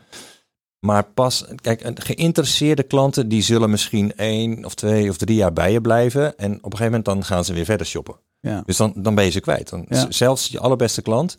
Maar 0.79 1.03
pas, 1.03 1.45
kijk, 1.55 1.91
geïnteresseerde 1.93 2.83
klanten 2.83 3.29
die 3.29 3.41
zullen 3.41 3.69
misschien 3.69 4.15
één 4.15 4.65
of 4.65 4.73
twee 4.75 5.09
of 5.09 5.17
drie 5.17 5.35
jaar 5.35 5.53
bij 5.53 5.71
je 5.71 5.81
blijven. 5.81 6.37
En 6.37 6.51
op 6.51 6.63
een 6.71 6.77
gegeven 6.77 6.85
moment 6.85 7.05
dan 7.05 7.23
gaan 7.23 7.45
ze 7.45 7.53
weer 7.53 7.65
verder 7.65 7.85
shoppen. 7.85 8.19
Ja. 8.39 8.63
Dus 8.65 8.77
dan, 8.77 8.93
dan 8.95 9.15
ben 9.15 9.25
je 9.25 9.31
ze 9.31 9.39
kwijt. 9.39 9.69
Dan, 9.69 9.85
Ja. 9.89 10.11
Zelfs 10.11 10.47
je 10.47 10.59
allerbeste 10.59 11.01
klant, 11.01 11.37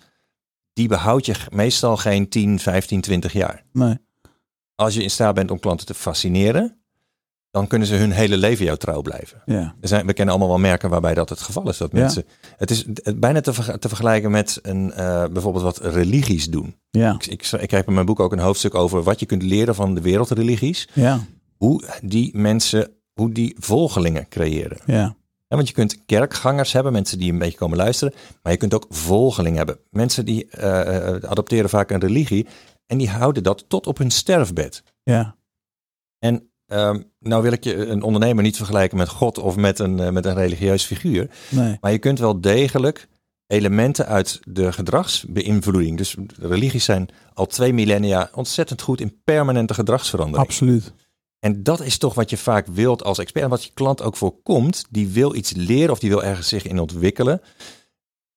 die 0.73 0.89
behoudt 0.89 1.27
je 1.27 1.35
meestal 1.51 1.97
geen 1.97 2.29
10, 2.29 2.59
15, 2.59 3.01
20 3.01 3.33
jaar. 3.33 3.65
Nee. 3.73 3.99
Als 4.75 4.95
je 4.95 5.03
in 5.03 5.11
staat 5.11 5.35
bent 5.35 5.51
om 5.51 5.59
klanten 5.59 5.87
te 5.87 5.95
fascineren, 5.95 6.80
dan 7.51 7.67
kunnen 7.67 7.89
ze 7.89 7.95
hun 7.95 8.11
hele 8.11 8.37
leven 8.37 8.65
jou 8.65 8.79
trouw 8.79 9.03
blijven. 9.03 9.43
Ja. 9.47 9.75
Er 9.81 9.89
zijn, 9.89 10.07
we 10.07 10.13
kennen 10.13 10.35
allemaal 10.35 10.53
wel 10.53 10.63
merken 10.69 10.91
waarbij 10.91 11.15
dat 11.15 11.29
het 11.29 11.41
geval 11.41 11.69
is. 11.69 11.77
Dat 11.77 11.91
Ja. 11.93 11.99
mensen, 11.99 12.25
het 12.57 12.71
is 12.71 12.85
bijna 13.17 13.41
te, 13.41 13.79
te 13.79 13.89
vergelijken 13.89 14.31
met 14.31 14.59
een, 14.63 14.93
eh, 14.93 15.25
bijvoorbeeld 15.27 15.65
wat 15.65 15.79
religies 15.79 16.47
doen. 16.51 16.77
Ja. 16.91 17.15
Ik, 17.15 17.27
ik, 17.27 17.47
ik 17.47 17.71
heb 17.71 17.87
in 17.87 17.95
mijn 17.95 18.07
boek 18.07 18.21
ook 18.21 18.33
een 18.33 18.39
hoofdstuk 18.39 18.75
over 18.75 19.03
wat 19.03 19.21
je 19.21 19.27
kunt 19.27 19.43
leren 19.43 19.75
van 19.75 19.95
de 19.95 20.01
wereldreligies. 20.01 20.89
Ja. 20.93 21.21
Hoe 21.57 21.85
die 22.03 22.37
mensen, 22.37 22.91
hoe 23.13 23.33
die 23.33 23.57
volgelingen 23.59 24.29
creëren. 24.29 24.79
Ja. 24.87 25.19
Ja, 25.49 25.57
want 25.57 25.69
je 25.69 25.75
kunt 25.75 26.05
kerkgangers 26.07 26.73
hebben, 26.73 26.93
mensen 26.93 27.19
die 27.19 27.33
een 27.33 27.39
beetje 27.39 27.59
komen 27.59 27.77
luisteren. 27.77 28.15
Maar 28.43 28.53
je 28.53 28.59
kunt 28.59 28.75
ook 28.75 28.87
volgelingen 28.89 29.57
hebben. 29.57 29.79
Mensen 29.91 30.25
die 30.25 30.47
eh, 30.51 31.15
eh, 31.15 31.23
adopteren 31.23 31.71
vaak 31.71 31.91
een 31.91 32.01
religie. 32.01 32.47
En 32.87 32.99
die 32.99 33.09
houden 33.09 33.43
dat 33.43 33.65
tot 33.69 33.87
op 33.87 33.99
hun 33.99 34.11
sterfbed. 34.11 34.83
Ja. 35.03 35.37
En 36.19 36.50
ehm, 36.71 37.01
nou 37.19 37.43
wil 37.43 37.53
ik 37.53 37.65
je 37.65 37.87
een 37.87 38.03
ondernemer 38.03 38.43
niet 38.43 38.57
vergelijken 38.57 38.99
met 38.99 39.09
God 39.09 39.39
of 39.39 39.57
met 39.57 39.79
een, 39.79 40.01
eh, 40.01 40.11
met 40.11 40.25
een 40.25 40.35
religieus 40.35 40.85
figuur. 40.85 41.31
Nee. 41.49 41.79
Maar 41.81 41.93
je 41.93 41.99
kunt 41.99 42.19
wel 42.19 42.41
degelijk 42.41 43.09
elementen 43.47 44.07
uit 44.07 44.41
de 44.45 44.73
gedragsbeïnvloeding. 44.73 45.97
Dus 45.97 46.17
religies 46.41 46.85
zijn 46.85 47.09
al 47.35 47.47
twee 47.47 47.73
millennia 47.73 48.31
ontzettend 48.35 48.83
goed 48.83 49.01
in 49.01 49.21
permanente 49.25 49.75
gedragsverandering. 49.75 50.49
Absoluut. 50.49 50.93
En 51.41 51.63
dat 51.63 51.81
is 51.81 51.99
toch 51.99 52.15
wat 52.15 52.31
je 52.31 52.37
vaak 52.37 52.67
wilt 52.67 53.05
als 53.05 53.19
expert. 53.19 53.45
En 53.45 53.51
wat 53.51 53.65
je 53.65 53.71
klant 53.75 54.03
ook 54.03 54.17
voorkomt. 54.17 54.85
Die 54.91 55.09
wil 55.09 55.35
iets 55.35 55.53
leren 55.53 55.91
of 55.91 55.99
die 55.99 56.11
wil 56.11 56.25
ergens 56.25 56.49
zich 56.49 56.67
in 56.67 56.79
ontwikkelen. 56.79 57.41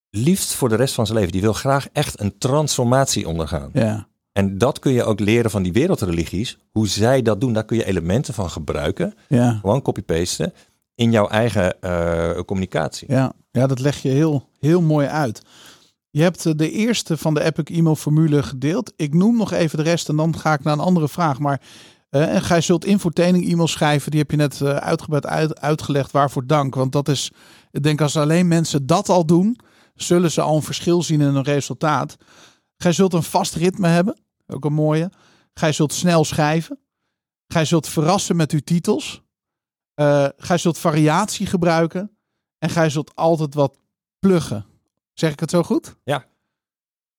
Liefst 0.09 0.53
voor 0.53 0.69
de 0.69 0.75
rest 0.75 0.93
van 0.93 1.05
zijn 1.05 1.17
leven. 1.17 1.33
Die 1.33 1.41
wil 1.41 1.53
graag 1.53 1.87
echt 1.91 2.19
een 2.19 2.37
transformatie 2.37 3.27
ondergaan. 3.27 3.69
Ja. 3.73 4.07
En 4.33 4.57
dat 4.57 4.79
kun 4.79 4.91
je 4.91 5.03
ook 5.03 5.19
leren 5.19 5.51
van 5.51 5.63
die 5.63 5.73
wereldreligies. 5.73 6.57
Hoe 6.71 6.87
zij 6.87 7.21
dat 7.21 7.41
doen, 7.41 7.53
daar 7.53 7.65
kun 7.65 7.77
je 7.77 7.85
elementen 7.85 8.33
van 8.33 8.49
gebruiken. 8.49 9.13
Ja. 9.27 9.57
Gewoon 9.61 9.81
copy-pasten. 9.81 10.53
In 10.95 11.11
jouw 11.11 11.27
eigen 11.27 11.81
eh, 11.81 12.39
communicatie. 12.45 13.11
Ja. 13.11 13.33
Ja, 13.51 13.67
dat 13.67 13.79
leg 13.79 14.01
je 14.01 14.09
heel, 14.09 14.49
heel 14.59 14.81
mooi 14.81 15.07
uit. 15.07 15.41
Je 16.09 16.21
hebt 16.21 16.45
eh, 16.45 16.53
de 16.55 16.71
eerste 16.71 17.17
van 17.17 17.33
de 17.33 17.43
Epic 17.43 17.77
e-mail 17.77 17.95
formule 17.95 18.43
gedeeld. 18.43 18.93
Ik 18.95 19.13
noem 19.13 19.37
nog 19.37 19.51
even 19.51 19.77
de 19.77 19.83
rest 19.83 20.09
en 20.09 20.15
dan 20.15 20.37
ga 20.37 20.53
ik 20.53 20.63
naar 20.63 20.73
een 20.73 20.79
andere 20.79 21.09
vraag. 21.09 21.39
Maar 21.39 21.61
eh, 22.13 22.35
en 22.35 22.41
gij 22.41 22.61
zult 22.61 22.85
infotraining 22.85 23.49
e-mails 23.49 23.71
schrijven. 23.71 24.11
Die 24.11 24.19
heb 24.19 24.31
je 24.31 24.37
net 24.37 24.61
eh, 24.61 24.75
uitgebreid 24.75 25.25
uit, 25.25 25.59
uitgelegd. 25.59 26.11
Waarvoor 26.11 26.47
dank. 26.47 26.75
Want 26.75 26.91
dat 26.91 27.07
is, 27.07 27.31
ik 27.71 27.83
denk 27.83 28.01
als 28.01 28.17
alleen 28.17 28.47
mensen 28.47 28.85
dat 28.85 29.09
al 29.09 29.25
doen, 29.25 29.59
zullen 29.95 30.31
ze 30.31 30.41
al 30.41 30.55
een 30.55 30.61
verschil 30.61 31.03
zien 31.03 31.21
in 31.21 31.33
hun 31.33 31.43
resultaat. 31.43 32.17
Gij 32.83 32.91
zult 32.91 33.13
een 33.13 33.23
vast 33.23 33.55
ritme 33.55 33.87
hebben. 33.87 34.19
Ook 34.47 34.65
een 34.65 34.73
mooie. 34.73 35.11
Gij 35.53 35.71
zult 35.71 35.93
snel 35.93 36.25
schrijven. 36.25 36.79
Gij 37.47 37.65
zult 37.65 37.87
verrassen 37.87 38.35
met 38.35 38.51
uw 38.51 38.59
titels. 38.59 39.23
Eh 39.93 40.27
gij 40.37 40.57
zult 40.57 40.77
variatie 40.77 41.45
gebruiken. 41.45 42.17
En 42.57 42.69
gij 42.69 42.89
zult 42.89 43.15
altijd 43.15 43.53
wat 43.53 43.77
pluggen. 44.19 44.65
Zeg 45.13 45.31
ik 45.31 45.39
het 45.39 45.49
zo 45.49 45.63
goed? 45.63 45.95
Ja. 46.03 46.25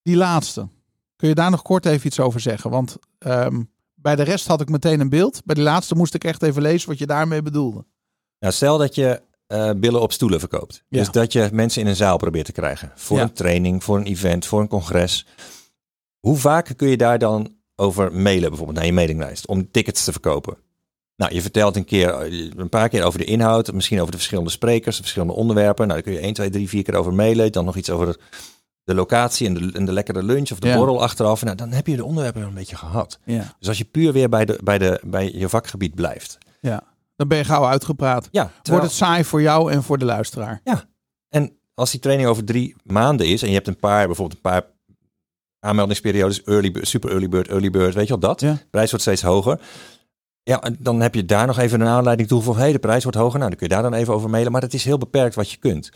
Die 0.02 0.16
laatste. 0.16 0.68
Kun 1.16 1.28
je 1.28 1.34
daar 1.34 1.50
nog 1.50 1.62
kort 1.62 1.86
even 1.86 2.06
iets 2.06 2.20
over 2.20 2.40
zeggen? 2.40 2.70
Want 2.70 2.96
ehm, 3.18 3.62
bij 3.94 4.16
de 4.16 4.22
rest 4.22 4.46
had 4.46 4.60
ik 4.60 4.68
meteen 4.68 5.00
een 5.00 5.08
beeld. 5.08 5.44
Bij 5.44 5.54
die 5.54 5.64
laatste 5.64 5.94
moest 5.94 6.14
ik 6.14 6.24
echt 6.24 6.42
even 6.42 6.62
lezen 6.62 6.88
wat 6.88 6.98
je 6.98 7.06
daarmee 7.06 7.42
bedoelde. 7.42 7.86
Nou, 8.38 8.52
stel 8.52 8.78
dat 8.78 8.94
je 8.94 9.22
eh, 9.54 9.70
billen 9.76 10.00
op 10.00 10.12
stoelen 10.12 10.40
verkoopt. 10.40 10.82
Ja. 10.88 10.98
Dus 10.98 11.10
dat 11.10 11.32
je 11.32 11.48
mensen 11.52 11.80
in 11.82 11.86
een 11.88 11.96
zaal 11.96 12.16
probeert 12.16 12.46
te 12.46 12.52
krijgen. 12.52 12.92
Voor 12.94 13.16
Ja. 13.16 13.22
een 13.22 13.32
training, 13.32 13.84
voor 13.84 13.96
een 13.96 14.06
event, 14.06 14.46
voor 14.46 14.60
een 14.60 14.68
congres. 14.68 15.26
Hoe 16.20 16.36
vaak 16.36 16.72
kun 16.76 16.88
je 16.88 16.96
daar 16.96 17.18
dan 17.18 17.54
over 17.76 18.12
mailen, 18.12 18.48
bijvoorbeeld 18.48 18.76
naar 18.78 18.86
je 18.86 18.92
mailinglijst, 18.92 19.46
om 19.46 19.70
tickets 19.70 20.04
te 20.04 20.12
verkopen? 20.12 20.56
Nou, 21.16 21.34
je 21.34 21.42
vertelt 21.42 21.76
een 21.76 21.84
keer, 21.84 22.08
eh, 22.14 22.50
een 22.56 22.68
paar 22.68 22.88
keer 22.88 23.04
over 23.04 23.18
de 23.18 23.24
inhoud, 23.24 23.72
misschien 23.72 23.98
over 23.98 24.10
de 24.10 24.16
verschillende 24.16 24.50
sprekers, 24.50 24.96
de 24.96 25.02
verschillende 25.02 25.34
onderwerpen. 25.34 25.88
Nou, 25.88 26.02
daar 26.02 26.12
kun 26.12 26.20
je 26.20 26.26
1, 26.26 26.34
2, 26.34 26.50
3, 26.50 26.68
4 26.68 26.82
keer 26.82 26.94
over 26.94 27.14
mailen. 27.14 27.52
Dan 27.52 27.64
nog 27.64 27.76
iets 27.76 27.90
over 27.90 28.16
de 28.84 28.94
locatie 28.94 29.46
en 29.46 29.54
de, 29.54 29.70
en 29.72 29.84
de 29.84 29.92
lekkere 29.92 30.22
lunch 30.22 30.50
of 30.52 30.58
de 30.58 30.68
Ja. 30.68 30.76
borrel 30.76 31.02
achteraf. 31.02 31.44
Nou, 31.44 31.56
dan 31.56 31.70
heb 31.72 31.86
je 31.86 31.96
de 31.96 32.04
onderwerpen 32.04 32.40
wel 32.40 32.48
een 32.50 32.54
beetje 32.56 32.76
gehad. 32.76 33.18
Ja. 33.24 33.54
Dus 33.58 33.68
als 33.68 33.78
je 33.78 33.84
puur 33.84 34.12
weer 34.12 34.28
bij, 34.28 34.44
de, 34.44 34.58
bij, 34.64 34.78
de, 34.78 35.00
bij 35.04 35.32
je 35.34 35.48
vakgebied 35.48 35.94
blijft. 35.94 36.38
Dan 37.16 37.28
ben 37.28 37.38
je 37.38 37.44
gauw 37.44 37.66
uitgepraat. 37.66 38.28
Ja, 38.30 38.50
Wordt 38.62 38.84
het 38.84 38.92
saai 38.92 39.24
voor 39.24 39.42
jou 39.42 39.72
en 39.72 39.82
voor 39.82 39.98
de 39.98 40.04
luisteraar? 40.04 40.60
En 41.28 41.58
als 41.74 41.90
die 41.90 42.00
training 42.00 42.28
over 42.28 42.44
drie 42.44 42.76
maanden 42.84 43.26
is 43.26 43.42
en 43.42 43.48
je 43.48 43.54
hebt 43.54 43.68
een 43.68 43.78
paar, 43.78 44.06
bijvoorbeeld 44.06 44.36
een 44.36 44.50
paar 44.50 44.62
aanmeldingsperiodes, 45.60 46.42
early, 46.42 46.74
super 46.80 47.10
early 47.10 47.28
bird, 47.28 47.48
early 47.48 47.70
bird, 47.70 47.94
weet 47.94 48.06
je 48.06 48.18
wel 48.18 48.18
dat? 48.18 48.40
Ja. 48.40 48.52
De 48.52 48.66
prijs 48.70 48.90
wordt 48.90 49.04
steeds 49.04 49.22
hoger. 49.22 49.60
Ja, 50.42 50.62
en 50.62 50.76
dan 50.78 51.00
heb 51.00 51.14
je 51.14 51.24
daar 51.24 51.46
nog 51.46 51.58
even 51.58 51.80
een 51.80 51.86
aanleiding 51.86 52.28
toe 52.28 52.42
van, 52.42 52.56
hé, 52.56 52.72
de 52.72 52.78
prijs 52.78 53.02
wordt 53.02 53.18
hoger. 53.18 53.38
Nou, 53.38 53.50
dan 53.50 53.58
kun 53.58 53.68
je 53.68 53.74
daar 53.74 53.82
dan 53.90 53.94
even 53.94 54.14
over 54.14 54.30
mailen, 54.30 54.52
maar 54.52 54.62
het 54.62 54.74
is 54.74 54.84
heel 54.84 54.98
beperkt 54.98 55.34
wat 55.34 55.50
je 55.50 55.56
kunt. 55.56 55.90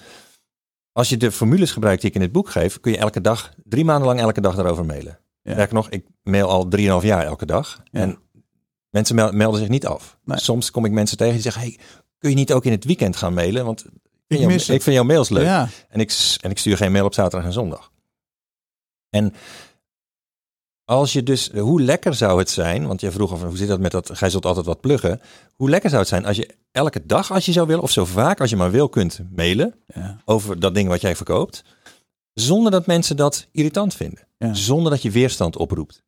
Als 0.93 1.09
je 1.09 1.17
de 1.17 1.33
formules 1.33 1.73
gebruikt 1.73 2.01
die 2.01 2.11
ik 2.11 2.17
in 2.17 2.23
het 2.23 2.33
boek 2.33 2.51
geef, 2.51 2.81
kun 2.81 2.93
je 2.93 2.99
elke 2.99 3.21
dag, 3.21 3.53
drie 3.65 3.85
maanden 3.85 4.07
lang 4.07 4.21
elke 4.21 4.41
dag 4.41 4.55
daarover 4.55 4.85
mailen. 4.85 5.19
Ja. 5.43 5.53
Sterker 5.53 5.75
nog, 5.75 5.89
ik 5.91 6.07
mail 6.23 6.49
al 6.49 6.69
drieënhalf 6.69 7.03
jaar 7.03 7.25
elke 7.25 7.47
dag. 7.47 7.83
Ja. 7.91 8.01
En 8.01 8.19
mensen 8.91 9.15
mel- 9.15 9.33
melden 9.33 9.61
zich 9.61 9.69
niet 9.69 9.87
af. 9.87 10.19
Nee. 10.25 10.39
Soms 10.39 10.71
kom 10.71 10.85
ik 10.85 10.93
mensen 10.93 11.17
tegen 11.17 11.33
die 11.33 11.43
zeggen, 11.43 11.63
hey, 11.63 11.79
kun 12.19 12.31
je 12.31 12.37
niet 12.37 12.53
ook 12.53 12.65
in 12.65 12.73
het 12.73 12.85
weekend 12.85 13.17
gaan 13.17 13.35
mailen? 13.35 13.65
Want 13.65 13.85
ik 14.27 14.39
jou- 14.39 14.53
ik 14.53 14.83
vind 14.83 14.85
jouw 14.85 15.05
mails 15.05 15.29
leuk. 15.29 15.45
Ja. 15.45 15.69
En 15.89 16.01
ik, 16.01 16.37
en 16.41 16.51
ik 16.51 16.59
stuur 16.59 16.77
geen 16.77 16.93
mail 16.93 17.05
op 17.05 17.15
zaterdag 17.15 17.47
en 17.47 17.53
zondag. 17.53 17.93
En 19.11 19.35
als 20.85 21.13
je 21.13 21.23
dus, 21.23 21.51
hoe 21.51 21.83
lekker 21.83 22.15
zou 22.15 22.39
het 22.39 22.51
zijn, 22.51 22.87
want 22.87 23.01
je 23.01 23.11
vroeg 23.11 23.33
of 23.33 23.43
hoe 23.43 23.57
zit 23.57 23.69
dat 23.69 23.81
met 23.81 23.91
dat, 23.91 24.11
gij 24.17 24.31
zult 24.31 24.47
altijd 24.47 24.67
wat 24.67 24.81
pluggen. 24.81 25.21
Hoe 25.55 25.71
lekker 25.71 25.89
zou 25.91 26.01
het 26.01 26.11
zijn 26.11 26.25
als 26.27 26.37
je 26.37 26.55
elke 26.73 27.07
dag 27.07 27.31
als 27.33 27.47
je 27.47 27.53
zou 27.53 27.67
willen, 27.67 27.83
of 27.83 27.91
zo 27.91 28.05
vaak 28.05 28.41
als 28.41 28.51
je 28.51 28.57
maar 28.57 28.71
wil 28.71 28.89
kunt 28.89 29.21
mailen 29.31 29.75
Ja. 29.87 30.21
over 30.25 30.61
dat 30.61 30.75
ding 30.75 30.89
wat 30.89 31.01
jij 31.01 31.17
verkoopt. 31.17 31.65
Zonder 32.33 32.73
dat 32.73 32.87
mensen 32.87 33.17
dat 33.17 33.47
irritant 33.53 33.95
vinden. 33.95 34.27
Ja. 34.39 34.55
Zonder 34.55 34.91
dat 34.93 35.03
je 35.03 35.11
weerstand 35.11 35.57
oproept. 35.57 36.03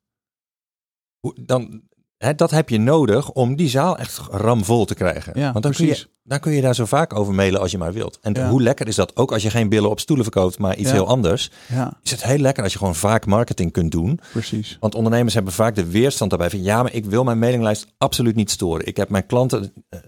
Hoe, 1.21 1.35
dan, 1.41 1.83
hè, 2.27 2.35
dat 2.35 2.51
heb 2.51 2.69
je 2.69 2.79
nodig 2.79 3.31
om 3.31 3.57
die 3.57 3.69
zaal 3.69 3.99
echt 3.99 4.21
ramvol 4.31 4.85
te 4.85 4.95
krijgen. 4.95 5.33
Ja, 5.39 5.53
Want 5.53 5.65
dan 5.65 5.73
kun, 5.73 5.85
je, 5.85 5.91
precies. 5.91 6.09
dan 6.23 6.41
kun 6.41 6.53
je 6.53 6.61
daar 6.61 6.75
zo 6.75 6.85
vaak 6.85 7.15
over 7.15 7.35
mailen 7.35 7.61
als 7.61 7.71
je 7.71 7.79
maar 7.79 7.93
wilt. 7.93 8.19
En 8.23 8.33
Ja. 8.35 8.49
hoe 8.49 8.63
lekker 8.63 8.89
is 8.89 8.95
dat? 8.95 9.17
Ook 9.17 9.33
als 9.33 9.43
je 9.43 9.51
geen 9.51 9.69
billen 9.69 9.91
op 9.91 10.01
stoelen 10.01 10.25
verkoopt, 10.25 10.59
maar 10.59 10.77
iets 10.77 10.89
Ja. 10.89 10.95
heel 10.95 11.07
anders. 11.07 11.51
ja, 11.69 11.93
Is 12.03 12.11
het 12.11 12.25
heel 12.25 12.39
lekker 12.39 12.63
als 12.63 12.73
je 12.73 12.79
gewoon 12.79 12.95
vaak 12.95 13.27
marketing 13.27 13.73
kunt 13.73 13.93
doen. 13.93 14.21
precies. 14.33 14.77
Want 14.81 14.95
ondernemers 14.95 15.35
hebben 15.35 15.53
vaak 15.53 15.75
de 15.75 15.87
weerstand 15.91 16.31
daarbij 16.31 16.51
van 16.51 16.63
ja, 16.63 16.83
maar 16.83 16.93
ik 16.95 17.05
wil 17.05 17.25
mijn 17.25 17.39
mailinglijst 17.39 17.87
absoluut 17.99 18.37
niet 18.37 18.51
storen. 18.51 18.87
Ik 18.87 18.97
heb 18.97 19.09
mijn 19.09 19.27
klanten, 19.27 19.73
eh, 19.89 19.99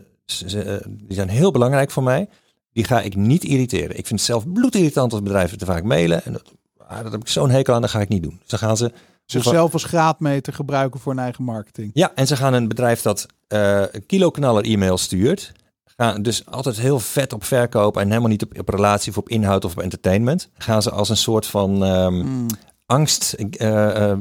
eh, 0.75 0.81
die 0.89 1.15
zijn 1.17 1.29
heel 1.29 1.51
belangrijk 1.51 1.91
voor 1.91 2.03
mij. 2.03 2.29
Die 2.73 2.85
ga 2.85 3.01
ik 3.01 3.17
niet 3.17 3.45
irriteren. 3.45 3.91
Ik 3.99 4.07
vind 4.07 4.09
het 4.21 4.29
zelf 4.29 4.53
bloedirritant 4.53 5.13
als 5.13 5.23
bedrijven 5.23 5.59
te 5.59 5.65
vaak 5.65 5.83
mailen. 5.85 6.25
En 6.25 6.33
dat, 6.33 6.43
ah, 6.87 7.03
dat 7.03 7.13
heb 7.13 7.21
ik 7.21 7.29
zo'n 7.29 7.51
hekel 7.51 7.75
aan, 7.75 7.81
dat 7.81 7.91
ga 7.91 8.01
ik 8.01 8.09
niet 8.09 8.23
doen. 8.23 8.37
Dus 8.41 8.49
dan 8.49 8.59
gaan 8.59 8.77
ze 8.77 8.93
Zichzelf 9.41 9.73
als 9.73 9.85
graadmeter 9.85 10.53
gebruiken 10.53 11.01
voor 11.01 11.13
hun 11.13 11.23
eigen 11.23 11.45
marketing. 11.45 11.91
Ja, 11.95 12.13
en 12.15 12.27
ze 12.27 12.37
gaan 12.37 12.53
een 12.55 12.69
bedrijf 12.69 13.03
dat 13.03 13.27
eh 13.49 13.83
kiloknaller 14.07 14.65
e-mail 14.65 14.99
stuurt. 14.99 15.53
Gaan 15.97 16.23
dus 16.23 16.47
altijd 16.47 16.77
heel 16.81 16.99
vet 17.01 17.33
op 17.33 17.45
verkoop 17.45 17.97
en 17.97 18.09
helemaal 18.09 18.29
niet 18.29 18.43
op, 18.43 18.59
op 18.59 18.69
relatie 18.69 19.11
of 19.13 19.19
op 19.19 19.29
inhoud 19.29 19.65
of 19.65 19.73
op 19.73 19.83
entertainment. 19.83 20.49
Gaan 20.59 20.83
ze 20.83 20.91
als 20.91 21.09
een 21.09 21.17
soort 21.17 21.47
van 21.47 21.85
ehm, 21.85 22.15
Mm, 22.15 22.47
angst. 22.87 23.33
eh, 23.33 24.11
eh, 24.11 24.19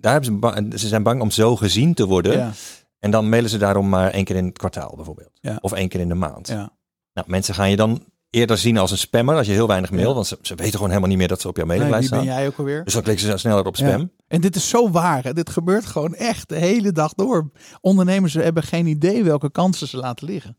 daar 0.00 0.12
hebben 0.12 0.70
ze, 0.72 0.78
ze 0.78 0.88
zijn 0.88 1.02
bang 1.02 1.20
om 1.20 1.30
zo 1.30 1.56
gezien 1.56 1.94
te 1.94 2.06
worden. 2.06 2.32
ja, 2.32 2.52
En 2.98 3.10
dan 3.10 3.28
mailen 3.28 3.50
ze 3.50 3.58
daarom 3.58 3.88
maar 3.88 4.10
één 4.10 4.24
keer 4.24 4.36
in 4.36 4.44
het 4.46 4.58
kwartaal 4.58 4.92
bijvoorbeeld. 4.96 5.30
Ja. 5.40 5.58
Of 5.60 5.72
één 5.72 5.88
keer 5.88 6.00
in 6.00 6.08
de 6.08 6.14
maand. 6.14 6.48
ja, 6.48 6.70
Nou, 7.14 7.26
mensen 7.30 7.54
gaan 7.54 7.70
je 7.70 7.76
dan 7.76 8.02
eerder 8.30 8.58
zien 8.58 8.78
als 8.78 8.90
een 8.90 8.98
spammer 8.98 9.36
als 9.36 9.46
je 9.46 9.52
heel 9.52 9.66
weinig 9.66 9.90
mail. 9.90 10.08
Ja. 10.08 10.14
Want 10.14 10.26
ze, 10.26 10.38
ze 10.42 10.54
weten 10.54 10.72
gewoon 10.72 10.88
helemaal 10.88 11.08
niet 11.08 11.18
meer 11.18 11.28
dat 11.28 11.40
ze 11.40 11.48
op 11.48 11.56
jouw 11.56 11.66
nee, 11.66 11.76
mailinglijst 11.78 12.10
ben 12.10 12.22
staan. 12.22 12.34
jij 12.38 12.46
ook 12.46 12.58
alweer? 12.58 12.84
Dus 12.84 12.92
dan 12.92 13.02
klikken 13.02 13.26
ze 13.26 13.36
sneller 13.36 13.66
op 13.66 13.76
Ja. 13.76 13.88
spam. 13.88 14.10
En 14.28 14.40
dit 14.40 14.56
is 14.56 14.68
zo 14.68 14.90
waar. 14.90 15.24
Hè? 15.24 15.32
Dit 15.32 15.50
gebeurt 15.50 15.86
gewoon 15.86 16.14
echt 16.14 16.48
de 16.48 16.56
hele 16.56 16.92
dag 16.92 17.14
door. 17.14 17.50
Ondernemers 17.80 18.34
hebben 18.34 18.62
geen 18.62 18.86
idee 18.86 19.24
welke 19.24 19.50
kansen 19.50 19.88
ze 19.88 19.96
laten 19.96 20.26
liggen. 20.26 20.56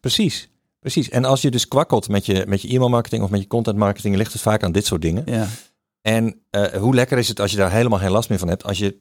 Precies. 0.00 0.50
Precies. 0.80 1.08
En 1.08 1.24
als 1.24 1.42
je 1.42 1.50
dus 1.50 1.68
kwakkelt 1.68 2.08
met 2.08 2.26
je, 2.26 2.44
met 2.48 2.62
je 2.62 2.68
e-mailmarketing 2.68 3.22
of 3.22 3.30
met 3.30 3.40
je 3.40 3.46
content 3.46 3.76
marketing, 3.76 4.16
ligt 4.16 4.32
het 4.32 4.42
vaak 4.42 4.62
aan 4.62 4.72
dit 4.72 4.86
soort 4.86 5.02
dingen. 5.02 5.22
Ja, 5.26 5.46
En 6.02 6.40
eh, 6.50 6.62
hoe 6.66 6.94
lekker 6.94 7.18
is 7.18 7.28
het 7.28 7.40
als 7.40 7.50
je 7.50 7.56
daar 7.56 7.70
helemaal 7.72 7.98
geen 7.98 8.10
last 8.10 8.28
meer 8.28 8.38
van 8.38 8.48
hebt. 8.48 8.64
Als 8.64 8.78
je 8.78 8.96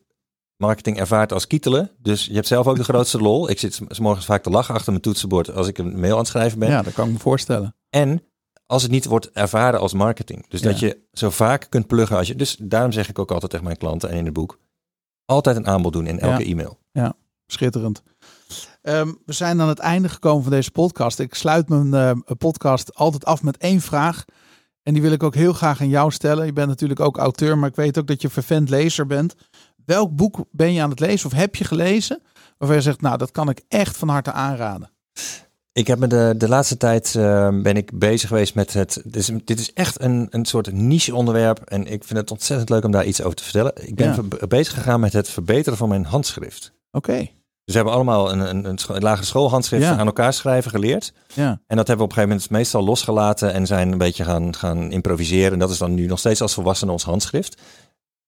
marketing 0.57 0.99
ervaart 0.99 1.33
als 1.33 1.47
kietelen. 1.47 1.91
Dus 2.01 2.25
je 2.25 2.33
hebt 2.33 2.47
zelf 2.47 2.67
ook 2.67 2.75
de 2.77 2.83
grootste 2.91 3.17
lol. 3.21 3.49
Ik 3.49 3.59
zit 3.59 3.81
s- 3.89 3.99
morgens 3.99 4.25
vaak 4.25 4.43
te 4.43 4.49
lachen 4.49 4.73
achter 4.73 4.91
mijn 4.91 5.03
toetsenbord 5.03 5.53
als 5.53 5.67
ik 5.67 5.77
een 5.77 5.99
mail 5.99 6.11
aan 6.11 6.17
het 6.19 6.27
schrijven 6.27 6.59
ben. 6.59 6.69
ja 6.69 6.81
dat 6.81 6.93
kan 6.93 7.07
ik 7.07 7.13
me 7.13 7.19
voorstellen. 7.19 7.75
En 7.89 8.21
als 8.65 8.81
het 8.81 8.91
niet 8.91 9.05
wordt 9.05 9.31
ervaren 9.31 9.79
als 9.79 9.93
marketing. 9.93 10.45
Dus 10.49 10.61
dat 10.61 10.79
Ja. 10.79 10.87
je 10.87 10.99
zo 11.11 11.29
vaak 11.29 11.65
kunt 11.69 11.87
pluggen 11.87 12.17
als 12.17 12.27
je. 12.27 12.35
Dus 12.35 12.57
daarom 12.61 12.91
zeg 12.91 13.09
ik 13.09 13.19
ook 13.19 13.31
altijd 13.31 13.51
tegen 13.51 13.65
mijn 13.65 13.77
klanten 13.77 14.09
en 14.09 14.17
in 14.17 14.25
het 14.25 14.33
boek. 14.33 14.59
Altijd 15.25 15.55
een 15.55 15.67
aanbod 15.67 15.93
doen 15.93 16.07
in 16.07 16.19
elke 16.19 16.43
Ja. 16.43 16.49
e-mail. 16.51 16.79
Schitterend. 17.49 18.03
Ehm, 18.81 19.13
we 19.25 19.33
zijn 19.33 19.61
aan 19.61 19.67
het 19.67 19.79
einde 19.79 20.09
gekomen 20.09 20.43
van 20.43 20.51
deze 20.51 20.71
podcast. 20.71 21.19
Ik 21.19 21.33
sluit 21.33 21.69
mijn 21.69 21.93
eh, 21.93 22.11
podcast 22.37 22.95
altijd 22.95 23.25
af 23.25 23.43
met 23.43 23.57
één 23.57 23.81
vraag. 23.81 24.25
En 24.83 24.93
die 24.93 25.01
wil 25.01 25.11
ik 25.11 25.23
ook 25.23 25.35
heel 25.35 25.53
graag 25.53 25.81
aan 25.81 25.89
jou 25.89 26.11
stellen. 26.11 26.45
Je 26.45 26.53
bent 26.53 26.67
natuurlijk 26.67 26.99
ook 26.99 27.17
auteur, 27.17 27.57
maar 27.57 27.69
ik 27.69 27.75
weet 27.75 27.97
ook 27.99 28.07
dat 28.07 28.21
je 28.21 28.29
vervent 28.29 28.69
lezer 28.69 29.05
bent. 29.05 29.35
Welk 29.87 30.15
boek 30.15 30.39
ben 30.51 30.73
je 30.73 30.81
aan 30.81 30.89
het 30.89 30.99
lezen 30.99 31.25
of 31.29 31.33
heb 31.37 31.55
je 31.55 31.63
gelezen 31.63 32.21
waarvan 32.57 32.77
je 32.77 32.83
zegt, 32.83 33.01
nou, 33.01 33.17
dat 33.17 33.31
kan 33.31 33.49
ik 33.49 33.61
echt 33.67 33.97
van 33.97 34.07
harte 34.09 34.31
aanraden? 34.31 34.89
Ik 35.71 35.87
heb 35.87 35.99
me 35.99 36.07
de, 36.07 36.33
de 36.37 36.47
laatste 36.47 36.77
tijd 36.77 37.15
eh, 37.15 37.49
ben 37.61 37.75
ik 37.77 37.99
bezig 37.99 38.27
geweest 38.29 38.55
met 38.55 38.73
het. 38.73 39.01
Dit 39.03 39.15
is, 39.15 39.29
dit 39.45 39.59
is 39.59 39.73
echt 39.73 40.01
een, 40.01 40.27
een 40.29 40.45
soort 40.45 40.71
niche 40.73 41.15
onderwerp. 41.15 41.59
En 41.59 41.87
ik 41.87 42.03
vind 42.03 42.19
het 42.19 42.31
ontzettend 42.31 42.69
leuk 42.69 42.83
om 42.83 42.91
daar 42.91 43.05
iets 43.05 43.21
over 43.21 43.35
te 43.35 43.43
vertellen. 43.43 43.71
Ik 43.87 43.95
ben 43.95 44.07
Ja. 44.07 44.13
ver- 44.13 44.47
bezig 44.47 44.73
gegaan 44.73 44.99
met 44.99 45.13
het 45.13 45.29
verbeteren 45.29 45.77
van 45.77 45.89
mijn 45.89 46.05
handschrift. 46.05 46.71
Oké, 46.91 47.17
Dus 47.17 47.29
we 47.65 47.73
hebben 47.75 47.93
allemaal 47.93 48.31
een, 48.31 48.39
een, 48.39 48.65
een, 48.65 48.77
een 48.87 49.01
lagere 49.01 49.25
schoolhandschrift 49.25 49.83
Ja. 49.83 49.97
aan 49.97 50.05
elkaar 50.05 50.33
schrijven 50.33 50.71
geleerd. 50.71 51.13
ja, 51.33 51.59
En 51.67 51.77
dat 51.77 51.87
hebben 51.87 51.97
we 51.97 52.03
op 52.03 52.09
een 52.09 52.15
gegeven 52.15 52.29
moment 52.29 52.49
meestal 52.49 52.83
losgelaten 52.83 53.53
en 53.53 53.65
zijn 53.65 53.91
een 53.91 53.97
beetje 53.97 54.23
gaan, 54.23 54.55
gaan 54.55 54.91
improviseren. 54.91 55.53
En 55.53 55.59
dat 55.59 55.69
is 55.71 55.77
dan 55.77 55.93
nu 55.93 56.05
nog 56.05 56.19
steeds 56.19 56.41
als 56.41 56.53
volwassene 56.53 56.91
ons 56.91 57.03
handschrift. 57.03 57.61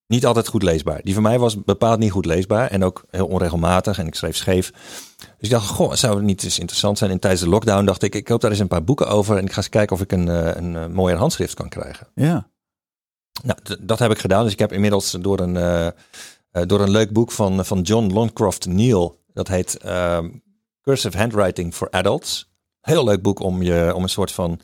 Niet 0.09 0.25
altijd 0.25 0.47
goed 0.47 0.63
leesbaar. 0.63 1.01
Die 1.03 1.13
van 1.13 1.23
mij 1.23 1.39
was 1.39 1.63
bepaald 1.63 1.99
niet 1.99 2.11
goed 2.11 2.25
leesbaar 2.25 2.67
en 2.67 2.83
ook 2.83 3.03
heel 3.09 3.27
onregelmatig 3.27 3.99
en 3.99 4.07
ik 4.07 4.15
schreef 4.15 4.35
scheef. 4.35 4.71
Dus 5.17 5.27
ik 5.39 5.49
dacht, 5.49 5.67
goh, 5.67 5.93
zou 5.93 6.15
het 6.15 6.23
niet 6.23 6.43
eens 6.43 6.59
interessant 6.59 6.97
zijn? 6.97 7.11
En 7.11 7.19
tijdens 7.19 7.41
de 7.41 7.49
lockdown 7.49 7.85
dacht 7.85 8.03
ik, 8.03 8.15
ik 8.15 8.27
hoop 8.27 8.41
daar 8.41 8.51
eens 8.51 8.59
een 8.59 8.67
paar 8.67 8.83
boeken 8.83 9.07
over 9.07 9.37
en 9.37 9.45
ik 9.45 9.51
ga 9.51 9.57
eens 9.57 9.69
kijken 9.69 9.95
of 9.95 10.01
ik 10.01 10.11
een, 10.11 10.29
eh, 10.29 10.55
een, 10.55 10.75
eh, 10.75 10.87
mooier 10.87 11.17
handschrift 11.17 11.53
kan 11.53 11.69
krijgen. 11.69 12.07
ja, 12.13 12.49
Nou, 13.43 13.59
dat 13.79 13.99
heb 13.99 14.11
ik 14.11 14.19
gedaan. 14.19 14.43
Dus 14.43 14.53
ik 14.53 14.59
heb 14.59 14.71
inmiddels 14.71 15.11
door 15.11 15.39
een, 15.39 15.57
eh, 15.57 15.87
door 16.65 16.81
een 16.81 16.91
leuk 16.91 17.13
boek 17.13 17.31
van, 17.31 17.65
van 17.65 17.81
John 17.81 18.13
Longcroft 18.13 18.65
Neal, 18.65 19.23
dat 19.33 19.47
heet 19.47 19.77
ehm, 19.77 20.29
Cursive 20.81 21.17
Handwriting 21.17 21.73
for 21.73 21.89
Adults. 21.89 22.51
Heel 22.81 23.03
leuk 23.03 23.21
boek 23.21 23.39
om, 23.39 23.61
je, 23.61 23.91
om 23.95 24.03
een 24.03 24.09
soort 24.09 24.31
van 24.31 24.59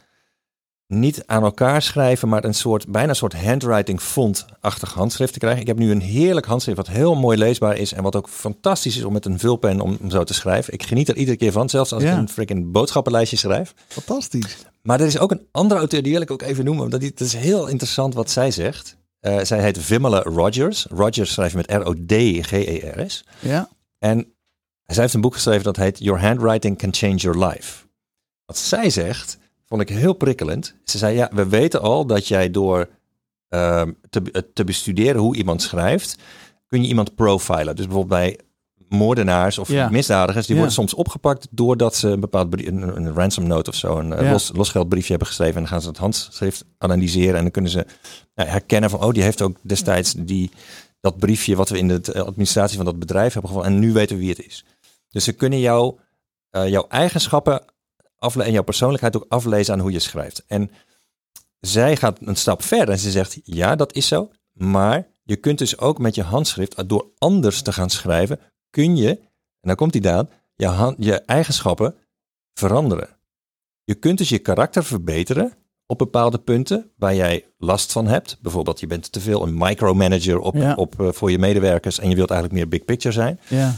niet 0.87 1.23
aan 1.25 1.43
elkaar 1.43 1.81
schrijven, 1.81 2.29
maar 2.29 2.43
een 2.43 2.53
soort, 2.53 2.87
bijna 2.87 3.09
een 3.09 3.15
soort 3.15 3.33
handwriting 3.33 4.01
font-achtig 4.01 4.93
handschrift 4.93 5.33
te 5.33 5.39
krijgen. 5.39 5.61
Ik 5.61 5.67
heb 5.67 5.77
nu 5.77 5.91
een 5.91 6.01
heerlijk 6.01 6.45
handschrift 6.45 6.77
wat 6.77 6.87
heel 6.87 7.15
mooi 7.15 7.37
leesbaar 7.37 7.77
is 7.77 7.93
en 7.93 8.03
wat 8.03 8.15
ook 8.15 8.29
fantastisch 8.29 8.97
is 8.97 9.03
om 9.03 9.13
met 9.13 9.25
een 9.25 9.39
vulpen 9.39 9.81
om, 9.81 9.97
om 10.01 10.09
zo 10.09 10.23
te 10.23 10.33
schrijven. 10.33 10.73
Ik 10.73 10.83
geniet 10.83 11.09
er 11.09 11.15
iedere 11.15 11.37
keer 11.37 11.51
van, 11.51 11.69
zelfs 11.69 11.91
als 11.93 12.03
Ja. 12.03 12.11
ik 12.11 12.17
een 12.17 12.29
freaking 12.29 12.71
boodschappenlijstje 12.71 13.37
schrijf. 13.37 13.73
fantastisch. 13.87 14.57
Maar 14.81 14.99
er 14.99 15.05
is 15.05 15.17
ook 15.19 15.31
een 15.31 15.47
andere 15.51 15.79
auteur, 15.79 16.03
die 16.03 16.11
wil 16.11 16.21
ik 16.21 16.31
ook 16.31 16.41
even 16.41 16.65
noemen. 16.65 16.83
omdat 16.83 16.99
die, 16.99 17.09
het 17.09 17.19
is 17.21 17.33
heel 17.33 17.67
interessant 17.67 18.13
wat 18.13 18.31
zij 18.31 18.51
zegt. 18.51 18.97
Eh, 19.19 19.39
zij 19.43 19.61
heet 19.61 19.77
Vimela 19.79 20.21
Rogers. 20.21 20.85
Rogers 20.89 21.33
schrijf 21.33 21.51
je 21.51 21.57
met 21.57 21.71
R-O-D-G-E-R-S. 21.71 23.23
Ja, 23.39 23.69
En 23.99 24.33
zij 24.85 25.01
heeft 25.03 25.13
een 25.13 25.21
boek 25.21 25.33
geschreven 25.33 25.63
dat 25.63 25.75
heet 25.75 25.99
Your 25.99 26.21
Handwriting 26.21 26.77
Can 26.77 26.93
Change 26.93 27.15
Your 27.15 27.45
Life. 27.45 27.85
Wat 28.45 28.57
zij 28.57 28.89
zegt, 28.89 29.37
vond 29.65 29.81
ik 29.81 29.89
heel 29.89 30.13
prikkelend. 30.13 30.75
Ze 30.83 30.97
zei, 30.97 31.15
ja, 31.15 31.29
we 31.33 31.47
weten 31.49 31.81
al 31.81 32.05
dat 32.05 32.27
jij 32.27 32.51
door 32.51 32.89
ehm, 33.49 33.91
te, 34.09 34.45
te 34.53 34.63
bestuderen 34.63 35.21
hoe 35.21 35.35
iemand 35.35 35.61
schrijft, 35.61 36.17
kun 36.67 36.81
je 36.81 36.87
iemand 36.87 37.15
profilen. 37.15 37.75
Dus 37.75 37.85
bijvoorbeeld 37.85 38.19
bij 38.21 38.39
moordenaars 38.89 39.57
of 39.57 39.69
Ja. 39.69 39.89
misdadigers, 39.89 40.45
die 40.45 40.55
Ja. 40.55 40.61
worden 40.61 40.77
soms 40.77 40.93
opgepakt 40.93 41.47
doordat 41.51 41.95
ze 41.95 42.07
een 42.07 42.19
bepaald 42.19 42.67
een, 42.67 42.81
een 42.95 43.13
ransom 43.13 43.47
note 43.47 43.69
of 43.69 43.75
zo, 43.75 43.97
een 43.97 44.13
eh, 44.13 44.23
Ja. 44.25 44.31
los, 44.31 44.51
losgeldbriefje 44.53 45.09
hebben 45.09 45.27
geschreven. 45.27 45.55
En 45.55 45.61
dan 45.61 45.71
gaan 45.71 45.81
ze 45.81 45.87
het 45.87 45.97
handschrift 45.97 46.65
analyseren 46.77 47.35
en 47.35 47.41
dan 47.41 47.51
kunnen 47.51 47.71
ze 47.71 47.85
nou, 48.35 48.49
herkennen 48.49 48.89
van, 48.89 49.03
oh, 49.03 49.11
die 49.13 49.23
heeft 49.23 49.41
ook 49.41 49.57
destijds 49.61 50.13
die, 50.17 50.51
dat 50.99 51.17
briefje 51.17 51.55
wat 51.55 51.69
we 51.69 51.77
in 51.77 51.87
de 51.87 52.23
administratie 52.23 52.75
van 52.75 52.85
dat 52.85 52.99
bedrijf 52.99 53.33
hebben 53.33 53.51
gevonden. 53.51 53.73
En 53.73 53.79
nu 53.79 53.93
weten 53.93 54.15
we 54.15 54.21
wie 54.21 54.31
het 54.31 54.45
is. 54.45 54.65
Dus 55.09 55.23
ze 55.23 55.33
kunnen 55.33 55.59
jou, 55.59 55.95
eh, 56.49 56.67
jouw 56.69 56.85
eigenschappen 56.87 57.61
afle 58.17 58.43
en 58.43 58.51
jouw 58.51 58.63
persoonlijkheid 58.63 59.15
ook 59.15 59.25
aflezen 59.29 59.73
aan 59.73 59.79
hoe 59.79 59.91
je 59.91 59.99
schrijft. 59.99 60.43
En 60.47 60.71
zij 61.59 61.95
gaat 61.95 62.17
een 62.21 62.35
stap 62.35 62.63
verder 62.63 62.89
en 62.89 62.99
ze 62.99 63.11
zegt, 63.11 63.39
ja, 63.43 63.75
dat 63.75 63.93
is 63.93 64.07
zo. 64.07 64.29
Maar 64.51 65.07
je 65.23 65.35
kunt 65.35 65.57
dus 65.57 65.77
ook 65.77 65.99
met 65.99 66.15
je 66.15 66.23
handschrift, 66.23 66.89
door 66.89 67.05
anders 67.17 67.61
te 67.61 67.73
gaan 67.73 67.89
schrijven, 67.89 68.39
kun 68.69 68.95
je, 68.97 69.09
en 69.09 69.71
dan 69.71 69.75
komt 69.75 69.91
die 69.91 70.01
daan, 70.01 70.29
je, 70.55 70.67
hand, 70.67 70.95
je 70.99 71.13
eigenschappen 71.21 71.95
veranderen. 72.53 73.09
Je 73.83 73.95
kunt 73.95 74.17
dus 74.17 74.29
je 74.29 74.39
karakter 74.39 74.83
verbeteren 74.83 75.53
op 75.85 75.97
bepaalde 75.97 76.37
punten 76.37 76.91
waar 76.97 77.15
jij 77.15 77.45
last 77.57 77.91
van 77.91 78.07
hebt. 78.07 78.37
Bijvoorbeeld, 78.41 78.79
je 78.79 78.87
bent 78.87 79.11
te 79.11 79.19
veel 79.19 79.43
een 79.43 79.57
micromanager 79.57 80.39
op, 80.39 80.55
Ja. 80.55 80.73
op, 80.75 81.01
eh, 81.01 81.07
voor 81.11 81.31
je 81.31 81.39
medewerkers 81.39 81.99
en 81.99 82.09
je 82.09 82.15
wilt 82.15 82.31
eigenlijk 82.31 82.59
meer 82.61 82.69
big 82.69 82.85
picture 82.85 83.13
zijn. 83.13 83.39
Ja. 83.47 83.73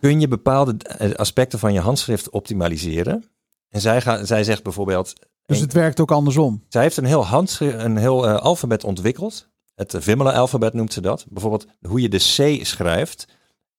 Kun 0.00 0.20
je 0.20 0.28
bepaalde 0.28 0.76
eh, 0.78 1.14
aspecten 1.14 1.58
van 1.58 1.72
je 1.72 1.80
handschrift 1.80 2.30
optimaliseren? 2.30 3.24
En 3.68 3.80
zij, 3.80 4.00
gaat, 4.00 4.26
zij 4.26 4.44
zegt 4.44 4.62
bijvoorbeeld, 4.62 5.12
Dus 5.46 5.60
het 5.60 5.72
werkt 5.72 6.00
ook 6.00 6.10
andersom. 6.12 6.64
zij 6.68 6.82
heeft 6.82 6.96
een 6.96 7.04
heel, 7.04 7.26
handschrift, 7.26 7.78
een 7.78 7.96
heel 7.96 8.26
eh, 8.28 8.36
alfabet 8.36 8.84
ontwikkeld. 8.84 9.48
Het 9.74 9.94
Vimela-alfabet 9.98 10.72
noemt 10.74 10.92
ze 10.92 11.00
dat. 11.00 11.26
Bijvoorbeeld 11.28 11.66
hoe 11.88 12.00
je 12.00 12.08
de 12.08 12.18
C 12.58 12.64
schrijft, 12.66 13.26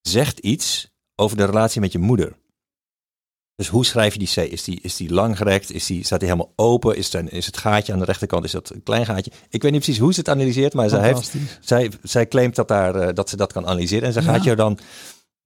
zegt 0.01 0.39
iets 0.39 0.91
over 1.15 1.37
de 1.37 1.45
relatie 1.45 1.81
met 1.81 1.91
je 1.91 1.99
moeder. 1.99 2.35
Dus 3.55 3.67
hoe 3.67 3.85
schrijf 3.85 4.13
je 4.13 4.19
die 4.19 4.27
C? 4.33 4.51
Is 4.51 4.63
die, 4.63 4.79
is 4.81 4.95
die 4.95 5.13
langgerekt? 5.13 5.71
Is 5.71 5.85
die, 5.85 6.03
staat 6.05 6.19
die 6.19 6.29
helemaal 6.29 6.53
open? 6.55 6.95
Is, 6.97 7.13
is 7.13 7.45
het 7.45 7.57
gaatje 7.57 7.93
aan 7.93 7.99
de 7.99 8.05
rechterkant? 8.05 8.43
Is 8.43 8.51
dat 8.51 8.69
een 8.69 8.83
klein 8.83 9.05
gaatje? 9.05 9.31
Ik 9.49 9.61
weet 9.61 9.71
niet 9.71 9.81
precies 9.81 10.01
hoe 10.01 10.13
ze 10.13 10.19
het 10.19 10.29
analyseert, 10.29 10.73
maar 10.73 10.89
zij, 10.89 11.01
heeft, 11.01 11.33
zij, 11.61 11.91
zij 12.03 12.27
claimt 12.27 12.55
dat, 12.55 12.67
daar, 12.67 12.95
eh, 12.95 13.13
dat 13.13 13.29
ze 13.29 13.37
dat 13.37 13.53
kan 13.53 13.65
analyseren. 13.67 14.07
En 14.15 14.23
Ja. 14.23 14.31
gaat 14.31 14.43
je 14.43 14.55
dan 14.55 14.77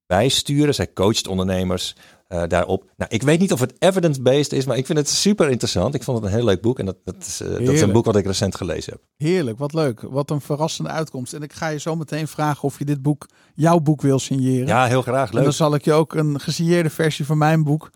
bijsturen. 0.10 0.76
Zij 0.76 0.94
coacht 0.94 1.28
ondernemers 1.28 1.96
eh, 2.28 2.44
daarop. 2.48 2.84
Nou, 2.98 3.12
ik 3.12 3.22
weet 3.22 3.40
niet 3.40 3.52
of 3.52 3.60
het 3.60 3.74
evidence-based 3.80 4.54
is, 4.54 4.66
maar 4.66 4.78
ik 4.78 4.86
vind 4.86 4.98
het 4.98 5.10
super 5.10 5.50
interessant. 5.50 5.96
Ik 5.96 6.04
vond 6.04 6.18
het 6.18 6.26
een 6.28 6.34
heel 6.34 6.46
leuk 6.46 6.62
boek. 6.62 6.80
En 6.80 6.86
dat, 6.86 6.98
dat, 7.04 7.16
is, 7.20 7.42
eh, 7.42 7.50
dat 7.50 7.62
is 7.62 7.82
een 7.82 7.92
boek 7.92 8.06
wat 8.06 8.16
ik 8.16 8.26
recent 8.26 8.56
gelezen 8.56 8.94
heb. 8.94 9.02
Heerlijk, 9.18 9.58
wat 9.58 9.74
leuk. 9.74 10.02
Wat 10.02 10.30
een 10.30 10.42
verrassende 10.42 10.90
uitkomst. 10.90 11.34
En 11.34 11.42
ik 11.42 11.54
ga 11.54 11.68
je 11.68 11.80
zo 11.80 11.96
meteen 11.96 12.28
vragen 12.28 12.64
of 12.64 12.80
je 12.80 12.86
dit 12.86 13.02
boek, 13.02 13.26
jouw 13.54 13.80
boek 13.80 14.02
wil 14.02 14.20
signeren. 14.20 14.68
Ja, 14.68 14.86
heel 14.86 15.02
graag. 15.02 15.30
En 15.30 15.36
dan 15.36 15.44
Leuk. 15.44 15.54
zal 15.54 15.74
ik 15.74 15.86
je 15.86 15.94
ook 15.94 16.14
een 16.14 16.40
gesigneerde 16.40 16.90
versie 16.90 17.26
van 17.26 17.38
mijn 17.38 17.64
boek. 17.64 17.90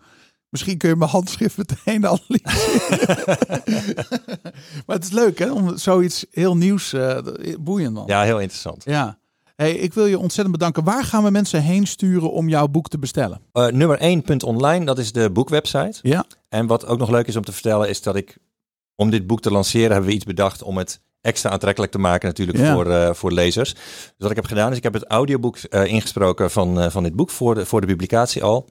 Misschien 0.48 0.78
kun 0.78 0.88
je 0.88 0.96
mijn 0.96 1.10
handschrift 1.10 1.56
meteen 1.56 2.06
analyseren. 2.06 3.16
maar 4.86 4.96
het 4.96 5.04
is 5.04 5.10
leuk 5.10 5.38
hè, 5.38 5.52
om 5.52 5.76
zoiets 5.76 6.26
heel 6.30 6.56
nieuws, 6.56 6.92
eh, 6.92 7.18
boeiend 7.60 7.94
man. 7.94 8.06
Ja, 8.06 8.22
heel 8.22 8.40
interessant. 8.40 8.84
Ja. 8.84 9.18
Hey, 9.56 9.72
ik 9.74 9.94
wil 9.94 10.06
je 10.06 10.18
ontzettend 10.18 10.56
bedanken. 10.56 10.84
Waar 10.84 11.04
gaan 11.04 11.24
we 11.24 11.30
mensen 11.30 11.62
heen 11.62 11.86
sturen 11.86 12.32
om 12.32 12.48
jouw 12.48 12.68
boek 12.68 12.88
te 12.88 12.98
bestellen? 12.98 13.40
Eh, 13.52 13.66
nummer 13.66 13.98
1.online, 14.00 14.84
dat 14.84 14.98
is 14.98 15.12
de 15.12 15.30
boekwebsite. 15.30 15.98
Ja. 16.02 16.24
En 16.48 16.66
wat 16.66 16.86
ook 16.86 16.98
nog 16.98 17.10
leuk 17.10 17.26
is 17.26 17.36
om 17.36 17.44
te 17.44 17.52
vertellen, 17.52 17.88
is 17.88 18.02
dat 18.02 18.16
ik, 18.16 18.36
om 18.96 19.10
dit 19.10 19.26
boek 19.26 19.40
te 19.40 19.50
lanceren, 19.50 19.90
hebben 19.90 20.08
we 20.08 20.14
iets 20.16 20.24
bedacht 20.24 20.62
om 20.62 20.76
het 20.78 21.00
extra 21.20 21.50
aantrekkelijk 21.50 21.92
te 21.92 21.98
maken 21.98 22.28
natuurlijk 22.28 22.58
Ja. 22.58 22.74
voor, 22.74 22.90
eh, 22.90 23.14
voor 23.14 23.32
lezers. 23.32 23.72
Dus 23.74 24.12
wat 24.18 24.30
ik 24.30 24.36
heb 24.36 24.44
gedaan, 24.46 24.70
is 24.70 24.76
ik 24.76 24.82
heb 24.82 24.92
het 24.92 25.04
audioboek 25.06 25.56
eh, 25.58 25.84
ingesproken 25.86 26.50
van, 26.50 26.90
van 26.90 27.02
dit 27.02 27.14
boek 27.16 27.30
voor 27.30 27.54
de, 27.54 27.66
voor 27.66 27.80
de 27.80 27.86
publicatie 27.86 28.42
al. 28.42 28.68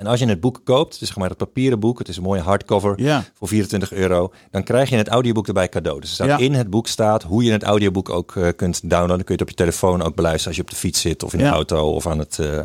En 0.00 0.06
als 0.06 0.20
je 0.20 0.26
het 0.26 0.40
boek 0.40 0.60
koopt, 0.64 0.98
dus 0.98 1.08
zeg 1.08 1.16
maar 1.16 1.28
het 1.28 1.38
papieren 1.38 1.80
boek, 1.80 1.98
het 1.98 2.08
is 2.08 2.16
een 2.16 2.22
mooie 2.22 2.40
hardcover 2.40 3.00
Ja. 3.02 3.24
voor 3.34 3.48
24 3.48 3.92
euro, 3.92 4.32
dan 4.50 4.62
krijg 4.62 4.90
je 4.90 4.96
het 4.96 5.08
audioboek 5.08 5.46
erbij 5.46 5.68
cadeau. 5.68 6.00
Dus 6.00 6.08
er 6.08 6.14
staat 6.14 6.28
Ja. 6.28 6.38
in 6.38 6.54
het 6.54 6.70
boek 6.70 6.86
staat 6.86 7.22
hoe 7.22 7.44
je 7.44 7.52
het 7.52 7.62
audioboek 7.62 8.08
ook 8.08 8.36
eh, 8.36 8.48
kunt 8.56 8.80
downloaden. 8.80 9.08
Dan 9.16 9.24
kun 9.26 9.26
je 9.26 9.32
het 9.32 9.42
op 9.42 9.48
je 9.48 9.54
telefoon 9.54 10.02
ook 10.02 10.14
beluisteren 10.14 10.46
als 10.48 10.56
je 10.56 10.62
op 10.62 10.70
de 10.70 10.76
fiets 10.76 11.00
zit 11.00 11.22
of 11.22 11.32
in 11.32 11.38
de 11.38 11.44
auto 11.44 11.90
of 11.94 12.06
aan 12.06 12.18
het 12.18 12.38
eh, 12.38 12.60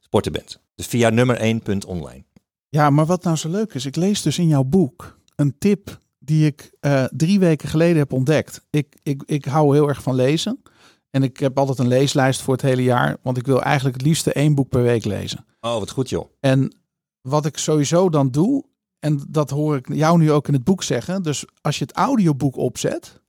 sporten 0.00 0.32
bent. 0.32 0.60
Dus 0.74 0.86
via 0.86 1.08
nummer 1.08 1.36
1.online. 1.40 2.24
Ja, 2.68 2.90
maar 2.90 3.06
wat 3.06 3.24
nou 3.24 3.36
zo 3.36 3.48
leuk 3.48 3.74
is, 3.74 3.86
ik 3.86 3.96
lees 3.96 4.22
dus 4.22 4.38
in 4.38 4.48
jouw 4.48 4.64
boek 4.64 5.18
een 5.36 5.54
tip 5.58 6.00
die 6.18 6.46
ik 6.46 6.70
eh, 6.80 7.04
drie 7.10 7.38
weken 7.38 7.68
geleden 7.68 7.96
heb 7.98 8.12
ontdekt. 8.12 8.66
Ik, 8.70 8.96
ik, 9.02 9.22
ik 9.26 9.44
hou 9.44 9.74
heel 9.74 9.88
erg 9.88 10.02
van 10.02 10.14
lezen. 10.14 10.62
En 11.10 11.22
ik 11.22 11.36
heb 11.40 11.58
altijd 11.58 11.78
een 11.78 11.88
leeslijst 11.88 12.40
voor 12.42 12.54
het 12.54 12.62
hele 12.62 12.82
jaar, 12.82 13.16
want 13.22 13.36
ik 13.36 13.46
wil 13.46 13.62
eigenlijk 13.62 13.96
het 13.96 14.06
liefste 14.06 14.32
één 14.32 14.54
boek 14.54 14.68
per 14.68 14.82
week 14.82 15.04
lezen. 15.04 15.44
Oh, 15.60 15.78
wat 15.78 15.90
goed 15.90 16.08
joh. 16.08 16.30
En 16.40 16.74
wat 17.20 17.46
ik 17.46 17.58
sowieso 17.58 18.08
dan 18.08 18.30
doe, 18.30 18.64
en 18.98 19.24
dat 19.28 19.50
hoor 19.50 19.76
ik 19.76 19.94
jou 19.94 20.18
nu 20.18 20.32
ook 20.32 20.48
in 20.48 20.54
het 20.54 20.64
boek 20.64 20.82
zeggen. 20.82 21.22
Dus 21.22 21.44
als 21.60 21.78
je 21.78 21.84
het 21.84 21.96
audioboek 21.96 22.56
opzet 22.56 23.20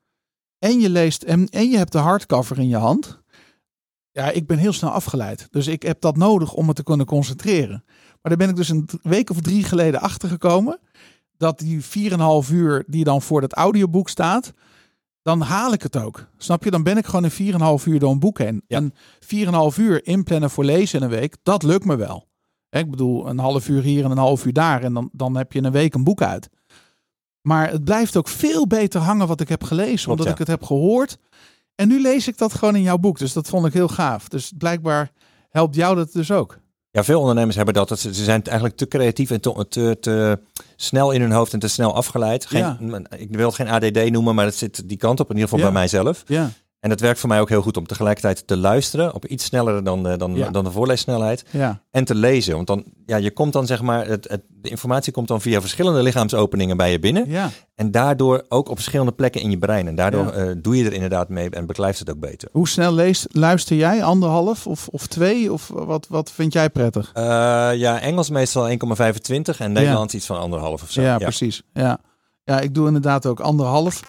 en 0.59 0.79
je 0.79 0.89
leest 0.89 1.23
en, 1.23 1.49
en 1.49 1.69
je 1.69 1.77
hebt 1.77 1.91
de 1.91 1.97
hardcover 1.97 2.59
in 2.59 2.67
je 2.67 2.77
hand. 2.77 3.19
Ja, 4.11 4.29
ik 4.29 4.47
ben 4.47 4.57
heel 4.57 4.73
snel 4.73 4.91
afgeleid. 4.91 5.47
Dus 5.51 5.67
ik 5.67 5.83
heb 5.83 6.01
dat 6.01 6.17
nodig 6.17 6.53
om 6.53 6.65
me 6.65 6.73
te 6.73 6.83
kunnen 6.83 7.05
concentreren. 7.05 7.83
Maar 7.87 8.19
daar 8.21 8.37
ben 8.37 8.49
ik 8.49 8.55
dus 8.55 8.69
een 8.69 8.89
week 9.01 9.29
of 9.29 9.41
drie 9.41 9.63
geleden 9.63 10.01
achtergekomen. 10.01 10.79
Dat 11.37 11.59
die 11.59 11.81
4,5 11.83 12.51
uur 12.51 12.83
die 12.87 13.03
dan 13.03 13.21
voor 13.21 13.41
dat 13.41 13.53
audioboek 13.53 14.09
staat, 14.09 14.53
dan 15.21 15.41
haal 15.41 15.73
ik 15.73 15.81
het 15.81 15.97
ook. 15.97 16.27
Snap 16.37 16.63
je? 16.63 16.71
Dan 16.71 16.83
ben 16.83 16.97
ik 16.97 17.05
gewoon 17.05 17.31
in 17.31 17.79
4,5 17.79 17.85
uur 17.85 17.99
door 17.99 18.11
een 18.11 18.19
boek 18.19 18.37
heen. 18.37 18.63
Ja. 18.67 18.77
En 18.77 18.93
4,5 19.73 19.77
uur 19.77 20.05
inplannen 20.05 20.49
voor 20.49 20.63
lezen 20.65 20.99
in 20.99 21.05
een 21.05 21.11
week, 21.11 21.37
dat 21.43 21.63
lukt 21.63 21.85
me 21.85 21.95
wel. 21.95 22.29
Ik 22.79 22.89
bedoel, 22.89 23.27
een 23.29 23.39
half 23.39 23.67
uur 23.67 23.81
hier 23.81 24.03
en 24.03 24.11
een 24.11 24.17
half 24.17 24.45
uur 24.45 24.53
daar. 24.53 24.83
En 24.83 24.93
dan, 24.93 25.09
dan 25.11 25.35
heb 25.37 25.51
je 25.51 25.59
in 25.59 25.65
een 25.65 25.71
week 25.71 25.93
een 25.93 26.03
boek 26.03 26.21
uit. 26.21 26.49
Maar 27.41 27.71
het 27.71 27.83
blijft 27.83 28.17
ook 28.17 28.27
veel 28.27 28.67
beter 28.67 29.01
hangen 29.01 29.27
wat 29.27 29.41
ik 29.41 29.49
heb 29.49 29.63
gelezen. 29.63 30.11
Omdat 30.11 30.25
ja. 30.25 30.31
ik 30.31 30.37
het 30.37 30.47
heb 30.47 30.63
gehoord. 30.63 31.17
En 31.75 31.87
nu 31.87 32.01
lees 32.01 32.27
ik 32.27 32.37
dat 32.37 32.53
gewoon 32.53 32.75
in 32.75 32.81
jouw 32.81 32.97
boek. 32.97 33.17
Dus 33.17 33.33
dat 33.33 33.47
vond 33.49 33.65
ik 33.65 33.73
heel 33.73 33.87
gaaf. 33.87 34.27
Dus 34.27 34.51
blijkbaar 34.57 35.11
helpt 35.49 35.75
jou 35.75 35.95
dat 35.95 36.11
dus 36.13 36.31
ook. 36.31 36.59
Ja, 36.91 37.03
veel 37.03 37.19
ondernemers 37.19 37.55
hebben 37.55 37.73
dat. 37.73 37.99
ze, 37.99 38.13
ze 38.13 38.23
zijn 38.23 38.43
eigenlijk 38.43 38.77
te 38.77 38.87
creatief 38.87 39.31
en 39.31 39.41
te, 39.41 39.65
te, 39.69 39.97
te 39.99 40.39
snel 40.75 41.11
in 41.11 41.21
hun 41.21 41.31
hoofd 41.31 41.53
en 41.53 41.59
te 41.59 41.67
snel 41.67 41.95
afgeleid. 41.95 42.45
Geen, 42.45 42.77
Ja. 42.79 43.01
Ik 43.17 43.35
wil 43.35 43.51
geen 43.51 43.67
ADD 43.67 44.09
noemen, 44.11 44.35
maar 44.35 44.45
het 44.45 44.55
zit 44.55 44.89
die 44.89 44.97
kant 44.97 45.19
op, 45.19 45.29
in 45.29 45.35
ieder 45.35 45.49
geval 45.49 45.65
Ja. 45.65 45.71
bij 45.71 45.79
mijzelf. 45.81 46.23
Ja, 46.27 46.49
En 46.81 46.89
het 46.89 46.99
werkt 46.99 47.19
voor 47.19 47.29
mij 47.29 47.39
ook 47.41 47.49
heel 47.49 47.61
goed 47.61 47.77
om 47.77 47.87
tegelijkertijd 47.87 48.47
te 48.47 48.57
luisteren 48.57 49.13
op 49.13 49.25
iets 49.25 49.45
sneller 49.45 49.83
dan, 49.83 50.07
eh, 50.07 50.17
dan, 50.17 50.35
Ja. 50.35 50.49
dan 50.49 50.63
de 50.63 50.71
voorleessnelheid. 50.71 51.43
ja, 51.49 51.81
En 51.91 52.05
te 52.05 52.15
lezen. 52.15 52.55
Want 52.55 52.67
dan, 52.67 52.83
ja, 53.05 53.17
je 53.17 53.31
komt 53.31 53.53
dan 53.53 53.65
zeg 53.65 53.81
maar, 53.81 54.07
het, 54.07 54.27
het, 54.29 54.41
de 54.49 54.69
informatie 54.69 55.13
komt 55.13 55.27
dan 55.27 55.41
via 55.41 55.59
verschillende 55.61 56.01
lichaamsopeningen 56.03 56.77
bij 56.77 56.91
je 56.91 56.99
binnen. 56.99 57.29
ja. 57.29 57.49
En 57.75 57.91
daardoor 57.91 58.45
ook 58.49 58.69
op 58.69 58.75
verschillende 58.75 59.11
plekken 59.11 59.41
in 59.41 59.49
je 59.49 59.57
brein. 59.57 59.87
En 59.87 59.95
daardoor 59.95 60.29
eh, 60.31 60.51
doe 60.57 60.77
je 60.77 60.85
er 60.85 60.93
inderdaad 60.93 61.29
mee 61.29 61.49
en 61.49 61.65
beklijft 61.65 61.99
het 61.99 62.09
ook 62.09 62.19
beter. 62.19 62.49
Hoe 62.51 62.67
snel 62.67 62.93
leest, 62.93 63.27
luister 63.31 63.75
jij? 63.75 64.03
Anderhalf 64.03 64.67
of, 64.67 64.87
of 64.87 65.07
twee? 65.07 65.53
Of 65.53 65.67
wat, 65.73 66.07
wat 66.09 66.31
vind 66.31 66.53
jij 66.53 66.69
prettig? 66.69 67.11
Eh, 67.13 67.23
ja, 67.75 67.99
Engels 67.99 68.29
meestal 68.29 68.69
1,25 68.69 69.57
en 69.59 69.71
Nederlands 69.71 70.13
iets 70.13 70.25
van 70.25 70.37
anderhalf 70.39 70.83
of 70.83 70.91
zo. 70.91 71.01
Ja, 71.01 71.17
precies. 71.17 71.61
Ja. 71.73 71.99
ja, 72.43 72.59
ik 72.59 72.73
doe 72.75 72.87
inderdaad 72.87 73.25
ook 73.25 73.39
anderhalf. 73.39 74.01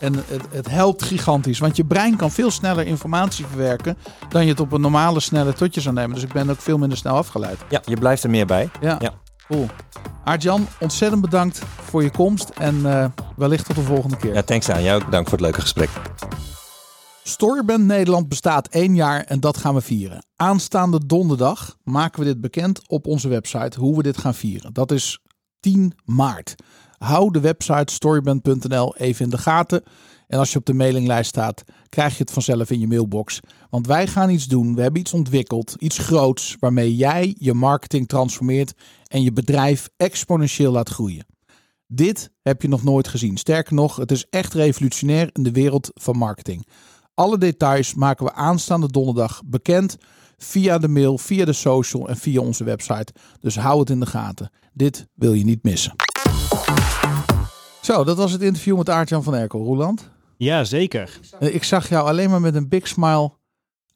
En 0.00 0.14
het, 0.14 0.42
het 0.50 0.70
helpt 0.70 1.02
gigantisch. 1.02 1.58
Want 1.58 1.76
je 1.76 1.84
brein 1.84 2.16
kan 2.16 2.30
veel 2.30 2.50
sneller 2.50 2.86
informatie 2.86 3.46
verwerken 3.46 3.96
dan 4.28 4.42
je 4.44 4.50
het 4.50 4.60
op 4.60 4.72
een 4.72 4.80
normale 4.80 5.20
snelle 5.20 5.52
totje 5.52 5.80
zou 5.80 5.94
nemen. 5.94 6.14
Dus 6.14 6.24
ik 6.24 6.32
ben 6.32 6.50
ook 6.50 6.60
veel 6.60 6.78
minder 6.78 6.98
snel 6.98 7.14
afgeleid. 7.16 7.58
Ja, 7.68 7.82
je 7.84 7.96
blijft 7.96 8.22
er 8.24 8.30
meer 8.30 8.46
bij. 8.46 8.70
Ja, 8.80 8.96
Ja. 9.00 9.12
cool. 9.48 9.66
Aart-Jan, 10.24 10.66
ontzettend 10.80 11.20
bedankt 11.22 11.62
voor 11.84 12.02
je 12.02 12.10
komst. 12.10 12.48
En 12.48 12.86
eh, 12.86 13.06
wellicht 13.36 13.66
tot 13.66 13.76
de 13.76 13.82
volgende 13.82 14.16
keer. 14.16 14.34
Ja, 14.34 14.42
thanks 14.42 14.68
aan 14.70 14.82
jou. 14.82 15.04
Bedankt 15.04 15.28
voor 15.28 15.38
het 15.38 15.46
leuke 15.46 15.60
gesprek. 15.60 15.88
Storyband 17.22 17.84
Nederland 17.84 18.28
bestaat 18.28 18.68
één 18.68 18.94
jaar 18.94 19.24
en 19.24 19.40
dat 19.40 19.56
gaan 19.56 19.74
we 19.74 19.80
vieren. 19.80 20.24
Aanstaande 20.36 21.06
donderdag 21.06 21.76
maken 21.84 22.18
we 22.20 22.26
dit 22.26 22.40
bekend 22.40 22.88
op 22.88 23.06
onze 23.06 23.28
website 23.28 23.78
hoe 23.80 23.96
we 23.96 24.02
dit 24.02 24.18
gaan 24.18 24.34
vieren. 24.34 24.72
Dat 24.72 24.90
is 24.92 25.18
10 25.60 25.92
maart. 26.04 26.54
Hou 27.04 27.30
de 27.30 27.40
website 27.40 27.92
storyband.nl 27.92 28.96
even 28.96 29.24
in 29.24 29.30
de 29.30 29.38
gaten. 29.38 29.82
En 30.26 30.38
als 30.38 30.52
je 30.52 30.58
op 30.58 30.64
de 30.64 30.74
mailinglijst 30.74 31.28
staat, 31.28 31.64
krijg 31.88 32.16
je 32.16 32.22
het 32.22 32.32
vanzelf 32.32 32.70
in 32.70 32.80
je 32.80 32.86
mailbox. 32.86 33.40
Want 33.70 33.86
wij 33.86 34.06
gaan 34.06 34.30
iets 34.30 34.46
doen. 34.46 34.74
We 34.74 34.82
hebben 34.82 35.00
iets 35.00 35.12
ontwikkeld, 35.12 35.74
iets 35.78 35.98
groots, 35.98 36.56
waarmee 36.58 36.96
jij 36.96 37.34
je 37.38 37.54
marketing 37.54 38.08
transformeert 38.08 38.72
en 39.06 39.22
je 39.22 39.32
bedrijf 39.32 39.88
exponentieel 39.96 40.72
laat 40.72 40.88
groeien. 40.88 41.26
Dit 41.86 42.30
heb 42.42 42.62
je 42.62 42.68
nog 42.68 42.82
nooit 42.82 43.08
gezien. 43.08 43.36
Sterker 43.36 43.74
nog, 43.74 43.96
het 43.96 44.10
is 44.10 44.26
echt 44.30 44.54
revolutionair 44.54 45.30
in 45.32 45.42
de 45.42 45.52
wereld 45.52 45.90
van 45.94 46.16
marketing. 46.16 46.66
Alle 47.14 47.38
details 47.38 47.94
maken 47.94 48.24
we 48.24 48.32
aanstaande 48.32 48.88
donderdag 48.88 49.42
bekend 49.46 49.96
via 50.36 50.78
de 50.78 50.88
mail, 50.88 51.18
via 51.18 51.44
de 51.44 51.52
social 51.52 52.08
en 52.08 52.16
via 52.16 52.40
onze 52.40 52.64
website. 52.64 53.12
Dus 53.40 53.56
hou 53.56 53.80
het 53.80 53.90
in 53.90 54.00
de 54.00 54.06
gaten. 54.06 54.50
Dit 54.72 55.06
wil 55.14 55.32
je 55.32 55.44
niet 55.44 55.62
missen. 55.62 55.94
Zo, 57.80 58.04
dat 58.04 58.16
was 58.16 58.32
het 58.32 58.42
interview 58.42 58.76
met 58.76 58.90
Aart-Jan 58.90 59.22
van 59.22 59.34
Erkel. 59.34 59.64
Roeland, 59.64 60.10
Ja, 60.36 60.64
zeker. 60.64 61.18
Eh, 61.38 61.54
ik 61.54 61.64
zag 61.64 61.88
jou 61.88 62.08
alleen 62.08 62.30
maar 62.30 62.40
met 62.40 62.54
een 62.54 62.68
big 62.68 62.88
smile 62.88 63.32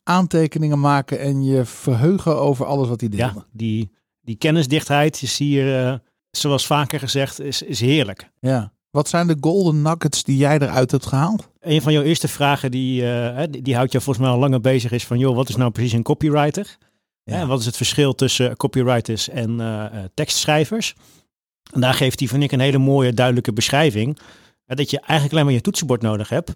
aantekeningen 0.03 0.81
maken 0.81 1.19
en 1.21 1.45
je 1.45 1.65
verheugen 1.65 2.39
over 2.41 2.67
alles 2.67 2.89
wat 2.89 3.01
hij 3.01 3.09
deelde. 3.09 3.35
Ja, 3.35 3.47
die, 3.53 3.91
die 4.21 4.37
kennisdichtheid 4.37 5.23
is 5.23 5.39
hier, 5.39 5.87
eh, 5.87 5.95
zoals 6.31 6.67
vaker 6.67 6.99
gezegd, 6.99 7.41
is, 7.41 7.63
is 7.63 7.81
heerlijk. 7.81 8.31
Ja. 8.41 8.73
Wat 8.91 9.09
zijn 9.09 9.27
de 9.27 9.37
golden 9.41 9.83
nuggets 9.83 10.25
die 10.25 10.37
jij 10.37 10.59
eruit 10.59 10.91
hebt 10.91 11.07
gehaald? 11.07 11.49
Een 11.61 11.83
van 11.83 11.93
jouw 11.93 12.03
eerste 12.03 12.29
vragen 12.29 12.71
die, 12.71 13.13
eh, 13.13 13.43
die, 13.51 13.63
die 13.63 13.75
houdt 13.75 13.93
jou 13.93 14.05
volgens 14.05 14.27
mij 14.27 14.35
al 14.35 14.41
langer 14.41 14.61
bezig 14.61 14.91
is 14.91 15.05
van, 15.07 15.19
joh, 15.19 15.37
wat 15.37 15.49
is 15.49 15.57
nou 15.57 15.71
precies 15.71 15.93
een 15.93 16.03
copywriter? 16.03 16.77
Ja. 17.25 17.41
En 17.41 17.49
wat 17.49 17.61
is 17.61 17.67
het 17.67 17.77
verschil 17.77 18.15
tussen 18.15 18.57
copywriters 18.57 19.29
en 19.29 19.61
eh, 19.61 19.85
tekstschrijvers? 20.15 20.95
En 21.73 21.81
daar 21.81 21.95
geeft 21.95 22.19
hij, 22.19 22.29
vind 22.29 22.43
ik, 22.43 22.53
een 22.53 22.61
hele 22.61 22.79
mooie, 22.79 23.13
duidelijke 23.13 23.53
beschrijving. 23.53 24.19
hè, 24.65 24.75
dat 24.75 24.91
je 24.91 24.99
eigenlijk 25.01 25.33
alleen 25.33 25.45
maar 25.45 25.55
je 25.55 25.61
toetsenbord 25.61 26.03
nodig 26.03 26.29
hebt. 26.29 26.53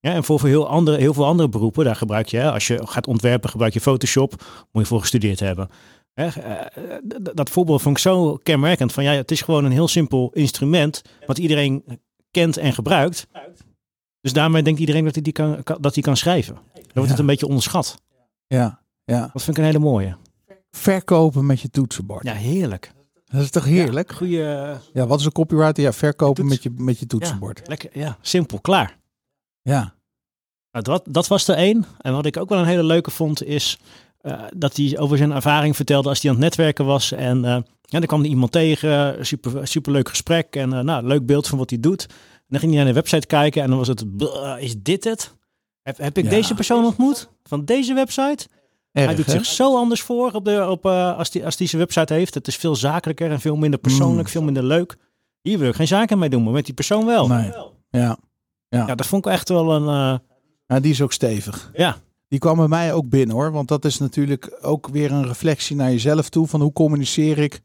Ja, 0.00 0.12
en 0.12 0.24
voor, 0.24 0.38
voor 0.38 0.48
heel, 0.48 0.68
andere, 0.68 0.96
heel 0.96 1.14
veel 1.14 1.26
andere 1.26 1.48
beroepen, 1.48 1.84
daar 1.84 1.96
gebruik 1.96 2.28
je, 2.28 2.36
hè, 2.36 2.52
als 2.52 2.66
je 2.66 2.86
gaat 2.86 3.06
ontwerpen, 3.06 3.50
gebruik 3.50 3.72
je 3.72 3.80
Photoshop, 3.80 4.44
moet 4.72 4.82
je 4.82 4.88
voor 4.88 5.00
gestudeerd 5.00 5.40
hebben. 5.40 5.68
Hè, 6.14 6.26
eh, 6.26 6.98
dat 7.34 7.50
voorbeeld 7.50 7.82
vond 7.82 7.96
ik 7.96 8.02
zo 8.02 8.36
kenmerkend. 8.42 8.92
Van 8.92 9.04
ja, 9.04 9.12
het 9.12 9.30
is 9.30 9.42
gewoon 9.42 9.64
een 9.64 9.72
heel 9.72 9.88
simpel 9.88 10.30
instrument, 10.32 11.02
wat 11.26 11.38
iedereen 11.38 11.84
kent 12.30 12.56
en 12.56 12.72
gebruikt. 12.72 13.26
Dus 14.20 14.32
daarmee 14.32 14.62
denkt 14.62 14.80
iedereen 14.80 15.04
dat 15.04 15.14
hij 15.14 15.22
die 15.22 15.32
kan, 15.32 15.60
dat 15.80 15.94
hij 15.94 16.02
kan 16.02 16.16
schrijven. 16.16 16.54
Dan 16.72 16.82
wordt 16.92 17.10
het 17.10 17.18
een 17.18 17.26
beetje 17.26 17.46
onderschat. 17.46 18.02
Ja, 18.46 18.80
ja. 19.04 19.20
Dat 19.32 19.42
vind 19.42 19.56
ik 19.56 19.56
een 19.56 19.64
hele 19.70 19.78
mooie. 19.78 20.16
Verkopen 20.70 21.46
met 21.46 21.60
je 21.60 21.70
toetsenbord. 21.70 22.24
Ja, 22.24 22.34
heerlijk. 22.34 22.92
Dat 23.32 23.40
is 23.42 23.50
toch 23.50 23.64
heerlijk? 23.64 24.12
Goeie, 24.12 24.38
Ja, 24.92 25.06
wat 25.06 25.18
is 25.20 25.24
een 25.24 25.32
copywriter? 25.32 25.82
Ja, 25.82 25.92
verkopen 25.92 26.42
Toets. 26.44 26.54
met 26.54 26.62
je, 26.62 26.82
met 26.82 26.98
je 26.98 27.06
toetsenbord. 27.06 27.68
lekker, 27.68 27.90
ja, 27.92 28.16
simpel, 28.20 28.60
klaar. 28.60 28.98
Ja. 29.62 29.94
Nou, 30.70 30.84
dat, 30.84 31.04
dat 31.08 31.26
was 31.28 31.48
er 31.48 31.54
één. 31.56 31.84
En 32.00 32.12
wat 32.12 32.26
ik 32.26 32.36
ook 32.36 32.48
wel 32.48 32.58
een 32.58 32.66
hele 32.66 32.84
leuke 32.84 33.10
vond, 33.10 33.44
is 33.44 33.78
eh, 34.20 34.42
dat 34.56 34.76
hij 34.76 34.98
over 34.98 35.16
zijn 35.16 35.32
ervaring 35.32 35.76
vertelde 35.76 36.08
als 36.08 36.20
hij 36.22 36.30
aan 36.30 36.36
het 36.36 36.44
netwerken 36.44 36.84
was. 36.84 37.12
En 37.12 37.44
eh 37.44 37.50
ja, 37.82 37.98
dan 37.98 38.06
kwam 38.06 38.24
iemand 38.24 38.52
tegen, 38.52 39.26
super, 39.26 39.66
super 39.68 39.92
leuk 39.92 40.08
gesprek 40.08 40.56
en 40.56 40.72
eh, 40.72 40.80
nou, 40.80 41.06
leuk 41.06 41.26
beeld 41.26 41.46
van 41.48 41.58
wat 41.58 41.70
hij 41.70 41.80
doet. 41.80 42.06
En 42.08 42.46
dan 42.48 42.60
ging 42.60 42.72
hij 42.74 42.84
naar 42.84 42.92
de 42.92 43.00
website 43.00 43.26
kijken 43.26 43.62
en 43.62 43.68
dan 43.68 43.78
was 43.78 43.88
het, 43.88 44.16
"Bleh, 44.16 44.62
is 44.62 44.74
dit 44.78 45.04
het? 45.04 45.34
Heb, 45.82 45.96
heb 45.98 46.18
ik 46.18 46.24
Ja. 46.24 46.30
deze 46.30 46.54
persoon 46.54 46.84
ontmoet 46.84 47.28
van 47.42 47.64
deze 47.64 47.94
website? 47.94 48.48
Hij 48.92 49.14
doet 49.14 49.26
hè? 49.26 49.32
zich 49.32 49.44
zo 49.46 49.76
anders 49.76 50.02
voor 50.02 50.32
op 50.32 50.44
de, 50.44 50.66
op, 50.70 50.86
eh, 50.86 51.16
als 51.18 51.32
hij 51.32 51.44
als 51.44 51.56
die 51.56 51.66
zijn 51.68 51.80
website 51.82 52.14
heeft. 52.14 52.34
Het 52.34 52.46
is 52.46 52.56
veel 52.56 52.76
zakelijker 52.76 53.30
en 53.30 53.40
veel 53.40 53.56
minder 53.56 53.80
persoonlijk, 53.80 54.26
Mm. 54.26 54.32
veel 54.32 54.42
minder 54.42 54.64
leuk. 54.64 54.96
Hier 55.42 55.58
wil 55.58 55.68
ik 55.68 55.74
geen 55.74 55.86
zaken 55.86 56.18
mee 56.18 56.28
doen, 56.28 56.42
maar 56.42 56.52
met 56.52 56.64
die 56.64 56.74
persoon 56.74 57.06
wel. 57.06 57.28
Nee. 57.28 57.52
Ja. 57.90 58.16
Ja, 58.68 58.94
dat 58.94 59.06
vond 59.06 59.26
ik 59.26 59.32
echt 59.32 59.48
wel 59.48 59.72
een... 59.72 59.88
eh, 60.12 60.18
ja, 60.66 60.80
die 60.80 60.90
is 60.92 61.00
ook 61.02 61.12
stevig. 61.12 61.70
ja, 61.74 61.96
Die 62.28 62.38
kwam 62.38 62.56
bij 62.56 62.68
mij 62.68 62.92
ook 62.92 63.08
binnen 63.08 63.36
hoor. 63.36 63.52
Want 63.52 63.68
dat 63.68 63.84
is 63.84 63.98
natuurlijk 63.98 64.58
ook 64.60 64.88
weer 64.88 65.12
een 65.12 65.26
reflectie 65.26 65.76
naar 65.76 65.90
jezelf 65.90 66.28
toe. 66.28 66.46
Van 66.46 66.60
hoe 66.60 66.72
communiceer 66.72 67.38
ik 67.38 67.60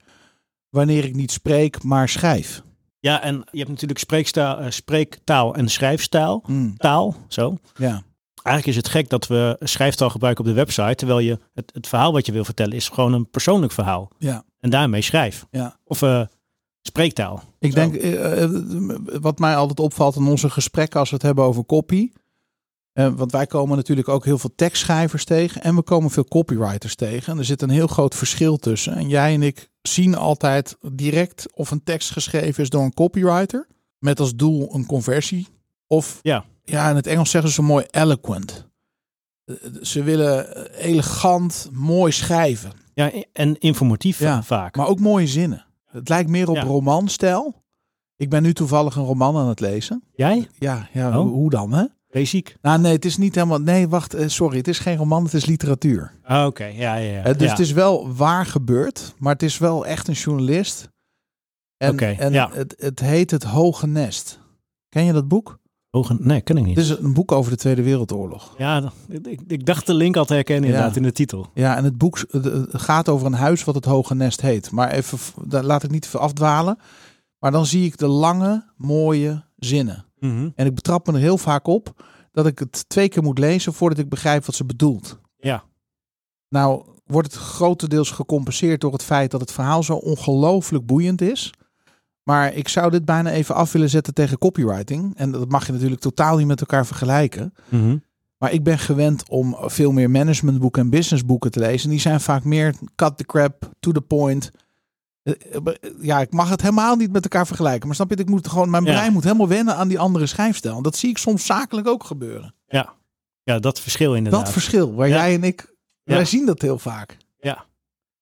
wanneer 0.70 1.04
ik 1.06 1.16
niet 1.16 1.32
spreek, 1.32 1.84
maar 1.84 2.10
schrijf. 2.10 2.62
Ja, 3.00 3.22
en 3.22 3.36
je 3.52 3.58
hebt 3.58 3.70
natuurlijk 3.70 4.00
spreekstaal, 4.00 4.58
eh, 4.60 4.70
spreektaal 4.70 5.56
en 5.56 5.70
schrijfstaal. 5.70 6.44
Mm, 6.48 6.78
Taal, 6.78 7.16
zo. 7.28 7.58
Ja. 7.76 8.04
Eigenlijk 8.48 8.78
is 8.78 8.84
het 8.84 8.94
gek 8.94 9.10
dat 9.10 9.28
we 9.28 9.56
schrijftaal 9.60 10.10
gebruiken 10.10 10.44
op 10.44 10.50
de 10.50 10.56
website, 10.56 10.96
terwijl 10.96 11.20
je 11.20 11.40
het, 11.54 11.72
het 11.74 11.88
verhaal 11.88 12.12
wat 12.14 12.26
je 12.26 12.32
wil 12.32 12.46
vertellen 12.46 12.76
is 12.76 12.90
gewoon 12.90 13.14
een 13.14 13.30
persoonlijk 13.30 13.72
verhaal. 13.72 14.12
Ja. 14.18 14.44
En 14.60 14.70
daarmee 14.70 15.02
schrijf. 15.02 15.46
Ja. 15.52 15.80
Of 15.84 16.02
eh, 16.02 16.22
spreektaal. 16.82 17.44
Ik 17.60 17.72
Zo. 17.72 17.76
denk, 17.76 17.96
eh, 17.96 18.44
eh, 18.44 18.52
wat 19.22 19.40
mij 19.40 19.56
altijd 19.56 19.80
opvalt 19.80 20.16
in 20.16 20.26
onze 20.26 20.50
gesprekken 20.50 21.00
als 21.00 21.10
we 21.10 21.16
het 21.16 21.26
hebben 21.26 21.44
over 21.44 21.66
copy. 21.66 22.12
want 22.94 23.32
wij 23.32 23.46
komen 23.46 23.78
natuurlijk 23.78 24.08
ook 24.10 24.26
heel 24.26 24.38
veel 24.38 24.56
tekstschrijvers 24.56 25.26
tegen. 25.26 25.64
En 25.64 25.76
we 25.76 25.82
komen 25.82 26.12
veel 26.12 26.26
copywriters 26.26 26.96
tegen. 26.96 27.34
En 27.34 27.40
er 27.40 27.46
zit 27.46 27.62
een 27.62 27.70
heel 27.70 27.88
groot 27.88 28.16
verschil 28.16 28.58
tussen. 28.58 28.96
En 28.96 29.10
jij 29.10 29.34
en 29.34 29.44
ik 29.44 29.70
zien 29.82 30.16
altijd 30.16 30.78
direct 30.92 31.48
of 31.54 31.72
een 31.72 31.84
tekst 31.84 32.12
geschreven 32.12 32.64
is 32.64 32.70
door 32.70 32.84
een 32.84 32.94
copywriter. 32.94 33.68
Met 34.00 34.20
als 34.20 34.36
doel 34.36 34.76
een 34.76 34.86
conversie. 34.86 35.48
Of, 35.88 36.20
Ja. 36.22 36.46
Ja 36.70 36.90
in 36.90 36.96
het 36.96 37.08
Engels 37.08 37.30
zeggen 37.30 37.50
ze 37.50 37.56
zo 37.56 37.68
mooi 37.68 37.86
eloquent. 37.90 38.68
Eh, 39.46 39.56
Ze 39.82 40.04
willen 40.04 40.56
eh, 40.76 40.86
elegant, 40.92 41.70
mooi 41.72 42.12
schrijven. 42.12 42.72
Ja, 42.94 43.12
en 43.34 43.58
informatief 43.60 44.20
Ja, 44.20 44.44
vaak. 44.44 44.76
Maar 44.76 44.88
ook 44.88 45.00
mooie 45.00 45.28
zinnen. 45.28 45.66
Het 45.86 46.10
lijkt 46.10 46.30
meer 46.30 46.50
op 46.50 46.56
Ja. 46.56 46.62
romanstijl. 46.64 47.64
Ik 48.16 48.30
ben 48.30 48.44
nu 48.44 48.54
toevallig 48.54 48.96
een 48.96 49.04
roman 49.04 49.38
aan 49.38 49.48
het 49.48 49.60
lezen. 49.60 50.04
Jij? 50.16 50.48
Ja, 50.60 50.88
ja 50.94 51.08
Oh. 51.10 51.16
hoe, 51.16 51.30
hoe 51.32 51.50
dan 51.50 51.74
hè? 51.74 51.86
Basic. 52.10 52.56
Nou 52.62 52.80
nee, 52.80 52.94
het 52.94 53.06
is 53.06 53.18
niet 53.18 53.36
helemaal... 53.36 53.60
Nee, 53.62 53.88
wacht, 53.88 54.14
eh, 54.14 54.28
sorry. 54.28 54.58
Het 54.58 54.68
is 54.68 54.80
geen 54.80 54.98
roman, 54.98 55.24
het 55.24 55.34
is 55.34 55.46
literatuur. 55.46 56.12
Ah, 56.24 56.46
Oké, 56.46 56.66
ja, 56.66 56.96
ja, 56.96 57.12
ja. 57.12 57.24
Eh, 57.24 57.38
dus 57.38 57.50
het 57.50 57.60
is 57.60 57.72
wel 57.72 58.14
waar 58.16 58.46
gebeurd, 58.46 59.14
maar 59.18 59.34
het 59.34 59.44
is 59.44 59.58
wel 59.58 59.86
echt 59.86 60.08
een 60.08 60.14
journalist. 60.14 60.90
En, 61.78 61.92
Oké, 61.94 62.06
en 62.06 62.34
het, 62.34 62.76
het 62.78 63.00
heet 63.00 63.32
Het 63.32 63.44
Hoge 63.44 63.88
Nest. 63.88 64.40
Ken 64.90 65.04
je 65.04 65.14
dat 65.14 65.28
boek? 65.28 65.60
Hoge- 65.98 66.18
Nee, 66.20 66.42
ken 66.42 66.58
ik 66.58 66.64
niet. 66.66 66.76
Het 66.76 66.86
is 66.86 66.98
een 66.98 67.14
boek 67.14 67.32
over 67.32 67.52
de 67.52 67.58
Tweede 67.58 67.84
Wereldoorlog. 67.84 68.54
Ja, 68.58 68.92
ik, 69.10 69.42
ik 69.48 69.66
dacht 69.66 69.86
de 69.86 69.94
link 69.94 70.16
al 70.18 70.26
te 70.26 70.34
herkennen 70.34 70.66
inderdaad 70.66 70.92
Ja. 70.92 70.98
in 70.98 71.04
de 71.04 71.12
titel. 71.12 71.48
Ja, 71.54 71.76
en 71.76 71.84
het 71.84 71.98
boek 71.98 72.26
gaat 72.72 73.10
over 73.10 73.28
een 73.28 73.34
huis 73.34 73.64
wat 73.64 73.76
het 73.76 73.86
Hoge 73.86 74.16
Nest 74.16 74.42
heet. 74.42 74.72
Maar 74.72 74.92
even, 74.92 75.18
daar 75.46 75.64
laat 75.64 75.84
ik 75.84 75.92
niet 75.92 76.06
even 76.06 76.20
afdwalen. 76.20 76.78
Maar 77.40 77.52
dan 77.52 77.66
zie 77.66 77.86
ik 77.86 77.98
de 77.98 78.08
lange, 78.08 78.66
mooie 78.78 79.44
zinnen. 79.58 80.06
Mhm. 80.20 80.50
En 80.56 80.66
ik 80.66 80.76
betrap 80.76 81.08
me 81.08 81.14
er 81.14 81.20
heel 81.20 81.38
vaak 81.38 81.68
op 81.68 82.04
dat 82.32 82.46
ik 82.46 82.60
het 82.60 82.90
twee 82.90 83.10
keer 83.10 83.24
moet 83.24 83.40
lezen 83.40 83.74
voordat 83.74 83.98
ik 84.00 84.10
begrijp 84.10 84.46
wat 84.46 84.56
ze 84.56 84.66
bedoelt. 84.66 85.20
Ja. 85.38 85.64
Nou 86.50 86.84
wordt 87.06 87.34
het 87.34 87.42
grotendeels 87.42 88.12
gecompenseerd 88.12 88.82
door 88.82 88.92
het 88.94 89.04
feit 89.04 89.32
dat 89.32 89.42
het 89.42 89.52
verhaal 89.52 89.84
zo 89.84 89.94
ongelooflijk 89.94 90.86
boeiend 90.86 91.22
is. 91.22 91.54
Maar 92.28 92.54
ik 92.54 92.68
zou 92.68 92.92
dit 92.92 93.06
bijna 93.06 93.32
even 93.32 93.56
af 93.56 93.72
willen 93.72 93.90
zetten 93.90 94.14
tegen 94.14 94.38
copywriting. 94.38 95.16
En 95.16 95.32
dat 95.32 95.50
mag 95.50 95.66
je 95.66 95.72
natuurlijk 95.72 96.02
totaal 96.02 96.38
niet 96.38 96.48
met 96.48 96.60
elkaar 96.60 96.86
vergelijken. 96.86 97.54
Mhm. 97.70 97.98
Maar 98.38 98.52
ik 98.52 98.64
ben 98.64 98.80
gewend 98.80 99.30
om 99.30 99.58
veel 99.60 99.92
meer 99.92 100.10
managementboeken 100.10 100.82
en 100.82 100.90
businessboeken 100.90 101.52
te 101.52 101.60
lezen. 101.60 101.90
Die 101.90 102.00
zijn 102.00 102.22
vaak 102.22 102.44
meer 102.44 102.76
cut 102.96 103.18
the 103.18 103.24
crap, 103.26 103.70
to 103.80 103.92
the 103.92 104.02
point. 104.02 104.52
Eh, 105.24 105.34
eh, 105.52 105.62
Ja, 106.02 106.20
ik 106.20 106.32
mag 106.34 106.50
het 106.50 106.62
helemaal 106.62 106.96
niet 106.96 107.12
met 107.12 107.24
elkaar 107.24 107.48
vergelijken. 107.48 107.88
Maar 107.88 107.96
snap 107.96 108.10
je, 108.10 108.16
ik 108.16 108.30
moet 108.30 108.48
gewoon, 108.48 108.70
mijn 108.70 108.84
Ja. 108.86 108.92
brein 108.92 109.14
moet 109.14 109.24
helemaal 109.24 109.48
wennen 109.48 109.76
aan 109.76 109.88
die 109.88 110.00
andere 110.00 110.26
schrijfstijl. 110.26 110.78
En 110.78 110.84
dat 110.84 110.96
zie 110.96 111.10
ik 111.10 111.18
soms 111.18 111.46
zakelijk 111.46 111.88
ook 111.88 112.04
gebeuren. 112.04 112.54
Ja. 112.68 112.94
ja, 113.44 113.60
dat 113.60 113.80
verschil 113.80 114.16
inderdaad. 114.16 114.44
Dat 114.44 114.52
verschil, 114.54 114.94
waar 114.94 115.08
Ja. 115.08 115.16
jij 115.16 115.34
en 115.34 115.44
ik, 115.44 115.76
Ja. 116.04 116.14
wij 116.16 116.26
zien 116.26 116.46
dat 116.46 116.62
heel 116.62 116.80
vaak. 116.80 117.18
Ja, 117.40 117.66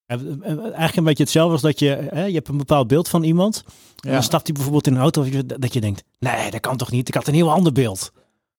eigenlijk 0.08 0.96
een 0.96 1.04
beetje 1.04 1.24
hetzelfde 1.24 1.52
als 1.54 1.62
dat 1.62 1.80
je, 1.80 2.08
hè, 2.14 2.24
je 2.24 2.34
hebt 2.34 2.48
een 2.48 2.58
bepaald 2.58 2.88
beeld 2.88 3.08
van 3.10 3.24
iemand. 3.24 3.64
En 3.66 3.72
Ja, 4.10 4.12
dan 4.12 4.24
stapt 4.24 4.44
hij 4.46 4.54
bijvoorbeeld 4.54 4.88
in 4.88 4.94
een 4.94 5.02
auto 5.02 5.26
dat 5.46 5.74
je 5.74 5.82
denkt, 5.82 6.04
nee, 6.20 6.52
dat 6.52 6.60
kan 6.60 6.78
toch 6.78 6.92
niet? 6.92 7.08
Ik 7.08 7.14
had 7.14 7.28
een 7.28 7.34
heel 7.34 7.52
ander 7.52 7.72
beeld. 7.72 8.12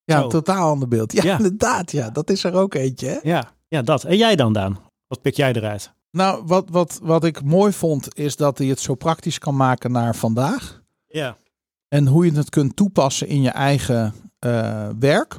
ja 0.05 0.21
Zo. 0.21 0.29
totaal 0.29 0.71
ander 0.71 0.89
beeld. 0.89 1.13
Ja, 1.13 1.23
Ja. 1.25 1.37
inderdaad. 1.37 1.93
Ja, 1.93 2.11
dat 2.11 2.31
is 2.31 2.45
er 2.45 2.55
ook 2.55 2.75
eentje. 2.75 3.07
Hè? 3.09 3.19
Ja, 3.23 3.53
ja, 3.69 3.83
dat. 3.83 4.05
En 4.05 4.17
jij 4.17 4.37
dan, 4.37 4.53
Daan? 4.53 4.79
Wat 5.07 5.23
pik 5.23 5.35
jij 5.37 5.53
eruit? 5.53 5.93
Nou, 6.11 6.43
wat, 6.47 6.69
wat, 6.71 6.99
wat 7.03 7.25
ik 7.25 7.43
mooi 7.43 7.73
vond, 7.73 8.17
is 8.19 8.37
dat 8.37 8.59
hij 8.59 8.67
het 8.67 8.81
zo 8.81 8.95
praktisch 8.95 9.39
kan 9.39 9.57
maken 9.57 9.93
naar 9.93 10.17
vandaag. 10.17 10.83
Ja. 11.07 11.37
En 11.89 12.07
hoe 12.07 12.25
je 12.27 12.33
het 12.33 12.51
kunt 12.51 12.77
toepassen 12.77 13.27
in 13.29 13.43
je 13.43 13.51
eigen 13.51 14.15
eh, 14.39 14.89
werk. 14.99 15.37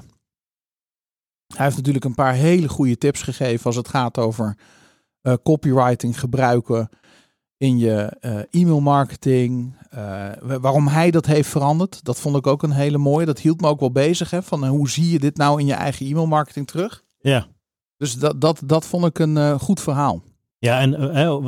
Hij 1.55 1.65
heeft 1.65 1.77
natuurlijk 1.77 2.05
een 2.05 2.15
paar 2.15 2.33
hele 2.33 2.69
goede 2.69 2.97
tips 2.97 3.21
gegeven 3.21 3.65
als 3.65 3.75
het 3.75 3.87
gaat 3.87 4.17
over 4.17 4.57
eh, 5.27 5.33
copywriting 5.43 6.19
gebruiken 6.19 6.89
in 7.57 7.77
je 7.77 7.93
eh, 8.19 8.39
e-mail 8.61 8.79
marketing. 8.79 9.75
eh, 9.89 10.29
wa- 10.41 10.59
waarom 10.59 10.87
hij 10.87 11.11
dat 11.11 11.25
heeft 11.25 11.49
veranderd, 11.49 12.03
dat 12.03 12.19
vond 12.19 12.35
ik 12.35 12.47
ook 12.47 12.63
een 12.63 12.71
hele 12.71 12.97
mooie. 12.97 13.25
Dat 13.25 13.39
hield 13.39 13.61
me 13.61 13.67
ook 13.67 13.79
wel 13.79 13.91
bezig. 13.91 14.29
Hè, 14.31 14.43
van 14.43 14.65
hoe 14.67 14.89
zie 14.89 15.09
je 15.09 15.19
dit 15.19 15.37
nou 15.37 15.59
in 15.59 15.65
je 15.65 15.73
eigen 15.73 16.05
e-mail 16.05 16.27
marketing 16.27 16.67
terug? 16.67 17.03
Ja. 17.19 17.47
Dus 17.97 18.13
dat, 18.13 18.41
dat, 18.41 18.61
dat 18.65 18.85
vond 18.85 19.05
ik 19.05 19.19
een 19.19 19.59
goed 19.59 19.81
verhaal. 19.81 20.21
Ja, 20.59 20.79
en 20.79 20.93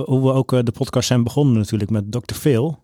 hoe 0.06 0.22
we 0.22 0.31
ook 0.34 0.65
de 0.65 0.72
podcast 0.72 1.07
zijn 1.07 1.23
begonnen 1.23 1.57
natuurlijk 1.57 1.89
met 1.91 2.11
Dr. 2.11 2.34
Phil. 2.34 2.84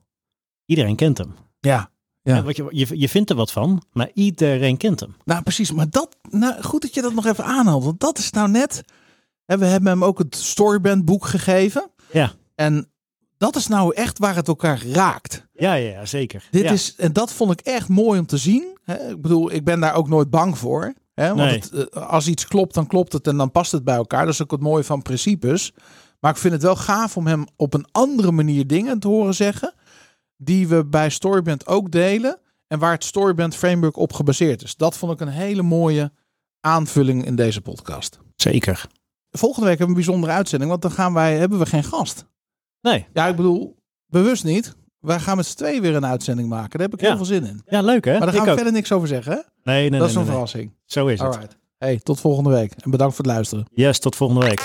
Iedereen 0.66 0.96
kent 0.96 1.18
hem. 1.18 1.34
Ja. 1.60 1.90
Ja. 2.22 2.44
Wat 2.44 2.56
je, 2.56 2.66
je, 2.70 3.00
je 3.00 3.10
vindt 3.10 3.30
er 3.30 3.36
wat 3.36 3.52
van, 3.52 3.82
maar 3.92 4.10
iedereen 4.14 4.78
kent 4.78 5.00
hem. 5.00 5.16
Nou, 5.26 5.42
precies. 5.44 5.72
Maar 5.72 5.90
dat, 5.90 6.16
nou, 6.30 6.62
goed 6.64 6.82
dat 6.82 6.94
je 6.94 7.02
dat 7.02 7.14
nog 7.14 7.26
even 7.26 7.44
aanhaalt. 7.46 7.84
Want 7.84 8.00
dat 8.00 8.18
is 8.18 8.32
nou 8.32 8.50
net. 8.50 8.84
Hè, 9.46 9.58
we 9.58 9.66
hebben 9.66 9.90
hem 9.90 10.04
ook 10.04 10.18
het 10.18 10.36
Storyband 10.36 11.06
boek 11.06 11.26
gegeven. 11.26 11.90
Ja. 12.12 12.32
En 12.56 12.92
dat 13.38 13.56
is 13.56 13.68
nou 13.68 13.96
echt 13.96 14.20
waar 14.20 14.36
het 14.36 14.48
elkaar 14.48 14.86
raakt. 14.86 15.48
Ja, 15.54 15.74
ja, 15.74 15.90
ja 15.92 16.06
zeker. 16.06 16.48
Dit 16.52 16.64
ja. 16.64 16.72
is, 16.72 16.96
en 16.96 17.14
dat 17.14 17.32
vond 17.34 17.52
ik 17.52 17.60
echt 17.60 17.88
mooi 17.88 18.20
om 18.20 18.26
te 18.26 18.38
zien. 18.38 18.78
Ik 18.86 19.22
bedoel, 19.22 19.52
ik 19.52 19.64
ben 19.64 19.80
daar 19.80 19.94
ook 19.96 20.10
nooit 20.10 20.30
bang 20.30 20.58
voor. 20.58 20.94
Hè, 21.14 21.28
want 21.28 21.40
Nee. 21.40 21.60
het, 21.60 21.90
eh, 21.90 22.10
als 22.10 22.28
iets 22.28 22.48
klopt, 22.48 22.74
dan 22.74 22.88
klopt 22.88 23.14
het 23.14 23.28
en 23.28 23.38
dan 23.38 23.52
past 23.52 23.72
het 23.72 23.84
bij 23.84 23.96
elkaar. 23.96 24.26
Dat 24.26 24.34
is 24.34 24.42
ook 24.42 24.52
het 24.52 24.62
mooie 24.62 24.84
van 24.84 25.02
principes. 25.02 25.74
Maar 26.20 26.32
ik 26.32 26.38
vind 26.38 26.54
het 26.54 26.62
wel 26.64 26.76
gaaf 26.76 27.18
om 27.18 27.28
hem 27.28 27.46
op 27.56 27.74
een 27.74 27.86
andere 27.92 28.32
manier 28.32 28.68
dingen 28.68 29.00
te 29.00 29.08
horen 29.08 29.34
zeggen. 29.36 29.74
Die 30.38 30.68
we 30.68 30.86
bij 30.86 31.10
Storyband 31.10 31.68
ook 31.68 31.92
delen. 31.92 32.40
En 32.68 32.80
waar 32.80 32.92
het 32.92 33.04
Storyband 33.04 33.56
framework 33.56 33.98
op 33.98 34.14
gebaseerd 34.14 34.64
is. 34.64 34.76
Dat 34.76 34.98
vond 34.98 35.12
ik 35.12 35.20
een 35.20 35.28
hele 35.28 35.62
mooie 35.62 36.12
aanvulling 36.60 37.26
in 37.26 37.36
deze 37.36 37.62
podcast. 37.62 38.20
Zeker. 38.36 38.88
Volgende 39.38 39.68
week 39.68 39.78
hebben 39.78 39.96
we 39.96 40.02
een 40.02 40.06
bijzondere 40.06 40.34
uitzending. 40.34 40.70
Want 40.70 40.82
dan 40.82 40.92
gaan 40.92 41.14
wij, 41.14 41.38
hebben 41.38 41.60
we 41.60 41.66
geen 41.66 41.84
gast. 41.84 42.26
Nee. 42.82 43.06
Ja, 43.14 43.28
ik 43.28 43.36
bedoel, 43.36 43.76
bewust 44.08 44.44
niet. 44.44 44.76
Wij 45.00 45.20
gaan 45.20 45.38
met 45.38 45.46
z'n 45.46 45.56
tweeën 45.58 45.82
weer 45.82 45.96
een 45.96 46.06
uitzending 46.06 46.50
maken. 46.50 46.70
Daar 46.80 46.88
heb 46.88 46.94
ik 46.94 47.02
Ja. 47.02 47.08
heel 47.08 47.16
veel 47.18 47.26
zin 47.26 47.46
in. 47.46 47.62
Ja, 47.66 47.82
leuk 47.82 48.06
hè? 48.06 48.12
Maar 48.12 48.20
daar 48.20 48.30
Ik 48.30 48.36
gaan 48.36 48.44
we 48.44 48.50
ook. 48.50 48.56
verder 48.56 48.74
niks 48.74 48.92
over 48.92 49.08
zeggen. 49.08 49.32
Hè? 49.32 49.40
Nee, 49.72 49.90
nee, 49.90 50.00
dat 50.00 50.10
is 50.10 50.16
nee, 50.16 50.24
een 50.24 50.30
nee, 50.30 50.40
nee. 50.40 50.46
verrassing. 50.48 50.72
Zo 50.86 51.08
is 51.08 51.20
het. 51.20 51.34
Alright. 51.34 51.58
Hey, 51.78 52.00
tot 52.04 52.20
volgende 52.20 52.50
week. 52.50 52.72
En 52.80 52.92
bedankt 52.92 53.16
voor 53.16 53.26
het 53.26 53.34
luisteren. 53.34 53.66
Yes, 53.74 54.00
tot 54.00 54.16
volgende 54.16 54.46
week. 54.46 54.64